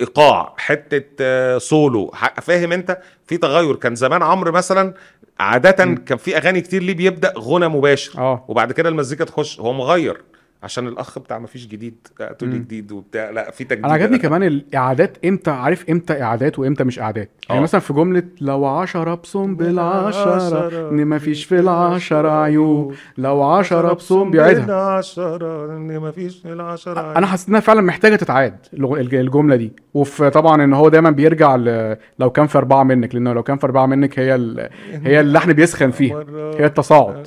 إيقاع 0.00 0.55
حتة 0.59 1.05
آه، 1.20 1.59
سولو. 1.59 2.12
فاهم 2.42 2.72
أنت؟ 2.72 2.98
في 3.26 3.36
تغير. 3.36 3.76
كان 3.76 3.94
زمان 3.94 4.22
عمرو 4.22 4.53
مثلا 4.53 4.94
عاده. 5.40 5.70
كان 5.94 6.18
في 6.18 6.36
أغاني 6.36 6.61
كتير 6.61 6.82
ليه 6.82 6.94
بيبدأ 6.94 7.32
غنى 7.38 7.68
مباشر. 7.68 8.40
وبعد 8.48 8.72
كده 8.72 8.88
المزيكا 8.88 9.24
تخش 9.24 9.61
هو 9.61 9.72
مغير. 9.72 10.22
عشان 10.62 10.88
الأخ 10.88 11.18
بتاع 11.18 11.38
ما 11.38 11.46
فيش 11.46 11.66
جديد 11.66 11.94
تقول. 12.38 12.52
جديد 12.52 12.92
وبتاع 12.92 13.30
لا 13.30 13.50
في 13.50 13.64
تجديد 13.64 13.84
أنا 13.84 13.94
عجبني 13.94 14.18
كمان 14.18 14.42
الاعادات 14.42 15.16
إمتى 15.24 15.50
عارف 15.50 15.90
إمتى 15.90 16.22
اعادات 16.22 16.58
وإمتى 16.58 16.84
مش 16.84 16.98
اعادات 16.98 17.30
يعني 17.48 17.60
آه. 17.60 17.62
مثلا 17.62 17.80
في 17.80 17.92
جملة 17.92 18.22
لو 18.40 18.64
عشرة 18.66 19.14
بصم 19.14 19.54
بالعشرة 19.54 20.90
إن 20.90 21.04
ما 21.04 21.18
فيش 21.18 21.44
في 21.44 21.58
العشرة 21.58 22.42
عيوب. 22.42 22.94
لو 23.18 23.42
عشرة 23.42 23.92
بصم 23.92 24.30
بيعيدها 24.30 25.00
إن 25.16 25.98
ما 25.98 26.10
فيش 26.10 26.46
العشرة 26.46 27.18
أنا 27.18 27.26
حسيت 27.26 27.48
إنها 27.48 27.60
فعلا 27.60 27.80
محتاجة 27.80 28.16
تتعاد 28.16 28.56
الجملة 28.74 29.56
دي. 29.56 29.72
وفي 29.94 30.30
طبعا 30.30 30.64
إن 30.64 30.72
هو 30.72 30.88
دايما 30.88 31.10
بيرجع 31.10 31.56
ل... 31.56 31.96
لو 32.18 32.30
كان 32.30 32.46
في 32.46 32.58
أربعة 32.58 32.82
منك 32.82 33.14
لأنه 33.14 33.32
لو 33.32 33.42
كان 33.42 33.56
في 33.56 33.66
أربعة 33.66 33.86
منك 33.86 34.18
هي 34.18 34.34
ال... 34.34 34.68
هي 34.92 35.20
اللحن 35.20 35.52
بيسخن 35.52 35.90
فيها 35.90 36.24
هي 36.58 36.64
التصاعد. 36.66 37.26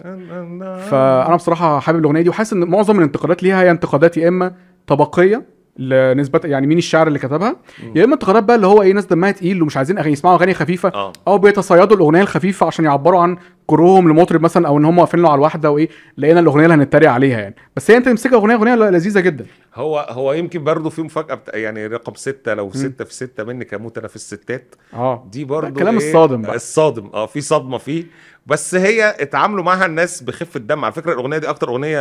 فأنا 0.90 1.36
بصراحة 1.36 1.80
حابب 1.80 2.00
الأغنية 2.00 2.22
دي 2.22 2.30
وحاسس 2.30 2.54
إن 2.54 2.64
معظم 2.70 3.00
الانتقادات 3.26 3.44
ليها 3.44 3.62
هي 3.64 3.72
انتقادات 3.72 4.18
يا 4.18 4.28
إما 4.28 4.54
طبقية 4.88 5.56
لنسبة 5.78 6.42
يعني 6.44 6.68
مين 6.68 6.78
الشاعر 6.78 7.08
اللي 7.08 7.20
كتبها 7.20 7.56
يا 7.96 8.04
إما 8.04 8.14
انتقادات 8.14 8.44
بقى 8.44 8.56
اللي 8.56 8.68
هو 8.68 8.82
إيه 8.82 8.94
ناس 8.94 9.06
دمها 9.06 9.32
تقيل 9.32 9.62
ومش 9.62 9.78
عايزين 9.78 9.98
أغاني 9.98 10.12
يسمعوا 10.14 10.36
أغاني 10.36 10.54
خفيفة 10.54 10.90
آه. 10.90 11.14
أو 11.28 11.38
بيتصيدوا 11.38 11.98
الأغنية 11.98 12.22
الخفيفة 12.22 12.66
عشان 12.68 12.86
يعبروا 12.86 13.20
عن 13.22 13.38
كرههم 13.68 14.10
لمطرب 14.10 14.42
مثلا 14.42 14.68
أو 14.68 14.78
إن 14.78 14.86
هم 14.86 14.98
واقفين 15.00 15.20
له 15.22 15.30
على 15.30 15.36
الواحدة 15.36 15.72
وإيه 15.72 15.90
لقينا 16.18 16.40
الأغنية 16.40 16.64
اللي 16.64 16.76
هنتريق 16.76 17.12
عليها 17.12 17.40
يعني. 17.40 17.56
بس 17.76 17.92
هي 17.92 17.98
أنت 17.98 18.06
تمسكها 18.06 18.36
أغنية 18.38 18.56
أغنية 18.56 18.76
لذيذة 18.76 19.20
جدا. 19.20 19.46
هو 19.76 20.08
هو 20.10 20.34
يمكن 20.34 20.64
برضه 20.64 20.90
في 20.90 21.02
مفاجأة 21.02 21.36
بتا... 21.36 21.58
يعني 21.58 21.88
رقم 21.88 22.14
ستة 22.16 22.54
لو 22.54 22.72
ستة 22.74 23.06
في 23.06 23.14
ستة 23.14 23.44
منك 23.44 23.74
أموت 23.74 23.98
أنا 23.98 24.08
في 24.08 24.16
الستات. 24.16 24.76
آه. 24.94 25.28
دي 25.32 25.46
برضه 25.46 25.68
الكلام 25.68 25.98
إيه؟ 26.00 26.08
الصادم 26.08 26.42
بقى. 26.42 26.56
الصادم. 26.56 27.10
آه 27.14 27.26
في 27.26 27.42
صدمة 27.42 27.78
فيه. 27.78 28.04
بس 28.46 28.76
هي 28.76 29.16
اتعاملوا 29.20 29.64
معاها 29.64 29.86
الناس 29.86 30.22
بخفة 30.24 30.60
دم 30.60 30.86
على 30.86 30.94
فكرة 30.94 31.14
الأغنية 31.14 31.38
دي 31.38 31.50
أكتر 31.50 31.70
أغنية 31.70 32.00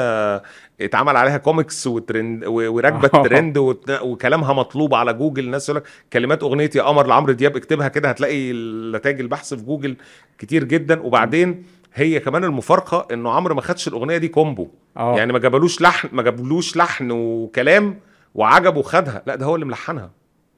اتعمل 0.80 1.16
عليها 1.16 1.36
كوميكس 1.36 1.86
وترند 1.86 2.44
و- 2.44 2.72
وراكبة 2.74 3.10
آه. 3.14 3.16
الترند 3.22 3.58
وكلامها 4.02 4.52
مطلوب 4.52 4.94
على 4.94 5.12
جوجل. 5.12 5.44
الناس 5.44 5.68
يقول 5.68 5.80
لك 5.82 5.88
كلمات 6.12 6.42
أغنية 6.42 6.70
يا 6.76 6.82
قمر 6.82 7.06
لعمرو 7.06 7.32
دياب 7.32 7.56
اكتبها 7.56 7.88
كده 7.88 8.08
هتلاقي 8.08 8.52
نتائج 8.92 9.20
البحث 9.20 9.54
في 9.54 9.62
جوجل 9.62 9.96
كتير 10.38 10.64
جدا. 10.64 11.00
وبعدين 11.00 11.64
هي 11.94 12.20
كمان 12.20 12.44
المفارقة 12.44 13.06
إنه 13.14 13.30
عمرو 13.30 13.54
ما 13.54 13.60
خدش 13.60 13.88
الأغنية 13.88 14.16
دي 14.16 14.28
combo 14.28 14.68
آه. 14.96 15.16
يعني 15.16 15.32
ما 15.32 15.38
جابلوش 15.38 15.80
لحن 15.80 16.08
ما 16.12 16.22
جابلوش 16.22 16.76
لحن 16.76 17.10
وكلام 17.10 18.00
وعجبه 18.34 18.82
خدها 18.82 19.22
لا 19.26 19.34
ده 19.34 19.46
هو 19.46 19.54
اللي 19.54 19.66
ملحنها. 19.66 20.10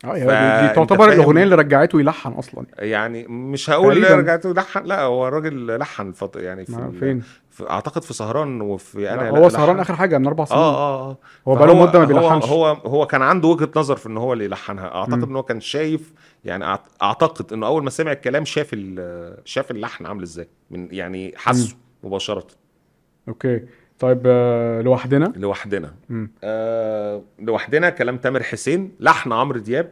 آه 0.05 0.09
فأنت 0.09 0.69
دي 0.69 0.75
تعتبر؟ 0.75 1.13
الأغنية 1.13 1.43
اللي 1.43 1.55
رجعته 1.55 2.01
يلحن 2.01 2.33
أصلا. 2.33 2.67
يعني 2.79 3.27
مش 3.29 3.71
هقول 3.71 3.95
تقريباً. 4.03 4.15
رجعت 4.21 4.47
لحن 4.47 4.85
لا 4.85 5.03
هو 5.03 5.29
الراجل 5.29 5.79
لحن 5.79 6.13
فط... 6.13 6.37
يعني 6.37 6.65
في, 6.67 6.91
فين؟ 7.01 7.23
في 7.51 7.71
أعتقد 7.71 8.03
في 8.03 8.15
سهران 8.15 8.61
وفي 8.61 9.11
أنا 9.11 9.31
هو 9.31 9.49
سهران 9.49 9.81
آخر 9.81 9.95
حاجة 9.97 10.19
من 10.19 10.27
أربع 10.27 10.45
سنين. 10.45 10.61
آه 10.61 10.75
آه. 10.77 11.11
آه 11.11 11.17
هو 11.49 11.55
بقاله 11.55 11.75
مدة 11.83 11.99
ما 11.99 12.05
بيلحنش. 12.05 12.45
هو 12.45 12.67
هو 12.67 13.07
كان 13.07 13.23
عنده 13.23 13.49
وجهة 13.49 13.71
نظر 13.77 13.97
في 13.97 14.07
إن 14.07 14.17
هو 14.17 14.33
اللي 14.33 14.45
يلحنها. 14.45 14.95
أعتقد. 14.95 15.23
إن 15.23 15.37
هو 15.37 15.43
كان 15.43 15.61
شايف 15.61 16.13
يعني 16.45 16.65
أعتقد 17.03 17.53
إنه 17.53 17.67
أول 17.67 17.85
ما 17.85 17.91
سمع 17.91 18.13
الكلام 18.13 18.45
شاف 18.45 18.69
ال- 18.73 19.39
شاف 19.45 19.71
اللحن 19.71 20.07
عامل 20.07 20.23
إزاي 20.23 20.49
من 20.71 20.89
يعني 20.91 21.35
حسه 21.37 21.77
مباشرة. 22.05 22.47
أوكي. 23.29 23.61
طيب 23.99 24.23
آه، 24.27 24.81
لوحدنا؟ 24.83 25.33
لوحدنا. 25.37 25.95
مم. 26.09 26.31
آه 26.45 27.23
لوحدنا 27.39 27.91
كلام 27.91 28.17
تامر 28.17 28.43
حسين 28.43 28.93
لحن 29.01 29.33
عمرو 29.33 29.59
دياب 29.61 29.91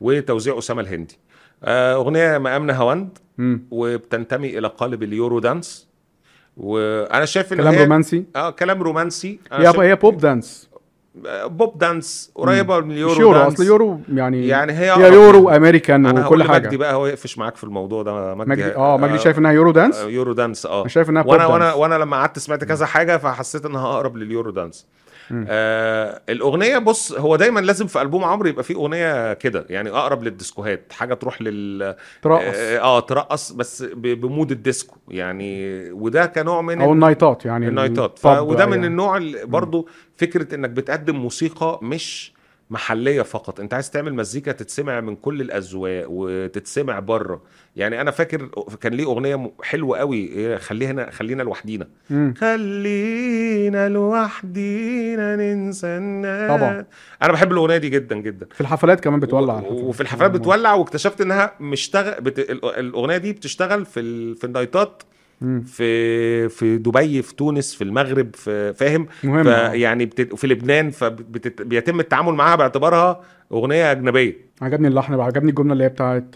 وتوزيع 0.00 0.58
أسامة 0.58 0.80
الهندي. 0.82 1.18
آه 1.64 1.94
أغنية 1.94 2.38
مقام 2.38 2.76
نهاوند 2.76 3.18
مم. 3.38 3.62
وبتنتمي 3.70 4.58
إلى 4.58 4.68
قالب 4.68 5.02
ال 5.02 5.09
Euro 5.09 5.38
dance. 5.38 5.88
وأنا 6.56 7.24
شايف 7.24 7.52
إن 7.52 7.58
كلام 7.58 7.74
هي 7.74 7.82
رومانسي؟ 7.82 8.24
آه 8.36 8.50
كلام 8.50 8.82
رومانسي. 8.82 9.38
هي 9.52 9.64
شايف- 9.64 9.80
هي 9.80 9.94
pop 9.96 10.16
dance 10.16 10.70
pop 11.46 11.78
dance 11.78 12.30
قريبة 12.34 12.80
من 12.80 12.90
ال 12.90 13.20
Euro 13.20 13.29
Euro 13.29 13.38
dance. 13.38 13.54
أصل 13.54 13.64
يورو 13.66 14.00
يعني 14.14 14.48
يعني 14.48 14.72
هي 14.72 14.90
هي 14.92 15.12
يورو 15.12 15.42
وأمريكان 15.46 16.06
أنا 16.06 16.26
وكل 16.26 16.42
حاجة. 16.44 16.62
مجدي 16.62 16.76
بقى 16.76 16.94
هو 16.94 17.06
يقفش 17.06 17.38
معاك 17.38 17.56
في 17.56 17.64
الموضوع 17.64 18.02
ده 18.02 18.34
مجدي. 18.34 18.50
مجدي 18.50 18.76
آه 18.76 18.96
مجدي 18.96 19.18
شايف 19.18 19.38
إنها 19.38 19.52
Euro 19.52 19.72
dance؟ 19.72 19.96
آه، 19.96 20.08
Euro 20.08 20.32
dance 20.32 20.66
آه. 20.66 20.86
شايف 20.86 21.10
إنها 21.10 21.24
وأنا 21.26 21.46
وأنا 21.46 21.72
وأنا 21.72 21.94
لما 21.94 22.16
قعدت 22.16 22.38
سمعت 22.38 22.64
كذا 22.64 22.86
حاجة 22.86 23.16
فحسيت 23.16 23.66
إنها 23.66 23.86
أقرب 23.94 24.16
لل 24.16 24.27
Euro 24.27 24.50
dance. 24.50 24.86
آه 25.48 26.20
الأغنية 26.28 26.78
بص 26.78 27.12
هو 27.12 27.36
دايما 27.36 27.60
لازم 27.60 27.86
في 27.86 28.02
ألبوم 28.02 28.24
عمرو 28.24 28.48
يبقى 28.48 28.64
فيه 28.64 28.74
أغنية 28.74 29.32
كده 29.32 29.66
يعني 29.70 29.90
أقرب 29.90 30.22
لل 30.22 30.38
discoهات 30.38 30.92
حاجة 30.92 31.14
تروح 31.14 31.42
لل 31.42 31.94
ترقص. 32.22 32.42
آه, 32.56 32.78
آه 32.78 33.00
ترقص 33.00 33.52
بس 33.52 33.82
بمود 33.92 34.50
ال 34.50 34.58
disco 34.58 34.96
يعني 35.08 35.82
وده 35.92 36.26
كنوع 36.26 36.62
من 36.62 36.80
أو 36.80 36.86
ال- 36.88 36.92
ال 36.94 37.01
nightات 37.01 37.44
يعني 37.44 37.68
النايتات. 37.68 38.18
ف... 38.18 38.26
وده 38.26 38.66
من 38.66 38.72
يعني. 38.72 38.86
النوع 38.86 39.16
اللي 39.16 39.46
برضو 39.46 39.88
فكرة 40.16 40.54
إنك 40.54 40.70
بتقدم 40.70 41.16
موسيقى 41.16 41.78
مش 41.82 42.32
محلية 42.76 43.22
فقط 43.22 43.60
انت 43.60 43.74
عايز 43.74 43.90
تعمل 43.90 44.14
مزيكا 44.14 44.52
تتسمع 44.52 45.00
من 45.00 45.16
كل 45.16 45.40
الأذواق 45.40 46.04
وتتسمع 46.08 46.98
بره 46.98 47.42
يعني 47.76 48.00
أنا 48.00 48.10
فاكر 48.10 48.48
كان 48.80 48.92
ليه 48.94 49.04
أغنية 49.04 49.52
حلوة 49.62 49.98
قوي 49.98 50.16
إيه، 50.18 50.56
خلينا 50.56 51.10
خلينا 51.10 51.42
لوحدينا. 51.42 51.88
خلينا 52.36 53.88
لوحدينا 53.88 55.36
ننسى 55.36 55.86
الناس 55.86 56.50
طبعا. 56.50 56.84
أنا 57.22 57.32
بحب 57.32 57.52
الأغنية 57.52 57.76
دي 57.76 57.88
جدا 57.88 58.16
جدا 58.16 58.46
في 58.54 58.60
الحفلات 58.60 59.00
كمان 59.00 59.20
بتولع 59.20 59.54
و- 59.54 59.58
الحفلات. 59.58 59.80
وفي 59.84 60.00
الحفلات 60.00 60.30
بتولع 60.30 60.74
واكتشفت 60.74 61.20
إنها 61.20 61.52
مشتغل 61.60 62.20
بت... 62.20 62.38
ال- 62.38 62.64
الأغنية 62.64 63.16
دي 63.16 63.32
بتشتغل 63.32 63.84
في 63.86 64.00
ال... 64.00 64.36
في 64.36 64.44
النايتات. 64.44 65.02
في 65.66 66.48
في 66.48 66.78
دبي 66.78 67.22
في 67.22 67.34
تونس 67.34 67.74
في 67.74 67.84
المغرب 67.84 68.36
في 68.36 68.72
فاهم؟ 68.72 69.06
مهم. 69.24 69.48
آه. 69.48 69.68
فيعني 69.70 70.06
بت... 70.06 70.34
في 70.34 70.46
لبنان 70.46 70.90
فبيتم 70.90 72.00
التعامل 72.00 72.32
معاها 72.32 72.56
باعتبارها 72.56 73.20
أغنية 73.52 73.92
أجنبية. 73.92 74.36
عجبني 74.62 74.88
اللحن 74.88 75.20
عجبني 75.20 75.50
الجملة 75.50 75.72
اللي 75.72 75.84
هي 75.84 75.88
بتاعت 75.88 76.34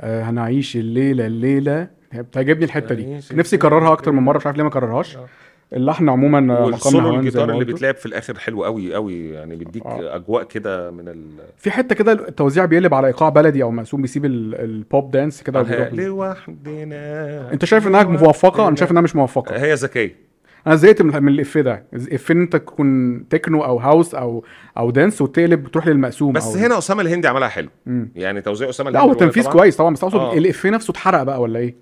آه، 0.00 0.22
هنعيش 0.22 0.76
الليلة 0.76 1.26
الليلة. 1.26 1.88
بتعجبني 2.14 2.64
الحتة 2.64 2.94
دي. 2.94 3.20
نفسي 3.32 3.56
اكررها 3.56 3.92
أكتر 3.92 4.12
من 4.12 4.22
مرة 4.22 4.36
مش 4.38 4.46
عارف 4.46 4.56
ليه 4.56 4.64
ما 4.64 4.70
كررهاش 4.70 5.16
آه. 5.16 5.26
اللحن 5.72 6.08
عموما 6.08 6.40
مقام 6.40 7.14
الجيتار 7.16 7.50
اللي. 7.50 7.64
بيتلعب 7.64 7.94
في 7.94 8.06
الآخر 8.06 8.38
حلو 8.38 8.64
قوي 8.64 8.94
قوي 8.94 9.30
يعني 9.30 9.56
بيديك 9.56 9.86
آه. 9.86 10.16
أجواء 10.16 10.44
كده 10.44 10.90
من 10.90 11.08
ال 11.08 11.24
في 11.56 11.70
حتة 11.70 11.94
كده 11.94 12.12
التوزيع 12.12 12.64
بيقلب 12.64 12.94
على 12.94 13.06
إيقاع 13.06 13.28
بلدي 13.28 13.62
أو 13.62 13.70
مقسوم 13.70 14.02
بيسيب 14.02 14.24
ال- 14.24 14.54
ال 14.54 14.68
pop 14.68 15.10
dance 15.10 15.42
كده 15.42 15.88
لوحدنا 15.92 17.52
أنت 17.52 17.64
شايف 17.64 17.86
إنها 17.86 18.02
موفقه 18.02 18.68
أنا 18.68 18.76
شايف 18.76 18.90
إنها 18.90 19.02
مش 19.02 19.16
موفقة 19.16 19.56
هي 19.56 19.74
ذكية 19.74 20.31
أنا 20.66 20.76
زهقت 20.76 21.02
من 21.02 21.22
من 21.22 21.32
الإفيه 21.32 21.60
ده 21.60 21.84
الافيه 21.92 22.34
إن 22.34 22.40
أنت 22.40 22.56
تكون 22.56 23.28
تكنو 23.28 23.64
أو 23.64 23.78
house 23.78 24.14
أو 24.14 24.44
أو 24.78 24.90
dance 24.90 25.22
وتقلب 25.22 25.68
تروح 25.68 25.86
للمقسوم 25.86 26.32
بس 26.32 26.56
أو... 26.56 26.62
هنا 26.62 26.78
أسامة 26.78 27.02
الهندي 27.02 27.28
عملها 27.28 27.48
حلو 27.48 27.68
مم. 27.86 28.12
يعني 28.16 28.40
توزيع 28.40 28.68
أسامة 28.68 28.90
لا 28.90 28.98
الهندي 28.98 29.14
هو 29.14 29.18
تنفيذ. 29.18 29.48
كويس 29.50 29.76
طبعا 29.76 29.94
بس 29.94 30.04
أقصد 30.04 30.16
آه. 30.18 30.32
الإفيه 30.34 30.70
نفسه 30.70 30.90
اتحرق 30.90 31.22
بقى 31.22 31.40
ولا 31.40 31.58
إيه؟ 31.58 31.74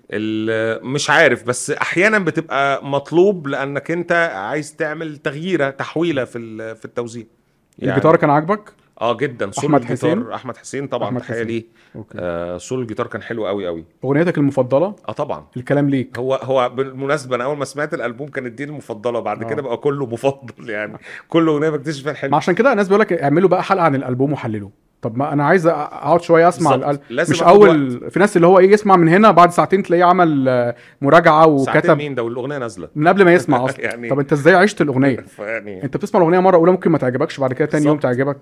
مش 0.83 1.11
عارف 1.11 1.45
بس 1.45 1.71
أحيانا 1.71 2.19
بتبقى 2.19 2.87
مطلوب 2.87 3.47
لأنك 3.49 3.91
أنت 3.91 4.13
عايز 4.35 4.77
تعمل 4.77 5.17
تغييرة 5.17 5.71
تحويلة 5.71 6.25
في 6.25 6.75
في 6.75 6.85
التوزيع 6.85 7.25
الجيتار 7.83 8.17
كان 8.17 8.31
عاجبك؟ 8.31 8.73
آه 9.01 9.17
جدا. 9.17 9.51
سولو 9.51 9.65
أحمد 9.65 9.81
الجيتار 9.83 10.11
حسين؟ 10.11 10.33
أحمد 10.33 10.57
حسين 10.57 10.87
طبعا 10.87 11.09
أحمد 11.09 11.21
تحيه. 11.21 11.43
ليه 11.43 11.65
آه 12.17 12.59
سولو 12.59 12.81
الجيتار 12.81 13.07
كان 13.07 13.23
حلو 13.23 13.47
قوي 13.47 13.67
قوي 13.67 13.85
أغنيتك 14.05 14.39
المفضلة؟ 14.39 14.95
آه 15.09 15.13
طبعا. 15.13 15.45
الكلام 15.57 15.91
ليك. 15.91 16.19
هو 16.19 16.35
هو 16.35 16.69
بالمناسبة 16.69 17.37
أنا 17.37 17.45
أول 17.45 17.57
ما 17.57 17.65
سمعت 17.65 17.95
الألبوم 17.95 18.29
كانت 18.29 18.53
دي 18.53 18.65
المفضلة 18.65 19.21
بعد 19.21 19.43
آه. 19.43 19.49
كده 19.49 19.63
بقى 19.63 19.77
كله 19.77 20.07
مفضل 20.07 20.71
يعني. 20.71 20.99
كل 21.29 21.47
أغنية 21.49 21.71
بكتشف 21.71 22.03
فيها 22.03 22.13
الحلو. 22.13 22.37
عشان 22.37 22.55
كده 22.55 22.73
الناس 22.73 22.89
بيقول 22.89 23.01
لك 23.01 23.13
اعملوا 23.13 23.49
بقى 23.49 23.63
حلقة 23.63 23.83
عن 23.85 23.95
الألبوم 23.95 24.33
وحللوه. 24.33 24.71
طب 25.03 25.17
ما 25.17 25.33
أنا 25.33 25.45
عايز 25.45 25.67
أقعد 25.67 26.23
شوية 26.23 26.49
أسمع. 26.49 26.75
الأل... 26.75 26.99
مش 27.11 27.43
أول 27.43 28.11
في 28.11 28.19
ناس 28.19 28.37
اللي 28.37 28.47
هو 28.47 28.59
إيه 28.59 28.71
يسمع 28.73 28.97
من 28.97 29.09
هنا 29.09 29.31
بعد 29.31 29.51
ساعتين 29.51 29.83
تلاقيه 29.83 30.05
عمل 30.05 30.49
آه، 30.49 30.75
مراجعة 31.01 31.57
ساعتين 31.59 31.91
وكتب 31.91 31.97
مين 31.99 32.15
ده؟ 32.15 32.23
والأغنية 32.23 32.59
نازلة. 32.59 32.89
من 32.95 33.09
قبل 33.09 33.25
ما 33.25 33.33
يسمع 33.35 33.65
أصلا. 33.65 33.81
يعني- 33.85 34.09
طب 34.09 34.19
أنت 34.19 34.33
إزاي 34.33 34.55
عشت 34.55 34.81
الأغنية؟ 34.81 35.25
يعني. 35.39 35.85
أنت 35.85 35.97
بتسمع 35.97 36.21
الأغنية 36.21 36.39
مرة 36.41 36.57
أولى 36.57 36.73
ممكن 36.73 36.91
ما 36.91 36.99
تعجبكش 36.99 37.41
بعد 37.41 37.53
كده 37.53 37.69
تاني 37.69 37.87
يوم. 37.87 37.99
تعجبك. 37.99 38.39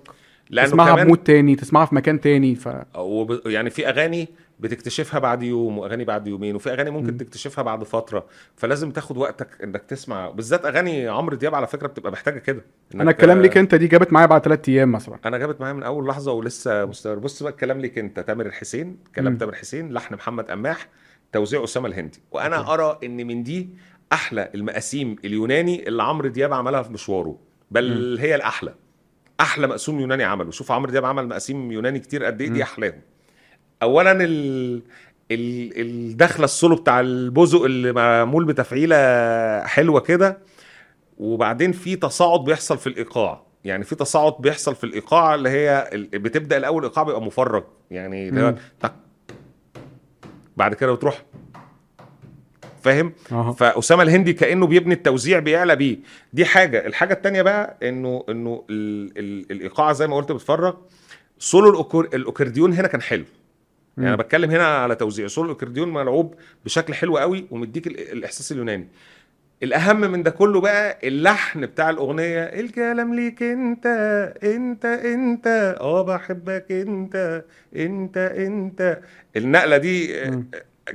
لأنه 0.49 0.67
تسمعها 0.67 0.91
كمان 0.93 1.05
بمود 1.05 1.17
تاني 1.17 1.55
تسمعها 1.55 1.85
في 1.85 1.95
مكان 1.95 2.21
تاني 2.21 2.55
ف 2.55 2.69
وب... 2.95 3.41
يعني 3.45 3.69
في 3.69 3.89
أغاني 3.89 4.27
بتكتشفها 4.59 5.19
بعد 5.19 5.43
يوم 5.43 5.77
وأغاني 5.77 6.03
بعد 6.03 6.27
يومين 6.27 6.55
وفي 6.55 6.73
أغاني 6.73 6.89
ممكن 6.89 7.11
مم. 7.11 7.17
تكتشفها 7.17 7.61
بعد 7.63 7.83
فترة 7.83 8.25
فلازم 8.55 8.91
تاخد 8.91 9.17
وقتك 9.17 9.47
إنك 9.63 9.81
تسمع. 9.81 10.29
بالذات 10.29 10.65
أغاني 10.65 11.07
عمرو 11.07 11.35
دياب 11.35 11.55
على 11.55 11.67
فكرة 11.67 11.87
بتبقى 11.87 12.11
محتاجة 12.11 12.39
كده. 12.39 12.65
أنا 12.95 13.11
الكلام 13.11 13.41
ليك 13.41 13.57
أنت 13.57 13.75
دي 13.75 13.87
جابت 13.87 14.13
معايا 14.13 14.25
بعد 14.27 14.41
ثلاث 14.43 14.69
أيام 14.69 14.91
مثلا. 14.91 15.19
أنا 15.25 15.37
جابت 15.37 15.61
معايا 15.61 15.73
من 15.73 15.83
أول 15.83 16.07
لحظة 16.07 16.31
ولسه 16.31 16.85
مستمر 16.85 17.15
بص 17.19 17.43
بقى 17.43 17.51
الكلام 17.51 17.79
ليك 17.81 17.97
أنت 17.97 18.19
تامر 18.19 18.45
حسين 18.45 18.97
كلام. 19.15 19.37
تامر 19.37 19.55
حسين 19.55 19.93
لحن 19.93 20.15
محمد 20.15 20.45
قماح 20.51 20.87
توزيع 21.31 21.63
أسامة 21.63 21.87
الهندي. 21.87 22.19
وأنا 22.31 22.55
okay. 22.57 22.71
أرى 22.73 22.99
إن 23.03 23.27
من 23.27 23.43
دي 23.43 23.69
أحلى 24.13 24.49
المقاسيم 24.55 25.15
اليوناني 25.25 25.87
اللي 25.87 26.03
عمرو 26.03 26.27
دياب 26.27 26.53
عملها 26.53 26.81
في 26.83 26.93
مشواره 26.93 27.39
بل 27.71 28.17
هي 28.19 28.35
الأحلى. 28.35 28.73
أحلى 29.39 29.67
مقسوم 29.67 29.99
يوناني 29.99 30.23
عمله 30.23 30.51
شوف 30.51 30.71
عمرو 30.71 30.91
دياب 30.91 31.05
عمل 31.05 31.27
مقاسيم 31.27 31.71
يوناني 31.71 31.99
كتير 31.99 32.23
قد 32.25 32.41
إيه. 32.41 32.49
دي 32.49 32.63
أحلاهم 32.63 33.01
اولا 33.83 34.11
ال 34.11 34.21
ال- 35.31 35.81
الدخلة 35.81 36.45
السولو 36.45 36.75
بتاع 36.75 36.99
البزق 36.99 37.63
اللي 37.63 37.91
معمول 37.93 38.45
بتفعيلة 38.45 38.95
حلوة 39.65 39.99
كده 39.99 40.37
وبعدين 41.17 41.71
في 41.71 41.95
تصاعد 41.95 42.43
بيحصل 42.43 42.77
في 42.77 42.87
الإيقاع 42.87 43.43
يعني 43.65 43.83
في 43.83 43.95
تصاعد 43.95 44.33
بيحصل 44.39 44.75
في 44.75 44.83
الإيقاع 44.83 45.35
اللي 45.35 45.49
هي 45.49 45.89
بتبدأ 45.93 46.57
الأول 46.57 46.83
ايقاع 46.83 47.03
بيبقى 47.03 47.21
مفرغ 47.21 47.61
يعني. 47.91 48.55
تك 48.81 48.93
بعد 50.57 50.73
كده 50.73 50.93
بتروح 50.93 51.23
فاهم؟ 52.83 53.13
فأسامة 53.53 54.03
الهندي 54.03 54.33
كأنه 54.33 54.67
بيبني 54.67 54.93
التوزيع 54.93 55.39
بيعلى 55.39 55.75
بيه. 55.75 55.97
دي 56.33 56.45
حاجة. 56.45 56.85
الحاجة 56.87 57.13
التانية 57.13 57.41
بقى 57.41 57.77
إنه 57.83 58.23
إنه 58.29 58.63
ال 58.69 59.11
ال 59.17 59.51
الإيقاع 59.51 59.93
زي 59.93 60.07
ما 60.07 60.15
قلت 60.15 60.31
بتفرغ 60.31 60.75
سولو 61.39 61.69
الأكور 61.69 62.05
الاكورديون 62.13 62.73
هنا 62.73 62.87
كان 62.87 63.01
حلو. 63.01 63.23
يعني 63.97 64.09
أنا. 64.09 64.15
بتكلم 64.15 64.51
هنا 64.51 64.67
على 64.67 64.95
توزيع. 64.95 65.27
سولو 65.27 65.51
الاكورديون 65.51 65.93
ملعوب 65.93 66.35
بشكل 66.65 66.93
حلو 66.93 67.17
قوي 67.17 67.45
ومديك 67.51 67.87
ال- 67.87 68.11
الإحساس 68.11 68.51
اليوناني. 68.51 68.87
الأهم 69.63 70.01
من 70.01 70.23
ده 70.23 70.31
كله 70.31 70.61
بقى 70.61 70.97
اللحن 71.07 71.65
بتاع 71.65 71.89
الأغنية. 71.89 72.43
الكلام 72.43 73.13
ليك 73.15 73.43
أنت 73.43 73.85
أنت 74.43 74.85
أنت. 74.85 75.75
آه 75.81 76.01
بحبك 76.01 76.71
أنت 76.71 77.43
أنت 77.75 78.17
أنت. 78.17 78.99
النقلة 79.37 79.77
دي. 79.77 80.21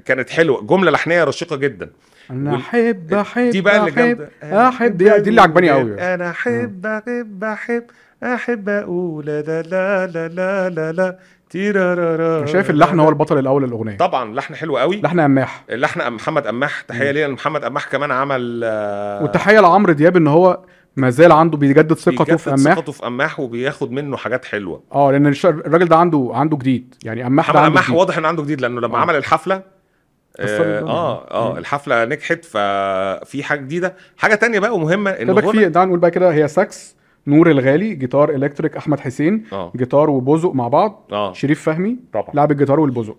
كانت 0.05 0.31
حلوة. 0.31 0.63
جملة 0.63 0.91
لحنية 0.91 1.25
رشيقة 1.25 1.57
جدا. 1.57 1.91
أنا 2.31 2.53
وال- 2.53 2.61
أحب 2.61 3.15
أحب 3.15 3.51
دي 3.51 3.61
بقى 3.61 3.77
اللي 3.81 3.91
جامدة. 3.91 4.29
أحب 4.43 4.97
دي, 4.97 5.19
دي 5.19 5.31
اللي 5.31 5.41
عجباني 5.41 5.71
قوي 5.71 6.15
أنا 6.15 6.31
أحب 6.31 6.87
أحب 6.87 7.45
أحب 7.45 7.83
أحب 8.25 8.69
أقول. 8.69 9.27
لا 9.27 9.41
لا 9.63 10.07
لا 10.07 10.29
لا 10.29 10.69
لا 10.71 10.93
لا 10.93 11.19
تيرارارا. 11.51 12.39
أنا 12.39 12.47
شايف 12.47 12.71
اللحن 12.71 13.01
هو 13.01 13.09
البطل 13.09 13.39
الأول 13.39 13.63
للأغنية. 13.65 13.97
طبعا 13.97 14.35
لحن 14.35 14.55
حلو 14.55 14.77
قوي 14.79 15.01
لحن 15.01 15.21
قماح 15.21 15.65
لحن 15.71 16.13
محمد 16.13 16.47
قماح 16.47 16.81
تحيه 16.81 17.11
ليه 17.11 17.21
لأن 17.27 17.31
محمد 17.31 17.65
قماح 17.65 17.89
كمان 17.89 18.11
عمل 18.11 18.61
آه، 18.65 19.23
والتحيه 19.23 19.61
لعمرو 19.61 19.93
دياب 19.93 20.17
إن 20.17 20.27
هو 20.27 20.61
ما 20.97 21.11
زال 21.11 21.33
عنده 21.33 21.57
بيجدد 21.59 21.93
ثقته 21.93 22.37
في 22.37 22.51
بيجدد 22.51 22.61
قماح 22.63 22.75
ثقته 22.75 22.93
في 22.93 23.03
قماح 23.03 23.41
وبياخد 23.41 23.91
منه 23.93 24.17
حاجات 24.17 24.45
حلوة. 24.45 24.83
آه 24.93 25.13
لأن 25.13 25.27
الراجل 25.45 25.89
ده 25.89 25.97
عنده 25.97 26.31
عنده 26.35 26.57
جديد. 26.57 26.95
يعني 27.05 27.23
قماح 27.23 27.51
ده 27.51 27.59
عنده 27.59 27.71
قماح 27.73 27.85
جديد. 27.87 27.99
واضح 27.99 28.19
إن 28.19 28.25
عنده 28.25 28.43
جديد 28.43 28.61
لأنه 28.61 28.81
لما 28.81 28.97
آه. 28.97 29.01
عمل 29.01 29.17
الحفلة 29.17 29.63
آه. 30.39 30.81
آه, 30.81 31.31
آه 31.31 31.53
مم. 31.53 31.59
الحفلة 31.59 32.05
نجحت 32.05 32.45
ففي 32.45 33.43
حاجة 33.43 33.61
جديدة. 33.61 33.95
حاجة 34.17 34.35
تانية 34.35 34.59
بقى 34.59 34.75
ومهمه 34.75 35.11
إن 35.11 35.41
غنى- 35.41 35.51
في 35.51 35.71
تعال 35.71 35.89
نقول 35.89 36.01
بقى 36.01 36.11
كده 36.11 36.33
هي 36.33 36.49
ساكس 36.49 36.97
نور 37.27 37.51
الغالي 37.51 37.95
جيتار 37.95 38.31
إلكتريك 38.31 38.77
أحمد 38.77 39.01
حسين 39.01 39.45
آه. 39.53 39.73
جيتار 39.77 40.11
وبوزق 40.11 40.53
مع 40.53 40.69
بعض 40.69 41.09
آه. 41.13 41.33
شريف 41.33 41.63
فهمي 41.63 41.97
طبعا. 42.13 42.31
لعب 42.35 42.51
الجيتار 42.53 42.81
والبوزق. 42.81 43.17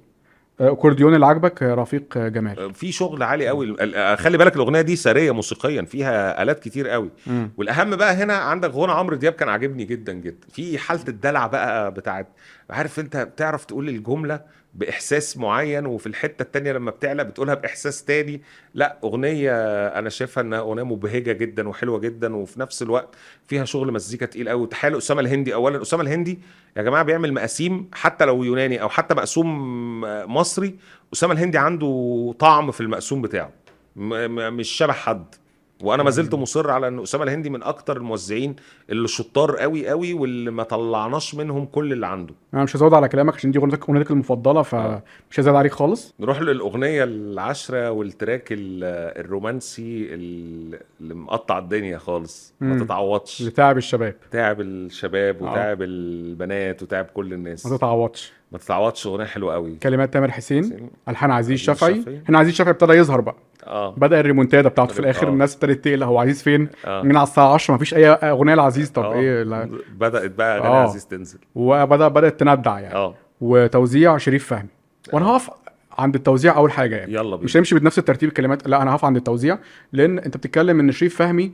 آه، 0.61 0.71
أكورديون 0.71 1.15
اللي 1.15 1.25
عاجبك 1.25 1.63
آه، 1.63 1.73
رفيق 1.75 2.17
آه، 2.17 2.27
جمال 2.27 2.73
في 2.73 2.91
شغل 2.91 3.23
عالي 3.23 3.47
قوي. 3.47 3.65
ال- 3.65 4.17
خلي 4.17 4.37
بالك 4.37 4.55
الأغنية 4.55 4.81
دي 4.81 4.95
سارية 4.95 5.31
موسيقيا 5.31 5.81
فيها 5.81 6.43
آلات 6.43 6.59
كتير 6.59 6.87
قوي. 6.89 7.09
مم. 7.27 7.51
والأهم 7.57 7.95
بقى 7.95 8.13
هنا 8.13 8.33
عندك 8.33 8.69
غنى 8.71 8.91
عمرو 8.91 9.15
دياب 9.15 9.33
كان 9.33 9.49
عاجبني 9.49 9.85
جدا 9.85 10.13
جدا. 10.13 10.47
في 10.51 10.77
حالة 10.77 11.01
الدلع 11.07 11.47
بقى 11.47 11.91
بتاعت 11.91 12.27
عارف 12.69 12.99
أنت 12.99 13.17
بتعرف 13.17 13.65
تقول 13.65 13.89
الجملة 13.89 14.39
بإحساس 14.75 15.37
معين 15.37 15.85
وفي 15.85 16.07
الحتة 16.07 16.43
التانية 16.43 16.71
لما 16.71 16.91
بتعلى 16.91 17.23
بتقولها 17.23 17.53
بإحساس 17.53 18.03
تاني. 18.03 18.41
لا 18.73 18.97
أغنية 19.03 19.51
أنا 19.87 20.09
شايفها 20.09 20.41
إنها 20.41 20.59
أغنية 20.59 20.83
مبهجة 20.83 21.31
جدا 21.31 21.69
وحلوة 21.69 21.99
جدا 21.99 22.35
وفي 22.35 22.59
نفس 22.59 22.81
الوقت 22.81 23.15
فيها 23.47 23.65
شغل 23.65 23.91
مزيكا 23.91 24.25
تقيل 24.25 24.49
قوي 24.49 24.67
تحية 24.67 24.97
أسامة 24.97 25.21
الهندي. 25.21 25.53
اولا 25.53 25.81
أسامة 25.81 26.03
الهندي 26.03 26.39
يا 26.77 26.81
جماعة 26.81 27.03
بيعمل 27.03 27.33
مقاسيم 27.33 27.89
حتى 27.93 28.25
لو 28.25 28.43
يوناني 28.43 28.81
أو 28.81 28.89
حتى 28.89 29.15
مقسوم 29.15 30.01
مصري. 30.33 30.75
أسامة 31.13 31.33
الهندي 31.33 31.57
عنده 31.57 32.35
طعم 32.39 32.71
في 32.71 32.81
المقسوم 32.81 33.21
بتاعه. 33.21 33.51
مش 33.95 34.69
شبه 34.69 34.93
حد. 34.93 35.35
وأنا 35.83 36.03
ما 36.03 36.09
زلت 36.09 36.35
مصر 36.35 36.71
على 36.71 36.87
ان 36.87 36.99
اسامه 36.99 37.23
الهندي 37.23 37.49
من 37.49 37.63
أكتر 37.63 37.97
الموزعين 37.97 38.55
اللي 38.89 39.07
شطار 39.07 39.55
قوي 39.57 39.87
قوي 39.87 40.13
واللي 40.13 40.51
ما 40.51 40.63
طلعناش 40.63 41.35
منهم 41.35 41.65
كل 41.65 41.93
اللي 41.93 42.07
عنده. 42.07 42.33
أنا 42.53 42.63
مش 42.63 42.75
هزود 42.75 42.93
على 42.93 43.07
كلامك 43.09 43.33
عشان 43.35 43.51
دي 43.51 43.59
اغنيتك 43.59 43.89
أغنيتك 43.89 44.11
المفضلة 44.11 44.61
فمش 44.61 45.39
هزود 45.39 45.55
عليك 45.55 45.71
خالص؟ 45.71 46.13
نروح 46.19 46.41
للأغنية 46.41 47.03
العشرة 47.03 47.91
والتراك 47.91 48.47
ال- 48.51 48.83
الرومانسي 49.25 50.13
ال- 50.13 50.79
اللي 51.01 51.13
مقطع 51.13 51.57
الدنيا 51.57 51.97
خالص 51.97 52.53
ما. 52.61 52.79
تتعوضش. 52.83 53.41
بتاعب 53.43 53.77
الشباب. 53.77 54.15
تعب 54.31 54.61
الشباب 54.61 55.43
آه. 55.43 55.51
وتعب 55.51 55.81
البنات 55.81 56.83
وتعب 56.83 57.05
كل 57.05 57.33
الناس. 57.33 57.65
ما 57.65 57.77
تتعوضش. 57.77 58.33
ما 58.55 58.59
تتعوضش 58.59 59.07
أغنية 59.07 59.25
حلوة 59.25 59.53
قوي. 59.53 59.75
كلمات 59.75 60.13
تامر 60.13 60.31
حسين 60.31 60.89
ألحان 61.09 61.31
عزيز 61.31 61.59
شفعي. 61.59 62.05
هنا 62.29 62.39
عزيز 62.39 62.53
شفعي 62.53 62.71
ابتدى 62.71 62.93
يظهر 62.93 63.21
بقى. 63.21 63.35
آه. 63.67 63.93
بدأ 63.97 64.19
الريمونتادا 64.19 64.69
بتاعته 64.69 64.93
في 64.93 64.99
الآخر 64.99 65.27
آه. 65.27 65.31
الناس 65.31 65.55
ابتدت 65.55 65.85
تقلق 65.85 66.05
هو 66.07 66.19
عزيز 66.19 66.43
فين؟ 66.43 66.69
آه. 66.85 67.01
من 67.01 67.17
على 67.17 67.23
الساعة 67.23 67.53
10 67.53 67.73
مفيش 67.73 67.93
أي 67.93 68.07
أغنية 68.07 68.55
لعزيز. 68.55 68.89
طب 68.91 69.03
آه. 69.03 69.13
إيه 69.13 69.43
لا. 69.43 69.69
بدأت 69.95 70.31
بقى 70.31 70.57
أغاني 70.57 70.69
آه. 70.75 70.83
عزيز 70.83 71.07
تنزل. 71.07 71.39
وبدا 71.55 72.07
بدأت 72.07 72.39
تندع 72.39 72.79
يعني. 72.79 72.95
آه. 72.95 73.15
وتوزيع 73.41 74.17
شريف 74.17 74.47
فهمي. 74.47 74.69
وأنا 75.13 75.25
هقف 75.25 75.49
عند 75.97 76.15
التوزيع 76.15 76.57
أول 76.57 76.71
حاجة 76.71 76.95
يعني. 76.95 77.13
يلا 77.13 77.35
بينا. 77.35 77.43
مش 77.45 77.57
هيمشي 77.57 77.75
بنفس 77.79 77.99
الترتيب 77.99 78.29
الكلمات 78.29 78.67
لا 78.67 78.81
أنا 78.81 78.91
هقف 78.91 79.05
عند 79.05 79.15
التوزيع 79.17 79.57
لأن 79.93 80.19
أنت 80.19 80.37
بتتكلم 80.37 80.79
إن 80.79 80.91
شريف 80.91 81.15
فهمي 81.15 81.51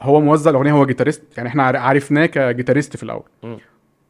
هو 0.00 0.20
موزع 0.20 0.50
الأغنية 0.50 0.72
هو 0.72 0.86
جيتاريست. 0.86 1.22
يعني 1.36 1.48
إحنا 1.48 1.62
عرفناه 1.64 2.26
كجيتاريست 2.26 2.96
في 2.96 3.02
الأول. 3.02 3.22
مم. 3.42 3.58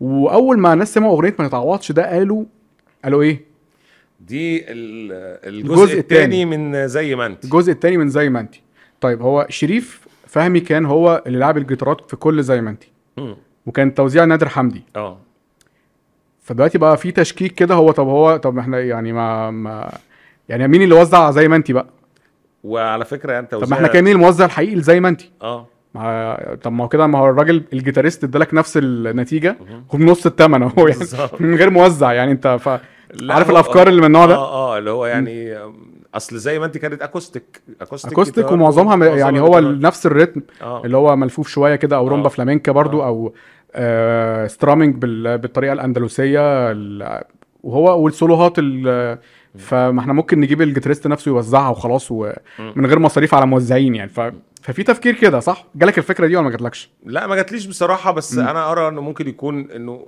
وأول 0.00 0.58
ما 0.58 0.72
الناس 0.72 0.94
سمعوا 0.94 1.12
أغنية 1.16 1.34
ما 1.38 1.48
تتعوضش 1.48 1.92
ده 1.92 2.10
قالوا 2.10 2.44
قالوا 3.04 3.22
إيه؟ 3.22 3.44
دي 4.20 4.58
ال- 4.72 5.12
الجزء. 5.54 5.98
الثاني 5.98 6.44
من 6.44 6.88
زي 6.88 7.14
ما 7.14 7.26
انت. 7.26 7.44
الجزء 7.44 7.72
الثاني 7.72 7.96
من 7.96 8.08
زي 8.08 8.28
ما 8.28 8.40
انت. 8.40 8.54
طيب 9.00 9.22
هو 9.22 9.46
شريف 9.50 10.06
فهمي 10.26 10.60
كان 10.60 10.86
هو 10.86 11.22
اللي 11.26 11.38
لعب 11.38 11.56
الجيتارات 11.56 12.10
في 12.10 12.16
كل 12.16 12.42
زي 12.42 12.60
ما 12.60 12.70
انت. 12.70 12.82
وكان 13.66 13.94
توزيع 13.94 14.24
نادر 14.24 14.48
حمدي. 14.48 14.82
آه. 14.96 15.18
فدلوقتي 16.42 16.78
بقى 16.78 16.96
في 16.96 17.12
تشكيك 17.12 17.54
كده 17.54 17.74
هو 17.74 17.90
طب 17.90 18.06
هو 18.08 18.36
طب 18.36 18.58
إحنا 18.58 18.80
يعني 18.80 19.12
ما 19.12 19.50
ما 19.50 19.92
يعني 20.48 20.68
مين 20.68 20.82
اللي 20.82 20.94
وزع 20.94 21.30
زي 21.30 21.48
ما 21.48 21.56
انت 21.56 21.70
بقى؟ 21.72 21.86
وعلى 22.64 23.04
فكرة 23.04 23.38
انت 23.38 23.54
طب 23.54 23.68
ما 23.70 23.74
إحنا 23.76 23.88
كان 23.88 24.04
مين 24.04 24.12
الموزع 24.16 24.44
الحقيقي 24.44 24.80
زي 24.80 25.00
ما 25.00 25.08
انت؟ 25.08 25.20
آه. 25.42 25.66
ما 25.96 26.58
طب 26.62 26.72
ما 26.72 26.84
هو 26.84 26.88
كده 26.88 27.06
ما 27.06 27.18
هو 27.18 27.26
الراجل 27.26 27.64
ال 27.72 27.77
guitarist 27.77 28.24
ادالك 28.24 28.54
نفس 28.54 28.76
النتيجة. 28.76 29.56
وبنص 29.92 30.26
الثمن 30.26 30.62
اهو 30.62 30.88
يعني. 30.88 31.00
من 31.40 31.54
غير 31.54 31.70
موزع 31.70 32.12
يعني 32.12 32.32
انت 32.32 32.58
ف... 32.60 32.68
عارف 33.30 33.50
الأفكار 33.50 33.88
اللي 33.88 34.00
من 34.00 34.06
النوع 34.06 34.26
ده 34.26 34.34
آه 34.34 34.74
آه 34.74 34.78
اللي 34.78 34.90
هو 34.90 35.06
يعني 35.06 35.58
أصل 36.14 36.36
زي 36.36 36.58
ما 36.58 36.66
انت 36.66 36.78
كانت 36.78 37.02
acoustic 37.02 37.62
acoustic 37.80 38.12
acoustic 38.12 38.52
ومعظمها 38.52 39.06
يعني 39.06 39.40
هو. 39.40 39.60
نفس 39.60 40.06
ال 40.06 40.11
rhythm 40.11 40.40
آه 40.62 40.84
اللي 40.84 40.96
هو 40.96 41.16
ملفوف 41.16 41.48
شوية 41.48 41.76
كده 41.76 41.96
أو 41.96 42.08
رومبا 42.08 42.26
آه. 42.26 42.30
فلامينكو 42.30 42.72
برضو 42.72 43.02
آه. 43.02 43.06
أو 43.06 43.34
آه 43.74 44.46
strumming 44.46 44.94
بال... 44.94 45.38
بالطريقة 45.38 45.72
الأندلسية 45.72 46.70
ال... 46.70 47.20
وهو 47.62 48.02
وال 48.04 48.17
soloهات 48.17 48.54
ال... 48.58 49.18
فما 49.58 50.00
إحنا 50.00 50.12
ممكن 50.12 50.40
نجيب 50.40 50.62
ال 50.62 50.66
guitarist 50.66 51.06
نفسه 51.06 51.28
يوزعها 51.28 51.70
وخلاص 51.70 52.08
ومن 52.10 52.86
غير 52.86 52.98
مصاريف 52.98 53.34
على 53.34 53.46
موزعين 53.46 53.94
يعني 53.94 54.10
ف... 54.10 54.20
ففي 54.66 54.82
تفكير 54.82 55.14
كده 55.14 55.40
صح؟ 55.40 55.66
جالك 55.74 55.98
الفكرة 55.98 56.26
دي 56.26 56.36
ولا 56.36 56.44
ما 56.44 56.50
جاتلكش؟ 56.50 56.90
لا 57.04 57.26
ما 57.26 57.36
جاتليش 57.36 57.66
بصراحة 57.66 58.10
بس 58.10 58.34
مم. 58.34 58.48
أنا 58.48 58.72
أرى 58.72 58.88
إنه 58.88 59.00
ممكن 59.00 59.28
يكون 59.28 59.70
إنه 59.70 60.06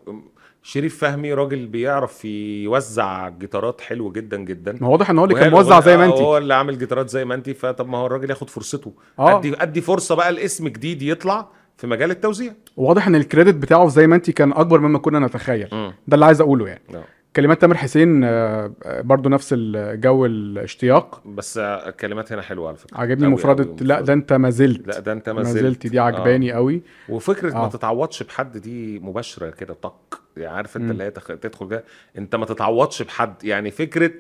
شريف 0.62 0.98
فهمي 0.98 1.32
راجل 1.32 1.66
بيعرف 1.66 2.24
يوزع 2.24 3.28
جيتارات 3.28 3.80
حلو 3.80 4.12
جدا 4.12 4.36
جدا. 4.36 4.78
ما 4.80 4.88
واضح 4.88 5.10
إن 5.10 5.18
هو 5.18 5.24
اللي 5.24 5.34
كان 5.34 5.50
موزع 5.50 5.80
زي 5.80 5.96
ما 5.96 6.04
انت 6.04 6.14
هو 6.14 6.38
اللي 6.38 6.54
عامل 6.54 6.78
جيتارات 6.78 7.08
زي 7.08 7.24
ما 7.24 7.34
انت 7.34 7.50
فطب 7.50 7.88
ما 7.88 7.98
هو 7.98 8.06
الراجل 8.06 8.30
ياخد 8.30 8.50
فرصته. 8.50 8.92
آه. 9.18 9.38
ادي 9.38 9.62
أدي 9.62 9.80
فرصة 9.80 10.14
بقى 10.14 10.32
لاسم 10.32 10.68
جديد 10.68 11.02
يطلع 11.02 11.48
في 11.76 11.86
مجال 11.86 12.10
التوزيع. 12.10 12.52
واضح 12.76 13.06
إن 13.06 13.14
الكريدت 13.14 13.54
بتاعه 13.54 13.88
زي 13.88 14.06
ما 14.06 14.16
انت 14.16 14.30
كان 14.30 14.52
أكبر 14.52 14.80
مما 14.80 14.98
كنا 14.98 15.18
نتخيل. 15.18 15.68
مم. 15.72 15.94
ده 16.08 16.14
اللي 16.14 16.26
عايز 16.26 16.40
أقوله 16.40 16.68
يعني. 16.68 16.82
آه. 16.94 17.04
كلمات 17.36 17.60
تامر 17.60 17.76
حسين 17.76 18.24
آه، 18.24 18.72
آه، 18.84 19.00
برضو 19.00 19.28
نفس 19.28 19.54
الجو 19.56 20.26
الاشتياق. 20.26 21.22
بس 21.26 21.58
الكلمات 21.58 22.32
هنا 22.32 22.42
حلوة 22.42 22.68
على 22.68 22.76
فكرة. 22.76 22.98
عجبني 22.98 23.28
مفردة 23.28 23.64
أوي 23.64 23.76
لا 23.80 24.00
ده 24.00 24.12
انت 24.12 24.32
ما 24.32 24.50
زلت. 24.50 24.86
لا 24.86 24.98
ده 25.00 25.12
انت 25.12 25.28
ما 25.28 25.42
زلت. 25.42 25.86
دي 25.86 25.98
عجباني 25.98 26.52
قوي. 26.52 26.82
وفكرة 27.08 27.54
آه. 27.56 27.62
ما 27.62 27.68
تتعوضش 27.68 28.22
بحد 28.22 28.58
دي 28.58 28.98
مباشرة 28.98 29.50
كده 29.50 29.74
طق. 29.74 30.20
يعني 30.36 30.56
عارف 30.56 30.76
انت. 30.76 30.90
اللي 30.90 31.04
هي. 31.04 31.10
تدخل 31.10 31.68
كده 31.68 31.84
انت 32.18 32.36
ما 32.36 32.46
تتعوضش 32.46 33.02
بحد. 33.02 33.44
يعني 33.44 33.70
فكرة 33.70 34.10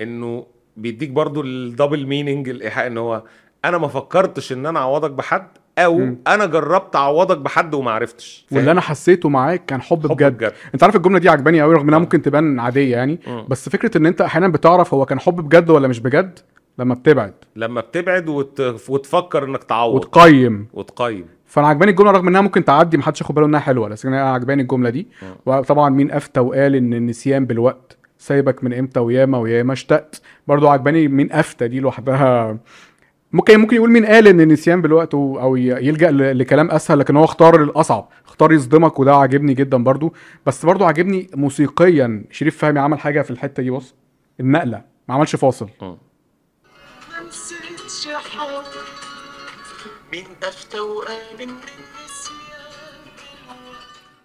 انه 0.00 0.46
بيديك 0.76 1.10
برضو 1.10 1.40
الدبل 1.42 2.06
ميننج 2.06 2.48
الإيحاء 2.48 2.86
إن 2.86 2.98
هو 2.98 3.22
أنا 3.64 3.78
ما 3.78 3.88
فكرتش 3.88 4.52
إن 4.52 4.66
أنا 4.66 4.78
أعوضك 4.78 5.10
بحد 5.10 5.48
أو 5.78 5.98
مم. 5.98 6.18
أنا 6.26 6.46
جربت 6.46 6.96
أعوضك 6.96 7.38
بحد 7.38 7.74
وما 7.74 7.90
عرفتش. 7.90 8.46
واللي 8.52 8.70
أنا 8.70 8.80
حسيته 8.80 9.28
معاك 9.28 9.64
كان 9.66 9.82
حب, 9.82 10.06
حب 10.06 10.14
بجد. 10.14 10.32
بجد. 10.36 10.52
أنت 10.74 10.82
عارف 10.82 10.96
الجملة 10.96 11.18
دي 11.18 11.28
عجباني 11.28 11.60
قوي 11.60 11.74
رغم 11.74 11.88
إنها 11.88 11.98
آه. 11.98 12.00
ممكن 12.00 12.22
تبان 12.22 12.60
عادية 12.60 12.92
يعني. 12.96 13.18
مم. 13.26 13.46
بس 13.48 13.68
فكرة 13.68 13.98
إن 13.98 14.06
أنت 14.06 14.20
أحيانا 14.20 14.48
بتعرف 14.48 14.94
هو 14.94 15.06
كان 15.06 15.20
حب 15.20 15.36
بجد 15.36 15.70
ولا 15.70 15.88
مش 15.88 16.00
بجد 16.00 16.38
لما 16.78 16.94
بتبعد. 16.94 17.34
لما 17.56 17.80
بتبعد 17.80 18.28
وت... 18.28 18.60
وتفكر 18.88 19.44
إنك 19.44 19.64
تعوض. 19.64 19.94
وتقيم. 19.94 20.68
وتقيم. 20.72 21.26
فأنا 21.46 21.68
عجباني 21.68 21.90
الجملة 21.90 22.10
رغم 22.10 22.28
إنها 22.28 22.40
ممكن 22.40 22.64
تعدي 22.64 22.96
محدش 22.96 23.20
ياخد 23.20 23.34
باله 23.34 23.46
إنها 23.46 23.60
حلوة 23.60 23.88
بس 23.88 24.06
أنا 24.06 24.32
عجباني 24.32 24.62
الجملة 24.62 24.90
دي. 24.90 25.06
مم. 25.22 25.28
وطبعا 25.46 25.90
مين 25.90 26.10
أفتى 26.10 26.40
وقال 26.40 26.74
إن 26.74 26.94
النسيان 26.94 27.46
بالوقت؟ 27.46 27.96
سايبك 28.18 28.64
من 28.64 28.74
إمتى 28.74 29.00
وياما 29.00 29.38
وياما 29.38 29.72
اشتقت. 29.72 30.20
برضو 30.46 30.68
عجباني 30.68 31.08
مين 31.08 31.32
أفتى 31.32 31.68
دي 31.68 31.80
لوحدها. 31.80 32.58
ممكن 33.36 33.60
ممكن 33.60 33.76
يقول 33.76 33.90
مين 33.90 34.06
قال 34.06 34.28
إن 34.28 34.40
النسيان 34.40 34.82
بالوقت 34.82 35.14
أو 35.14 35.56
يلجأ 35.56 36.10
لكلام 36.10 36.70
أسهل 36.70 36.98
لكن 36.98 37.16
هو 37.16 37.24
اختار 37.24 37.62
الأصعب 37.62 38.08
اختار 38.26 38.52
يصدمك 38.52 38.98
وده 38.98 39.16
عاجبني 39.16 39.54
جدا 39.54 39.76
برضو. 39.76 40.14
بس 40.46 40.64
برضو 40.66 40.84
عاجبني 40.84 41.30
موسيقيا. 41.34 42.24
شريف 42.30 42.58
فهمي 42.58 42.80
عمل 42.80 42.98
حاجة 42.98 43.22
في 43.22 43.30
الحتة 43.30 43.62
دي 43.62 43.70
بص 43.70 43.94
النقلة 44.40 44.82
ما 45.08 45.14
عملش 45.14 45.36
فاصل. 45.36 45.68
النسيان 47.20 48.20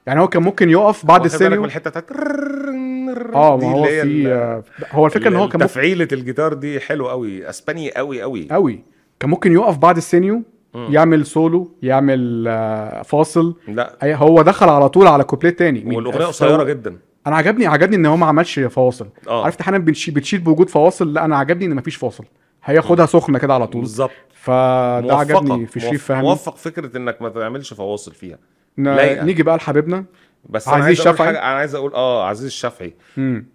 يعني 0.07 0.19
هو 0.19 0.27
كان 0.27 0.43
ممكن 0.43 0.69
يقف 0.69 1.05
بعد 1.05 1.25
السينيو 1.25 1.59
من 1.61 1.65
الحتة 1.65 1.89
بتاعت 1.89 2.11
آه 2.11 3.57
ما 3.57 3.71
هو 3.71 3.83
في 3.85 4.27
آه، 4.27 4.63
هو 4.91 5.05
الفكرة 5.05 5.29
ان 5.29 5.35
هو 5.35 5.49
كان 5.49 5.61
تفعيله 5.61 6.07
الجيتار 6.11 6.53
دي 6.53 6.79
حلو 6.79 7.09
قوي 7.09 7.49
اسباني 7.49 7.91
قوي 7.91 8.21
قوي 8.21 8.47
قوي 8.51 8.83
كان 9.21 9.29
ممكن 9.29 9.51
يقف 9.53 9.77
بعد 9.77 9.97
السينيو 9.97 10.43
يعمل 10.75 11.25
سولو 11.25 11.71
يعمل 11.81 12.45
آه، 12.47 13.01
فاصل. 13.01 13.55
لا. 13.67 13.97
أي- 14.03 14.05
هو 14.05 14.41
دخل 14.41 14.69
على 14.69 14.89
طول 14.89 15.07
على 15.07 15.23
كوبليه 15.23 15.49
تاني. 15.49 15.83
مين؟ 15.83 15.95
والأغنية 15.95 16.29
أفتكر 16.29 16.45
قصيرة 16.45 16.63
جدا. 16.63 16.97
أنا 17.27 17.35
عجبني 17.35 17.67
عجبني 17.67 17.95
إن 17.95 18.05
هو 18.05 18.17
ما 18.17 18.25
عملش 18.25 18.59
فواصل 18.59 19.07
آه. 19.27 19.45
عرفت 19.45 19.61
أحيانا 19.61 19.77
بنشي- 19.77 20.11
بتشيل 20.11 20.39
بوجود 20.39 20.69
فواصل؟ 20.69 21.13
لا 21.13 21.25
أنا 21.25 21.37
عجبني 21.37 21.65
إن 21.65 21.75
مفيش 21.75 21.95
فاصل. 21.95 22.23
هياخدها 22.63 23.05
سخنة 23.05 23.39
كده 23.39 23.53
على 23.53 23.67
طول. 23.67 23.81
بالظبط. 23.81 24.11
فده 24.33 25.01
موفقة. 25.01 25.19
عجبني 25.19 25.65
في 25.65 25.79
شريف 25.79 25.91
موف- 25.93 26.03
فهمي. 26.03 26.21
موفق 26.27 26.55
فكرة 26.57 26.97
إنك 26.97 27.21
ما 27.21 27.29
تعملش 27.29 27.73
فواصل 27.73 28.11
فيها. 28.13 28.37
ن- 28.77 28.95
لايقة. 28.95 29.23
نيجي 29.25 29.43
بقى 29.43 29.57
لحبيبنا. 29.57 30.05
بس 30.49 30.67
أنا 30.67 30.75
عزيز 30.77 30.85
عايز 30.87 30.99
أقول 30.99 31.09
الشافعي؟ 31.11 31.27
حاجة 31.27 31.37
أنا 31.37 31.57
عايز 31.57 31.75
أقول 31.75 31.93
آه 31.93 32.27
عزيز 32.27 32.45
الشافعي 32.45 32.93
مم. 33.17 33.45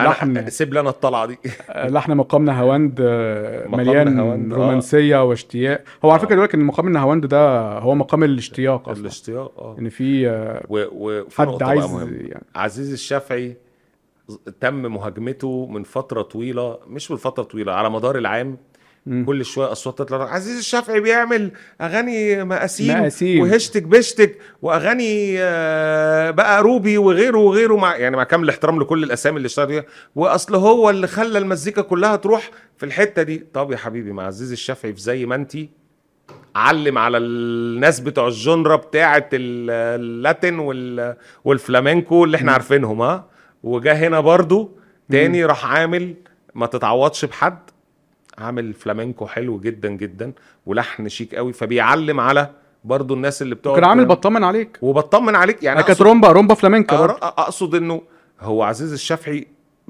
لحن. 0.00 0.50
سيب 0.50 0.74
لي 0.74 0.80
أنا 0.80 0.90
الطلعة 0.90 1.26
دي 1.26 1.38
لحن 1.76 2.12
مقام 2.16 2.60
نهاوند 2.60 2.98
آه، 3.00 3.66
مقام 3.68 3.76
مليان 3.90 4.18
نهاوند، 4.20 4.52
آه. 4.52 4.56
رومانسية 4.56 5.24
واشتياق 5.24 5.82
هو 6.04 6.10
على 6.10 6.20
فكرة 6.20 6.28
بيقول 6.28 6.44
لك 6.44 6.54
إن 6.54 6.64
مقام 6.64 6.96
نهاوند 6.96 7.26
ده 7.26 7.68
هو 7.78 7.94
مقام 7.94 8.24
الاشتياق 8.24 8.88
أصلا 8.88 9.00
الاشتياق 9.02 9.52
آه 9.58 9.76
ان 9.78 9.88
في 9.88 10.28
آه، 10.28 10.62
و- 10.68 10.86
وفي 11.20 11.42
حد 11.42 11.62
عايز 11.62 11.92
يعني 12.10 12.44
عزيز 12.54 12.92
الشافعي 12.92 13.56
تم 14.60 14.74
مهاجمته 14.74 15.66
من 15.66 15.82
فترة 15.82 16.22
طويلة 16.22 16.78
مش 16.86 17.10
من 17.10 17.16
فترة 17.16 17.42
طويلة 17.42 17.72
على 17.72 17.90
مدار 17.90 18.18
العام. 18.18 18.56
كل 19.26 19.44
شوية 19.44 19.72
أصوات 19.72 19.98
تطلع. 19.98 20.32
عزيز 20.34 20.58
الشافعي 20.58 21.00
بيعمل 21.00 21.50
أغاني 21.80 22.44
مقاسيم 22.44 22.98
مقاسيم. 23.00 23.40
وهشتك 23.42 23.82
بشتك 23.82 24.38
وأغاني 24.62 25.36
آه، 25.38 26.30
بقى 26.30 26.62
روبي 26.62 26.98
وغيره 26.98 27.38
وغيره 27.38 27.76
مع 27.76 27.96
يعني 27.96 28.16
مع 28.16 28.24
كامل 28.24 28.44
الاحترام 28.44 28.80
لكل 28.80 29.04
الأسامي 29.04 29.36
اللي 29.36 29.46
اشتغل 29.46 29.68
فيها. 29.68 29.84
وأصل 30.16 30.54
هو 30.54 30.90
اللي 30.90 31.06
خلى 31.06 31.38
المزيكا 31.38 31.82
كلها 31.82 32.16
تروح 32.16 32.50
في 32.78 32.86
الحتة 32.86 33.22
دي. 33.22 33.46
طب 33.54 33.72
يا 33.72 33.76
حبيبي 33.76 34.12
مع 34.12 34.26
عزيز 34.26 34.52
الشافعي 34.52 34.92
في 34.94 35.00
زي 35.00 35.26
ما 35.26 35.34
انتي 35.34 35.70
علم 36.56 36.98
على 36.98 37.18
الناس 37.18 38.00
بتوع 38.00 38.26
الجنرا 38.28 38.76
بتاعه 38.76 39.28
ال- 39.32 39.70
اللاتين 40.00 40.58
وال- 40.58 41.16
والفلامينكو 41.44 42.24
اللي 42.24 42.36
إحنا 42.36 42.52
عارفينهم 42.52 43.02
ها؟ 43.02 43.26
وجا 43.62 43.92
هنا 43.92 44.20
برضو 44.20 44.78
تاني 45.10 45.44
راح 45.44 45.66
عامل 45.66 46.14
ما 46.54 46.66
تتعوضش 46.66 47.24
بحد. 47.24 47.58
عامل 48.38 48.74
فلامينكو 48.74 49.26
حلو 49.26 49.58
جدا 49.60 49.88
جدا 49.88 50.32
ولحن 50.66 51.08
شيك 51.08 51.34
قوي 51.34 51.52
فبيعلم 51.52 52.20
على 52.20 52.50
برضو 52.84 53.14
الناس 53.14 53.42
اللي 53.42 53.54
بتقعد 53.54 53.74
كان 53.80 53.84
عامل 53.88 54.04
بطمن 54.06 54.44
عليك. 54.44 54.78
وبطمن 54.82 55.34
عليك 55.34 55.62
يعني 55.62 55.82
كانت 55.82 56.02
رومبا 56.02 56.28
رومبا 56.28 56.54
فلامينكو 56.54 56.96
أقصد 57.22 57.74
إنه 57.74 58.02
هو 58.40 58.62
عزيز 58.62 58.92
الشافعي 58.92 59.46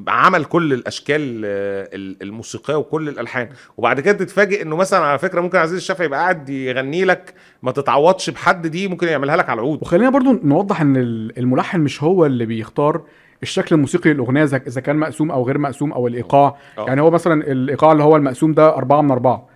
عمل 0.09 0.45
كل 0.45 0.73
الأشكال 0.73 1.43
آه، 1.45 1.89
ال- 1.95 2.17
الموسيقية 2.23 2.75
وكل 2.75 3.09
الألحان. 3.09 3.49
وبعد 3.77 4.01
كده 4.01 4.19
تتفاجئ 4.19 4.63
إنه 4.63 4.77
مثلا 4.77 5.01
على 5.05 5.19
فكرة 5.19 5.41
ممكن 5.41 5.59
عزيز 5.59 5.77
الشافعي 5.77 6.07
يبقى 6.07 6.21
قاعد 6.21 6.49
يغني 6.49 7.05
لك 7.05 7.35
ما 7.63 7.73
تتعوضش 7.73 8.31
بحد 8.31 8.67
دي 8.67 8.89
ممكن 8.89 9.09
يعملها 9.09 9.37
لك 9.37 9.49
على 9.51 9.61
العود. 9.61 9.79
وخلينا 9.83 10.11
برضو 10.11 10.33
نوضح 10.33 10.81
إن 10.81 10.97
ال- 10.97 11.39
الملحن 11.39 11.81
مش 11.81 12.03
هو 12.03 12.27
اللي 12.27 12.47
بيختار 12.47 13.03
الشكل 13.43 13.75
الموسيقي 13.75 14.13
للأغنية 14.13 14.45
اذا 14.45 14.81
كان 14.81 14.97
مقسوم 14.97 15.31
أو 15.31 15.47
غير 15.47 15.59
مقسوم 15.59 15.93
أو 15.93 16.07
الإيقاع. 16.07 16.57
آه. 16.79 16.87
يعني 16.87 17.01
هو 17.01 17.11
مثلا 17.11 17.43
الإيقاع 17.53 17.93
اللي 17.93 18.03
هو 18.03 18.17
المقسوم 18.17 18.53
ده 18.53 18.77
أربعة 18.77 19.01
من 19.01 19.11
أربعة. 19.11 19.49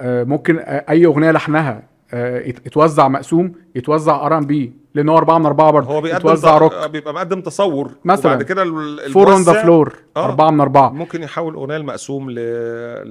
آه 0.00 0.24
ممكن 0.24 0.58
آه 0.58 0.84
أي 0.90 1.06
أغنية 1.06 1.30
لحنها 1.30 1.82
آه 2.14 2.38
يت- 2.38 2.66
يتوزع 2.66 3.08
مقسوم 3.08 3.52
يتوزع 3.74 4.26
R&B 4.26 4.72
لأن 4.94 5.08
هو 5.08 5.18
أربعة 5.18 5.38
من 5.38 5.46
أربعة 5.46 5.70
برضه 5.70 5.88
هو 5.94 6.00
بيقدم 6.00 6.18
يتوزع 6.28 6.58
ت- 6.58 6.60
روك 6.60 6.72
بيبقى 6.90 7.14
مقدم 7.14 7.40
تصور. 7.40 7.90
مثلاً. 8.04 8.32
وبعد 8.32 8.42
كده 8.42 8.64
four 9.12 9.32
on 9.32 9.42
the 9.42 9.52
floor 9.62 9.94
آه. 10.16 10.24
أربعة 10.24 10.50
من 10.50 10.60
أربعة. 10.60 10.90
ممكن 10.90 11.22
يحول 11.22 11.54
أغنية 11.54 11.76
المقسوم 11.76 12.30
ل... 12.30 12.34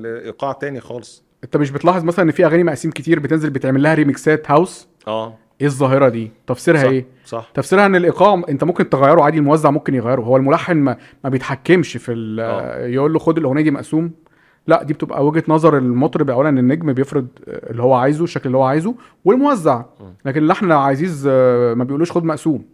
لإيقاع 0.02 0.52
تاني 0.52 0.80
خالص. 0.80 1.24
أنت 1.44 1.58
مش 1.58 1.72
بتلاحظ 1.72 2.04
مثلا 2.04 2.26
إن 2.26 2.32
في 2.32 2.46
أغاني 2.46 2.64
مقاسيم 2.64 2.92
كتير 2.92 3.20
بتنزل 3.20 3.50
بتعمل 3.50 3.84
لها 3.84 3.94
remixات 3.94 4.52
house 4.52 4.88
آه. 5.08 5.34
إيه 5.64 5.70
الظاهرة 5.70 6.10
دي؟ 6.10 6.32
تفسيرها 6.48 6.82
صح 6.84 6.88
إيه؟ 6.90 7.06
صح. 7.26 7.52
تفسيرها 7.54 7.86
إن 7.86 7.96
الايقاع 7.96 8.42
أنت 8.50 8.64
ممكن 8.64 8.90
تغيره 8.90 9.22
عادي 9.22 9.38
الموزع 9.38 9.72
ممكن 9.72 9.96
يغيره. 9.96 10.22
هو 10.22 10.38
الملحن 10.38 10.78
ما, 10.78 10.98
ما 11.24 11.30
بيتحكمش 11.30 11.98
في 11.98 12.12
ال- 12.12 12.40
آه. 12.40 12.86
يقول 12.88 13.14
له 13.14 13.20
خد 13.20 13.38
الأغنية 13.38 13.62
دي 13.62 13.72
مقسوم. 13.72 14.12
لا 14.68 14.84
دي 14.84 14.94
بتبقى 14.94 15.26
وجهة 15.26 15.44
نظر 15.48 15.78
المطرب 15.78 16.30
اولا 16.30 16.50
النجم 16.50 16.94
بيفرض 16.94 17.28
اللي 17.48 17.84
هو 17.84 17.94
عايزه 17.94 18.24
الشكل 18.24 18.48
اللي 18.48 18.58
هو 18.58 18.64
عايزه 18.64 18.96
والموزع. 19.26 19.84
لكن 20.26 20.40
اللحن 20.42 20.72
عزيز 20.72 21.28
آه، 21.32 21.74
ما 21.74 21.84
بيقولوش 21.84 22.12
خد 22.12 22.24
مقسوم. 22.24 22.66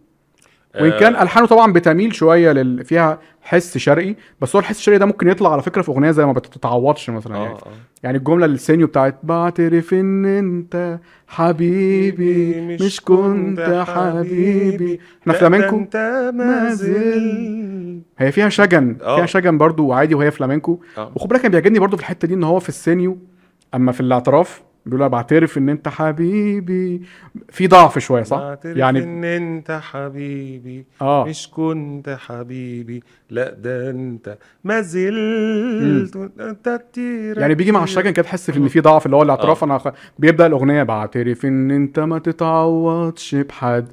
وان 0.74 0.90
كان 0.90 1.14
آه. 1.14 1.22
ألحانه 1.22 1.46
طبعا 1.46 1.72
بتميل 1.72 2.14
شوية 2.14 2.52
لل... 2.52 2.84
فيها 2.84 3.18
حس 3.42 3.78
شرقي 3.78 4.14
بس 4.40 4.56
هو 4.56 4.60
الحس 4.60 4.78
الشرقي 4.78 4.98
ده 4.98 5.06
ممكن 5.06 5.28
يطلع 5.28 5.52
على 5.52 5.62
فكرة 5.62 5.82
في 5.82 5.88
أغنية 5.88 6.10
زي 6.10 6.26
ما 6.26 6.32
بتتعوضش 6.32 7.10
مثلا 7.10 7.36
آه 7.36 7.38
يعني 7.42 7.54
آه 7.54 7.72
يعني 8.02 8.18
الجملة 8.18 8.46
السينيو 8.46 8.86
بتاعت 8.86 9.18
بعترف 9.22 9.94
إن 9.94 10.24
أنت 10.24 10.98
حبيبي 11.28 12.60
مش 12.60 13.00
كنت 13.00 13.84
حبيبي 13.88 15.00
إحنا 15.22 15.32
لا، 15.32 15.38
فلامينكو 15.38 15.76
أنت 15.76 16.30
ما 16.34 16.74
زلت 16.74 18.02
هي 18.18 18.32
فيها 18.32 18.48
شجن 18.48 18.96
آه. 19.02 19.16
فيها 19.16 19.26
شجن 19.26 19.58
برضو 19.58 19.92
عادي 19.92 20.14
وهي 20.14 20.30
فلامينكو 20.30 20.80
آه. 20.98 21.12
وخد 21.14 21.28
بالك 21.28 21.40
كان 21.42 21.50
بيعجبني 21.50 21.78
برضو 21.78 21.96
في 21.96 22.02
الحتة 22.02 22.28
دي 22.28 22.34
إن 22.34 22.44
هو 22.44 22.60
في 22.60 22.68
السينيو 22.68 23.18
أما 23.74 23.92
في 23.92 24.00
الاعتراف 24.00 24.62
بيقول 24.86 25.08
بعترف 25.08 25.58
إن 25.58 25.68
أنت 25.68 25.88
حبيبي. 25.88 27.02
في 27.48 27.66
ضعف 27.66 27.98
شوية 27.98 28.22
صح؟ 28.22 28.38
بعترف 28.38 28.76
يعني 28.76 29.02
إن 29.02 29.24
أنت 29.24 29.80
حبيبي. 29.82 30.86
آه. 31.02 31.24
مش 31.24 31.50
كنت 31.50 32.16
حبيبي. 32.26 33.02
لا 33.30 33.54
ده 33.54 33.90
أنت 33.90 34.38
ما 34.64 34.80
زلت. 34.80 36.16
يعني 37.38 37.54
بيجي 37.54 37.72
مع 37.72 37.82
الشجن 37.84 38.10
كده 38.10 38.22
تحس 38.22 38.50
إن 38.50 38.68
في 38.68 38.80
ضعف 38.80 39.06
اللي 39.06 39.16
هو 39.16 39.22
الاعتراف. 39.22 39.64
أنا 39.64 39.78
خ... 39.78 39.88
بيبدأ 40.18 40.46
الأغنية 40.46 40.82
بعترف 40.82 41.44
إن 41.44 41.70
أنت 41.70 42.00
ما 42.00 42.18
تتعوضش 42.18 43.34
بحد. 43.34 43.86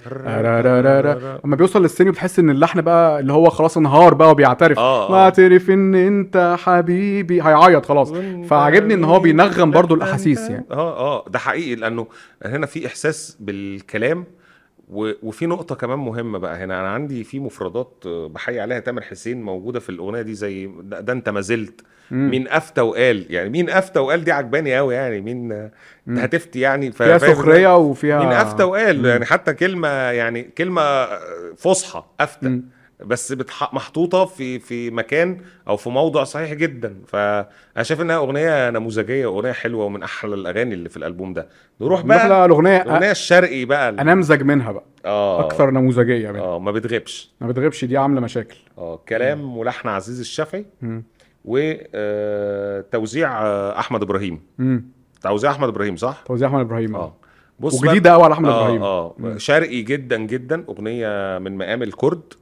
أما 1.45 1.55
بيوصل 1.55 1.81
للسينيو 1.81 2.11
بتحس 2.14 2.39
إن 2.39 2.49
اللحن 2.49 2.81
بقى 2.81 3.19
اللي 3.19 3.34
هو 3.34 3.49
خلاص 3.49 3.77
انهار 3.77 4.14
بقى 4.14 4.31
وبيعترف. 4.31 4.80
آه، 4.80 5.07
آه. 5.07 5.11
بعترف 5.11 5.69
إن 5.69 5.95
أنت 5.95 6.55
حبيبي. 6.59 7.41
هيعيط 7.41 7.85
خلاص. 7.85 8.14
فعجبني 8.49 8.93
إن 8.93 9.03
هو 9.03 9.19
بينغم 9.19 9.72
برضو 9.72 9.95
الأحاسيس 9.95 10.49
يعني. 10.49 10.65
آه 10.78 10.98
آه 10.99 11.30
ده 11.30 11.40
حقيقي 11.40 11.76
لأنه 11.76 12.08
هنا 12.45 12.66
في 12.66 12.88
إحساس 12.88 13.38
بالكلام 13.40 14.26
و- 14.90 15.12
وفي 15.24 15.45
نقطة 15.45 15.76
كمان 15.76 15.99
مهمة 15.99 16.40
بقى 16.40 16.58
هنا. 16.58 16.80
أنا 16.80 16.90
عندي 16.90 17.24
في 17.24 17.40
مفردات 17.40 18.04
بحيي 18.08 18.60
عليها 18.60 18.80
تامر 18.80 19.02
حسين 19.02 19.41
موجودة 19.41 19.80
في 19.80 19.90
الأغنية 19.90 20.22
دي 20.22 20.34
زي 20.34 20.70
ده, 20.82 20.99
ده 20.99 21.14
أنت 21.14 21.30
ما 21.30 21.41
زلت. 21.41 21.82
مين 22.12 22.48
أفتى 22.48 22.82
وقال؟ 22.82 23.26
يعني 23.30 23.49
مين 23.49 23.70
أفتى 23.70 23.99
وقال 23.99 24.24
دي 24.24 24.32
عجباني 24.32 24.80
أوي 24.80 24.95
يعني 24.95 25.22
مين 25.22 25.70
هتفتي 26.08 26.60
يعني؟ 26.60 26.91
فيها 26.91 27.18
سخرية 27.34 27.78
وفيها 27.78 28.20
مين 28.20 28.28
أفتى 28.32 28.64
وقال؟ 28.64 28.99
مم. 28.99 29.06
يعني 29.06 29.26
حتى 29.26 29.54
كلمة 29.54 29.88
يعني 29.88 30.44
كلمة 30.44 31.06
فصحى 31.56 32.04
أفتى. 32.20 32.48
بس 33.06 33.32
بتح... 33.32 33.74
محطوطة 33.74 34.26
في 34.26 34.60
في 34.60 34.91
مكان 34.91 35.38
أو 35.68 35.78
في 35.78 35.90
موضع 35.90 36.24
صحيح 36.24 36.53
جدا. 36.53 36.95
فانا 37.07 37.84
شايف 37.84 38.02
إنها 38.02 38.18
أغنية 38.18 38.69
نموذجية 38.69 39.26
وأغنية 39.28 39.52
حلوة 39.52 39.86
ومن 39.86 40.03
أحلى 40.03 40.36
الأغاني 40.36 40.74
اللي 40.74 40.90
في 40.90 40.98
الألبوم 40.98 41.34
ده. 41.34 41.48
نروح 41.82 42.06
نروح 42.06 42.26
بقى 42.28 42.45
الأغنية 42.45 42.82
الأغنية 42.82 43.11
الشرقي 43.11 43.65
بقى 43.65 43.90
ال- 43.90 43.99
أنمذج 43.99 44.41
منها 44.44 44.72
بقى. 44.72 44.84
آه. 45.06 45.45
أكثر 45.45 45.72
نموذجية 45.72 46.32
منها. 46.32 46.41
آه 46.41 46.60
ما 46.60 46.72
بتغيبش. 46.72 47.32
ما 47.41 47.48
بتغيبش 47.48 47.86
دي 47.86 47.98
عاملة 47.98 48.22
مشاكل. 48.22 48.57
آه 48.78 48.99
كلام 49.10 49.57
ولحن 49.57 49.88
عزيز 49.88 50.19
الشافعي. 50.19 50.65
وتوزيع 51.45 53.30
أحمد 53.80 54.02
إبراهيم. 54.02 54.41
مم. 54.57 54.86
توزيع 55.22 55.52
أحمد 55.52 55.68
إبراهيم 55.68 55.95
صح؟ 55.95 56.24
توزيع 56.26 56.48
أحمد 56.48 56.60
إبراهيم 56.60 56.95
آه. 56.95 56.99
آه. 56.99 57.15
بص 57.60 57.84
وجديده 57.84 58.11
قوي 58.11 58.24
على 58.24 58.34
أحمد 58.34 58.49
آه 58.49 58.61
إبراهيم. 58.64 58.84
آه. 58.84 59.15
مم. 59.18 59.38
شرقي 59.38 59.82
جدا 59.82 60.18
جدا. 60.18 60.65
أغنية 60.69 61.38
من 61.38 61.57
مقام 61.57 61.84
الكرد. 61.84 62.34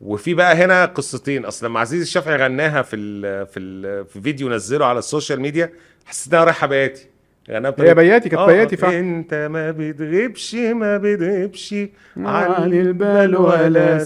وفي 0.00 0.34
بقى 0.34 0.54
هنا 0.54 0.84
قصتين. 0.84 1.44
أصل 1.44 1.66
لما 1.66 1.80
عزيز 1.80 2.02
الشافعي 2.02 2.36
غناها 2.36 2.82
في 2.82 2.96
ال 2.96 3.46
في 3.46 3.58
ال 3.58 4.06
في 4.06 4.20
فيديو 4.20 4.48
نزله 4.48 4.86
على 4.86 4.98
السوشيال 4.98 5.40
ميديا 5.40 5.70
حسيت 6.06 6.32
إنها 6.34 6.44
رايحة 6.44 6.66
بياتي. 6.66 7.06
غناها 7.50 7.74
هي 7.78 7.94
بياتي 7.94 8.28
كانت 8.28 8.40
آه، 8.42 8.46
بياتي 8.46 8.76
فعلا. 8.76 8.98
أنت 8.98 9.48
ما 9.50 9.70
بتغيبش 9.70 10.54
ما 10.54 10.96
بتغيبش 10.96 11.74
عن 12.16 12.72
البال 12.72 13.36
ولا 13.36 13.98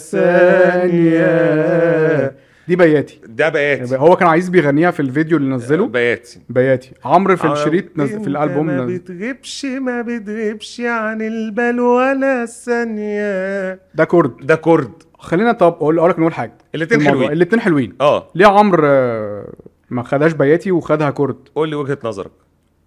ثانية. 1.13 2.35
دي 2.69 2.77
بياتي. 2.77 3.21
ده 3.27 3.49
بياتي. 3.49 3.97
هو 3.97 4.17
كان 4.17 4.29
عايز 4.29 4.49
بيغنيها 4.49 4.91
في 4.91 5.01
الفيديو 5.01 5.37
اللي 5.37 5.55
نزله؟ 5.55 5.87
بياتي. 5.87 6.41
بياتي. 6.49 6.91
عمرو 7.05 7.37
في 7.37 7.53
الشريط 7.53 7.85
نز... 7.97 8.15
في 8.15 8.27
الألبوم 8.27 8.67
ما. 8.67 8.87
بتغيبش 8.87 9.65
ما 9.65 10.03
بتغيبش 10.03 10.81
عن 10.81 11.23
البال 11.23 11.81
ولا 11.81 12.47
ثانية. 12.47 13.79
ده 13.95 14.05
كورد. 14.05 14.47
ده 14.47 14.55
كورد. 14.55 14.91
خلينا 15.23 15.53
طب 15.53 15.73
أقول 15.73 15.97
لك 15.97 16.19
نقول 16.19 16.35
حاجة. 16.35 16.59
الموضوع. 16.75 17.21
حلوين. 17.21 17.33
الاتنين 17.33 17.61
حلوين. 17.61 17.95
آه. 18.01 18.29
ليه 18.35 18.47
عمرو 18.47 18.83
آه، 18.87 19.53
ما 19.91 20.03
خدهاش 20.03 20.33
بياتي 20.33 20.73
وخدها 20.73 21.11
كورد 21.11 21.37
قول 21.55 21.69
لي 21.69 21.77
وجهة 21.77 21.99
نظرك. 22.05 22.31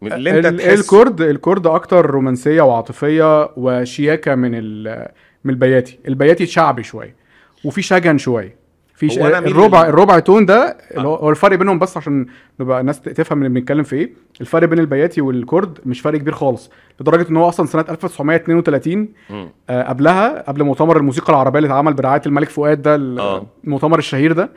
اللي 0.04 0.40
أنت 0.40 0.48
تحس 0.62 0.80
الكورد 0.80 1.22
الكورد 1.22 1.68
أكتر 1.68 2.06
رومانسية 2.06 2.62
وعاطفية 2.62 3.50
وشياكة 3.58 4.36
من 4.36 4.52
ال... 4.56 5.08
من 5.44 5.54
البياتي. 5.54 6.00
البياتي 6.08 6.46
شعبي 6.46 6.84
شوية 6.84 7.16
وفي 7.66 7.82
شجن 7.82 8.18
شوية. 8.18 8.56
في 8.96 9.10
ش... 9.10 9.20
هو 9.20 9.28
أنا 9.28 9.40
مين 9.40 9.52
الربع 9.52 9.82
ال- 9.84 9.88
الربع 9.90 10.20
تون 10.20 10.46
ده 10.46 10.78
اللي 10.92 11.08
هو 11.08 11.30
الفرق 11.30 11.56
بينهم 11.58 11.80
بس 11.80 11.98
عشان 11.98 12.26
نبقى 12.60 12.82
الناس 12.82 13.02
تفهم 13.02 13.38
اللي 13.38 13.50
بنتكلم 13.60 13.84
في 13.84 13.96
إيه 13.96 14.14
الفرق 14.42 14.68
بين 14.68 14.80
البياتي 14.80 15.22
والكورد 15.22 15.80
مش 15.86 16.02
فرق 16.02 16.20
كبير 16.20 16.34
خالص 16.34 16.72
لدرجة 17.00 17.30
إن 17.30 17.38
هو 17.38 17.50
أصلا 17.50 17.66
سنة 17.66 17.86
1932 17.90 19.08
مم. 19.30 19.50
آه، 19.70 19.84
قبلها 19.84 20.42
قبل 20.48 20.64
مؤتمر 20.64 20.98
الموسيقى 20.98 21.30
العربية 21.34 21.60
اللي 21.60 21.68
اتعمل 21.68 21.94
برعاية 21.94 22.22
الملك 22.26 22.50
فؤاد 22.50 22.82
ده 22.82 22.96
آه. 22.96 23.46
المؤتمر 23.64 23.98
الشهير 24.00 24.32
ده 24.32 24.50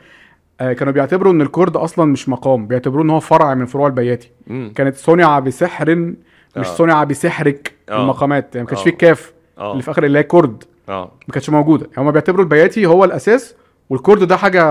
آه، 0.61 0.73
كانوا 0.73 0.93
بيعتبروا 0.93 1.33
إن 1.33 1.41
الكورد 1.41 1.77
أصلا 1.77 2.05
مش 2.05 2.29
مقام 2.29 2.67
بيعتبروه 2.67 3.03
إن 3.03 3.09
هو 3.09 3.19
فرع 3.19 3.53
من 3.53 3.65
فروع 3.65 3.87
البياتي 3.87 4.31
مم. 4.47 4.71
كانت 4.75 4.95
صنع 4.95 5.39
بسحر 5.39 5.95
مش 5.95 6.15
آه. 6.57 6.61
صنع 6.63 7.03
بسحرك 7.03 7.73
آه. 7.89 8.01
المقامات 8.01 8.55
يعني 8.55 8.63
ما 8.65 8.69
كانش 8.69 8.79
آه. 8.79 8.83
فيه 8.83 8.91
الكاف 8.91 9.33
آه. 9.57 9.71
اللي 9.71 9.83
في 9.83 9.91
آخر 9.91 10.03
اللي 10.03 10.19
هي 10.19 10.23
كورد 10.23 10.63
آه 10.89 11.11
ما 11.27 11.33
كانتش 11.33 11.49
موجودة 11.49 11.87
هم 11.97 12.11
بيعتبروا 12.11 12.43
البياتي 12.43 12.85
هو 12.85 13.05
الأساس 13.05 13.55
والكورد 13.89 14.23
ده 14.23 14.37
حاجة 14.37 14.61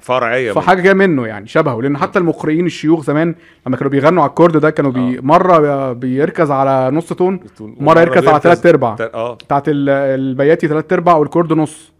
فرعية 0.00 0.52
فحاجه 0.52 0.80
جاية 0.80 0.92
منه 0.94 1.26
يعني 1.26 1.46
شبهه. 1.46 1.82
لأن 1.82 1.98
حتى 1.98 2.18
المقرئين 2.18 2.66
الشيوخ 2.66 3.02
زمان 3.04 3.34
لما 3.66 3.76
كانوا 3.76 3.90
بيغنوا 3.90 4.22
على 4.22 4.28
الكورد 4.30 4.56
ده 4.56 4.70
كانوا 4.70 4.90
بي 4.92 5.18
آه. 5.18 5.20
مرة 5.22 5.92
بيركز 5.92 6.50
على 6.50 6.96
نص 6.96 7.12
تون 7.12 7.40
مرة 7.60 8.00
يركز 8.00 8.28
على 8.28 8.40
ثلاث 8.40 8.66
أرباع. 8.66 8.96
آه. 9.14 9.34
بتاعت 9.34 9.68
ال- 9.68 9.88
البياتي 9.88 10.68
ثلاث 10.68 10.92
أرباع 10.92 11.16
والكورد 11.16 11.52
نص. 11.52 11.92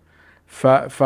ف 0.47 0.67
ف 0.67 1.03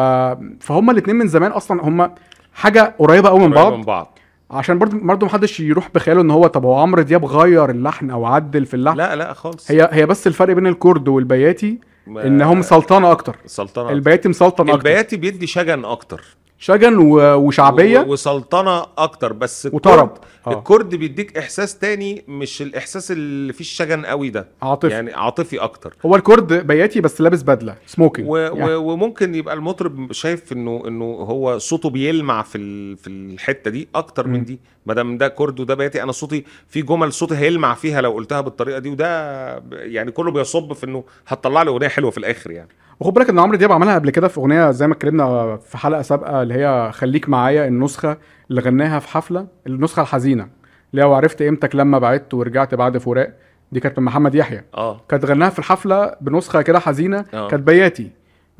فهم 0.60 0.90
الاثنين 0.90 1.16
من 1.16 1.26
زمان 1.28 1.50
أصلا 1.50 1.84
هم 1.84 2.10
حاجة 2.54 2.94
قريبة 2.98 3.28
قوي 3.28 3.40
من 3.40 3.50
بعض. 3.50 3.72
من 3.72 3.82
بعض. 3.82 4.18
عشان 4.50 4.78
برضه 4.78 4.98
برضه 5.02 5.26
محدش 5.26 5.60
يروح 5.60 5.88
بخياله 5.94 6.20
إن 6.20 6.30
هو 6.30 6.46
طب 6.46 6.64
هو 6.64 6.74
عمرو 6.78 7.02
دياب 7.02 7.24
غير 7.24 7.70
اللحن 7.70 8.10
أو 8.10 8.26
عدل 8.26 8.66
في 8.66 8.74
اللحن؟ 8.74 8.96
لا 8.96 9.16
لا 9.16 9.32
خالص. 9.32 9.70
هي 9.70 9.88
هي 9.92 10.06
بس 10.06 10.26
الفرق 10.26 10.54
بين 10.54 10.66
الكورد 10.66 11.08
والبياتي 11.08 11.78
إن 12.08 12.42
هم 12.42 12.62
سلطنه 12.62 13.12
أكتر. 13.12 13.36
السلطنه 13.44 13.90
البياتي 13.90 14.28
مسلطن 14.28 14.64
أكتر. 14.64 14.78
البياتي 14.78 15.16
بيدي 15.16 15.46
شجن 15.46 15.84
أكتر. 15.84 16.24
شجن 16.58 16.96
وشعبية. 16.98 18.00
وسلطنة 18.00 18.86
أكتر 18.98 19.32
بس 19.32 19.68
وطرب. 19.72 20.08
الكرد 20.10 20.24
آه. 20.46 20.58
الكرد 20.58 20.94
بيديك 20.94 21.38
إحساس 21.38 21.78
تاني 21.78 22.24
مش 22.28 22.62
الإحساس 22.62 23.10
اللي 23.10 23.52
فيه 23.52 23.60
الشجن 23.60 24.06
قوي 24.06 24.30
ده. 24.30 24.48
عاطفي. 24.62 24.92
يعني 24.92 25.12
عاطفي 25.12 25.58
أكتر. 25.58 25.96
هو 26.06 26.16
الكورد 26.16 26.52
بياتي 26.52 27.00
بس 27.00 27.20
لابس 27.20 27.42
بدلة 27.42 27.76
سموكينج 27.86 28.28
و... 28.30 28.36
يعني. 28.36 28.74
و... 28.74 28.92
وممكن 28.92 29.34
يبقى 29.34 29.54
المطرب 29.54 30.12
شايف 30.12 30.52
انه 30.52 30.82
إنه 30.86 31.04
هو 31.04 31.58
صوته 31.58 31.90
بيلمع 31.90 32.42
في 32.42 32.58
ال... 32.58 32.96
في 32.96 33.06
الحتة 33.10 33.70
دي 33.70 33.88
أكتر 33.94 34.26
مم. 34.26 34.32
من 34.32 34.44
دي. 34.44 34.60
ما 34.86 34.94
دام 34.94 35.18
ده 35.18 35.28
كرد 35.28 35.60
وده 35.60 35.74
بياتي 35.74 36.02
أنا 36.02 36.12
صوتي 36.12 36.44
في 36.68 36.82
جمل 36.82 37.12
صوتي 37.12 37.34
هيلمع 37.34 37.74
فيها 37.74 38.00
لو 38.00 38.12
قلتها 38.12 38.40
بالطريقة 38.40 38.78
دي 38.78 38.90
وده 38.90 39.62
يعني 39.72 40.10
كله 40.10 40.30
بيصب 40.30 40.72
في 40.72 40.84
إنه 40.86 41.04
هتطلع 41.26 41.62
لي 41.62 41.70
أغنية 41.70 41.88
حلوة 41.88 42.10
في 42.10 42.18
الآخر 42.18 42.50
يعني. 42.50 42.68
وخد 43.00 43.14
بالك 43.14 43.28
إن 43.30 43.38
عمرو 43.38 43.56
دياب 43.56 43.72
عملها 43.72 43.94
قبل 43.94 44.10
كده 44.10 44.28
في 44.28 44.38
أغنية 44.38 44.70
زي 44.70 44.86
ما 44.86 44.92
اتكلمنا 44.94 45.56
في 45.56 45.78
حلقة 45.78 46.02
سابقة 46.02 46.42
اللي 46.42 46.54
هي 46.54 46.90
خليك 46.92 47.28
معايا 47.28 47.66
النسخة 47.68 48.16
اللي 48.50 48.60
غناها 48.60 48.98
في 48.98 49.08
حفلة 49.08 49.46
النسخة 49.66 50.02
الحزينة 50.02 50.48
اللي 50.92 51.04
هو 51.04 51.14
عرفت 51.14 51.42
قيمتك 51.42 51.76
لما 51.76 51.98
بعدت 51.98 52.34
ورجعت 52.34 52.74
بعد 52.74 52.98
فراق. 52.98 53.32
دي 53.72 53.80
كانت 53.80 53.98
من 53.98 54.04
محمد 54.04 54.34
يحيى. 54.34 54.62
آه. 54.74 55.00
كانت 55.08 55.24
غناها 55.24 55.50
في 55.50 55.58
الحفلة 55.58 56.14
بنسخة 56.20 56.62
كده 56.62 56.78
حزينة 56.78 57.24
آه. 57.34 57.48
كانت 57.48 57.62
بياتي. 57.66 58.10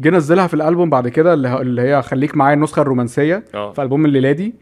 جه 0.00 0.10
نزلها 0.10 0.46
في 0.46 0.54
الألبوم 0.54 0.90
بعد 0.90 1.08
كده 1.08 1.34
اللي 1.34 1.82
هي- 1.82 2.02
خليك 2.02 2.36
معايا 2.36 2.54
النسخة 2.54 2.82
الرومانسية 2.82 3.44
آه. 3.54 3.72
في 3.72 3.82
ألبوم 3.82 4.04
الليلادي 4.04 4.54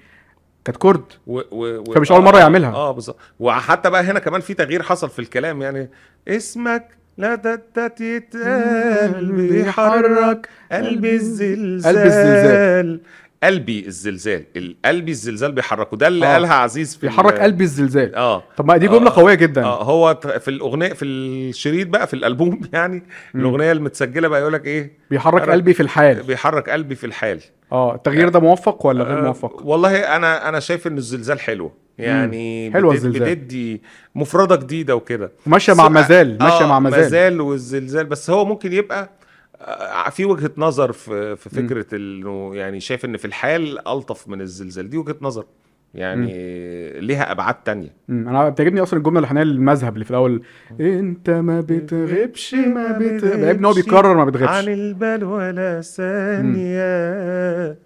كانت 0.65 0.77
كورد. 0.77 1.03
و... 1.27 1.41
و... 1.51 1.79
و... 1.79 1.85
فمش 1.93 2.13
أول 2.13 2.23
مرة 2.23 2.39
يعملها. 2.39 2.73
آه 2.75 2.93
بالظبط. 2.93 3.17
وحتى 3.41 3.91
بقى 3.91 4.03
هنا 4.05 4.19
كمان 4.19 4.41
في 4.41 4.55
تغيير 4.55 4.83
حصل 4.83 5.11
في 5.11 5.19
الكلام 5.19 5.63
يعني 5.63 5.91
اسمك 6.29 6.89
لا 7.19 7.35
تتت 7.37 8.01
يتقال 8.01 9.33
بيحرك 9.33 10.49
قلبي 10.73 11.15
الزلزال. 11.15 11.87
قلبي 11.97 12.07
الزلزال. 12.07 13.01
قلبي 13.43 13.87
الزلزال. 13.87 14.45
القلبي 14.57 15.11
الزلزال 15.11 15.53
بيحركه. 15.53 15.97
ده 15.97 16.09
اللي 16.09 16.27
آه. 16.27 16.33
قالها 16.33 16.55
عزيز 16.55 16.97
في 16.97 17.07
بيحرك 17.07 17.39
قلبي 17.41 17.65
الزلزال. 17.65 18.15
آه. 18.15 18.43
طب 18.57 18.67
ما 18.67 18.77
دي 18.77 18.87
جملة 18.89 19.11
آه. 19.11 19.17
قوية 19.17 19.35
جدا. 19.35 19.65
آه. 19.65 19.83
هو 19.83 20.15
في 20.41 20.49
الأغنية 20.49 20.89
في 20.93 21.05
الشريط 21.05 21.89
بقى 21.89 22.07
في 22.07 22.15
الألبوم 22.15 22.61
يعني 22.73 23.03
الأغنية 23.35 23.73
المتسجلة 23.73 24.29
بقى 24.29 24.41
يقول 24.41 24.53
لك 24.53 24.67
إيه؟ 24.67 24.93
بيحرك 25.11 25.41
حرك- 25.43 25.51
قلبي 25.51 25.75
في 25.75 25.81
الحال. 25.83 26.23
بيحرك 26.23 26.71
قلبي 26.71 26.95
في 26.95 27.07
الحال. 27.07 27.41
آه. 27.73 27.95
التغيير 27.95 28.29
ده 28.29 28.41
موفق 28.41 28.87
ولا 28.87 29.05
غير 29.05 29.19
آه، 29.19 29.23
موفق؟ 29.23 29.67
والله 29.67 29.99
أنا 30.17 30.49
أنا 30.49 30.61
شايف 30.61 30.87
إن 30.87 30.99
الزلزال 30.99 31.41
حلو. 31.41 31.73
يعني 31.99 32.73
حلوة 32.73 32.95
بتد- 32.95 33.05
الزلزال. 33.05 33.35
بتدي 33.35 33.83
مفردة 34.15 34.57
جديدة 34.57 34.97
وكده. 34.97 35.33
ماشية 35.47 35.73
مع 35.73 35.89
مازال 35.89 36.39
ماشية 36.41 36.65
آه، 36.65 36.69
مع 36.69 36.79
مازال. 36.79 37.01
مازال 37.01 37.41
والزلزال. 37.41 38.07
بس 38.07 38.31
هو 38.31 38.45
ممكن 38.45 38.73
يبقى 38.73 39.11
آه، 39.61 40.11
في 40.11 40.25
وجهة 40.25 40.51
نظر 40.57 40.93
في 40.93 41.37
في 41.37 41.51
فكرة 41.51 41.87
إنه 41.97 42.55
يعني 42.57 42.81
شايف 42.81 43.05
إن 43.05 43.17
في 43.17 43.25
الحال 43.25 43.89
ألطف 43.89 44.29
من 44.29 44.41
الزلزال. 44.41 44.91
دي 44.91 44.97
وجهة 44.97 45.17
نظر. 45.23 45.45
يعني 45.95 46.33
ليها 47.01 47.33
أبعاد 47.33 47.55
تانية. 47.55 47.89
مم، 48.09 48.29
أنا 48.29 48.49
بتعجبني 48.49 48.83
أصلا 48.83 48.99
الجملة 48.99 49.17
اللي 49.19 49.27
إحنا 49.27 49.43
المذهب 49.43 49.95
اللي 49.95 50.05
في 50.05 50.11
الأول. 50.11 50.43
أنت 50.81 51.31
ما 51.31 51.61
بتغيبش 51.61 52.55
ما 52.55 52.93
بتغيبش 52.99 53.59
إن 53.59 53.65
هو 53.65 53.73
بيكرر 53.73 54.15
ما 54.15 54.21
عن 54.21 54.27
بتغيبش 54.31 54.69
البال 54.69 55.25
ولا 55.25 55.81
ثانية. 55.81 57.79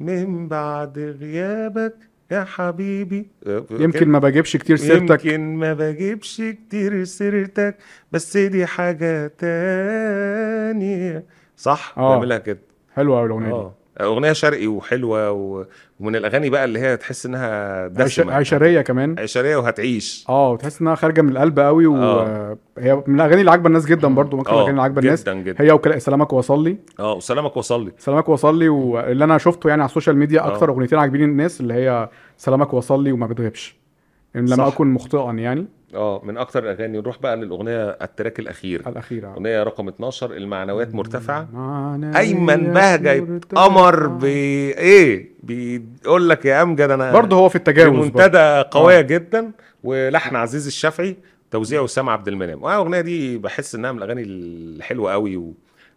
من 0.00 0.48
بعد 0.48 0.98
غيابك 1.20 1.94
يا 2.30 2.44
حبيبي. 2.44 3.26
يمكن 3.70 4.08
ما 4.08 4.18
بجيبش 4.18 4.56
كتير 4.56 4.76
سيرتك. 4.76 5.24
يمكن 5.24 5.54
ما 5.56 5.74
بجيبش 5.74 6.42
كتير 6.42 7.04
سيرتك 7.04 7.76
بس 8.12 8.36
دي 8.36 8.66
حاجة 8.66 9.26
تانية. 9.26 11.24
صح؟ 11.56 11.94
آه. 11.98 12.10
بيعملها 12.14 12.38
كده. 12.38 12.60
حلوة 12.94 13.18
قوي 13.18 13.26
الأغنية 13.26 13.62
دي. 13.62 13.70
أغنية 14.00 14.32
شرقي 14.32 14.66
وحلوة 14.66 15.30
و... 15.32 15.64
ومن 16.00 16.16
الأغاني 16.16 16.50
بقى 16.50 16.64
اللي 16.64 16.78
هي 16.78 16.96
تحس 16.96 17.26
إنها 17.26 17.84
عش... 17.84 17.90
دسمة 17.90 18.34
عشرية 18.34 18.80
كمان. 18.80 19.18
عشرية 19.18 19.56
وهتعيش. 19.56 20.24
آه 20.28 20.50
وتحس 20.52 20.80
إنها 20.80 20.94
خارجة 20.94 21.20
من 21.22 21.30
القلب 21.32 21.60
قوي 21.60 21.86
آه. 21.86 22.56
وهي 22.76 23.02
من 23.06 23.14
الأغاني 23.14 23.40
اللي 23.40 23.50
عاجبة 23.50 23.66
الناس 23.66 23.86
جدا 23.86 24.08
برضو 24.08 24.36
ممكن 24.36 24.50
آه، 24.50 24.52
الأغاني 24.54 24.70
اللي 24.70 24.82
عاجبة 24.82 25.00
الناس. 25.02 25.22
جدا 25.22 25.34
جدا. 25.34 25.64
هي 25.64 25.72
وكلا 25.72 25.98
سلامك 25.98 26.32
وصل 26.32 26.64
لي 26.64 26.76
آه 27.00 27.12
وسلامك 27.14 27.56
وصل 27.56 27.84
لي 27.84 27.92
سلامك 27.98 28.28
وصل 28.28 28.58
لي 28.58 28.68
واللي 28.68 29.24
أنا 29.24 29.38
شفته 29.38 29.68
يعني 29.68 29.82
على 29.82 29.88
ال 29.88 29.92
social 29.92 30.16
media 30.16 30.46
أكتر 30.46 30.68
آه. 30.68 30.72
أغنيتين 30.72 30.98
عاجبين 30.98 31.22
الناس 31.22 31.60
اللي 31.60 31.74
هي 31.74 32.08
سلامك 32.36 32.74
وصل 32.74 33.04
لي 33.04 33.12
وما 33.12 33.26
بتغيبش. 33.26 33.76
إن 34.36 34.44
لم. 34.46 34.60
أكن 34.60 34.86
مخطئا 34.86 35.32
يعني. 35.32 35.66
آه 35.94 36.20
من 36.24 36.38
أكتر 36.38 36.62
الأغاني. 36.64 36.98
نروح 36.98 37.18
بقى 37.18 37.36
للأغنية 37.36 37.88
ال 37.90 37.98
track 37.98 38.38
الأخير. 38.38 38.82
الاخيره 38.88 39.32
أغنية 39.34 39.62
رقم 39.62 39.88
12 39.88 40.32
المعنويات 40.32 40.94
مرتفعة. 40.94 41.48
أيمن 42.16 42.72
بهجة. 42.72 43.40
قمر 43.54 44.06
ب 44.06 44.24
إيه؟ 44.24 45.30
بيقول 45.42 46.28
لك 46.28 46.44
يا 46.44 46.62
أمجد 46.62 46.90
أنا 46.90 47.12
برضه 47.12 47.36
هو 47.36 47.48
في 47.48 47.56
التجاوز. 47.56 48.06
منتدى 48.06 48.64
قوية 48.70 49.00
جدا. 49.00 49.50
ولحن 49.84 50.36
عزيز 50.36 50.66
الشافعي 50.66 51.16
توزيع 51.50 51.80
وسام 51.80 52.08
عبد 52.08 52.28
المنعم. 52.28 52.62
والاغنيه 52.62 53.00
دي 53.00 53.38
بحس 53.38 53.74
إنها 53.74 53.92
من 53.92 53.98
الأغاني 53.98 54.22
الحلوة 54.22 55.12
قوي 55.12 55.52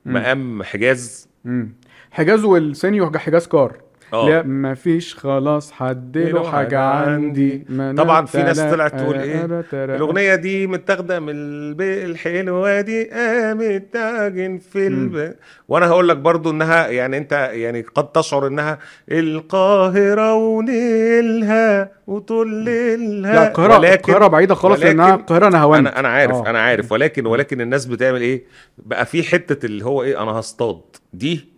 ومقام 0.05 0.63
حجاز. 0.63 1.27
مم. 1.45 1.75
حجاز 2.11 2.43
والسينيو 2.43 3.11
حجاز 3.17 3.47
كار. 3.47 3.77
آه. 4.13 4.29
لا 4.29 4.43
مفيش 4.43 5.15
خلاص 5.15 5.71
حد 5.71 6.17
له 6.17 6.51
حاجة 6.51 6.79
عندي. 6.79 7.65
ما 7.69 7.95
طبعا 7.97 8.25
في 8.25 8.37
ناس 8.43 8.59
طلعت 8.59 8.95
تقول 8.99 9.15
إيه؟ 9.15 9.63
الأغنية 9.73 10.35
دي 10.35 10.67
متاخدة 10.67 11.19
من 11.19 11.33
الحلوه 11.81 12.81
دي 12.81 13.03
قامت 13.09 13.83
تعجن 13.93 14.57
في 14.57 14.87
الب... 14.87 15.35
وأنا 15.67 15.87
هقول 15.87 16.09
لك 16.09 16.17
برضو 16.17 16.51
إنها 16.51 16.87
يعني 16.87 17.17
أنت 17.17 17.31
يعني 17.53 17.81
قد 17.81 18.11
تشعر 18.11 18.47
إنها 18.47 18.79
القاهرة 19.11 20.33
ونيلها 20.33 21.91
وطللها 22.07 23.33
لا 23.33 23.47
القاهرة 23.47 23.93
القاهرة 23.93 24.27
بعيدة 24.27 24.55
خالص 24.55 24.81
لأنها 24.81 25.15
القاهرة 25.15 25.49
نهاوند 25.49 25.87
أنا 25.87 25.99
أنا 25.99 26.07
عارف 26.07 26.35
آه. 26.35 26.49
أنا 26.49 26.59
عارف. 26.59 26.91
ولكن 26.91 27.25
ولكن 27.25 27.61
الناس 27.61 27.85
بتعمل 27.85 28.21
إيه؟ 28.21 28.43
بقى 28.77 29.05
في 29.05 29.23
حتة 29.23 29.65
اللي 29.65 29.85
هو 29.85 30.03
إيه؟ 30.03 30.23
أنا 30.23 30.31
هصطاد. 30.31 30.81
دي. 31.13 31.33
آه، 31.33 31.52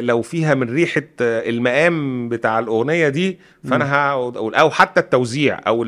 لو 0.00 0.22
فيها 0.22 0.54
من 0.54 0.70
ريحة 0.74 1.02
آه، 1.20 1.48
المقام 1.48 2.28
بتاع 2.28 2.58
الأغنية 2.58 3.08
دي 3.08 3.38
فأنا 3.70 3.94
هقعد 3.94 4.34
أقول- 4.38 4.58
أو 4.58 4.70
حتى 4.70 5.00
التوزيع 5.00 5.60
أو 5.66 5.82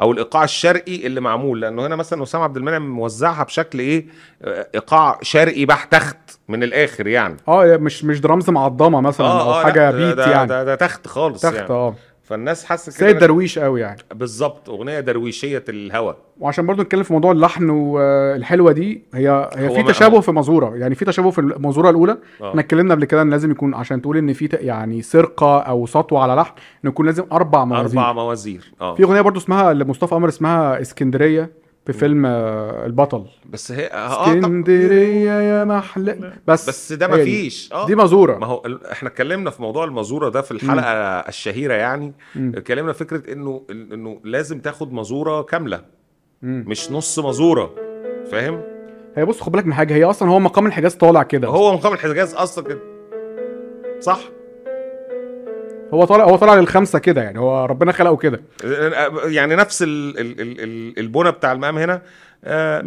أو 0.00 0.12
الإيقاع 0.12 0.44
الشرقي 0.44 1.06
اللي 1.06 1.20
معمول. 1.20 1.60
لأنه 1.60 1.86
هنا 1.86 1.96
مثلا 1.96 2.22
وسام 2.22 2.40
عبد 2.40 2.56
المنعم 2.56 2.88
موزعها 2.90 3.44
بشكل 3.44 3.78
إيه 3.78 4.06
آه، 4.42 4.66
إيقاع 4.74 5.18
شرقي 5.22 5.64
بحت 5.64 5.92
تخت 5.92 6.16
من 6.48 6.62
الآخر 6.62 7.06
يعني. 7.06 7.36
آه 7.48 7.76
مش 7.76 8.04
مش 8.04 8.20
درامز 8.20 8.50
معضمة 8.50 9.00
مثلا 9.00 9.26
أو 9.40 9.50
لا، 9.50 9.64
حاجة 9.64 9.90
ده- 9.90 9.96
بيت 10.08 10.16
ده 10.16 10.30
يعني. 10.30 10.48
ده, 10.48 10.64
ده 10.64 10.74
تخت 10.74 11.06
خالص 11.08 11.42
تخت 11.42 11.54
يعني. 11.54 11.68
آه. 11.70 11.94
فالناس 12.24 12.64
حاسة 12.64 12.92
سيد 12.92 13.10
كده 13.10 13.18
درويش 13.18 13.58
قوي 13.58 13.80
يعني. 13.80 13.98
بالظبط 14.14 14.70
أغنية 14.70 15.00
درويشية 15.00 15.64
الهوى 15.68 16.16
وعشان 16.40 16.66
برضو 16.66 16.82
نتكلم 16.82 17.02
في 17.02 17.12
موضوع 17.12 17.32
اللحن 17.32 17.70
والحلوة 17.70 18.72
دي 18.72 19.02
هي 19.14 19.50
هي 19.56 19.70
في 19.70 19.82
تشابه 19.82 20.20
في 20.20 20.32
مزورة. 20.32 20.76
يعني 20.76 20.94
في 20.94 21.04
تشابه 21.04 21.30
في 21.30 21.38
المزوره 21.38 21.90
الأولى. 21.90 22.18
آه. 22.40 22.50
إحنا 22.50 22.60
اتكلمنا 22.60 22.94
قبل 22.94 23.04
كده 23.04 23.22
إن 23.22 23.30
لازم 23.30 23.50
يكون 23.50 23.74
عشان 23.74 24.02
تقول 24.02 24.16
إن 24.16 24.32
في 24.32 24.48
يعني 24.52 25.02
سرقة 25.02 25.58
أو 25.58 25.86
سطوه 25.86 26.22
على 26.22 26.34
لحن 26.34 26.52
إن 26.84 26.90
يكون 26.90 27.06
لازم 27.06 27.24
أربع 27.32 27.64
موازين. 27.64 27.98
أربع 27.98 28.12
موازير 28.12 28.72
آه. 28.80 28.94
في 28.94 29.02
أغنية 29.04 29.20
برضو 29.20 29.40
اسمها 29.40 29.72
لمصطفى 29.72 30.14
قمر 30.14 30.28
اسمها 30.28 30.80
اسكندرية. 30.80 31.63
في 31.86 31.92
فيلم 31.92 32.26
آه، 32.26 32.86
البطل. 32.86 33.24
بس 33.50 33.72
هي 33.72 33.86
آه 33.86 34.24
طب- 34.24 34.36
اسكندرية 34.36 35.30
يا 35.40 35.64
محل. 35.64 36.32
بس 36.46 36.68
بس 36.68 36.92
ده. 36.92 37.08
مفيش 37.08 37.72
آه. 37.72 37.86
دي 37.86 37.94
مزوره 37.96 38.38
ما 38.38 38.46
هو 38.46 38.62
ال- 38.66 38.86
إحنا 38.86 39.08
اتكلمنا 39.08 39.50
في 39.50 39.62
موضوع 39.62 39.84
المزوره 39.84 40.28
ده 40.28 40.42
في 40.42 40.50
الحلقة 40.50 40.92
الشهيرة 41.28 41.74
يعني. 41.74 42.12
اتكلمنا 42.36 42.92
في 42.92 42.98
فكرة 42.98 43.32
إنه 43.32 43.62
إنه 43.70 44.20
لازم 44.24 44.58
تاخد 44.60 44.92
مزوره 44.92 45.42
كاملة. 45.42 45.80
مم. 46.42 46.64
مش 46.68 46.92
نص 46.92 47.18
مزوره 47.18 47.74
فاهم؟ 48.30 48.60
هي 49.16 49.24
بص 49.24 49.40
خد 49.40 49.52
بالك 49.52 49.66
من 49.66 49.74
حاجة 49.74 49.94
هي 49.94 50.04
أصلا 50.04 50.28
هو 50.30 50.38
مقام 50.38 50.66
الحجاز 50.66 50.94
طالع 50.94 51.22
كده. 51.22 51.48
هو 51.48 51.72
مقام 51.74 51.92
الحجاز 51.92 52.34
أصلا 52.34 52.64
كده. 52.64 52.78
صح؟ 54.00 54.18
هو 55.94 56.04
طالع 56.04 56.24
هو 56.24 56.36
طالع 56.36 56.54
للخمسة 56.54 56.98
كده 56.98 57.22
يعني 57.22 57.38
هو 57.38 57.64
ربنا 57.64 57.92
خلقه 57.92 58.16
كده. 58.16 58.40
يعني 59.24 59.56
نفس 59.56 59.82
ال 59.82 60.18
ال 60.20 60.40
ال 60.40 60.60
ال 60.60 60.98
البنى 60.98 61.30
بتاع 61.32 61.52
المقام 61.52 61.78
هنا 61.78 62.02
آه، 62.46 62.82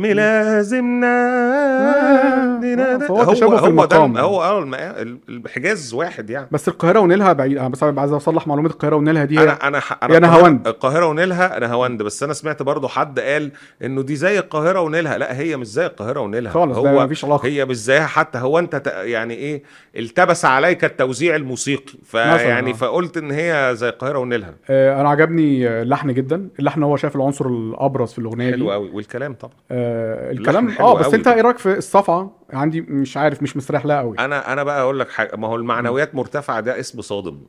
ملازمنا 1.77 2.99
فهو 3.07 3.33
تشابه 3.33 3.57
في 3.57 3.63
هو 3.63 3.67
المقام. 3.67 4.13
ده 4.13 4.21
هو 4.21 4.41
آه 4.43 4.59
المقام- 4.59 5.19
الحجاز 5.29 5.93
واحد 5.93 6.29
يعني. 6.29 6.47
بس 6.51 6.67
القاهرة 6.67 6.99
ونيلها 6.99 7.33
بعيد. 7.33 7.57
أنا 7.57 7.67
بس 7.69 7.83
عايز 7.83 8.11
أصلح 8.13 8.47
معلومه 8.47 8.69
القاهرة 8.69 8.95
ونيلها 8.95 9.25
دي. 9.25 9.39
أنا 9.39 9.67
أنا 9.67 9.81
أنا 10.03 10.19
نهاوند. 10.19 10.67
القاهرة 10.67 11.05
ونيلها 11.07 11.59
نهاوند 11.59 12.01
بس 12.03 12.23
أنا 12.23 12.33
سمعت 12.33 12.61
برضو 12.63 12.87
حد 12.87 13.19
قال 13.19 13.51
إنه 13.83 14.01
دي 14.01 14.15
زي 14.15 14.39
القاهرة 14.39 14.81
ونيلها. 14.81 15.17
لا 15.17 15.39
هي 15.39 15.57
مش 15.57 15.67
زي 15.67 15.85
القاهرة 15.85 16.19
ونيلها. 16.19 16.51
خالص، 16.51 16.77
هو 16.77 17.05
مفيش 17.05 17.25
علاقة. 17.25 17.45
هي 17.47 17.65
مش 17.65 17.75
زيها. 17.77 18.05
حتى 18.07 18.37
هو 18.39 18.59
أنت 18.59 18.93
يعني 19.03 19.33
إيه 19.33 19.63
التبس 19.97 20.45
عليك 20.45 20.85
التوزيع 20.85 21.35
الموسيقي. 21.35 21.93
فيعني 22.03 22.69
آه. 22.71 22.73
فقلت 22.73 23.17
إن 23.17 23.31
هي 23.31 23.71
زي 23.75 23.89
القاهرة 23.89 24.19
ونيلها. 24.19 24.53
آه، 24.69 25.01
أنا 25.01 25.09
عجبني 25.09 25.67
آه، 25.67 25.81
اللحن 25.81 26.13
جدا. 26.13 26.47
اللحن 26.59 26.83
هو 26.83 26.95
شايف 26.97 27.15
العنصر 27.15 27.47
الأبرز 27.47 28.11
في 28.11 28.19
الأغنية 28.19 28.51
حلو 28.51 28.71
قوي 28.71 28.89
والكلام 28.93 29.33
طبعا. 29.33 29.46
آه 29.71 30.31
الكلام 30.31 30.69
آه 30.79 30.99
بس 30.99 31.13
انت. 31.13 31.27
إيه 31.27 31.41
رأيك 31.41 31.57
في 31.57 31.77
الصفعة؟ 31.77 32.31
عندي 32.53 32.81
مش 32.81 33.17
عارف 33.17 33.43
مش 33.43 33.57
مستريح 33.57 33.85
لها 33.85 33.99
قوي. 33.99 34.19
أنا 34.19 34.53
أنا 34.53 34.63
بقى 34.63 34.81
أقول 34.81 34.99
لك 34.99 35.09
حاجة. 35.09 35.35
ما 35.35 35.47
هو 35.47 35.55
المعنويات 35.55 36.15
مرتفعة 36.15 36.59
ده 36.59 36.79
اسم 36.79 37.01
صادم. 37.01 37.41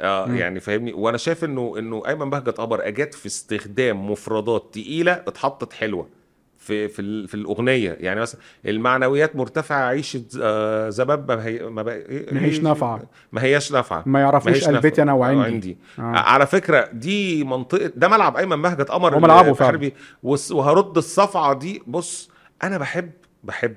آه 0.00 0.26
مم. 0.26 0.36
يعني 0.36 0.60
فاهمني؟ 0.60 0.92
وأنا 0.92 1.16
شايف 1.16 1.44
انه 1.44 1.74
إنه 1.78 2.02
أيمن 2.08 2.30
بهجت 2.30 2.58
قمر 2.60 2.86
اجاد 2.88 3.14
في 3.14 3.26
استخدام 3.26 4.10
مفردات 4.10 4.64
تقيلة 4.72 5.12
اتحطت 5.12 5.72
حلوة. 5.72 6.08
في 6.68 6.88
في 6.88 7.26
في 7.26 7.34
الأغنية. 7.34 7.96
يعني 8.00 8.20
مثلا 8.20 8.40
المعنويات 8.66 9.36
مرتفعة 9.36 9.82
عيشه 9.86 10.24
آه 10.42 10.88
زباب 10.88 11.30
ما 11.32 11.44
هي 11.44 11.58
ما, 11.62 11.82
بقى 11.82 12.04
إيه- 12.04 12.32
ما 12.32 12.44
هيش 12.44 12.58
إيه- 12.60 12.62
نافعة. 12.62 13.02
ما 13.32 13.42
هياش 13.42 13.72
نافعة. 13.72 14.02
ما 14.06 14.20
يعرفوش 14.20 14.52
هيش 14.52 14.64
قلبتي 14.64 15.02
أنا 15.02 15.12
نافعة. 15.12 15.20
وعندي 15.20 15.44
عندي. 15.54 15.78
آه. 15.98 16.02
على 16.02 16.46
فكرة 16.46 16.88
دي 16.92 17.44
منطقة 17.44 17.92
ده 17.96 18.08
ملعب 18.08 18.36
أيمن 18.36 18.62
بهجت 18.62 18.90
قمر 18.90 19.14
هو 19.14 19.20
ملعبه 19.20 19.52
فعلا. 19.52 19.90
وهرد 20.50 20.96
الصفعة 20.96 21.54
دي 21.54 21.82
بص 21.86 22.30
أنا 22.62 22.78
بحب 22.78 23.10
بحب 23.44 23.74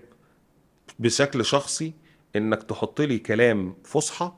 بشكل 0.99 1.45
شخصي 1.45 1.93
إنك 2.35 2.63
تحط 2.63 3.01
لي 3.01 3.18
كلام 3.19 3.73
فصحى 3.84 4.31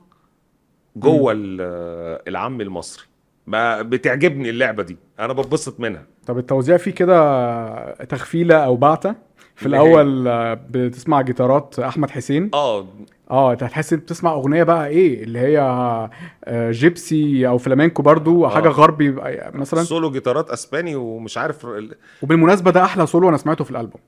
جوه 0.95 1.31
ال- 1.35 2.21
العام 2.27 2.61
المصري. 2.61 3.03
ما 3.47 3.81
بتعجبني 3.81 4.49
اللعبة 4.49 4.83
دي. 4.83 4.97
أنا 5.19 5.33
بتبسط 5.33 5.79
منها. 5.79 6.05
طب 6.27 6.37
التوزيع 6.37 6.77
فيه 6.77 6.91
كده 6.91 7.91
تغفيلة 8.05 8.55
أو 8.55 8.75
بغتة؟ 8.75 9.15
في؟ 9.55 9.65
الأول 9.65 10.27
آه، 10.27 10.53
بتسمع 10.69 11.21
جيتارات 11.21 11.79
أحمد 11.79 12.09
حسين. 12.09 12.49
آه. 12.53 12.85
آه 13.31 13.51
أنت 13.51 13.63
هتحس 13.63 13.93
انت 13.93 14.03
بتسمع 14.03 14.31
أغنية 14.33 14.63
بقى 14.63 14.87
إيه؟ 14.87 15.23
اللي 15.23 15.39
هي 15.39 15.59
آه، 16.45 16.71
gypsy 16.71 17.47
أو 17.47 17.57
flamenco 17.57 18.01
برضو 18.01 18.47
حاجة 18.47 18.67
آه. 18.67 18.71
غربي 18.71 19.11
بقى 19.11 19.51
مثلا. 19.53 19.83
سولو 19.83 20.11
جيتارات 20.11 20.49
أسباني 20.49 20.95
ومش 20.95 21.37
عارف 21.37 21.65
ال- 21.65 21.95
وبالمناسبة 22.21 22.71
ده 22.71 22.83
أحلى 22.83 23.07
سولو 23.07 23.29
أنا 23.29 23.37
سمعته 23.37 23.63
في 23.63 23.71
الألبوم. 23.71 24.01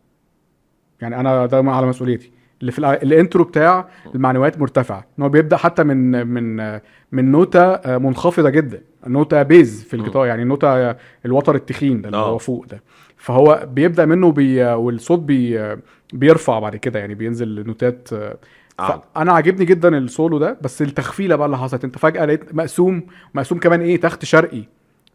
يعني 1.01 1.19
أنا 1.19 1.45
ده 1.45 1.57
على 1.57 1.87
مسؤوليتي. 1.87 2.31
اللي 2.61 2.71
في 2.71 2.79
ال 2.79 2.90
intro 2.90 3.43
بتاع 3.43 3.87
المعنويات 4.15 4.59
مرتفعة. 4.59 5.05
إن 5.19 5.23
هو 5.23 5.29
بيبدأ 5.29 5.57
حتى 5.57 5.83
من 5.83 6.27
من 6.27 6.55
من 7.11 7.31
نوتة 7.31 7.97
منخفضة 7.97 8.49
جدا. 8.49 8.81
نوتة 9.07 9.43
bass 9.43 9.83
في 9.83 9.93
الجيتار 9.95 10.25
يعني 10.25 10.43
نوتة 10.43 10.95
الوتر 11.25 11.55
التخين 11.55 12.01
ده 12.01 12.07
اللي 12.07 12.17
آه. 12.17 12.29
هو 12.29 12.37
فوق 12.37 12.65
ده. 12.65 12.83
فهو 13.17 13.67
بيبدأ 13.71 14.05
منه 14.05 14.31
بي 14.31 14.63
والصوت 14.63 15.19
بي 15.19 15.75
بيرفع 16.13 16.59
بعد 16.59 16.75
كده 16.75 16.99
يعني 16.99 17.15
بينزل 17.15 17.63
نوتات. 17.67 18.09
آه،. 18.13 18.37
فأنا 19.15 19.31
عاجبني 19.33 19.65
جدا 19.65 19.97
السولو 19.97 20.37
ده 20.37 20.57
بس 20.61 20.81
التغفيلة 20.81 21.35
بقى 21.35 21.45
اللي 21.45 21.57
حصلت. 21.57 21.83
أنت 21.83 21.97
فجأة 21.97 22.25
لقيت 22.25 22.55
مقسوم 22.55 23.03
مقسوم 23.33 23.59
كمان 23.59 23.81
إيه 23.81 23.99
تخت 24.01 24.25
شرقي. 24.25 24.63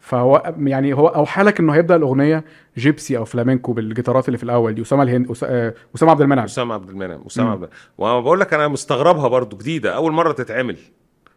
فهو 0.00 0.54
يعني 0.58 0.92
هو 0.92 1.06
اوحى 1.08 1.42
لك 1.42 1.60
إنه 1.60 1.72
هيبدأ 1.74 1.96
الأغنية 1.96 2.44
gypsy 2.78 3.16
أو 3.16 3.24
flamenco 3.24 3.72
بالجيتارات 3.72 4.28
اللي 4.28 4.38
في 4.38 4.44
الأول 4.44 4.74
دي 4.74 4.82
اسامه 4.82 5.02
الهند 5.02 5.32
أس- 5.32 5.40
آه، 5.44 5.74
اسامه 5.96 6.10
عبد 6.10 6.20
المنعم. 6.20 6.44
اسامه 6.44 6.74
عبد 6.74 6.88
المنعم 6.90 7.20
اسامه. 7.26 7.50
عبد 7.50 7.68
وأنا 7.98 8.20
بقول 8.20 8.40
لك 8.40 8.54
أنا 8.54 8.68
مستغربها 8.68 9.28
برضو 9.28 9.56
جديدة 9.56 9.94
أول 9.96 10.12
مرة 10.12 10.32
تتعمل. 10.32 10.76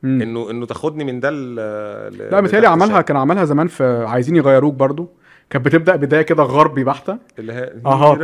مم. 0.03 0.21
انه 0.21 0.51
انه 0.51 0.65
تاخدني 0.65 1.03
من 1.03 1.19
ده 1.19 1.29
ل- 1.29 1.55
لا 2.31 2.41
متهيألي 2.41 2.67
عملها. 2.67 3.01
كان 3.01 3.17
عملها 3.17 3.45
زمان 3.45 3.67
في 3.67 4.05
عايزين 4.07 4.35
يغيروك 4.35 4.73
برضو 4.73 5.09
كانت 5.49 5.65
بتبدأ 5.65 5.95
بداية 5.95 6.21
كده 6.21 6.43
غربي 6.43 6.83
بحتة 6.83 7.17
اللي 7.39 7.53
هي 7.53 7.73
اهات. 7.85 8.17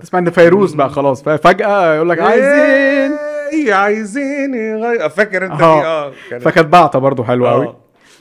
تسمع 0.00 0.18
ان 0.18 0.30
فيروز 0.30 0.74
بقى 0.74 0.90
خلاص 0.90 1.22
فجاه 1.22 1.94
يقول 1.94 2.08
لك 2.08 2.20
عايزين 2.20 3.16
إيه 3.52 3.74
عايزين 3.74 4.54
يغير 4.54 5.08
فاكر 5.08 5.44
انت 5.46 5.56
دي 5.56 5.64
آه 5.64 6.12
كانت- 6.30 6.42
فكانت 6.42 6.68
بغتة 6.68 6.98
برضو 6.98 7.24
حلوة 7.24 7.50
قوي. 7.50 7.74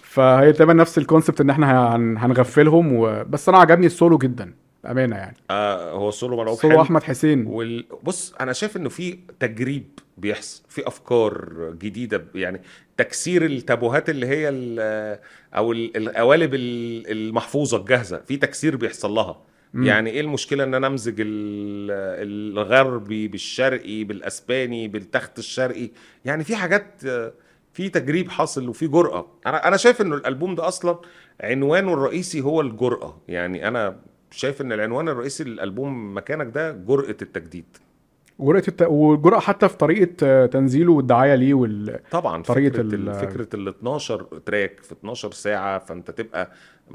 فهي 0.04 0.54
تقريبا 0.54 0.74
نفس 0.74 0.98
ال 0.98 1.03
concept 1.03 1.42
ان 1.42 1.50
إحنا 1.50 1.96
هن- 1.96 2.18
هنغفلهم 2.18 2.94
و... 2.94 3.24
بس 3.30 3.50
أنا 3.50 3.58
عجبني 3.58 3.86
السولو 3.86 4.18
جدا 4.18 4.54
بأمانة 4.88 5.16
يعني. 5.16 5.38
آه 5.50 5.92
هو 5.92 6.10
السولو 6.10 6.38
ملعوب 6.42 6.58
سولو 6.58 6.82
احمد 6.82 7.04
حسين. 7.04 7.46
وال... 7.48 7.86
بص 8.04 8.34
أنا 8.42 8.54
شايف 8.54 8.78
إنه 8.78 8.90
في 8.90 9.20
تجريب 9.40 10.00
بيحصل 10.18 10.64
في 10.70 10.88
أفكار 10.88 11.54
جديدة 11.82 12.26
يعني 12.36 12.62
تكسير 12.98 13.46
التابوهات 13.46 14.10
اللي 14.10 14.28
هي 14.28 14.50
ال... 14.50 15.20
أو 15.56 15.72
ال- 15.72 15.98
القوالب 15.98 16.54
ال- 16.54 17.12
المحفوظة 17.12 17.78
الجاهزة 17.78 18.18
في 18.18 18.38
تكسير 18.38 18.76
بيحصل 18.76 19.12
لها. 19.12 19.42
مم. 19.74 19.86
يعني 19.86 20.10
إيه 20.10 20.22
المشكلة 20.22 20.64
إن 20.64 20.74
أنا 20.74 20.88
أمزج 20.88 21.16
ال- 21.20 21.92
الغربي 22.58 23.28
بالشرقي 23.28 24.04
بالأسباني 24.04 24.88
بالتخت 24.88 25.40
الشرقي؟ 25.40 25.90
يعني 26.26 26.44
في 26.44 26.56
حاجات 26.56 27.02
في 27.74 27.90
تجريب 27.90 28.30
حاصل 28.30 28.70
وفي 28.70 28.88
جرأة. 28.88 29.28
أنا 29.48 29.68
أنا 29.68 29.78
شايف 29.78 30.02
إنه 30.02 30.16
الألبوم 30.16 30.56
ده 30.56 30.68
أصلا 30.68 31.00
عنوانه 31.42 31.94
الرئيسي 31.94 32.42
هو 32.42 32.62
الجرأة. 32.62 33.22
يعني 33.28 33.68
أنا 33.68 34.00
شايف 34.32 34.62
إن 34.62 34.72
العنوان 34.72 35.10
الرئيسي 35.10 35.44
للألبوم 35.44 36.18
مكانك 36.18 36.48
ده 36.56 36.72
جرأة 36.72 37.10
التجديد 37.22 37.66
وجرأة 38.40 38.64
الت... 38.68 38.82
وجرأة 38.82 39.40
حتى 39.40 39.70
في 39.70 39.78
طريقة 39.78 40.16
آه، 40.24 40.46
تنزيله 40.46 40.92
والدعاية 40.92 41.36
ليه 41.36 41.54
وال... 41.54 42.00
طبعا 42.12 42.44
طريقة 42.44 42.74
فكرة 42.74 42.96
ال-. 42.96 43.14
فكرة 43.14 43.48
ال 43.56 43.68
12 43.68 44.24
تراك 44.46 44.80
في 44.84 44.92
12 44.92 45.32
ساعة 45.32 45.80
فأنت 45.80 46.12
تبقى 46.12 46.52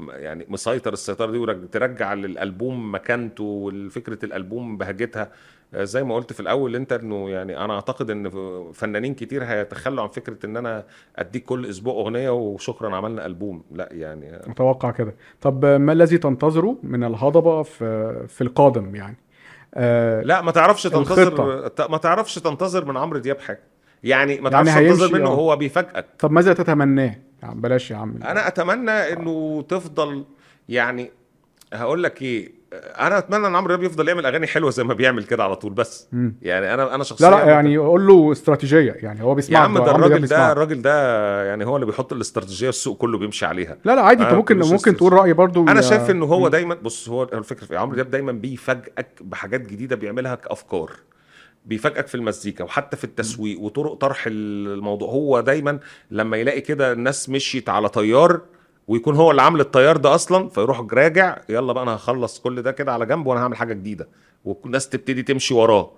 يعني 0.09 0.45
مسيطر 0.49 0.93
السيطرة 0.93 1.31
دي 1.31 1.37
وترجع 1.37 2.13
للألبوم 2.13 2.95
مكانته 2.95 3.43
وفكره 3.43 4.25
الألبوم 4.25 4.77
بهجتها 4.77 5.31
زي 5.75 6.03
ما 6.03 6.15
قلت 6.15 6.33
في 6.33 6.39
الأول 6.39 6.75
أنت 6.75 6.93
إنه 6.93 7.29
يعني 7.29 7.57
أنا 7.57 7.73
أعتقد 7.73 8.09
إن 8.09 8.29
فنانين 8.73 9.13
كتير 9.13 9.43
هيتخلوا 9.43 10.03
عن 10.03 10.09
فكرة 10.09 10.45
إن 10.45 10.57
أنا 10.57 10.85
أديك 11.15 11.45
كل 11.45 11.65
أسبوع 11.65 11.93
أغنية 11.93 12.29
وشكرا 12.29 12.95
عملنا 12.95 13.25
ألبوم 13.25 13.63
لا 13.71 13.89
يعني 13.91 14.41
متوقع 14.47 14.91
كده 14.91 15.15
طب 15.41 15.65
ما 15.65 15.93
الذي 15.93 16.17
تنتظره 16.17 16.77
من 16.83 17.03
الهضبة 17.03 17.63
في 17.63 18.13
في 18.27 18.41
القادم 18.41 18.95
يعني 18.95 19.17
آه 19.75 20.21
لا 20.21 20.41
ما 20.41 20.51
تعرفش 20.51 20.83
تنتظر 20.83 21.27
الخطة. 21.27 21.87
ما 21.87 21.97
تعرفش 21.97 22.35
تنتظر 22.35 22.85
من 22.85 22.97
عمرو 22.97 23.19
دياب 23.19 23.39
حاجة 23.39 23.63
يعني 24.03 24.41
ما 24.41 24.49
يعني 24.49 24.65
تعرفش 24.65 24.73
تنتظر 24.73 25.05
هيمشي، 25.05 25.13
منه 25.19 25.29
آه. 25.29 25.33
هو 25.35 25.55
بيفاجئك 25.55 26.05
طب 26.19 26.31
ماذا 26.31 26.53
تتمناه؟ 26.53 27.15
يعني 27.43 27.61
بلاش 27.61 27.91
يا 27.91 27.95
عم 27.95 28.23
أنا 28.23 28.47
أتمنى 28.47 28.91
إنه 28.91 29.61
تفضل 29.61 30.25
يعني 30.69 31.11
هقول 31.73 32.03
لك 32.03 32.21
إيه 32.21 32.51
أنا 32.99 33.17
اتمنى 33.17 33.47
ان 33.47 33.55
عمرو 33.55 33.75
دياب 33.75 33.83
يفضل 33.83 34.07
يعمل 34.07 34.25
اغاني 34.25 34.47
حلوة 34.47 34.71
زي 34.71 34.83
ما 34.83 34.93
بيعمل 34.93 35.23
كده 35.23 35.43
على 35.43 35.55
طول 35.55 35.73
بس 35.73 36.07
مم. 36.11 36.35
يعني 36.41 36.73
أنا 36.73 36.95
أنا 36.95 37.03
شخصيا 37.03 37.29
لا 37.29 37.35
لا 37.35 37.45
يعني 37.51 37.77
قول 37.77 38.07
له 38.07 38.31
استراتيجية 38.31 38.91
يعني 38.91 39.23
هو 39.23 39.29
يا 39.29 39.33
بيسمع 39.33 39.59
عم 39.59 39.77
ده 39.77 39.91
الراجل 39.95 40.27
ده 40.27 40.51
الراجل 40.51 40.81
ده 40.81 41.43
يعني 41.43 41.65
هو 41.65 41.75
اللي 41.75 41.85
بيحط 41.85 42.13
الاستراتيجية 42.13 42.69
السوق 42.69 42.97
كله 42.97 43.17
بيمشي 43.17 43.45
عليها 43.45 43.77
لا 43.85 43.95
لا 43.95 44.01
عادي 44.01 44.23
أنت 44.23 44.33
ممكن 44.33 44.59
ممكن. 44.59 44.95
تقول 44.97 45.13
رأي 45.13 45.33
برضو 45.33 45.63
أنا 45.63 45.75
يا- 45.75 45.81
شايف 45.81 46.09
انه 46.09 46.25
هو. 46.25 46.47
دايما 46.47 46.75
بص 46.75 47.09
هو 47.09 47.23
الفكرة 47.23 47.65
في 47.65 47.77
عمرو 47.77 47.95
دياب 47.95 48.09
دايما 48.09 48.31
بيفاجئك 48.31 49.07
بحاجات 49.21 49.61
جديدة 49.61 49.95
بيعملها 49.95 50.35
كأفكار 50.35 50.91
بيفاجئك 51.65 52.07
في 52.07 52.15
المزيكا 52.15 52.63
وحتى 52.63 52.97
في 52.97 53.03
التسويق 53.03 53.59
وطرق 53.59 53.93
طرح 53.93 54.23
الموضوع 54.27 55.09
هو 55.09 55.39
دايما 55.39 55.79
لما 56.11 56.37
يلاقي 56.37 56.61
كده 56.61 56.91
الناس 56.91 57.29
مشيت 57.29 57.69
على 57.69 57.89
طيار 57.89 58.41
ويكون 58.87 59.15
هو 59.15 59.31
اللي 59.31 59.41
عامل 59.41 59.59
الطيار 59.59 59.97
ده 59.97 60.15
أصلا 60.15 60.49
فيروح 60.49 60.81
راجع 60.93 61.37
يلا 61.49 61.73
بقى 61.73 61.83
أنا 61.83 61.95
هخلص 61.95 62.39
كل 62.39 62.61
ده 62.61 62.71
كده 62.71 62.93
على 62.93 63.05
جنب 63.05 63.25
وأنا 63.27 63.41
هعمل 63.41 63.55
حاجة 63.55 63.73
جديدة. 63.73 64.07
والناس 64.45 64.89
تبتدي 64.89 65.23
تمشي 65.23 65.53
وراه. 65.53 65.91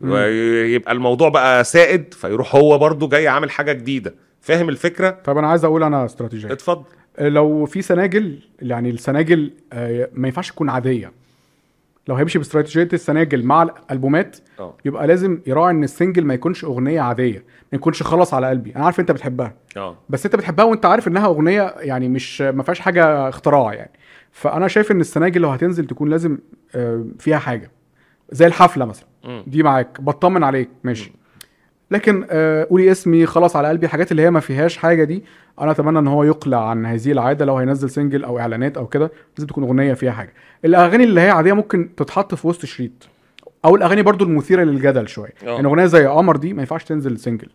ويبقى 0.00 0.92
الموضوع 0.92 1.28
بقى 1.28 1.64
سائد 1.64 2.14
فيروح 2.14 2.54
هو 2.54 2.78
برضو 2.78 3.08
جاي 3.08 3.28
عامل 3.28 3.50
حاجة 3.50 3.72
جديدة. 3.72 4.14
فاهم 4.40 4.68
الفكرة؟ 4.68 5.10
طب 5.24 5.38
أنا 5.38 5.46
عايز 5.46 5.64
أقول 5.64 5.82
أنا 5.82 6.04
استراتيجية. 6.04 6.52
اتفضل. 6.52 6.84
لو 7.18 7.66
في 7.66 7.82
سناجل 7.82 8.38
يعني 8.62 8.90
السناجل 8.90 9.50
آه، 9.72 10.08
ما 10.14 10.28
ينفعش 10.28 10.50
تكون 10.50 10.68
عادية. 10.70 11.12
لو 12.08 12.14
هيمشي 12.14 12.38
باستراتيجيه 12.38 12.88
السناجل 12.92 13.44
مع 13.44 13.62
الألبومات 13.62 14.36
آه. 14.60 14.74
يبقى 14.84 15.06
لازم 15.06 15.40
يراعي 15.46 15.70
إن 15.70 15.84
ال 15.84 15.90
single 15.90 16.24
ما 16.24 16.34
يكونش 16.34 16.64
أغنية 16.64 17.00
عادية 17.00 17.38
ما 17.38 17.76
يكونش 17.76 18.02
خلص 18.02 18.34
على 18.34 18.48
قلبي. 18.48 18.76
أنا 18.76 18.84
عارف 18.84 19.00
أنت 19.00 19.12
بتحبها 19.12 19.54
آه. 19.76 19.96
بس 20.08 20.24
أنت 20.26 20.36
بتحبها 20.36 20.64
وأنت 20.64 20.86
عارف 20.86 21.08
إنها 21.08 21.26
أغنية 21.26 21.74
يعني 21.78 22.08
مش 22.08 22.40
ما 22.40 22.62
فيهاش 22.62 22.80
حاجة 22.80 23.28
اختراع 23.28 23.74
يعني. 23.74 23.90
فأنا 24.32 24.68
شايف 24.68 24.92
إن 24.92 25.00
السناجل 25.00 25.40
لو 25.40 25.48
هتنزل 25.48 25.86
تكون 25.86 26.08
لازم 26.08 26.38
آه، 26.74 27.04
فيها 27.18 27.38
حاجة 27.38 27.70
زي 28.30 28.46
الحفلة 28.46 28.84
مثلا. 28.84 29.06
مم. 29.24 29.44
دي 29.46 29.62
معاك 29.62 30.00
بطمن 30.00 30.44
عليك 30.44 30.68
ماشي. 30.84 31.12
لكن 31.92 32.26
آه، 32.30 32.64
قولي 32.64 32.90
اسمي 32.92 33.26
خلاص 33.26 33.56
على 33.56 33.68
قلبي 33.68 33.86
الحاجات 33.86 34.10
اللي 34.12 34.22
هي 34.22 34.30
ما 34.30 34.40
فيهاش 34.40 34.76
حاجة 34.76 35.04
دي 35.04 35.24
أنا 35.60 35.70
أتمنى 35.70 35.98
إن 35.98 36.06
هو 36.06 36.24
يقلع 36.24 36.70
عن 36.70 36.86
هذه 36.86 37.12
العادة 37.12 37.44
لو 37.44 37.56
هينزل 37.56 37.90
single 37.90 38.24
أو 38.24 38.38
إعلانات 38.38 38.76
أو 38.76 38.86
كده 38.86 39.12
لازم 39.36 39.46
تكون 39.46 39.64
أغنية 39.64 39.94
فيها 39.94 40.12
حاجة 40.12 40.32
الأغاني 40.64 41.04
اللي 41.04 41.20
هي 41.20 41.30
عادية 41.30 41.52
ممكن 41.52 41.94
تتحط 41.96 42.34
في 42.34 42.46
وسط 42.48 42.64
شريط 42.64 43.08
أو 43.64 43.76
الأغاني 43.76 44.02
برضو 44.02 44.24
المثيرة 44.24 44.64
للجدل 44.64 45.08
شوية 45.08 45.34
آه. 45.46 45.50
يعني 45.54 45.66
أغنية 45.66 45.86
زي 45.86 46.06
قمر 46.06 46.36
دي 46.36 46.52
ما 46.52 46.62
ينفعش 46.62 46.84
تنزل 46.84 47.18
سنجل. 47.18 47.48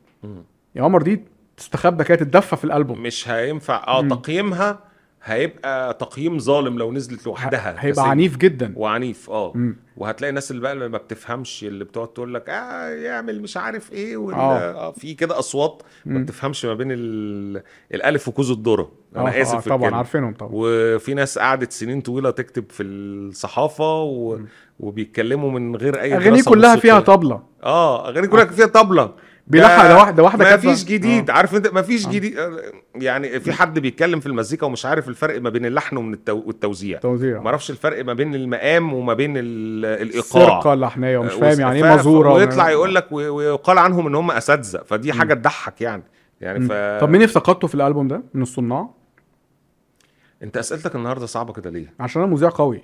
يا 0.76 0.84
قمر 0.84 1.01
دي 1.01 1.22
تستخبى 1.57 2.03
كده 2.03 2.18
تتدفى 2.18 2.55
في 2.55 2.64
الألبوم 2.64 3.01
مش 3.03 3.30
هينفع 3.30 3.84
آه. 3.88 4.01
تقييمها 4.07 4.80
هيبقى 5.28 5.94
تقييم 5.94 6.40
ظالم 6.40 6.78
لو 6.80 6.91
نزلت 6.91 7.26
لوحدها 7.26 7.76
هيبقى. 7.80 8.10
عنيف 8.10 8.38
جدا 8.38 8.74
وعنيف 8.76 9.30
آه 9.30 9.52
مم. 9.56 9.76
وهتلاقي 9.98 10.30
الناس 10.30 10.52
اللي 10.52 10.62
بقى 10.62 10.74
اللي 10.74 10.88
ما 10.90 10.98
بتفهمش 10.98 11.64
اللي 11.64 11.84
بتقعد 11.86 12.08
تقول 12.08 12.34
لك 12.34 12.49
آه 12.49 12.90
يعمل 12.90 13.41
مش 13.41 13.58
عارف 13.58 13.91
إيه 13.91 14.18
وال... 14.18 14.36
آه. 14.36 14.72
آه. 14.88 14.91
في 14.91 15.14
كده 15.14 15.40
أصوات 15.40 15.84
ما. 16.06 16.20
بتفهمش 16.20 16.66
ما 16.66 16.74
بين 16.74 16.88
ال... 16.91 17.62
الألف 17.94 18.28
وكوز 18.28 18.52
الذرة 18.52 18.91
أنا 19.16 19.38
آه، 19.38 19.41
آسف 19.41 19.56
آه، 19.56 19.60
في 19.60 19.70
طبعا 19.70 19.78
الكلمة. 19.80 19.98
عارفينهم 19.98 20.34
طبعا 20.34 20.49
وفي 20.54 21.14
ناس 21.14 21.40
قعدت 21.40 21.72
سنين 21.72 22.02
طويلة 22.02 22.30
تكتب 22.32 22.66
في 22.70 22.84
الصحافة 22.84 24.02
و... 24.04 24.40
وبيتكلموا 24.80 25.52
من 25.52 25.76
غير 25.76 26.02
أي 26.02 26.16
أغاني 26.16 26.44
كلها 26.44 26.76
فيها. 26.76 26.99
طبلة 26.99 27.41
آه 27.64 28.10
أغاني 28.10 28.28
كلها 28.28 28.45
فيها 28.45 28.66
طبلة 28.66 29.14
بيلحق 29.48 29.88
ده 29.88 29.95
واحدة 29.95 30.24
واحدة 30.24 30.44
ما 30.44 30.49
كاتبة. 30.49 30.74
فيش 30.74 30.84
جديد 30.86 31.30
آه. 31.30 31.34
عارف 31.34 31.56
انت؟ 31.56 31.68
ما 31.68 31.82
فيش 31.82 32.07
جديد 32.07 32.38
يعني 32.95 33.40
في 33.40 33.53
حد 33.53 33.80
بيتكلم 33.80 34.19
في 34.19 34.26
المزيكا 34.28 34.65
ومش 34.65 34.86
عارف 34.86 35.07
الفرق 35.10 35.41
ما 35.41 35.49
بين 35.49 35.65
اللحن 35.65 35.98
ومن 35.98 36.14
التو... 36.14 36.44
والتوزيع. 36.45 36.99
توزيع 36.99 37.40
ما 37.41 37.48
أعرفش 37.48 37.72
الفرق 37.72 38.06
ما 38.06 38.14
بين 38.14 38.36
المقام 38.36 38.94
وما 38.94 39.14
بين 39.14 39.38
ال... 39.38 39.86
الإيقاع. 39.86 40.19
السرقة 40.19 40.74
اللحنية 40.74 41.18
ومش 41.18 41.32
فاهم 41.32 41.60
يعني 41.60 41.86
إيه 41.86 41.95
مزورة 41.95 42.34
ويطلع 42.34 42.69
يقول 42.69 42.95
لك 42.95 43.11
ويقال 43.11 43.78
عنهم 43.78 44.07
إن 44.07 44.15
هم 44.15 44.32
أساتذة. 44.32 44.84
فدي 44.84 45.14
حاجة 45.14 45.34
تضحك 45.34 45.82
يعني. 45.82 46.03
يعني 46.41 46.60
ف 46.65 46.72
طب 47.02 47.10
مين 47.10 47.22
افتقدته 47.24 47.68
في 47.68 47.76
الألبوم 47.76 48.07
ده؟ 48.07 48.24
من 48.34 48.41
الصناع؟ 48.41 48.90
أنت 50.44 50.57
أسئلتك 50.57 50.95
النهارده 50.95 51.26
صعبة 51.26 51.53
كده 51.53 51.69
ليه؟ 51.69 51.94
عشان 51.99 52.22
أنا 52.22 52.32
مذيع 52.32 52.49
قوي. 52.49 52.84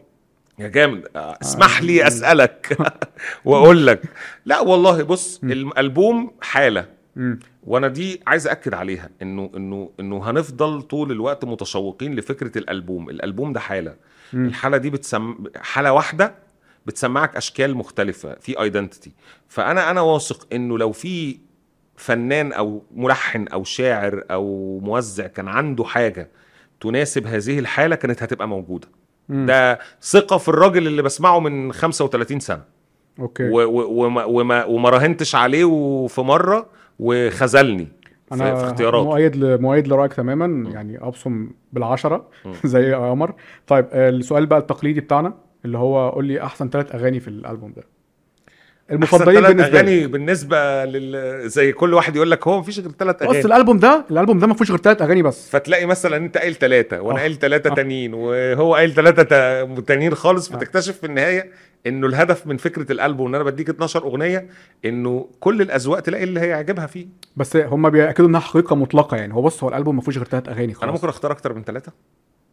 يا 0.59 0.67
جامد. 0.67 1.07
آه، 1.15 1.37
اسمح 1.41 1.81
لي 1.81 2.07
أسألك 2.07 2.77
وأقول 3.45 3.87
لك. 3.87 4.01
لا 4.45 4.59
والله 4.59 5.03
بص 5.03 5.39
الالبوم 5.43 6.31
حالة. 6.41 6.85
وأنا 7.63 7.87
دي 7.87 8.21
عايز 8.27 8.47
اكد 8.47 8.73
عليها 8.73 9.09
إنه 9.21 9.51
إنه 9.55 9.89
إنه 9.99 10.29
هنفضل 10.29 10.81
طول 10.81 11.11
الوقت 11.11 11.45
متشوقين 11.45 12.15
لفكرة 12.15 12.57
الألبوم. 12.57 13.09
الألبوم 13.09 13.53
ده 13.53 13.59
حالة. 13.59 13.95
الحالة 14.33 14.77
دي 14.77 14.89
بتسم 14.89 15.35
حالة 15.55 15.91
واحدة 15.93 16.35
بتسمعك 16.85 17.35
أشكال 17.35 17.75
مختلفة 17.75 18.35
في 18.41 18.61
ايدنتيتي 18.61 19.11
فأنا 19.47 19.91
أنا 19.91 20.01
واثق 20.01 20.47
إنه 20.53 20.77
لو 20.77 20.91
في 20.91 21.37
فنان 21.95 22.53
أو 22.53 22.83
ملحن 22.95 23.47
أو 23.47 23.63
شاعر 23.63 24.23
أو 24.31 24.79
موزع 24.79 25.27
كان 25.27 25.47
عنده 25.47 25.83
حاجة 25.83 26.29
تناسب 26.81 27.27
هذه 27.27 27.59
الحالة 27.59 27.95
كانت 27.95 28.23
هتبقى 28.23 28.47
موجودة. 28.47 28.87
مم. 29.29 29.45
ده 29.45 29.79
ثقة 30.01 30.37
في 30.37 30.49
الراجل 30.49 30.87
اللي 30.87 31.01
بسمعه 31.01 31.39
من 31.39 31.73
35 31.73 32.39
سنة. 32.39 32.61
أوكي. 33.19 33.49
و- 33.49 33.61
و- 33.69 34.05
وما, 34.05 34.23
وما, 34.23 34.65
وما 34.65 34.89
راهنتش 34.89 35.35
عليه 35.35 35.63
وفي 35.65 36.21
مرة 36.21 36.65
وخذلني 36.99 37.85
في, 37.85 37.91
في 38.29 38.33
أنا 38.35 38.63
اختياراته. 38.69 39.03
مؤيد 39.05 39.35
ل... 39.35 39.61
مؤيد 39.61 39.87
لرأيك 39.87 40.13
تماما 40.13 40.69
يعني 40.69 40.97
أبصم 41.07 41.49
بالعشرة 41.73 42.25
زي 42.65 42.93
قمر 42.93 43.33
طيب 43.67 43.85
آه، 43.91 44.09
السؤال 44.09 44.45
بقى 44.45 44.59
التقليدي 44.59 44.99
بتاعنا 45.01 45.33
اللي 45.65 45.77
هو 45.77 46.09
قول 46.09 46.25
لي 46.25 46.43
أحسن 46.43 46.69
ثلاث 46.69 46.95
أغاني 46.95 47.19
في 47.19 47.27
الألبوم 47.27 47.73
ده. 47.73 47.83
المفضلين 48.93 49.41
بالنسبة 49.41 49.81
لي. 49.81 50.07
بالنسبة 50.07 50.85
لل... 50.85 51.49
زي 51.49 51.71
كل 51.71 51.93
واحد 51.93 52.15
يقول 52.15 52.31
لك 52.31 52.47
هو 52.47 52.59
مفيش 52.59 52.79
غير 52.79 52.91
ثلاث 52.99 53.15
بص 53.15 53.29
أغاني. 53.29 53.45
الألبوم 53.45 53.79
ده 53.79 54.05
الألبوم 54.11 54.39
ده 54.39 54.47
ما 54.47 54.53
فيهوش 54.53 54.69
غير 54.69 54.79
ثلاث 54.79 55.01
أغاني 55.01 55.21
بس. 55.21 55.49
فتلاقي 55.49 55.85
مثلا 55.85 56.17
أنت 56.17 56.37
قايل 56.37 56.55
ثلاثة 56.55 57.01
وأنا 57.01 57.17
آه. 57.17 57.21
قايل 57.21 57.35
ثلاثة 57.35 57.71
آه. 57.71 57.75
تانيين 57.75 58.13
وهو 58.13 58.75
قايل 58.75 58.93
ثلاثة 58.93 59.23
تانيين 59.81 60.15
خالص 60.15 60.49
فتكتشف 60.49 60.97
في 60.97 61.05
النهاية 61.05 61.51
إنه 61.87 62.07
الهدف 62.07 62.47
من 62.47 62.57
فكرة 62.57 62.91
الألبوم 62.91 63.27
إن 63.27 63.35
أنا 63.35 63.43
بديك 63.43 63.69
12 63.69 64.03
أغنية 64.03 64.47
إنه 64.85 65.27
كل 65.39 65.61
الأذواق 65.61 65.99
تلاقي 65.99 66.23
اللي 66.23 66.39
هيعجبها 66.39 66.85
فيه. 66.85 67.07
بس 67.37 67.55
هم 67.57 67.89
بيأكدوا 67.89 68.27
إنها 68.27 68.39
حقيقة 68.39 68.75
مطلقة 68.75 69.17
يعني. 69.17 69.33
هو 69.33 69.41
بص 69.41 69.63
هو 69.63 69.69
الألبوم 69.69 69.95
ما 69.95 70.01
فيهوش 70.01 70.17
غير 70.17 70.27
ثلاث 70.27 70.49
أغاني 70.49 70.73
خلاص 70.73 70.83
أنا 70.83 70.91
ممكن 70.91 71.07
أختار 71.07 71.31
أكتر 71.31 71.53
من 71.53 71.63
ثلاثة؟ 71.63 71.91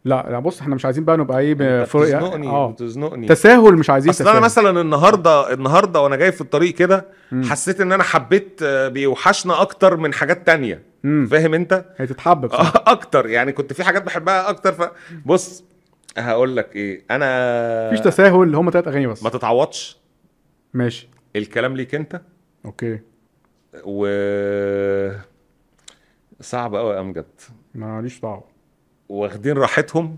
لا 0.05 0.25
لا 0.29 0.39
بص 0.39 0.61
إحنا 0.61 0.75
مش 0.75 0.85
عايزين 0.85 1.05
بقى 1.05 1.17
نبقى 1.17 1.39
إيه 1.39 1.53
بفرق- 1.53 2.01
بتزنقني 2.01 2.47
آه. 2.47 2.71
بتزنقني. 2.71 3.27
تساهل 3.27 3.73
مش 3.75 3.89
عايزين 3.89 4.09
أصل 4.09 4.27
أنا. 4.27 4.39
مثلا 4.39 4.81
النهارده 4.81 5.53
النهارده 5.53 6.01
وأنا 6.01 6.15
جاي 6.15 6.31
في 6.31 6.41
الطريق 6.41 6.73
كده 6.73 7.05
حسيت 7.43 7.81
إن 7.81 7.91
أنا 7.91 8.03
حبيت 8.03 8.59
آه، 8.63 8.87
بيوحشنا 8.87 9.61
أكتر 9.61 9.97
من 9.97 10.13
حاجات 10.13 10.45
تانية. 10.47 10.83
مم. 11.03 11.27
فاهم 11.31 11.53
أنت؟ 11.53 11.85
هي 11.97 12.07
تتحب 12.07 12.41
بصراحة. 12.45 12.83
أكتر 12.91 13.27
يعني 13.27 13.51
كنت 13.51 13.73
في 13.73 13.83
حاجات 13.83 14.03
بحبها 14.03 14.49
أكتر 14.49 14.73
فبص 15.25 15.63
هقول 16.17 16.55
لك 16.57 16.75
إيه 16.75 17.03
أنا 17.11 17.87
مفيش 17.87 17.99
تساهل 17.99 18.43
اللي 18.43 18.57
هم 18.57 18.69
ثلاث 18.69 18.87
أغاني 18.87 19.07
بس. 19.07 19.23
ما 19.23 19.29
تتعوضش. 19.29 19.97
ماشي. 20.73 21.09
الكلام 21.35 21.75
ليك 21.75 21.95
أنت. 21.95 22.21
أوكي. 22.65 22.99
و 23.83 24.07
صعب 26.41 26.75
قوي 26.75 26.93
يا 26.95 26.99
أمجد. 27.01 27.25
ماليش 27.75 28.19
دعوه 28.19 28.43
واخدين 29.15 29.57
راحتهم. 29.57 30.17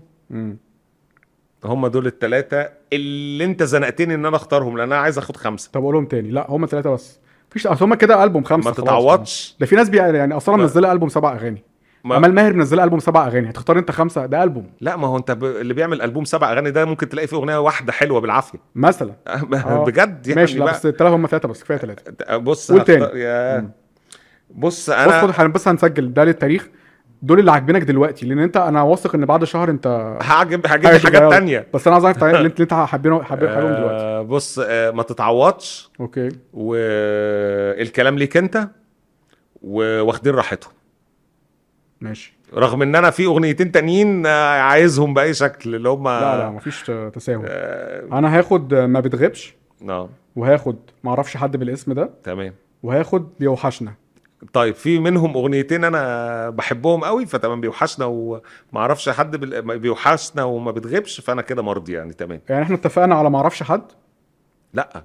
هم 1.64 1.86
دول 1.86 2.06
الثلاثه 2.06 2.68
اللي 2.92 3.44
انت 3.44 3.62
زنقتني 3.62 4.14
ان 4.14 4.26
أنا 4.26 4.36
اختارهم 4.36 4.78
لأن 4.78 4.92
أنا 4.92 5.00
عايز 5.00 5.18
اخد 5.18 5.36
خمسة. 5.36 5.70
طب 5.72 5.82
قولهم 5.82 6.06
تاني. 6.06 6.30
لا 6.30 6.46
هم 6.50 6.66
ثلاثة 6.66 6.90
بس. 6.90 7.20
مفيش 7.50 7.66
أصل 7.66 7.84
هم 7.84 7.94
كده 7.94 8.24
ألبوم 8.24 8.44
خمسة 8.44 8.68
ما. 8.70 8.74
تتعوضش. 8.76 9.56
ده 9.60 9.66
في 9.66 9.76
ناس 9.76 9.88
بي... 9.88 9.96
يعني 9.96 10.36
أصلا 10.36 10.56
منزلة 10.56 10.92
ألبوم 10.92 11.08
سبع 11.08 11.32
أغاني. 11.32 11.62
ما- 12.04 12.16
أمال 12.16 12.34
ماهر 12.34 12.52
منزلة 12.52 12.84
ألبوم 12.84 12.98
سبع 12.98 13.26
أغاني. 13.26 13.50
هتختار 13.50 13.78
أنت 13.78 13.90
خمسة؟ 13.90 14.26
ده 14.26 14.42
ألبوم. 14.42 14.70
لا 14.80 14.96
ما 14.96 15.06
هو 15.06 15.16
انت 15.16 15.30
ب... 15.30 15.44
اللي 15.44 15.74
بيعمل 15.74 16.02
ألبوم 16.02 16.24
سبع 16.24 16.52
أغاني 16.52 16.70
ده 16.70 16.84
ممكن 16.84 17.08
تلاقي 17.08 17.26
فيه 17.26 17.36
أغنية 17.36 17.60
واحدة 17.60 17.92
حلوة 17.92 18.20
بالعافية. 18.20 18.58
مثلا. 18.74 19.12
آه. 19.26 19.84
بجد 19.84 20.26
يعني 20.26 20.40
ماشي. 20.40 20.58
لا 20.58 20.66
بقى- 20.66 20.70
بس 20.70 20.86
الثلاثه 20.86 21.14
هم 21.16 21.26
ثلاثة 21.26 21.48
بس. 21.48 21.62
كفاية 21.64 21.78
ثلاثة 21.78 22.36
بص 22.36 22.72
قول 22.72 22.80
هختار- 22.80 23.06
تاني. 23.06 23.20
يا. 23.20 23.58
بص 23.58 23.70
بص 24.50 24.90
أنا 24.90 25.30
إحنا 25.30 25.48
بس 25.48 25.68
هنسجل. 25.68 26.12
ده 26.12 26.24
للتاريخ. 26.24 26.68
دول 27.24 27.38
اللي 27.38 27.52
عاجبينك 27.52 27.82
دلوقتي 27.82 28.26
لأن 28.26 28.38
أنت 28.38 28.56
أنا 28.56 28.82
واثق 28.82 29.14
إن 29.14 29.24
بعد 29.26 29.44
شهر 29.44 29.70
أنت 29.70 30.16
هعجب 30.22 30.66
هجيب 30.66 30.90
حاجات. 30.90 31.30
تانية. 31.32 31.66
بس 31.74 31.86
أنا 31.86 31.94
عايز 31.94 32.04
أعرف 32.04 32.24
اللي 32.24 32.46
أنت 32.46 32.60
انت 32.60 32.74
حابينه 32.74 33.22
حابين 33.22 33.48
حابينهم 33.48 33.74
دلوقتي. 33.74 34.04
آه 34.04 34.22
بص 34.22 34.58
آه 34.58 34.90
ما 34.90 35.02
تتعوضش. 35.02 35.90
أوكي. 36.00 36.28
والكلام 36.52 38.18
ليك 38.18 38.36
أنت 38.36 38.68
واخدين 39.62 40.34
راحتهم. 40.34 40.72
ماشي. 42.00 42.34
رغم 42.54 42.82
إن 42.82 42.94
أنا 42.96 43.10
في 43.10 43.24
أغنيتين 43.26 43.72
تانيين 43.72 44.26
آه، 44.26 44.60
عايزهم 44.60 45.14
بأي 45.14 45.34
شكل 45.34 45.74
اللي 45.74 45.88
هم 45.88 46.08
لا 46.08 46.38
لا 46.38 46.50
مفيش 46.50 46.82
تساهل 47.14 47.42
آه 47.44 48.04
أنا 48.18 48.38
هاخد 48.38 48.74
ما 48.74 49.00
بتغيبش. 49.00 49.54
آه، 49.88 50.08
وهاخد 50.36 50.76
ما 51.04 51.10
أعرفش 51.10 51.36
حد 51.36 51.56
بالاسم 51.56 51.92
ده. 51.92 52.10
تمام. 52.24 52.54
وهاخد 52.82 53.28
بيوحشنا 53.40 53.94
طيب 54.52 54.74
في 54.74 54.98
منهم 54.98 55.34
أغنيتين 55.36 55.84
أنا 55.84 56.50
بحبهم 56.50 57.04
قوي 57.04 57.26
فتمام 57.26 57.60
بيوحشنا 57.60 58.04
وما 58.04 58.40
أعرفش 58.76 59.08
حد 59.08 59.36
بيوحشنا 59.66 60.44
وما 60.44 60.70
بتغيبش 60.70 61.20
فأنا 61.20 61.42
كده 61.42 61.62
مرضي 61.62 61.92
يعني 61.92 62.12
تمام. 62.12 62.40
يعني 62.48 62.62
إحنا 62.62 62.76
اتفقنا 62.76 63.14
على 63.14 63.30
ما 63.30 63.38
أعرفش 63.38 63.62
حد؟ 63.62 63.82
لأ. 64.74 65.04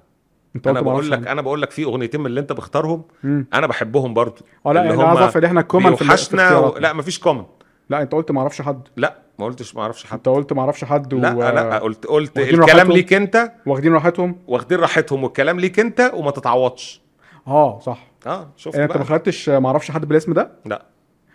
أنت 0.55 0.67
أنا 0.67 0.81
بقول 0.81 1.11
لك. 1.11 1.27
أنا 1.27 1.41
بقول 1.41 1.61
لك 1.61 1.71
في 1.71 1.83
أغنيتين 1.83 2.19
من 2.19 2.25
اللي 2.25 2.39
أنت 2.39 2.53
بختارهم 2.53 3.03
مم. 3.23 3.47
أنا 3.53 3.67
بحبهم 3.67 4.13
برضو. 4.13 4.41
آه 4.65 4.73
لأ 4.73 4.81
اللي 4.81 4.93
أنا 4.93 5.03
عايز 5.03 5.37
إن 5.37 5.43
إحنا 5.43 5.61
ال 5.61 5.66
common 5.66 5.95
بيوحشنا 5.95 6.57
و... 6.57 6.77
لأ 6.77 6.93
مفيش 6.93 7.19
common 7.19 7.43
لأ 7.89 8.01
أنت 8.01 8.13
قلت 8.13 8.31
ما 8.31 8.39
أعرفش 8.39 8.61
حد. 8.61 8.87
لأ 8.97 9.15
ما 9.39 9.45
قلتش 9.45 9.75
ما 9.75 9.81
أعرفش 9.81 10.05
حد. 10.05 10.17
أنت 10.17 10.29
قلت 10.29 10.53
ما 10.53 10.61
أعرفش 10.61 10.83
حد 10.83 11.13
و... 11.13 11.17
لأ 11.17 11.33
لأ 11.33 11.79
قلت 11.79 12.05
قلت 12.05 12.37
الكلام؟ 12.39 12.91
ليك 12.91 13.13
أنت. 13.13 13.51
واخدين 13.65 13.93
راحتهم؟ 13.93 14.35
واخدين 14.47 14.79
راحتهم 14.79 15.23
والكلام 15.23 15.59
ليك 15.59 15.79
أنت 15.79 16.11
وما 16.13 16.31
تتعوضش. 16.31 17.01
آه 17.47 17.79
صح. 17.79 18.08
آه 18.27 18.49
شفت 18.57 18.75
يعني 18.75 18.85
انت 18.85 18.97
ما 18.97 19.03
خدتش 19.03 19.49
ما 19.49 19.67
أعرفش 19.67 19.91
حد 19.91 20.05
بالاسم 20.05 20.33
ده؟ 20.33 20.51
لا. 20.65 20.85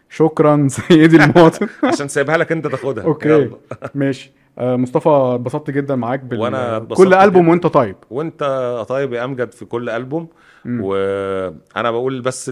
شكرا 0.09 0.67
سيدي 0.89 1.17
المواطن. 1.17 1.69
عشان 1.93 2.09
سايبها 2.09 2.37
لك 2.37 2.53
انت 2.53 2.67
تاخدها. 2.67 3.05
أوكي 3.05 3.29
يلا. 3.29 3.57
ماشي. 3.95 4.33
آه، 4.59 4.77
مصطفى 4.77 5.09
اتبسطت 5.09 5.71
جدا 5.71 5.95
معاك 5.97 6.21
بال... 6.21 6.55
اتبسطت 6.55 6.99
كل 6.99 7.15
ألبوم. 7.15 7.49
وأنت 7.49 7.67
طيب. 7.67 7.97
وأنت 8.11 8.45
طيب 8.89 9.13
يا 9.13 9.25
أمجد 9.25 9.53
في 9.53 9.65
كل 9.65 9.91
ألبوم. 9.91 10.29
وأنا 10.67 11.91
بقول 11.91 12.21
بس 12.21 12.51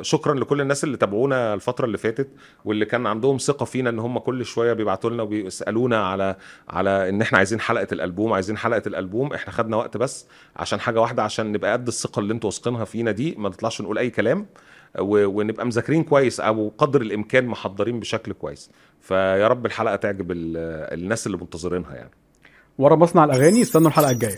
شكرا 0.00 0.34
لكل 0.34 0.60
الناس 0.60 0.84
اللي 0.84 0.96
تابعونا 0.96 1.54
الفترة 1.54 1.84
اللي 1.86 1.98
فاتت 1.98 2.28
واللي 2.64 2.84
كان 2.84 3.06
عندهم 3.06 3.38
ثقة 3.38 3.64
فينا 3.64 3.90
إن 3.90 3.98
هم 3.98 4.18
كل 4.18 4.44
شوية 4.44 4.72
بيبعتوا 4.72 5.10
لنا 5.10 5.22
وبيسألونا 5.22 6.06
على 6.08 6.36
على 6.68 7.08
إن 7.08 7.22
إحنا 7.22 7.38
عايزين 7.38 7.60
حلقة 7.60 7.86
الألبوم 7.92 8.32
عايزين 8.32 8.56
حلقة 8.56 8.82
الألبوم 8.86 9.32
إحنا 9.32 9.52
خدنا 9.52 9.76
وقت 9.76 9.96
بس 9.96 10.26
عشان 10.56 10.80
حاجة 10.80 11.00
واحدة 11.00 11.22
عشان 11.22 11.52
نبقى 11.52 11.72
قد 11.72 11.86
الثقة 11.86 12.20
اللي 12.20 12.32
أنتوا 12.32 12.50
واثقينها 12.50 12.84
فينا 12.84 13.10
دي 13.10 13.34
ما 13.38 13.48
نطلعش 13.48 13.80
نقول 13.80 13.98
أي 13.98 14.10
كلام 14.10 14.46
ونبقى 15.00 15.66
مذاكرين 15.66 16.04
كويس 16.04 16.40
أو 16.40 16.72
قدر 16.78 17.00
الإمكان 17.00 17.46
محضرين 17.46 18.00
بشكل 18.00 18.32
كويس. 18.32 18.70
فيا 19.00 19.48
رب 19.48 19.66
الحلقة 19.66 19.96
تعجب 19.96 20.30
ال- 20.30 20.56
الناس 21.00 21.26
اللي 21.26 21.38
منتظرينها 21.38 21.94
يعني. 21.94 22.10
ورا 22.78 22.96
مصنع 22.96 23.24
الأغاني 23.24 23.62
استنوا 23.62 23.88
الحلقة 23.88 24.10
الجاية. 24.10 24.36